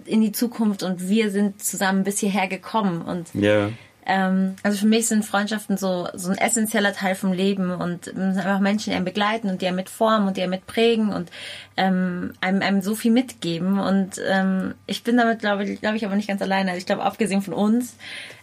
in 0.06 0.22
die 0.22 0.32
Zukunft 0.32 0.82
und 0.82 1.06
wir 1.08 1.30
sind 1.30 1.62
zusammen 1.62 2.02
bis 2.02 2.18
hierher 2.18 2.48
gekommen. 2.48 3.02
Und 3.02 3.28
ja. 3.34 3.68
ähm, 4.06 4.56
also 4.62 4.78
für 4.78 4.86
mich 4.86 5.06
sind 5.06 5.26
Freundschaften 5.26 5.76
so, 5.76 6.08
so 6.14 6.30
ein 6.30 6.38
essentieller 6.38 6.94
Teil 6.94 7.14
vom 7.14 7.34
Leben 7.34 7.70
und 7.70 8.06
sind 8.06 8.38
einfach 8.38 8.60
Menschen, 8.60 8.90
die 8.90 8.96
einen 8.96 9.04
begleiten 9.04 9.50
und 9.50 9.60
die 9.60 9.66
einen 9.66 9.76
mitformen 9.76 10.28
und 10.28 10.38
die 10.38 10.42
einen 10.42 10.50
mitprägen 10.50 11.12
und 11.12 11.30
ähm, 11.76 12.32
einem, 12.40 12.62
einem 12.62 12.80
so 12.80 12.94
viel 12.94 13.12
mitgeben. 13.12 13.78
Und 13.78 14.12
ähm, 14.26 14.74
ich 14.86 15.04
bin 15.04 15.18
damit, 15.18 15.40
glaube 15.40 15.64
ich, 15.64 15.78
glaube 15.82 15.98
ich, 15.98 16.06
aber 16.06 16.16
nicht 16.16 16.28
ganz 16.28 16.40
alleine. 16.40 16.70
Also 16.70 16.78
ich 16.78 16.86
glaube, 16.86 17.02
abgesehen 17.02 17.42
von 17.42 17.52
uns, 17.52 17.96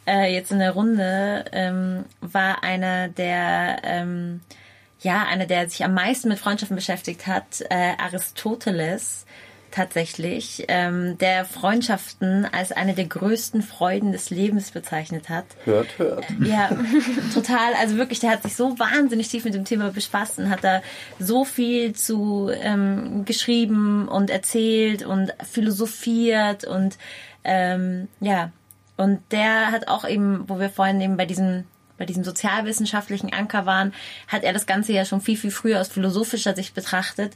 äh, 0.05 0.31
jetzt 0.31 0.51
in 0.51 0.59
der 0.59 0.71
Runde, 0.71 1.45
ähm, 1.51 2.05
war 2.21 2.63
einer 2.63 3.07
der 3.07 3.77
ähm, 3.83 4.41
ja, 5.01 5.25
einer, 5.25 5.45
der 5.45 5.69
sich 5.69 5.83
am 5.83 5.93
meisten 5.93 6.29
mit 6.29 6.39
Freundschaften 6.39 6.75
beschäftigt 6.75 7.27
hat, 7.27 7.61
äh, 7.69 7.93
Aristoteles 7.97 9.25
tatsächlich, 9.71 10.65
ähm, 10.67 11.17
der 11.17 11.45
Freundschaften 11.45 12.45
als 12.45 12.71
eine 12.71 12.93
der 12.93 13.05
größten 13.05 13.61
Freuden 13.61 14.11
des 14.11 14.29
Lebens 14.29 14.71
bezeichnet 14.71 15.29
hat. 15.29 15.45
Hört, 15.63 15.97
hört. 15.97 16.25
Äh, 16.29 16.49
ja, 16.49 16.69
total. 17.33 17.73
Also 17.79 17.97
wirklich, 17.97 18.19
der 18.19 18.31
hat 18.31 18.43
sich 18.43 18.55
so 18.55 18.77
wahnsinnig 18.77 19.29
tief 19.29 19.45
mit 19.45 19.53
dem 19.53 19.65
Thema 19.65 19.91
befasst 19.91 20.37
und 20.37 20.49
hat 20.49 20.63
da 20.63 20.81
so 21.19 21.45
viel 21.45 21.93
zu 21.93 22.51
ähm, 22.53 23.25
geschrieben 23.25 24.07
und 24.07 24.29
erzählt 24.29 25.03
und 25.03 25.33
philosophiert 25.49 26.65
und 26.65 26.97
ähm, 27.43 28.07
ja. 28.19 28.51
Und 28.97 29.21
der 29.31 29.71
hat 29.71 29.87
auch 29.87 30.07
eben, 30.07 30.47
wo 30.47 30.59
wir 30.59 30.69
vorhin 30.69 31.01
eben 31.01 31.17
bei 31.17 31.25
diesem 31.25 31.63
bei 32.01 32.05
diesem 32.05 32.23
sozialwissenschaftlichen 32.23 33.31
Anker 33.31 33.67
waren, 33.67 33.93
hat 34.27 34.43
er 34.43 34.53
das 34.53 34.65
Ganze 34.65 34.91
ja 34.91 35.05
schon 35.05 35.21
viel, 35.21 35.37
viel 35.37 35.51
früher 35.51 35.79
aus 35.79 35.87
philosophischer 35.87 36.55
Sicht 36.55 36.73
betrachtet, 36.73 37.33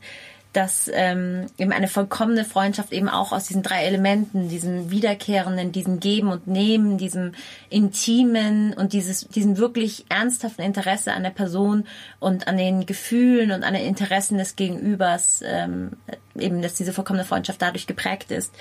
dass 0.53 0.89
ähm, 0.91 1.45
eben 1.59 1.71
eine 1.71 1.87
vollkommene 1.87 2.45
Freundschaft 2.45 2.91
eben 2.91 3.07
auch 3.07 3.31
aus 3.31 3.45
diesen 3.45 3.61
drei 3.61 3.83
Elementen, 3.83 4.49
diesen 4.49 4.89
wiederkehrenden, 4.89 5.71
diesen 5.71 5.99
Geben 5.99 6.29
und 6.29 6.47
Nehmen, 6.47 6.97
diesem 6.97 7.33
intimen 7.69 8.73
und 8.73 8.93
dieses, 8.93 9.27
diesem 9.27 9.57
wirklich 9.57 10.05
ernsthaften 10.09 10.63
Interesse 10.63 11.13
an 11.13 11.21
der 11.21 11.29
Person 11.29 11.85
und 12.19 12.47
an 12.47 12.57
den 12.57 12.87
Gefühlen 12.87 13.51
und 13.51 13.63
an 13.63 13.75
den 13.75 13.85
Interessen 13.85 14.39
des 14.39 14.55
Gegenübers, 14.55 15.43
ähm, 15.45 15.91
eben, 16.39 16.63
dass 16.63 16.73
diese 16.73 16.91
vollkommene 16.91 17.25
Freundschaft 17.25 17.61
dadurch 17.61 17.85
geprägt 17.85 18.31
ist, 18.31 18.51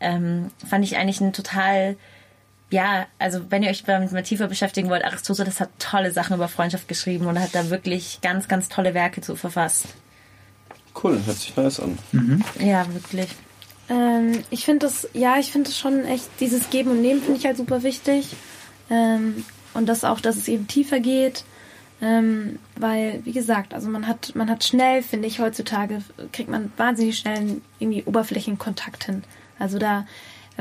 ähm, 0.00 0.50
fand 0.66 0.82
ich 0.82 0.96
eigentlich 0.96 1.20
ein 1.20 1.34
total 1.34 1.96
ja, 2.72 3.06
also 3.18 3.50
wenn 3.50 3.62
ihr 3.62 3.70
euch 3.70 3.84
damit 3.84 4.12
mal 4.12 4.22
tiefer 4.22 4.48
beschäftigen 4.48 4.88
wollt, 4.88 5.04
Aristoteles 5.04 5.60
hat 5.60 5.68
tolle 5.78 6.10
Sachen 6.10 6.34
über 6.34 6.48
Freundschaft 6.48 6.88
geschrieben 6.88 7.26
und 7.26 7.38
hat 7.38 7.54
da 7.54 7.70
wirklich 7.70 8.20
ganz, 8.22 8.48
ganz 8.48 8.68
tolle 8.68 8.94
Werke 8.94 9.20
zu 9.20 9.36
verfasst. 9.36 9.86
Cool, 11.02 11.20
hört 11.24 11.36
sich 11.36 11.54
nice 11.54 11.80
an. 11.80 11.98
Mhm. 12.12 12.42
Ja, 12.58 12.86
wirklich. 12.92 13.28
Ähm, 13.88 14.42
ich 14.50 14.64
finde 14.64 14.86
das, 14.86 15.08
ja, 15.12 15.38
ich 15.38 15.52
finde 15.52 15.68
das 15.68 15.78
schon 15.78 16.04
echt, 16.06 16.28
dieses 16.40 16.70
Geben 16.70 16.92
und 16.92 17.02
Nehmen 17.02 17.22
finde 17.22 17.38
ich 17.38 17.46
halt 17.46 17.58
super 17.58 17.82
wichtig. 17.82 18.34
Ähm, 18.90 19.44
und 19.74 19.86
das 19.86 20.04
auch, 20.04 20.20
dass 20.20 20.36
es 20.36 20.48
eben 20.48 20.66
tiefer 20.66 21.00
geht. 21.00 21.44
Ähm, 22.00 22.58
weil, 22.74 23.20
wie 23.24 23.32
gesagt, 23.32 23.74
also 23.74 23.88
man 23.88 24.08
hat, 24.08 24.34
man 24.34 24.50
hat 24.50 24.64
schnell, 24.64 25.02
finde 25.02 25.28
ich, 25.28 25.38
heutzutage 25.38 26.02
kriegt 26.32 26.50
man 26.50 26.72
wahnsinnig 26.76 27.18
schnell 27.18 27.60
irgendwie 27.78 28.02
Oberflächenkontakt 28.04 29.04
hin. 29.04 29.22
Also 29.58 29.78
da 29.78 30.06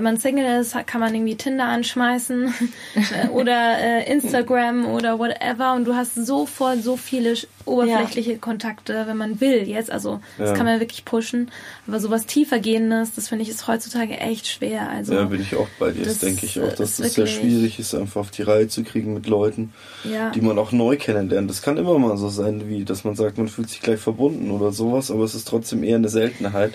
wenn 0.01 0.13
man 0.15 0.17
Single 0.17 0.59
ist, 0.59 0.75
kann 0.87 0.99
man 0.99 1.13
irgendwie 1.13 1.35
Tinder 1.35 1.65
anschmeißen 1.65 2.51
äh, 2.95 3.27
oder 3.27 3.77
äh, 3.77 4.11
Instagram 4.11 4.87
oder 4.87 5.19
whatever 5.19 5.75
und 5.75 5.85
du 5.85 5.93
hast 5.93 6.15
sofort 6.15 6.81
so 6.81 6.97
viele 6.97 7.35
oberflächliche 7.65 8.31
ja. 8.31 8.37
Kontakte, 8.39 9.03
wenn 9.05 9.17
man 9.17 9.39
will 9.41 9.67
jetzt. 9.67 9.91
Also 9.91 10.19
das 10.39 10.49
ja. 10.49 10.55
kann 10.55 10.65
man 10.65 10.79
wirklich 10.79 11.05
pushen. 11.05 11.51
Aber 11.85 11.99
sowas 11.99 12.25
tiefergehendes, 12.25 13.13
das 13.13 13.27
finde 13.27 13.43
ich 13.43 13.49
ist 13.49 13.67
heutzutage 13.67 14.17
echt 14.17 14.47
schwer. 14.47 14.89
Also 14.89 15.13
ja, 15.13 15.25
bin 15.25 15.39
ich 15.39 15.55
auch 15.55 15.67
bei 15.77 15.91
dir. 15.91 16.03
Das, 16.03 16.17
denke 16.17 16.47
ich 16.47 16.59
auch, 16.59 16.73
dass 16.73 16.97
das 16.97 17.13
sehr 17.13 17.27
schwierig 17.27 17.77
ist, 17.77 17.93
einfach 17.93 18.21
auf 18.21 18.31
die 18.31 18.41
Reihe 18.41 18.67
zu 18.67 18.83
kriegen 18.83 19.13
mit 19.13 19.27
Leuten, 19.27 19.71
ja. 20.03 20.31
die 20.31 20.41
man 20.41 20.57
auch 20.57 20.71
neu 20.71 20.97
kennenlernt. 20.97 21.47
Das 21.47 21.61
kann 21.61 21.77
immer 21.77 21.99
mal 21.99 22.17
so 22.17 22.29
sein, 22.29 22.67
wie 22.67 22.85
dass 22.85 23.03
man 23.03 23.13
sagt, 23.13 23.37
man 23.37 23.49
fühlt 23.49 23.69
sich 23.69 23.81
gleich 23.81 23.99
verbunden 23.99 24.49
oder 24.49 24.71
sowas, 24.71 25.11
aber 25.11 25.25
es 25.25 25.35
ist 25.35 25.47
trotzdem 25.47 25.83
eher 25.83 25.97
eine 25.97 26.09
Seltenheit 26.09 26.73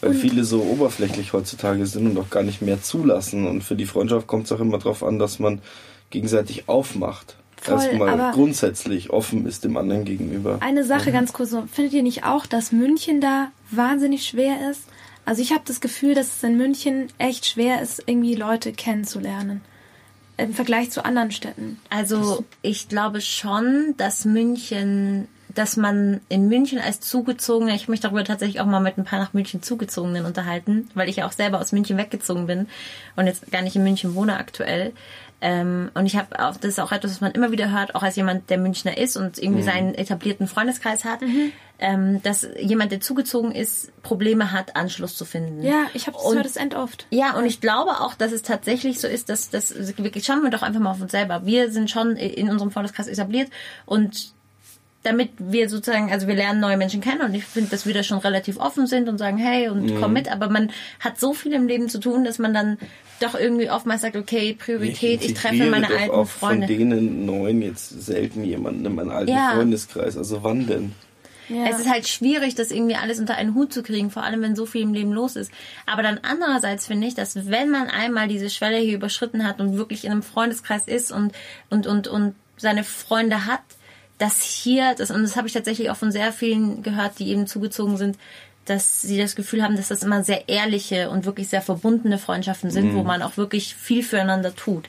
weil 0.00 0.10
und 0.10 0.16
viele 0.16 0.44
so 0.44 0.62
oberflächlich 0.62 1.32
heutzutage 1.32 1.86
sind 1.86 2.06
und 2.06 2.18
auch 2.18 2.30
gar 2.30 2.42
nicht 2.42 2.62
mehr 2.62 2.82
zulassen. 2.82 3.46
Und 3.46 3.62
für 3.62 3.76
die 3.76 3.86
Freundschaft 3.86 4.26
kommt 4.26 4.46
es 4.46 4.52
auch 4.52 4.60
immer 4.60 4.78
darauf 4.78 5.02
an, 5.02 5.18
dass 5.18 5.38
man 5.38 5.60
gegenseitig 6.10 6.68
aufmacht. 6.68 7.36
Voll, 7.60 7.74
Erstmal 7.74 8.32
grundsätzlich 8.32 9.10
offen 9.10 9.44
ist 9.46 9.64
dem 9.64 9.76
anderen 9.76 10.04
gegenüber. 10.04 10.58
Eine 10.60 10.84
Sache 10.84 11.10
mhm. 11.10 11.14
ganz 11.14 11.32
kurz, 11.32 11.54
findet 11.72 11.92
ihr 11.92 12.04
nicht 12.04 12.24
auch, 12.24 12.46
dass 12.46 12.70
München 12.70 13.20
da 13.20 13.50
wahnsinnig 13.70 14.26
schwer 14.26 14.70
ist? 14.70 14.82
Also 15.24 15.42
ich 15.42 15.50
habe 15.50 15.62
das 15.66 15.80
Gefühl, 15.80 16.14
dass 16.14 16.36
es 16.36 16.42
in 16.42 16.56
München 16.56 17.08
echt 17.18 17.46
schwer 17.46 17.82
ist, 17.82 18.02
irgendwie 18.06 18.34
Leute 18.34 18.72
kennenzulernen 18.72 19.60
im 20.38 20.54
Vergleich 20.54 20.90
zu 20.90 21.04
anderen 21.04 21.32
Städten. 21.32 21.78
Also 21.90 22.44
ich 22.62 22.88
glaube 22.88 23.20
schon, 23.20 23.94
dass 23.96 24.24
München 24.24 25.28
dass 25.54 25.76
man 25.76 26.20
in 26.28 26.48
München 26.48 26.78
als 26.78 27.00
Zugezogener, 27.00 27.74
ich 27.74 27.88
möchte 27.88 28.06
darüber 28.06 28.24
tatsächlich 28.24 28.60
auch 28.60 28.66
mal 28.66 28.80
mit 28.80 28.98
ein 28.98 29.04
paar 29.04 29.18
nach 29.18 29.32
München 29.32 29.62
Zugezogenen 29.62 30.24
unterhalten, 30.24 30.90
weil 30.94 31.08
ich 31.08 31.16
ja 31.16 31.26
auch 31.26 31.32
selber 31.32 31.60
aus 31.60 31.72
München 31.72 31.96
weggezogen 31.96 32.46
bin 32.46 32.68
und 33.16 33.26
jetzt 33.26 33.50
gar 33.50 33.62
nicht 33.62 33.76
in 33.76 33.84
München 33.84 34.14
wohne 34.14 34.36
aktuell. 34.36 34.92
Ähm, 35.40 35.90
und 35.94 36.06
ich 36.06 36.16
habe 36.16 36.44
auch, 36.44 36.56
das 36.56 36.72
ist 36.72 36.80
auch 36.80 36.90
etwas, 36.90 37.12
was 37.12 37.20
man 37.20 37.32
immer 37.32 37.52
wieder 37.52 37.70
hört, 37.70 37.94
auch 37.94 38.02
als 38.02 38.16
jemand, 38.16 38.50
der 38.50 38.58
Münchner 38.58 38.98
ist 38.98 39.16
und 39.16 39.38
irgendwie 39.38 39.62
mhm. 39.62 39.66
seinen 39.66 39.94
etablierten 39.94 40.48
Freundeskreis 40.48 41.04
hat, 41.04 41.22
mhm. 41.22 41.52
ähm, 41.78 42.22
dass 42.22 42.46
jemand, 42.60 42.90
der 42.90 43.00
zugezogen 43.00 43.52
ist, 43.52 43.92
Probleme 44.02 44.50
hat, 44.50 44.74
Anschluss 44.74 45.16
zu 45.16 45.24
finden. 45.24 45.62
Ja, 45.62 45.86
ich 45.94 46.08
habe 46.08 46.16
das 46.20 46.42
das 46.42 46.56
end 46.56 46.74
oft. 46.74 47.06
Ja, 47.10 47.36
und 47.36 47.44
ich 47.46 47.60
glaube 47.60 48.00
auch, 48.00 48.14
dass 48.14 48.32
es 48.32 48.42
tatsächlich 48.42 49.00
so 49.00 49.06
ist, 49.06 49.28
dass 49.28 49.48
das 49.48 49.72
wirklich 49.96 50.24
schauen 50.24 50.42
wir 50.42 50.50
doch 50.50 50.62
einfach 50.62 50.80
mal 50.80 50.90
auf 50.90 51.00
uns 51.00 51.12
selber. 51.12 51.46
Wir 51.46 51.70
sind 51.70 51.88
schon 51.88 52.16
in 52.16 52.50
unserem 52.50 52.72
Freundeskreis 52.72 53.06
etabliert 53.06 53.48
und 53.86 54.32
damit 55.02 55.30
wir 55.38 55.68
sozusagen, 55.68 56.10
also 56.10 56.26
wir 56.26 56.34
lernen 56.34 56.60
neue 56.60 56.76
Menschen 56.76 57.00
kennen 57.00 57.22
und 57.22 57.34
ich 57.34 57.44
finde, 57.44 57.70
dass 57.70 57.86
wir 57.86 57.94
da 57.94 58.02
schon 58.02 58.18
relativ 58.18 58.58
offen 58.58 58.86
sind 58.86 59.08
und 59.08 59.18
sagen, 59.18 59.38
hey 59.38 59.68
und 59.68 59.84
mhm. 59.84 60.00
komm 60.00 60.12
mit, 60.12 60.30
aber 60.30 60.48
man 60.50 60.70
hat 61.00 61.18
so 61.20 61.34
viel 61.34 61.52
im 61.52 61.68
Leben 61.68 61.88
zu 61.88 62.00
tun, 62.00 62.24
dass 62.24 62.38
man 62.38 62.52
dann 62.52 62.78
doch 63.20 63.34
irgendwie 63.34 63.70
oftmals 63.70 64.02
sagt, 64.02 64.16
okay, 64.16 64.54
Priorität, 64.58 65.22
ich, 65.22 65.30
ich 65.30 65.34
treffe 65.34 65.66
meine 65.66 65.88
alten 65.88 66.10
auch 66.10 66.28
Freunde. 66.28 66.66
Von 66.66 66.76
denen 66.76 67.26
neuen 67.26 67.62
jetzt 67.62 67.88
selten 68.04 68.44
jemanden 68.44 68.84
in 68.84 68.94
meinem 68.94 69.10
alten 69.10 69.32
ja. 69.32 69.52
Freundeskreis, 69.54 70.16
also 70.16 70.42
wann 70.42 70.66
denn? 70.66 70.92
Ja. 71.48 71.66
Es 71.70 71.80
ist 71.80 71.88
halt 71.88 72.06
schwierig, 72.06 72.54
das 72.54 72.70
irgendwie 72.70 72.96
alles 72.96 73.18
unter 73.18 73.36
einen 73.36 73.54
Hut 73.54 73.72
zu 73.72 73.82
kriegen, 73.82 74.10
vor 74.10 74.22
allem 74.22 74.42
wenn 74.42 74.54
so 74.54 74.66
viel 74.66 74.82
im 74.82 74.92
Leben 74.92 75.12
los 75.12 75.34
ist. 75.34 75.50
Aber 75.86 76.02
dann 76.02 76.20
andererseits 76.22 76.86
finde 76.86 77.06
ich, 77.06 77.14
dass 77.14 77.48
wenn 77.50 77.70
man 77.70 77.88
einmal 77.88 78.28
diese 78.28 78.50
Schwelle 78.50 78.76
hier 78.76 78.96
überschritten 78.96 79.46
hat 79.46 79.60
und 79.60 79.76
wirklich 79.78 80.04
in 80.04 80.12
einem 80.12 80.22
Freundeskreis 80.22 80.82
ist 80.86 81.10
und, 81.10 81.32
und, 81.70 81.86
und, 81.86 82.06
und 82.06 82.34
seine 82.58 82.84
Freunde 82.84 83.46
hat, 83.46 83.62
dass 84.18 84.42
hier, 84.42 84.94
das, 84.96 85.10
und 85.10 85.22
das 85.22 85.36
habe 85.36 85.46
ich 85.46 85.54
tatsächlich 85.54 85.90
auch 85.90 85.96
von 85.96 86.12
sehr 86.12 86.32
vielen 86.32 86.82
gehört, 86.82 87.18
die 87.18 87.28
eben 87.28 87.46
zugezogen 87.46 87.96
sind, 87.96 88.18
dass 88.64 89.00
sie 89.00 89.16
das 89.16 89.34
Gefühl 89.34 89.62
haben, 89.62 89.76
dass 89.76 89.88
das 89.88 90.02
immer 90.02 90.22
sehr 90.22 90.48
ehrliche 90.48 91.08
und 91.10 91.24
wirklich 91.24 91.48
sehr 91.48 91.62
verbundene 91.62 92.18
Freundschaften 92.18 92.70
sind, 92.70 92.92
mhm. 92.92 92.96
wo 92.96 93.02
man 93.02 93.22
auch 93.22 93.36
wirklich 93.36 93.74
viel 93.74 94.02
füreinander 94.02 94.54
tut. 94.54 94.88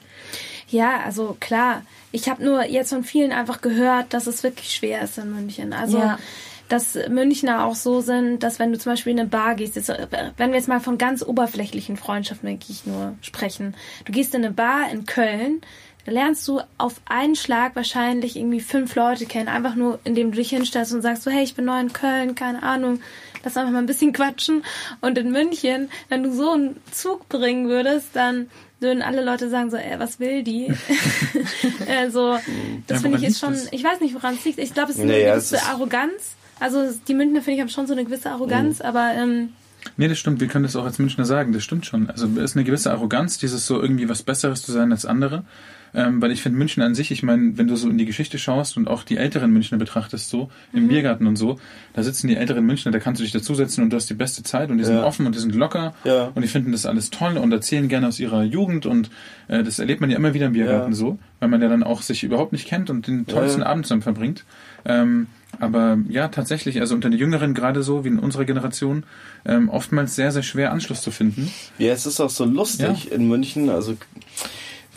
Ja, 0.70 1.00
also 1.06 1.38
klar. 1.40 1.84
Ich 2.12 2.28
habe 2.28 2.44
nur 2.44 2.66
jetzt 2.66 2.90
von 2.90 3.04
vielen 3.04 3.32
einfach 3.32 3.62
gehört, 3.62 4.14
dass 4.14 4.28
es 4.28 4.44
wirklich 4.44 4.72
schwer 4.72 5.02
ist 5.04 5.18
in 5.18 5.32
München. 5.34 5.74
Also 5.74 6.00
ja. 6.00 6.20
dass 6.68 6.98
Münchner 7.08 7.66
auch 7.66 7.76
so 7.76 8.02
sind, 8.02 8.42
dass 8.42 8.60
wenn 8.60 8.72
du 8.72 8.80
zum 8.80 8.94
Beispiel 8.94 9.14
in 9.14 9.20
eine 9.20 9.30
Bar 9.30 9.56
gehst, 9.56 9.76
jetzt, 9.76 9.90
wenn 9.90 10.50
wir 10.50 10.58
jetzt 10.58 10.68
mal 10.68 10.80
von 10.80 10.98
ganz 10.98 11.24
oberflächlichen 11.24 11.98
Freundschaften 11.98 12.50
wirklich 12.50 12.86
nur 12.86 13.16
sprechen, 13.22 13.76
du 14.06 14.12
gehst 14.12 14.34
in 14.34 14.44
eine 14.44 14.54
Bar 14.54 14.92
in 14.92 15.06
Köln, 15.06 15.62
da 16.10 16.14
lernst 16.14 16.48
du 16.48 16.62
auf 16.78 16.96
einen 17.06 17.36
Schlag 17.36 17.76
wahrscheinlich 17.76 18.36
irgendwie 18.36 18.60
fünf 18.60 18.96
Leute 18.96 19.26
kennen, 19.26 19.48
einfach 19.48 19.76
nur 19.76 20.00
indem 20.04 20.32
du 20.32 20.38
dich 20.38 20.50
hinstellst 20.50 20.94
und 20.94 21.02
sagst 21.02 21.24
so, 21.24 21.32
hey, 21.32 21.44
ich 21.44 21.56
bin 21.56 21.66
neu 21.66 21.80
in 21.80 21.94
Köln, 21.94 22.36
keine 22.36 22.64
Ahnung, 22.64 23.00
lass 23.44 23.58
einfach 23.58 23.72
mal 23.72 23.80
ein 23.80 23.86
bisschen 23.86 24.12
quatschen. 24.12 24.64
Und 25.02 25.18
in 25.18 25.32
München, 25.32 25.90
wenn 26.10 26.24
du 26.24 26.34
so 26.34 26.52
einen 26.52 26.78
Zug 26.92 27.30
bringen 27.30 27.68
würdest, 27.68 28.10
dann 28.14 28.50
würden 28.80 29.04
alle 29.04 29.24
Leute 29.24 29.50
sagen 29.50 29.70
so, 29.70 29.78
ey, 29.78 30.00
was 30.00 30.20
will 30.20 30.44
die? 30.44 30.74
also, 31.88 32.40
das 32.88 32.98
ja, 32.98 33.02
finde 33.02 33.18
ich 33.18 33.26
ist 33.26 33.40
schon, 33.40 33.56
ich 33.72 33.84
weiß 33.84 34.00
nicht, 34.00 34.16
woran 34.16 34.36
es 34.36 34.46
liegt. 34.46 34.60
Ich 34.60 34.74
glaube, 34.74 34.92
es 34.92 34.98
ist 34.98 35.04
eine 35.04 35.14
naja, 35.14 35.34
gewisse 35.36 35.62
Arroganz. 35.64 36.36
Also 36.60 36.90
die 37.08 37.14
Münchner, 37.14 37.42
finde 37.42 37.56
ich, 37.56 37.62
haben 37.62 37.70
schon 37.70 37.88
so 37.88 37.94
eine 37.94 38.04
gewisse 38.04 38.32
Arroganz, 38.32 38.80
mhm. 38.80 38.86
aber 38.86 39.12
ähm, 39.16 39.50
Nee, 39.96 40.08
das 40.08 40.20
stimmt. 40.20 40.42
Wir 40.42 40.48
können 40.48 40.64
das 40.64 40.76
auch 40.76 40.84
als 40.84 41.00
Münchner 41.00 41.26
sagen. 41.26 41.54
Das 41.54 41.64
stimmt 41.64 41.86
schon. 41.86 42.10
Also 42.10 42.28
es 42.36 42.52
ist 42.52 42.56
eine 42.56 42.66
gewisse 42.66 42.92
Arroganz, 42.92 43.38
dieses 43.38 43.66
so 43.66 43.82
irgendwie 43.82 44.10
was 44.10 44.24
Besseres 44.24 44.62
zu 44.62 44.72
sein 44.72 44.92
als 44.92 45.06
andere. 45.06 45.46
Ähm, 45.94 46.22
weil 46.22 46.32
ich 46.32 46.42
finde 46.42 46.58
München 46.58 46.84
an 46.84 46.96
sich, 46.96 47.12
ich 47.12 47.24
meine, 47.24 47.58
wenn 47.58 47.68
du 47.68 47.76
so 47.76 47.90
in 47.90 47.98
die 47.98 48.06
Geschichte 48.06 48.38
schaust 48.38 48.78
und 48.78 48.88
auch 48.88 49.04
die 49.04 49.18
älteren 49.18 49.52
Münchner 49.52 49.78
betrachtest, 49.78 50.30
so 50.30 50.50
im 50.74 50.84
mhm. 50.84 50.88
Biergarten 50.90 51.28
und 51.28 51.36
so, 51.36 51.60
da 51.94 52.04
sitzen 52.04 52.28
die 52.28 52.36
älteren 52.36 52.66
Münchner, 52.66 52.92
da 52.92 53.00
kannst 53.00 53.20
du 53.20 53.24
dich 53.24 53.34
dazusetzen 53.34 53.84
und 53.84 53.92
du 53.92 53.98
hast 53.98 54.10
die 54.10 54.14
beste 54.14 54.44
Zeit 54.44 54.70
und 54.70 54.78
die 54.78 54.84
sind 54.84 54.98
ja. 54.98 55.04
offen 55.04 55.26
und 55.26 55.36
die 55.36 55.40
sind 55.40 55.56
locker 55.56 55.94
ja. 56.04 56.32
und 56.36 56.42
die 56.42 56.48
finden 56.48 56.72
das 56.72 56.86
alles 56.86 57.10
toll 57.10 57.38
und 57.38 57.52
erzählen 57.52 57.88
gerne 57.88 58.08
aus 58.08 58.20
ihrer 58.20 58.44
Jugend 58.44 58.86
und 58.86 59.10
äh, 59.48 59.64
das 59.64 59.80
erlebt 59.80 60.02
man 60.02 60.10
ja 60.10 60.18
immer 60.18 60.34
wieder 60.34 60.48
im 60.48 60.54
Biergarten 60.54 60.92
ja. 60.92 60.98
so, 60.98 61.20
weil 61.40 61.50
man 61.50 61.62
ja 61.62 61.70
dann 61.70 61.84
auch 61.84 62.02
sich 62.02 62.24
überhaupt 62.24 62.52
nicht 62.52 62.68
kennt 62.68 62.90
und 62.90 63.08
den 63.08 63.26
tollsten 63.26 63.64
Abend 63.64 63.86
zusammen 63.86 64.02
verbringt. 64.02 64.46
Ähm, 64.86 65.28
aber 65.60 65.98
ja, 66.08 66.28
tatsächlich, 66.28 66.80
also 66.80 66.96
unter 66.96 67.10
den 67.10 67.18
Jüngeren 67.18 67.54
gerade 67.54 67.82
so, 67.82 68.06
wie 68.06 68.10
in 68.10 68.20
unserer 68.20 68.46
Generation, 68.46 69.04
ähm, 69.46 69.70
oftmals 69.70 70.16
sehr, 70.16 70.32
sehr 70.32 70.44
schwer 70.44 70.72
Anschluss 70.72 71.02
zu 71.02 71.12
finden. 71.12 71.52
Ja, 71.80 71.92
es 71.92 72.06
ist 72.06 72.20
auch 72.20 72.30
so 72.30 72.46
lustig 72.46 73.12
in 73.12 73.28
München, 73.28 73.70
also 73.70 73.98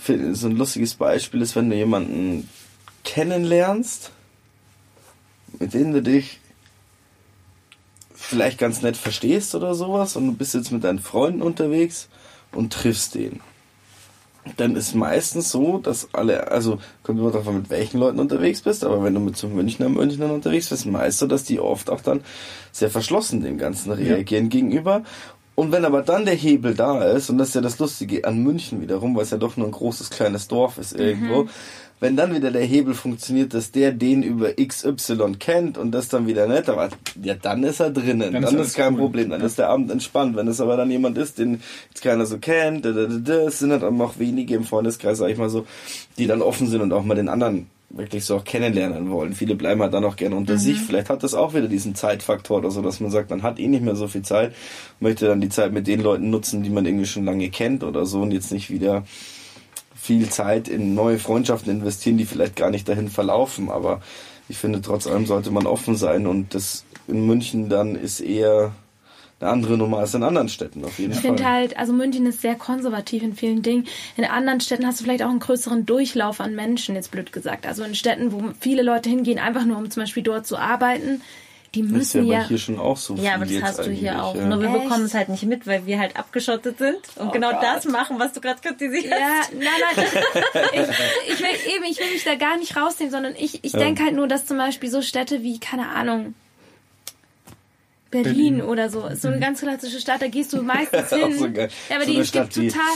so 0.06 0.48
ein 0.48 0.56
lustiges 0.56 0.94
Beispiel 0.94 1.42
ist, 1.42 1.56
wenn 1.56 1.70
du 1.70 1.76
jemanden 1.76 2.48
kennenlernst, 3.04 4.10
mit 5.58 5.74
dem 5.74 5.92
du 5.92 6.02
dich 6.02 6.40
vielleicht 8.14 8.58
ganz 8.58 8.82
nett 8.82 8.96
verstehst 8.96 9.54
oder 9.54 9.74
sowas 9.74 10.16
und 10.16 10.26
du 10.26 10.32
bist 10.32 10.54
jetzt 10.54 10.72
mit 10.72 10.84
deinen 10.84 10.98
Freunden 10.98 11.42
unterwegs 11.42 12.08
und 12.52 12.72
triffst 12.72 13.14
den. 13.14 13.40
Dann 14.56 14.74
ist 14.74 14.94
meistens 14.94 15.50
so, 15.50 15.78
dass 15.78 16.12
alle, 16.14 16.50
also 16.50 16.78
kommt 17.04 17.20
immer 17.20 17.30
darauf 17.30 17.46
an, 17.46 17.58
mit 17.58 17.70
welchen 17.70 17.98
Leuten 17.98 18.18
unterwegs 18.18 18.62
bist, 18.62 18.84
aber 18.84 19.04
wenn 19.04 19.14
du 19.14 19.20
mit 19.20 19.36
so 19.36 19.48
Münchner 19.48 19.88
Münchnern 19.88 20.32
unterwegs 20.32 20.70
bist, 20.70 20.84
meist 20.86 21.18
so, 21.18 21.28
dass 21.28 21.44
die 21.44 21.60
oft 21.60 21.90
auch 21.90 22.00
dann 22.00 22.22
sehr 22.72 22.90
verschlossen 22.90 23.42
dem 23.42 23.56
Ganzen 23.56 23.92
reagieren 23.92 24.44
ja. 24.44 24.50
gegenüber 24.50 25.04
und 25.54 25.70
wenn 25.70 25.84
aber 25.84 26.02
dann 26.02 26.24
der 26.24 26.34
Hebel 26.34 26.74
da 26.74 27.04
ist, 27.04 27.28
und 27.28 27.38
das 27.38 27.48
ist 27.48 27.54
ja 27.54 27.60
das 27.60 27.78
Lustige 27.78 28.24
an 28.24 28.42
München 28.42 28.80
wiederum, 28.80 29.14
weil 29.14 29.24
es 29.24 29.30
ja 29.30 29.36
doch 29.36 29.56
nur 29.56 29.66
ein 29.66 29.72
großes 29.72 30.10
kleines 30.10 30.48
Dorf 30.48 30.78
ist 30.78 30.98
irgendwo, 30.98 31.44
mhm. 31.44 31.48
wenn 32.00 32.16
dann 32.16 32.34
wieder 32.34 32.50
der 32.50 32.64
Hebel 32.64 32.94
funktioniert, 32.94 33.52
dass 33.52 33.70
der 33.70 33.92
den 33.92 34.22
über 34.22 34.54
XY 34.54 35.34
kennt 35.38 35.76
und 35.76 35.92
das 35.92 36.08
dann 36.08 36.26
wieder 36.26 36.46
nicht, 36.46 36.70
aber 36.70 36.88
ja, 37.22 37.34
dann 37.34 37.64
ist 37.64 37.80
er 37.80 37.90
drinnen, 37.90 38.32
dann, 38.32 38.42
dann 38.42 38.56
ist, 38.56 38.68
ist 38.68 38.76
kein 38.76 38.94
cool. 38.94 39.00
Problem, 39.00 39.28
dann 39.28 39.40
ja. 39.40 39.46
ist 39.46 39.58
der 39.58 39.68
Abend 39.68 39.90
entspannt. 39.90 40.36
Wenn 40.36 40.48
es 40.48 40.60
aber 40.60 40.78
dann 40.78 40.90
jemand 40.90 41.18
ist, 41.18 41.38
den 41.38 41.60
jetzt 41.90 42.02
keiner 42.02 42.24
so 42.24 42.38
kennt, 42.38 42.86
es 42.86 43.58
sind 43.58 43.72
halt 43.72 43.84
auch 43.84 44.18
wenige 44.18 44.54
im 44.54 44.64
Freundeskreis, 44.64 45.18
sag 45.18 45.28
ich 45.28 45.38
mal 45.38 45.50
so, 45.50 45.66
die 46.16 46.26
dann 46.26 46.40
offen 46.40 46.66
sind 46.66 46.80
und 46.80 46.92
auch 46.94 47.04
mal 47.04 47.14
den 47.14 47.28
anderen 47.28 47.66
wirklich 47.94 48.24
so 48.24 48.36
auch 48.36 48.44
kennenlernen 48.44 49.10
wollen. 49.10 49.34
Viele 49.34 49.54
bleiben 49.54 49.82
halt 49.82 49.92
dann 49.92 50.04
auch 50.04 50.16
gerne 50.16 50.36
unter 50.36 50.54
mhm. 50.54 50.58
sich. 50.58 50.80
Vielleicht 50.80 51.10
hat 51.10 51.22
das 51.22 51.34
auch 51.34 51.54
wieder 51.54 51.68
diesen 51.68 51.94
Zeitfaktor 51.94 52.58
oder 52.58 52.70
so, 52.70 52.82
dass 52.82 53.00
man 53.00 53.10
sagt, 53.10 53.30
man 53.30 53.42
hat 53.42 53.58
eh 53.58 53.68
nicht 53.68 53.84
mehr 53.84 53.96
so 53.96 54.08
viel 54.08 54.22
Zeit, 54.22 54.54
möchte 55.00 55.26
dann 55.26 55.40
die 55.40 55.48
Zeit 55.48 55.72
mit 55.72 55.86
den 55.86 56.00
Leuten 56.00 56.30
nutzen, 56.30 56.62
die 56.62 56.70
man 56.70 56.86
irgendwie 56.86 57.06
schon 57.06 57.24
lange 57.24 57.50
kennt 57.50 57.84
oder 57.84 58.06
so 58.06 58.22
und 58.22 58.32
jetzt 58.32 58.52
nicht 58.52 58.70
wieder 58.70 59.04
viel 59.94 60.28
Zeit 60.28 60.68
in 60.68 60.94
neue 60.94 61.18
Freundschaften 61.18 61.70
investieren, 61.70 62.18
die 62.18 62.24
vielleicht 62.24 62.56
gar 62.56 62.70
nicht 62.70 62.88
dahin 62.88 63.08
verlaufen. 63.08 63.70
Aber 63.70 64.00
ich 64.48 64.58
finde, 64.58 64.80
trotz 64.80 65.06
allem 65.06 65.26
sollte 65.26 65.50
man 65.50 65.66
offen 65.66 65.96
sein 65.96 66.26
und 66.26 66.54
das 66.54 66.84
in 67.08 67.26
München 67.26 67.68
dann 67.68 67.94
ist 67.94 68.20
eher 68.20 68.72
eine 69.42 69.50
andere 69.50 69.76
Nummer 69.76 69.98
als 69.98 70.14
in 70.14 70.22
anderen 70.22 70.48
Städten 70.48 70.84
auf 70.84 70.98
jeden 70.98 71.12
ich 71.12 71.18
Fall. 71.18 71.32
Ich 71.32 71.36
finde 71.38 71.50
halt, 71.50 71.76
also 71.76 71.92
München 71.92 72.26
ist 72.26 72.40
sehr 72.40 72.54
konservativ 72.54 73.22
in 73.22 73.34
vielen 73.34 73.62
Dingen. 73.62 73.86
In 74.16 74.24
anderen 74.24 74.60
Städten 74.60 74.86
hast 74.86 75.00
du 75.00 75.04
vielleicht 75.04 75.22
auch 75.22 75.30
einen 75.30 75.40
größeren 75.40 75.84
Durchlauf 75.84 76.40
an 76.40 76.54
Menschen, 76.54 76.94
jetzt 76.94 77.10
blöd 77.10 77.32
gesagt. 77.32 77.66
Also 77.66 77.82
in 77.82 77.94
Städten, 77.94 78.32
wo 78.32 78.42
viele 78.60 78.82
Leute 78.82 79.10
hingehen, 79.10 79.38
einfach 79.38 79.64
nur 79.64 79.78
um 79.78 79.90
zum 79.90 80.02
Beispiel 80.02 80.22
dort 80.22 80.46
zu 80.46 80.56
arbeiten. 80.56 81.22
Die 81.74 81.82
müssen 81.82 82.26
ja, 82.26 82.40
ja 82.40 82.48
hier 82.48 82.58
schon 82.58 82.78
auch 82.78 82.98
so 82.98 83.14
Ja, 83.14 83.34
aber 83.34 83.46
das 83.46 83.62
hast 83.62 83.78
du 83.86 83.90
hier 83.90 84.22
auch. 84.22 84.34
Ja. 84.34 84.44
Nur 84.44 84.60
wir 84.60 84.68
Echt? 84.68 84.82
bekommen 84.82 85.04
es 85.06 85.14
halt 85.14 85.30
nicht 85.30 85.44
mit, 85.44 85.66
weil 85.66 85.86
wir 85.86 85.98
halt 85.98 86.16
abgeschottet 86.16 86.76
sind 86.76 86.98
und 87.16 87.28
oh 87.28 87.30
genau 87.30 87.50
Gott. 87.50 87.62
das 87.62 87.86
machen, 87.86 88.18
was 88.18 88.34
du 88.34 88.42
gerade 88.42 88.60
kritisierst. 88.60 89.06
Ja, 89.06 89.40
nein, 89.54 89.66
nein. 89.96 90.06
ich, 90.74 91.32
ich, 91.32 91.40
will 91.40 91.74
eben, 91.74 91.84
ich 91.84 91.98
will 91.98 92.12
mich 92.12 92.24
da 92.24 92.34
gar 92.34 92.58
nicht 92.58 92.76
rausnehmen, 92.76 93.10
sondern 93.10 93.34
ich, 93.36 93.64
ich 93.64 93.72
ja. 93.72 93.78
denke 93.78 94.04
halt 94.04 94.14
nur, 94.14 94.28
dass 94.28 94.44
zum 94.44 94.58
Beispiel 94.58 94.90
so 94.90 95.00
Städte 95.00 95.42
wie, 95.42 95.58
keine 95.60 95.88
Ahnung, 95.88 96.34
Berlin, 98.12 98.58
Berlin, 98.58 98.62
oder 98.62 98.88
so. 98.90 99.06
Ist 99.06 99.22
so 99.22 99.28
eine 99.28 99.40
ganz 99.40 99.60
klassische 99.60 100.00
Stadt, 100.00 100.22
da 100.22 100.28
gehst 100.28 100.52
du 100.52 100.62
meistens 100.62 101.08
hin. 101.10 101.38
so 101.38 101.46
ja, 101.46 101.68
aber 101.94 102.04
so 102.04 102.12
die 102.12 102.24
Stadt, 102.24 102.50
gibt 102.50 102.72
total. 102.72 102.92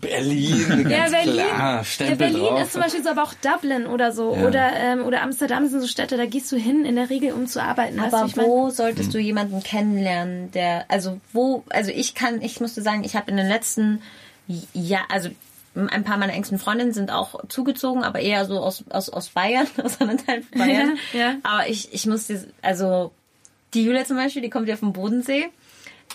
Berlin, 0.00 0.88
ja, 0.88 1.08
Berlin. 1.08 1.34
Klar, 1.34 1.84
ja, 1.98 2.14
Berlin 2.14 2.40
drauf. 2.40 2.62
ist 2.62 2.72
zum 2.72 2.80
Beispiel 2.80 3.02
so, 3.02 3.10
aber 3.10 3.24
auch 3.24 3.34
Dublin 3.34 3.86
oder 3.86 4.12
so. 4.12 4.34
Ja. 4.34 4.46
Oder, 4.46 4.72
ähm, 4.74 5.04
oder 5.04 5.22
Amsterdam 5.22 5.66
sind 5.68 5.80
so 5.80 5.86
Städte, 5.86 6.16
da 6.16 6.26
gehst 6.26 6.50
du 6.52 6.56
hin 6.56 6.84
in 6.84 6.96
der 6.96 7.10
Regel, 7.10 7.32
um 7.32 7.46
zu 7.46 7.62
arbeiten. 7.62 8.00
Aber 8.00 8.30
wo 8.36 8.64
mein? 8.64 8.70
solltest 8.70 9.08
hm. 9.08 9.12
du 9.12 9.18
jemanden 9.18 9.62
kennenlernen, 9.62 10.50
der, 10.52 10.86
also 10.88 11.20
wo, 11.32 11.64
also 11.70 11.90
ich 11.90 12.14
kann, 12.14 12.40
ich 12.40 12.60
musste 12.60 12.80
sagen, 12.82 13.04
ich 13.04 13.16
habe 13.16 13.30
in 13.30 13.36
den 13.36 13.48
letzten, 13.48 14.00
ja, 14.72 15.00
also 15.10 15.28
ein 15.74 16.04
paar 16.04 16.18
meiner 16.18 16.34
engsten 16.34 16.58
Freundinnen 16.58 16.92
sind 16.92 17.10
auch 17.10 17.48
zugezogen, 17.48 18.02
aber 18.02 18.20
eher 18.20 18.44
so 18.44 18.60
aus, 18.60 18.84
aus, 18.90 19.08
aus 19.08 19.30
Bayern, 19.30 19.66
aus 19.82 20.00
einem 20.00 20.24
Teil 20.24 20.42
von 20.42 20.58
Bayern. 20.58 20.98
ja. 21.12 21.36
Aber 21.42 21.68
ich, 21.68 21.92
ich 21.92 22.06
musste, 22.06 22.46
also 22.62 23.12
die 23.74 23.84
Julia 23.84 24.04
zum 24.04 24.16
Beispiel, 24.16 24.42
die 24.42 24.50
kommt 24.50 24.68
ja 24.68 24.76
vom 24.76 24.92
Bodensee. 24.92 25.50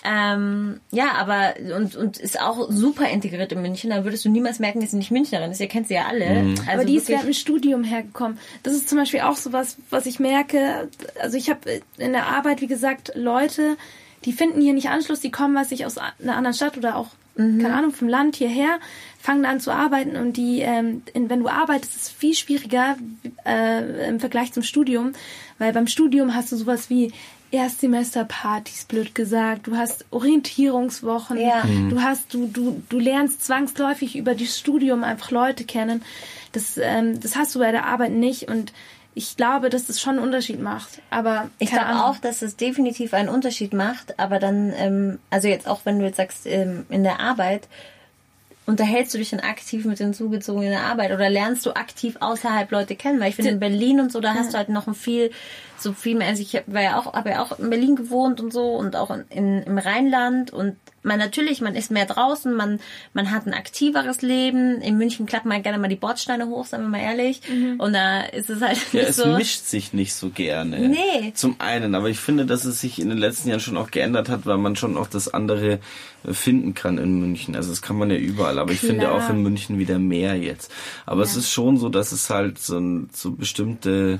Ähm, 0.04 0.80
ja, 0.92 1.12
aber 1.14 1.54
und, 1.76 1.96
und 1.96 2.18
ist 2.18 2.40
auch 2.40 2.70
super 2.70 3.08
integriert 3.08 3.50
in 3.52 3.62
München. 3.62 3.90
Da 3.90 4.04
würdest 4.04 4.24
du 4.24 4.30
niemals 4.30 4.58
merken, 4.60 4.80
dass 4.80 4.92
sie 4.92 4.96
nicht 4.96 5.10
Münchnerin 5.10 5.50
ist. 5.50 5.60
Ihr 5.60 5.66
kennt 5.66 5.88
sie 5.88 5.94
ja 5.94 6.06
alle. 6.06 6.42
Mhm. 6.42 6.54
Also 6.60 6.70
aber 6.70 6.84
die 6.84 6.96
ist 6.96 7.08
während 7.08 7.26
dem 7.26 7.32
Studium 7.32 7.82
hergekommen. 7.84 8.38
Das 8.62 8.74
ist 8.74 8.88
zum 8.88 8.98
Beispiel 8.98 9.20
auch 9.20 9.36
so 9.36 9.52
was, 9.52 9.76
was 9.90 10.06
ich 10.06 10.20
merke. 10.20 10.88
Also 11.20 11.36
ich 11.36 11.50
habe 11.50 11.82
in 11.96 12.12
der 12.12 12.26
Arbeit, 12.26 12.60
wie 12.60 12.68
gesagt, 12.68 13.12
Leute, 13.16 13.76
die 14.24 14.32
finden 14.32 14.60
hier 14.60 14.72
nicht 14.72 14.88
Anschluss, 14.88 15.20
die 15.20 15.30
kommen, 15.30 15.54
was 15.54 15.72
ich 15.72 15.84
aus 15.84 15.98
einer 15.98 16.36
anderen 16.36 16.54
Stadt 16.54 16.76
oder 16.76 16.96
auch, 16.96 17.08
mhm. 17.36 17.60
keine 17.60 17.74
Ahnung, 17.74 17.92
vom 17.92 18.08
Land 18.08 18.36
hierher, 18.36 18.78
fangen 19.20 19.44
an 19.44 19.60
zu 19.60 19.72
arbeiten 19.72 20.16
und 20.16 20.36
die, 20.36 20.60
ähm, 20.60 21.02
in, 21.12 21.28
wenn 21.28 21.40
du 21.40 21.48
arbeitest, 21.48 21.96
ist 21.96 22.02
es 22.02 22.08
viel 22.08 22.34
schwieriger 22.34 22.96
äh, 23.44 24.08
im 24.08 24.20
Vergleich 24.20 24.52
zum 24.52 24.62
Studium, 24.62 25.12
weil 25.58 25.72
beim 25.72 25.88
Studium 25.88 26.34
hast 26.34 26.52
du 26.52 26.56
sowas 26.56 26.88
wie 26.88 27.12
Erstsemesterpartys, 27.50 28.84
blöd 28.84 29.14
gesagt. 29.14 29.66
Du 29.66 29.76
hast 29.76 30.04
Orientierungswochen. 30.10 31.38
Ja. 31.38 31.64
Mhm. 31.64 31.90
Du 31.90 32.02
hast, 32.02 32.34
du, 32.34 32.46
du, 32.46 32.82
du 32.88 32.98
lernst 32.98 33.44
zwangsläufig 33.44 34.16
über 34.16 34.34
das 34.34 34.58
Studium 34.58 35.04
einfach 35.04 35.30
Leute 35.30 35.64
kennen. 35.64 36.02
Das, 36.52 36.78
ähm, 36.78 37.20
das 37.20 37.36
hast 37.36 37.54
du 37.54 37.58
bei 37.58 37.72
der 37.72 37.86
Arbeit 37.86 38.12
nicht 38.12 38.48
und 38.48 38.72
ich 39.14 39.36
glaube, 39.36 39.68
dass 39.68 39.86
das 39.86 40.00
schon 40.00 40.16
einen 40.16 40.24
Unterschied 40.24 40.60
macht. 40.60 41.02
Aber 41.10 41.50
ich 41.58 41.70
glaube 41.70 42.04
auch, 42.04 42.18
dass 42.18 42.40
es 42.40 42.54
definitiv 42.54 43.14
einen 43.14 43.28
Unterschied 43.28 43.72
macht. 43.72 44.18
Aber 44.20 44.38
dann, 44.38 44.72
ähm, 44.76 45.18
also 45.28 45.48
jetzt 45.48 45.66
auch 45.66 45.80
wenn 45.84 45.98
du 45.98 46.04
jetzt 46.04 46.18
sagst 46.18 46.46
ähm, 46.46 46.86
in 46.88 47.02
der 47.02 47.18
Arbeit, 47.18 47.66
unterhältst 48.66 49.14
du 49.14 49.18
dich 49.18 49.30
dann 49.30 49.40
aktiv 49.40 49.86
mit 49.86 49.98
den 49.98 50.14
Zugezogenen 50.14 50.68
in 50.68 50.78
der 50.78 50.84
Arbeit 50.84 51.10
oder 51.10 51.28
lernst 51.30 51.66
du 51.66 51.72
aktiv 51.72 52.18
außerhalb 52.20 52.70
Leute 52.70 52.94
kennen? 52.94 53.18
Weil 53.18 53.30
ich 53.30 53.34
finde 53.34 53.50
in 53.50 53.58
Berlin 53.60 53.98
und 53.98 54.12
so, 54.12 54.20
da 54.20 54.34
hast 54.34 54.52
du 54.52 54.58
halt 54.58 54.68
noch 54.68 54.86
ein 54.86 54.94
viel 54.94 55.32
so 55.80 55.92
viel 55.92 56.16
mehr. 56.16 56.28
Also 56.28 56.42
ich 56.42 56.60
war 56.66 56.82
ja 56.82 56.98
auch, 56.98 57.12
habe 57.12 57.30
ja 57.30 57.42
auch 57.42 57.58
in 57.58 57.70
Berlin 57.70 57.96
gewohnt 57.96 58.40
und 58.40 58.52
so 58.52 58.74
und 58.74 58.96
auch 58.96 59.10
in, 59.30 59.62
im 59.62 59.78
Rheinland 59.78 60.52
und 60.52 60.76
man 61.02 61.18
natürlich, 61.18 61.60
man 61.60 61.74
ist 61.74 61.90
mehr 61.90 62.06
draußen, 62.06 62.54
man, 62.54 62.80
man 63.14 63.30
hat 63.30 63.46
ein 63.46 63.54
aktiveres 63.54 64.20
Leben. 64.22 64.80
In 64.80 64.98
München 64.98 65.26
klappt 65.26 65.46
man 65.46 65.62
gerne 65.62 65.78
mal 65.78 65.88
die 65.88 65.96
Bordsteine 65.96 66.48
hoch, 66.48 66.66
sagen 66.66 66.84
wir 66.84 66.90
mal 66.90 67.00
ehrlich. 67.00 67.40
Mhm. 67.48 67.80
Und 67.80 67.92
da 67.92 68.22
ist 68.22 68.50
es 68.50 68.60
halt 68.60 68.78
ja, 68.92 69.00
nicht 69.00 69.10
es 69.10 69.16
so. 69.16 69.26
mischt 69.36 69.64
sich 69.64 69.92
nicht 69.92 70.14
so 70.14 70.30
gerne. 70.30 70.88
Nee. 70.88 71.32
Zum 71.34 71.56
einen, 71.60 71.94
aber 71.94 72.08
ich 72.08 72.18
finde, 72.18 72.46
dass 72.46 72.64
es 72.64 72.80
sich 72.80 73.00
in 73.00 73.08
den 73.08 73.18
letzten 73.18 73.48
Jahren 73.48 73.60
schon 73.60 73.76
auch 73.76 73.90
geändert 73.90 74.28
hat, 74.28 74.46
weil 74.46 74.58
man 74.58 74.76
schon 74.76 74.96
auch 74.96 75.08
das 75.08 75.32
andere 75.32 75.78
finden 76.30 76.74
kann 76.74 76.98
in 76.98 77.20
München. 77.20 77.56
Also 77.56 77.70
das 77.70 77.80
kann 77.80 77.96
man 77.96 78.10
ja 78.10 78.16
überall, 78.16 78.58
aber 78.58 78.72
Klar. 78.72 78.74
ich 78.74 78.80
finde 78.80 79.12
auch 79.12 79.30
in 79.30 79.42
München 79.42 79.78
wieder 79.78 79.98
mehr 79.98 80.36
jetzt. 80.36 80.72
Aber 81.06 81.22
ja. 81.22 81.26
es 81.26 81.36
ist 81.36 81.50
schon 81.50 81.78
so, 81.78 81.88
dass 81.88 82.12
es 82.12 82.28
halt 82.28 82.58
so, 82.58 82.80
so 83.12 83.30
bestimmte 83.32 84.18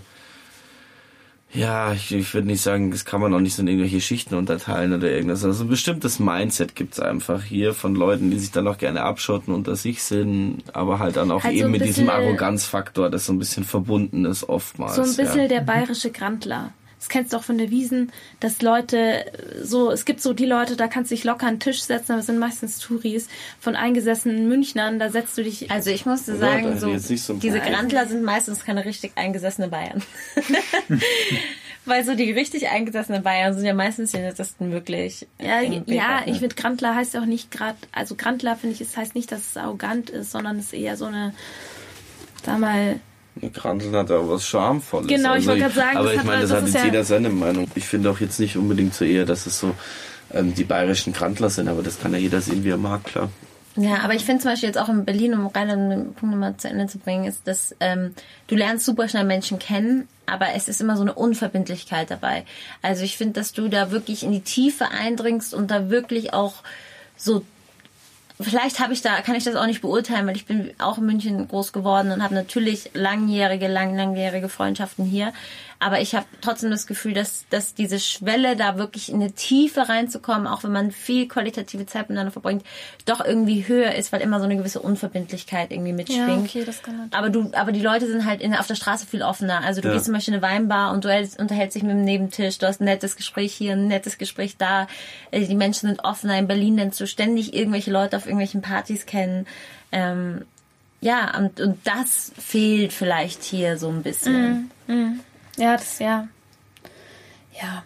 ja, 1.53 1.93
ich, 1.93 2.13
ich 2.13 2.35
würde 2.35 2.47
nicht 2.47 2.61
sagen, 2.61 2.91
das 2.91 3.07
kann 3.07 3.21
man 3.21 3.33
auch 3.33 3.41
nicht 3.41 3.55
so 3.55 3.63
in 3.63 3.69
irgendwelche 3.69 4.03
Schichten 4.03 4.35
unterteilen 4.35 4.93
oder 4.93 5.11
irgendwas. 5.11 5.45
Also 5.45 5.65
ein 5.65 5.69
bestimmtes 5.69 6.19
Mindset 6.19 6.75
gibt's 6.75 7.01
einfach 7.01 7.43
hier 7.43 7.73
von 7.73 7.95
Leuten, 7.95 8.31
die 8.31 8.39
sich 8.39 8.51
dann 8.51 8.69
auch 8.69 8.77
gerne 8.77 9.03
abschotten 9.03 9.55
unter 9.55 9.75
sich 9.75 10.03
sind, 10.03 10.63
aber 10.75 10.99
halt 10.99 11.17
dann 11.17 11.31
auch 11.31 11.45
halt 11.45 11.55
eben 11.55 11.65
so 11.65 11.71
mit 11.71 11.85
diesem 11.85 12.11
Arroganzfaktor, 12.11 13.09
das 13.09 13.25
so 13.25 13.33
ein 13.33 13.39
bisschen 13.39 13.65
verbunden 13.65 14.27
ist 14.27 14.49
oftmals. 14.49 14.97
So 14.97 15.03
ein 15.03 15.17
bisschen 15.17 15.43
ja. 15.43 15.49
der 15.49 15.61
bayerische 15.61 16.11
Grantler 16.11 16.73
das 16.99 17.09
kennst 17.09 17.33
du 17.33 17.37
auch 17.37 17.45
von 17.45 17.59
der 17.59 17.71
Wiesen, 17.71 18.13
dass 18.41 18.61
Leute 18.61 19.25
so, 19.63 19.91
es 19.91 20.05
gibt 20.05 20.21
so 20.21 20.33
die 20.33 20.47
Leute, 20.47 20.77
da 20.77 20.89
kannst 20.89 21.11
du 21.11 21.15
dich 21.15 21.25
locker 21.25 21.47
an 21.47 21.55
den 21.55 21.61
Tisch 21.61 21.83
setzen, 21.83 22.13
aber 22.13 22.21
es 22.21 22.27
sind 22.27 22.39
meistens 22.39 22.79
Touris 22.81 23.29
von 23.61 23.77
eingesessenen 23.77 24.49
Münchnern, 24.49 24.99
da 24.99 25.11
setzt 25.11 25.39
du 25.39 25.45
dich. 25.45 25.71
Also 25.71 25.91
ich 25.91 26.07
musste 26.07 26.37
sagen, 26.37 26.65
ja, 26.65 26.77
so, 26.77 26.99
so 26.99 27.35
diese 27.35 27.61
Grandler 27.61 28.07
sind 28.07 28.25
meistens 28.25 28.65
keine 28.65 28.85
richtig 28.85 29.13
eingesessene 29.17 29.69
Bayern. 29.69 30.03
Weil 31.85 32.05
so 32.05 32.15
die 32.15 32.31
richtig 32.33 32.69
eingesessenen 32.69 33.23
Bayern 33.23 33.55
sind 33.55 33.65
ja 33.65 33.73
meistens 33.73 34.11
die 34.11 34.19
nettesten 34.19 34.73
wirklich. 34.73 35.27
Ja, 35.41 35.63
ja 35.63 36.23
ich 36.27 36.39
finde 36.39 36.55
Grandler 36.55 36.95
heißt 36.95 37.17
auch 37.17 37.25
nicht 37.25 37.51
gerade, 37.51 37.79
also 37.93 38.15
Grandler 38.15 38.57
finde 38.57 38.75
ich, 38.75 38.81
es 38.81 38.97
heißt 38.97 39.15
nicht, 39.15 39.33
dass 39.33 39.41
es 39.41 39.57
arrogant 39.57 40.11
ist, 40.11 40.33
sondern 40.33 40.59
es 40.59 40.67
ist 40.67 40.73
eher 40.75 40.97
so 40.97 41.07
eine, 41.07 41.33
sag 42.45 42.59
mal, 42.59 43.01
Granteln 43.53 43.95
hat 43.95 44.11
auch 44.11 44.29
was 44.29 44.47
Charmvolles. 44.47 45.09
Genau, 45.09 45.31
ich 45.31 45.49
also 45.49 45.49
wollte 45.49 45.63
gerade 45.63 45.75
sagen, 45.75 45.97
aber 45.97 46.15
ich 46.15 46.25
meine, 46.25 46.43
das, 46.43 46.53
hat 46.53 46.65
jetzt 46.65 46.75
ja 46.75 46.85
jeder 46.85 47.05
seine 47.05 47.31
Meinung. 47.31 47.69
Ich 47.75 47.87
finde 47.87 48.11
auch 48.11 48.21
jetzt 48.21 48.41
nicht 48.41 48.57
unbedingt 48.57 48.95
so 48.95 49.05
eher, 49.05 49.25
dass 49.25 49.47
es 49.47 49.59
so 49.59 49.75
ähm, 50.33 50.55
die 50.55 50.65
bayerischen 50.65 51.13
Grantler 51.13 51.51
sind, 51.51 51.69
aber 51.69 51.83
das 51.83 52.01
kann 52.01 52.13
ja 52.13 52.19
jeder 52.19 52.41
sehen, 52.41 52.65
wie 52.65 52.71
er 52.71 52.77
mag, 52.77 53.05
klar. 53.05 53.31
Ja, 53.77 53.99
aber 54.01 54.15
ich 54.15 54.25
finde 54.25 54.43
zum 54.43 54.51
Beispiel 54.51 54.69
jetzt 54.69 54.79
auch 54.79 54.89
in 54.89 55.05
Berlin, 55.05 55.35
um 55.35 55.47
rein 55.47 55.69
den 55.69 56.15
Punkt 56.15 56.35
nochmal 56.35 56.57
zu 56.57 56.69
Ende 56.69 56.89
zu 56.89 56.99
bringen, 56.99 57.27
ist, 57.27 57.47
dass 57.47 57.77
ähm, 57.79 58.13
du 58.49 58.57
lernst 58.57 58.85
super 58.85 59.09
schnell 59.09 59.25
Menschen 59.25 59.61
kennen, 59.61 60.09
aber 60.27 60.49
es 60.57 60.69
ist 60.69 60.81
immer 60.81 60.97
so 60.97 61.03
eine 61.03 61.15
Unverbindlichkeit 61.15 62.11
dabei. 62.11 62.45
Also 62.83 63.05
ich 63.05 63.17
finde, 63.17 63.35
dass 63.35 63.53
du 63.53 63.69
da 63.69 63.93
wirklich 63.93 64.25
in 64.25 64.33
die 64.33 64.41
Tiefe 64.41 64.91
eindringst 64.91 65.55
und 65.55 65.71
da 65.71 65.91
wirklich 65.91 66.35
auch 66.35 66.55
so 67.17 67.45
vielleicht 68.41 68.81
habe 68.81 68.93
ich 68.93 69.03
da, 69.03 69.21
kann 69.21 69.35
ich 69.35 69.45
das 69.45 69.57
auch 69.57 69.67
nicht 69.67 69.81
beurteilen, 69.81 70.27
weil 70.27 70.37
ich 70.37 70.47
bin 70.47 70.73
auch 70.79 70.99
in 70.99 71.07
München 71.07 71.49
groß 71.49 71.73
geworden 71.73 72.13
und 72.13 72.23
habe 72.23 72.35
natürlich 72.35 72.91
langjährige, 72.95 73.69
lang, 73.69 73.97
langjährige 73.97 74.49
Freundschaften 74.49 75.05
hier. 75.05 75.33
Aber 75.81 76.01
ich 76.01 76.15
habe 76.17 76.27
trotzdem 76.41 76.73
das 76.73 76.89
Gefühl, 76.89 77.15
dass, 77.15 77.47
dass 77.51 77.75
diese 77.75 78.01
Schwelle, 78.01 78.57
da 78.57 78.79
wirklich 78.79 79.11
in 79.11 79.17
eine 79.17 79.33
Tiefe 79.33 79.89
reinzukommen, 79.89 80.49
auch 80.49 80.65
wenn 80.65 80.73
man 80.73 80.91
viel 80.91 81.29
qualitative 81.29 81.87
Zeit 81.87 82.09
miteinander 82.09 82.33
verbringt, 82.33 82.65
doch 83.05 83.25
irgendwie 83.25 83.69
höher 83.69 83.95
ist, 83.95 84.11
weil 84.13 84.21
immer 84.21 84.41
so 84.41 84.47
eine 84.47 84.57
gewisse 84.57 84.81
Unverbindlichkeit 84.81 85.71
irgendwie 85.71 85.93
mitschwingt. 85.93 86.29
Ja, 86.29 86.39
okay, 86.39 86.65
das 86.65 86.83
kann 86.83 86.97
man 86.97 87.09
aber 87.13 87.31
du, 87.31 87.53
aber 87.53 87.71
die 87.71 87.81
Leute 87.81 88.09
sind 88.09 88.25
halt 88.25 88.41
in, 88.41 88.55
auf 88.55 88.67
der 88.67 88.75
Straße 88.75 89.07
viel 89.07 89.23
offener. 89.23 89.63
Also 89.65 89.81
du 89.81 89.89
ja. 89.89 89.95
gehst 89.95 90.07
zum 90.07 90.15
Beispiel 90.15 90.35
in 90.35 90.43
eine 90.43 90.53
Weinbar 90.53 90.93
und 90.93 91.05
du 91.05 91.11
hältst, 91.11 91.39
unterhältst 91.39 91.77
dich 91.77 91.85
mit 91.85 91.93
dem 91.93 92.05
Nebentisch, 92.05 92.59
du 92.59 92.67
hast 92.67 92.81
ein 92.81 92.85
nettes 92.85 93.15
Gespräch 93.15 93.55
hier, 93.55 93.73
ein 93.73 93.87
nettes 93.87 94.19
Gespräch 94.19 94.57
da. 94.57 94.89
Äh, 95.31 95.47
die 95.47 95.55
Menschen 95.55 95.89
sind 95.89 96.05
offener. 96.05 96.39
In 96.39 96.49
Berlin 96.49 96.77
lernst 96.77 97.01
du 97.01 97.07
ständig 97.07 97.55
irgendwelche 97.55 97.93
Leute 97.93 98.17
auf 98.17 98.27
irgendwelchen 98.29 98.63
Partys 98.63 99.07
kennen. 99.07 99.47
Ähm, 99.93 100.45
ja, 101.01 101.37
und, 101.37 101.61
und 101.61 101.79
das 101.85 102.33
fehlt 102.39 102.93
vielleicht 102.93 103.43
hier 103.45 103.79
so 103.79 103.89
ein 103.89 104.03
bisschen. 104.03 104.71
Mm, 104.87 104.93
mm. 104.93 105.21
Ja, 105.57 105.73
das, 105.77 105.99
ja. 105.99 106.29
Ja. 107.61 107.85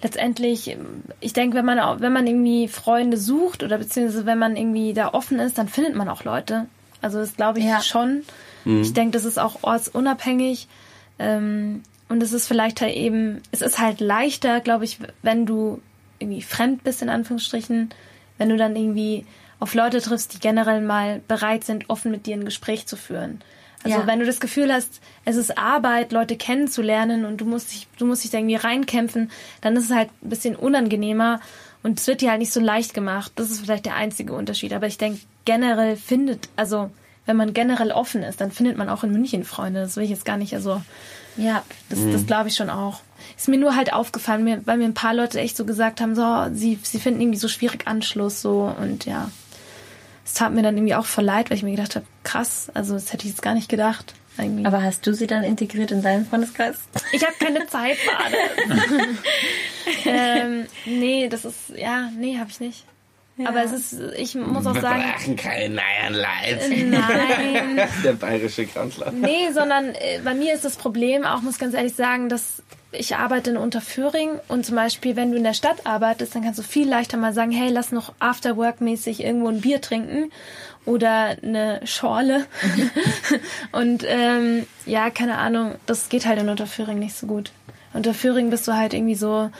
Letztendlich, 0.00 0.76
ich 1.18 1.32
denke, 1.32 1.56
wenn 1.56 1.64
man, 1.64 2.00
wenn 2.00 2.12
man 2.12 2.26
irgendwie 2.26 2.68
Freunde 2.68 3.16
sucht 3.16 3.64
oder 3.64 3.78
beziehungsweise 3.78 4.26
wenn 4.26 4.38
man 4.38 4.56
irgendwie 4.56 4.94
da 4.94 5.12
offen 5.12 5.40
ist, 5.40 5.58
dann 5.58 5.68
findet 5.68 5.96
man 5.96 6.08
auch 6.08 6.22
Leute. 6.22 6.66
Also 7.02 7.18
das 7.18 7.34
glaube 7.34 7.58
ich 7.58 7.64
ja. 7.64 7.80
schon. 7.80 8.22
Mhm. 8.64 8.82
Ich 8.82 8.92
denke, 8.92 9.12
das 9.12 9.24
ist 9.24 9.38
auch 9.38 9.62
ortsunabhängig. 9.62 10.68
Ähm, 11.18 11.82
und 12.08 12.22
es 12.22 12.32
ist 12.32 12.46
vielleicht 12.46 12.80
halt 12.80 12.94
eben, 12.94 13.42
es 13.50 13.60
ist 13.60 13.80
halt 13.80 14.00
leichter, 14.00 14.60
glaube 14.60 14.84
ich, 14.84 14.98
wenn 15.22 15.46
du 15.46 15.80
irgendwie 16.20 16.42
fremd 16.42 16.84
bist, 16.84 17.02
in 17.02 17.08
Anführungsstrichen, 17.08 17.90
wenn 18.38 18.48
du 18.48 18.56
dann 18.56 18.76
irgendwie 18.76 19.26
auf 19.60 19.74
Leute 19.74 20.00
triffst, 20.00 20.34
die 20.34 20.40
generell 20.40 20.80
mal 20.80 21.20
bereit 21.28 21.64
sind, 21.64 21.90
offen 21.90 22.10
mit 22.10 22.26
dir 22.26 22.36
ein 22.36 22.44
Gespräch 22.44 22.86
zu 22.86 22.96
führen. 22.96 23.40
Also 23.84 23.98
ja. 24.00 24.06
wenn 24.06 24.18
du 24.18 24.26
das 24.26 24.40
Gefühl 24.40 24.72
hast, 24.72 25.00
es 25.24 25.36
ist 25.36 25.56
Arbeit, 25.56 26.10
Leute 26.12 26.36
kennenzulernen 26.36 27.24
und 27.24 27.40
du 27.40 27.44
musst 27.44 27.72
dich, 27.72 27.86
du 27.96 28.06
musst 28.06 28.24
dich 28.24 28.30
da 28.30 28.38
irgendwie 28.38 28.56
reinkämpfen, 28.56 29.30
dann 29.60 29.76
ist 29.76 29.84
es 29.84 29.96
halt 29.96 30.10
ein 30.22 30.30
bisschen 30.30 30.56
unangenehmer 30.56 31.40
und 31.82 32.00
es 32.00 32.06
wird 32.06 32.20
dir 32.20 32.30
halt 32.30 32.40
nicht 32.40 32.52
so 32.52 32.60
leicht 32.60 32.92
gemacht. 32.92 33.32
Das 33.36 33.50
ist 33.50 33.60
vielleicht 33.60 33.86
der 33.86 33.94
einzige 33.94 34.32
Unterschied. 34.32 34.72
Aber 34.72 34.88
ich 34.88 34.98
denke, 34.98 35.20
generell 35.44 35.96
findet, 35.96 36.48
also 36.56 36.90
wenn 37.24 37.36
man 37.36 37.54
generell 37.54 37.92
offen 37.92 38.22
ist, 38.22 38.40
dann 38.40 38.50
findet 38.50 38.76
man 38.76 38.88
auch 38.88 39.04
in 39.04 39.12
München 39.12 39.44
Freunde. 39.44 39.80
Das 39.80 39.96
will 39.96 40.04
ich 40.04 40.10
jetzt 40.10 40.24
gar 40.24 40.38
nicht, 40.38 40.54
also 40.54 40.82
ja, 41.36 41.62
das, 41.88 42.00
mhm. 42.00 42.12
das 42.12 42.26
glaube 42.26 42.48
ich 42.48 42.56
schon 42.56 42.70
auch. 42.70 43.00
Ist 43.36 43.48
mir 43.48 43.58
nur 43.58 43.76
halt 43.76 43.92
aufgefallen, 43.92 44.62
weil 44.64 44.76
mir 44.76 44.86
ein 44.86 44.94
paar 44.94 45.14
Leute 45.14 45.38
echt 45.38 45.56
so 45.56 45.64
gesagt 45.64 46.00
haben, 46.00 46.16
so, 46.16 46.46
sie, 46.52 46.78
sie 46.82 46.98
finden 46.98 47.20
irgendwie 47.20 47.38
so 47.38 47.48
schwierig 47.48 47.86
Anschluss 47.86 48.42
so 48.42 48.74
und 48.80 49.04
ja 49.04 49.30
es 50.28 50.34
tat 50.34 50.52
mir 50.52 50.62
dann 50.62 50.76
irgendwie 50.76 50.94
auch 50.94 51.06
voll 51.06 51.24
leid, 51.24 51.48
weil 51.48 51.56
ich 51.56 51.62
mir 51.62 51.70
gedacht 51.70 51.96
habe, 51.96 52.04
krass, 52.22 52.70
also 52.74 52.92
das 52.92 53.14
hätte 53.14 53.24
ich 53.24 53.30
jetzt 53.30 53.40
gar 53.40 53.54
nicht 53.54 53.70
gedacht. 53.70 54.12
Irgendwie. 54.36 54.66
Aber 54.66 54.82
hast 54.82 55.06
du 55.06 55.14
sie 55.14 55.26
dann 55.26 55.42
integriert 55.42 55.90
in 55.90 56.02
deinen 56.02 56.26
Freundeskreis? 56.26 56.80
Ich 57.12 57.24
habe 57.24 57.34
keine 57.40 57.66
Zeit, 57.66 57.96
Bade. 58.06 59.08
ähm, 60.04 60.66
nee, 60.84 61.28
das 61.30 61.46
ist, 61.46 61.70
ja, 61.74 62.10
nee, 62.14 62.38
habe 62.38 62.50
ich 62.50 62.60
nicht. 62.60 62.84
Ja. 63.38 63.48
Aber 63.48 63.64
es 63.64 63.72
ist, 63.72 63.96
ich 64.16 64.34
muss 64.34 64.66
auch 64.66 64.78
sagen. 64.78 65.02
Wir 65.02 65.12
brauchen 65.12 65.36
kein 65.36 65.72
Leid. 65.72 66.60
Nein. 66.68 67.88
Der 68.04 68.12
bayerische 68.12 68.66
Kanzler. 68.66 69.10
Nee, 69.10 69.50
sondern 69.52 69.94
äh, 69.94 70.20
bei 70.22 70.34
mir 70.34 70.54
ist 70.54 70.64
das 70.64 70.76
Problem, 70.76 71.24
auch 71.24 71.40
muss 71.40 71.58
ganz 71.58 71.72
ehrlich 71.74 71.94
sagen, 71.94 72.28
dass 72.28 72.62
ich 72.92 73.16
arbeite 73.16 73.50
in 73.50 73.56
Unterföhring 73.56 74.30
und 74.48 74.64
zum 74.64 74.76
Beispiel, 74.76 75.14
wenn 75.14 75.30
du 75.30 75.36
in 75.36 75.44
der 75.44 75.52
Stadt 75.52 75.84
arbeitest, 75.84 76.34
dann 76.34 76.42
kannst 76.42 76.58
du 76.58 76.62
viel 76.62 76.88
leichter 76.88 77.18
mal 77.18 77.34
sagen, 77.34 77.50
hey, 77.50 77.70
lass 77.70 77.92
noch 77.92 78.14
Afterwork-mäßig 78.18 79.22
irgendwo 79.22 79.48
ein 79.48 79.60
Bier 79.60 79.80
trinken 79.80 80.30
oder 80.86 81.36
eine 81.42 81.80
Schorle. 81.84 82.46
und 83.72 84.04
ähm, 84.06 84.66
ja, 84.86 85.10
keine 85.10 85.36
Ahnung, 85.36 85.74
das 85.84 86.08
geht 86.08 86.26
halt 86.26 86.40
in 86.40 86.48
Unterföhring 86.48 86.98
nicht 86.98 87.14
so 87.14 87.26
gut. 87.26 87.52
Unterföhring 87.92 88.48
bist 88.48 88.66
du 88.66 88.72
halt 88.72 88.94
irgendwie 88.94 89.14
so, 89.14 89.50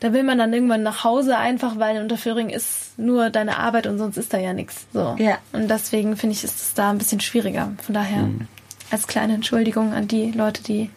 da 0.00 0.12
will 0.12 0.24
man 0.24 0.38
dann 0.38 0.52
irgendwann 0.52 0.82
nach 0.82 1.04
Hause 1.04 1.36
einfach, 1.36 1.78
weil 1.78 1.96
in 1.96 2.02
Unterföhring 2.02 2.50
ist 2.50 2.98
nur 2.98 3.30
deine 3.30 3.58
Arbeit 3.58 3.86
und 3.86 3.98
sonst 3.98 4.16
ist 4.16 4.34
da 4.34 4.38
ja 4.38 4.52
nichts. 4.52 4.86
So. 4.92 5.14
Ja. 5.18 5.38
Und 5.52 5.68
deswegen 5.68 6.16
finde 6.16 6.34
ich, 6.34 6.42
ist 6.42 6.60
es 6.60 6.74
da 6.74 6.90
ein 6.90 6.98
bisschen 6.98 7.20
schwieriger. 7.20 7.72
Von 7.82 7.94
daher, 7.94 8.22
mhm. 8.22 8.48
als 8.90 9.06
kleine 9.06 9.34
Entschuldigung 9.34 9.92
an 9.92 10.08
die 10.08 10.32
Leute, 10.32 10.62
die 10.64 10.90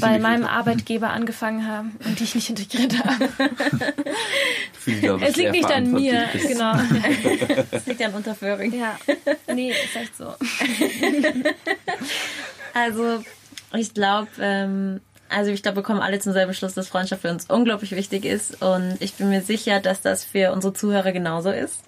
bei 0.00 0.18
meinem 0.18 0.44
Arbeitgeber 0.44 1.10
angefangen 1.10 1.66
haben 1.66 1.96
und 2.04 2.18
die 2.18 2.24
ich 2.24 2.34
nicht 2.34 2.50
integriert 2.50 2.98
habe. 2.98 3.28
es 5.24 5.36
liegt 5.36 5.52
nicht 5.52 5.70
an 5.70 5.92
mir, 5.92 6.28
genau. 6.32 6.74
es 7.70 7.86
liegt 7.86 8.02
an 8.02 8.14
Unterföhring. 8.14 8.72
Ja, 8.78 8.98
nee, 9.52 9.70
ist 9.70 9.96
echt 9.96 10.16
so. 10.16 10.34
also, 12.74 13.22
ich 13.74 13.94
glaube, 13.94 14.28
ähm, 14.40 15.00
also 15.30 15.50
ich 15.50 15.62
glaube, 15.62 15.76
wir 15.76 15.82
kommen 15.82 16.00
alle 16.00 16.18
zum 16.18 16.32
selben 16.32 16.54
Schluss, 16.54 16.74
dass 16.74 16.88
Freundschaft 16.88 17.22
für 17.22 17.30
uns 17.30 17.46
unglaublich 17.46 17.92
wichtig 17.92 18.24
ist 18.24 18.62
und 18.62 18.96
ich 19.00 19.14
bin 19.14 19.28
mir 19.28 19.42
sicher, 19.42 19.80
dass 19.80 20.00
das 20.00 20.24
für 20.24 20.52
unsere 20.52 20.72
Zuhörer 20.72 21.12
genauso 21.12 21.50
ist. 21.50 21.84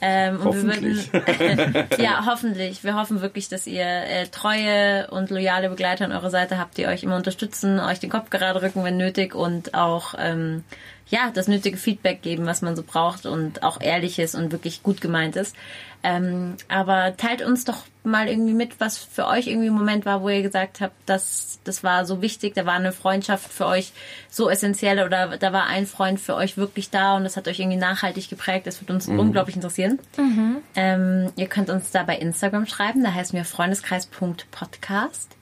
Ähm, 0.00 0.40
hoffentlich. 0.44 1.12
Würden, 1.12 1.86
ja, 1.98 2.24
hoffentlich. 2.26 2.84
Wir 2.84 2.94
hoffen 2.94 3.20
wirklich, 3.20 3.48
dass 3.48 3.66
ihr 3.66 3.84
äh, 3.84 4.26
treue 4.28 5.08
und 5.10 5.30
loyale 5.30 5.68
Begleiter 5.68 6.04
an 6.04 6.12
eurer 6.12 6.30
Seite 6.30 6.58
habt, 6.58 6.76
die 6.76 6.86
euch 6.86 7.02
immer 7.02 7.16
unterstützen, 7.16 7.80
euch 7.80 8.00
den 8.00 8.10
Kopf 8.10 8.30
gerade 8.30 8.62
rücken, 8.62 8.84
wenn 8.84 8.96
nötig 8.96 9.34
und 9.34 9.74
auch 9.74 10.14
ähm, 10.18 10.64
ja 11.08 11.30
das 11.32 11.48
nötige 11.48 11.76
Feedback 11.76 12.22
geben, 12.22 12.46
was 12.46 12.62
man 12.62 12.76
so 12.76 12.82
braucht 12.82 13.26
und 13.26 13.62
auch 13.62 13.80
ehrliches 13.80 14.34
und 14.34 14.52
wirklich 14.52 14.82
gut 14.82 15.00
gemeint 15.00 15.36
ist. 15.36 15.56
Ähm, 16.02 16.56
aber 16.68 17.16
teilt 17.16 17.42
uns 17.42 17.64
doch 17.64 17.84
mal 18.02 18.28
irgendwie 18.28 18.54
mit, 18.54 18.80
was 18.80 18.98
für 18.98 19.26
euch 19.26 19.46
irgendwie 19.46 19.68
ein 19.68 19.74
Moment 19.74 20.06
war, 20.06 20.22
wo 20.22 20.28
ihr 20.28 20.42
gesagt 20.42 20.80
habt, 20.80 20.94
dass 21.06 21.60
das 21.64 21.84
war 21.84 22.06
so 22.06 22.22
wichtig, 22.22 22.54
da 22.54 22.64
war 22.64 22.74
eine 22.74 22.92
Freundschaft 22.92 23.52
für 23.52 23.66
euch 23.66 23.92
so 24.30 24.48
essentiell 24.48 25.04
oder 25.04 25.36
da 25.36 25.52
war 25.52 25.66
ein 25.66 25.86
Freund 25.86 26.18
für 26.18 26.34
euch 26.34 26.56
wirklich 26.56 26.90
da 26.90 27.16
und 27.16 27.24
das 27.24 27.36
hat 27.36 27.48
euch 27.48 27.60
irgendwie 27.60 27.78
nachhaltig 27.78 28.30
geprägt. 28.30 28.66
Das 28.66 28.80
würde 28.80 28.94
uns 28.94 29.08
mhm. 29.08 29.18
unglaublich 29.18 29.56
interessieren. 29.56 29.98
Mhm. 30.16 30.56
Ähm, 30.74 31.32
ihr 31.36 31.46
könnt 31.46 31.68
uns 31.70 31.90
da 31.90 32.02
bei 32.02 32.16
Instagram 32.16 32.66
schreiben, 32.66 33.02
da 33.04 33.12
heißen 33.12 33.36
wir 33.36 33.44
freundeskreis.podcast. 33.44 35.36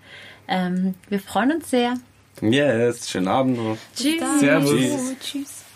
Ähm, 0.48 0.94
wir 1.08 1.20
freuen 1.20 1.52
uns 1.52 1.70
sehr. 1.70 1.94
Yes, 2.40 3.10
schönen 3.10 3.28
Abend 3.28 3.58
noch. 3.58 3.76
Tschüss. 3.94 4.22
Servus. 4.40 5.14
Tschüss. 5.20 5.67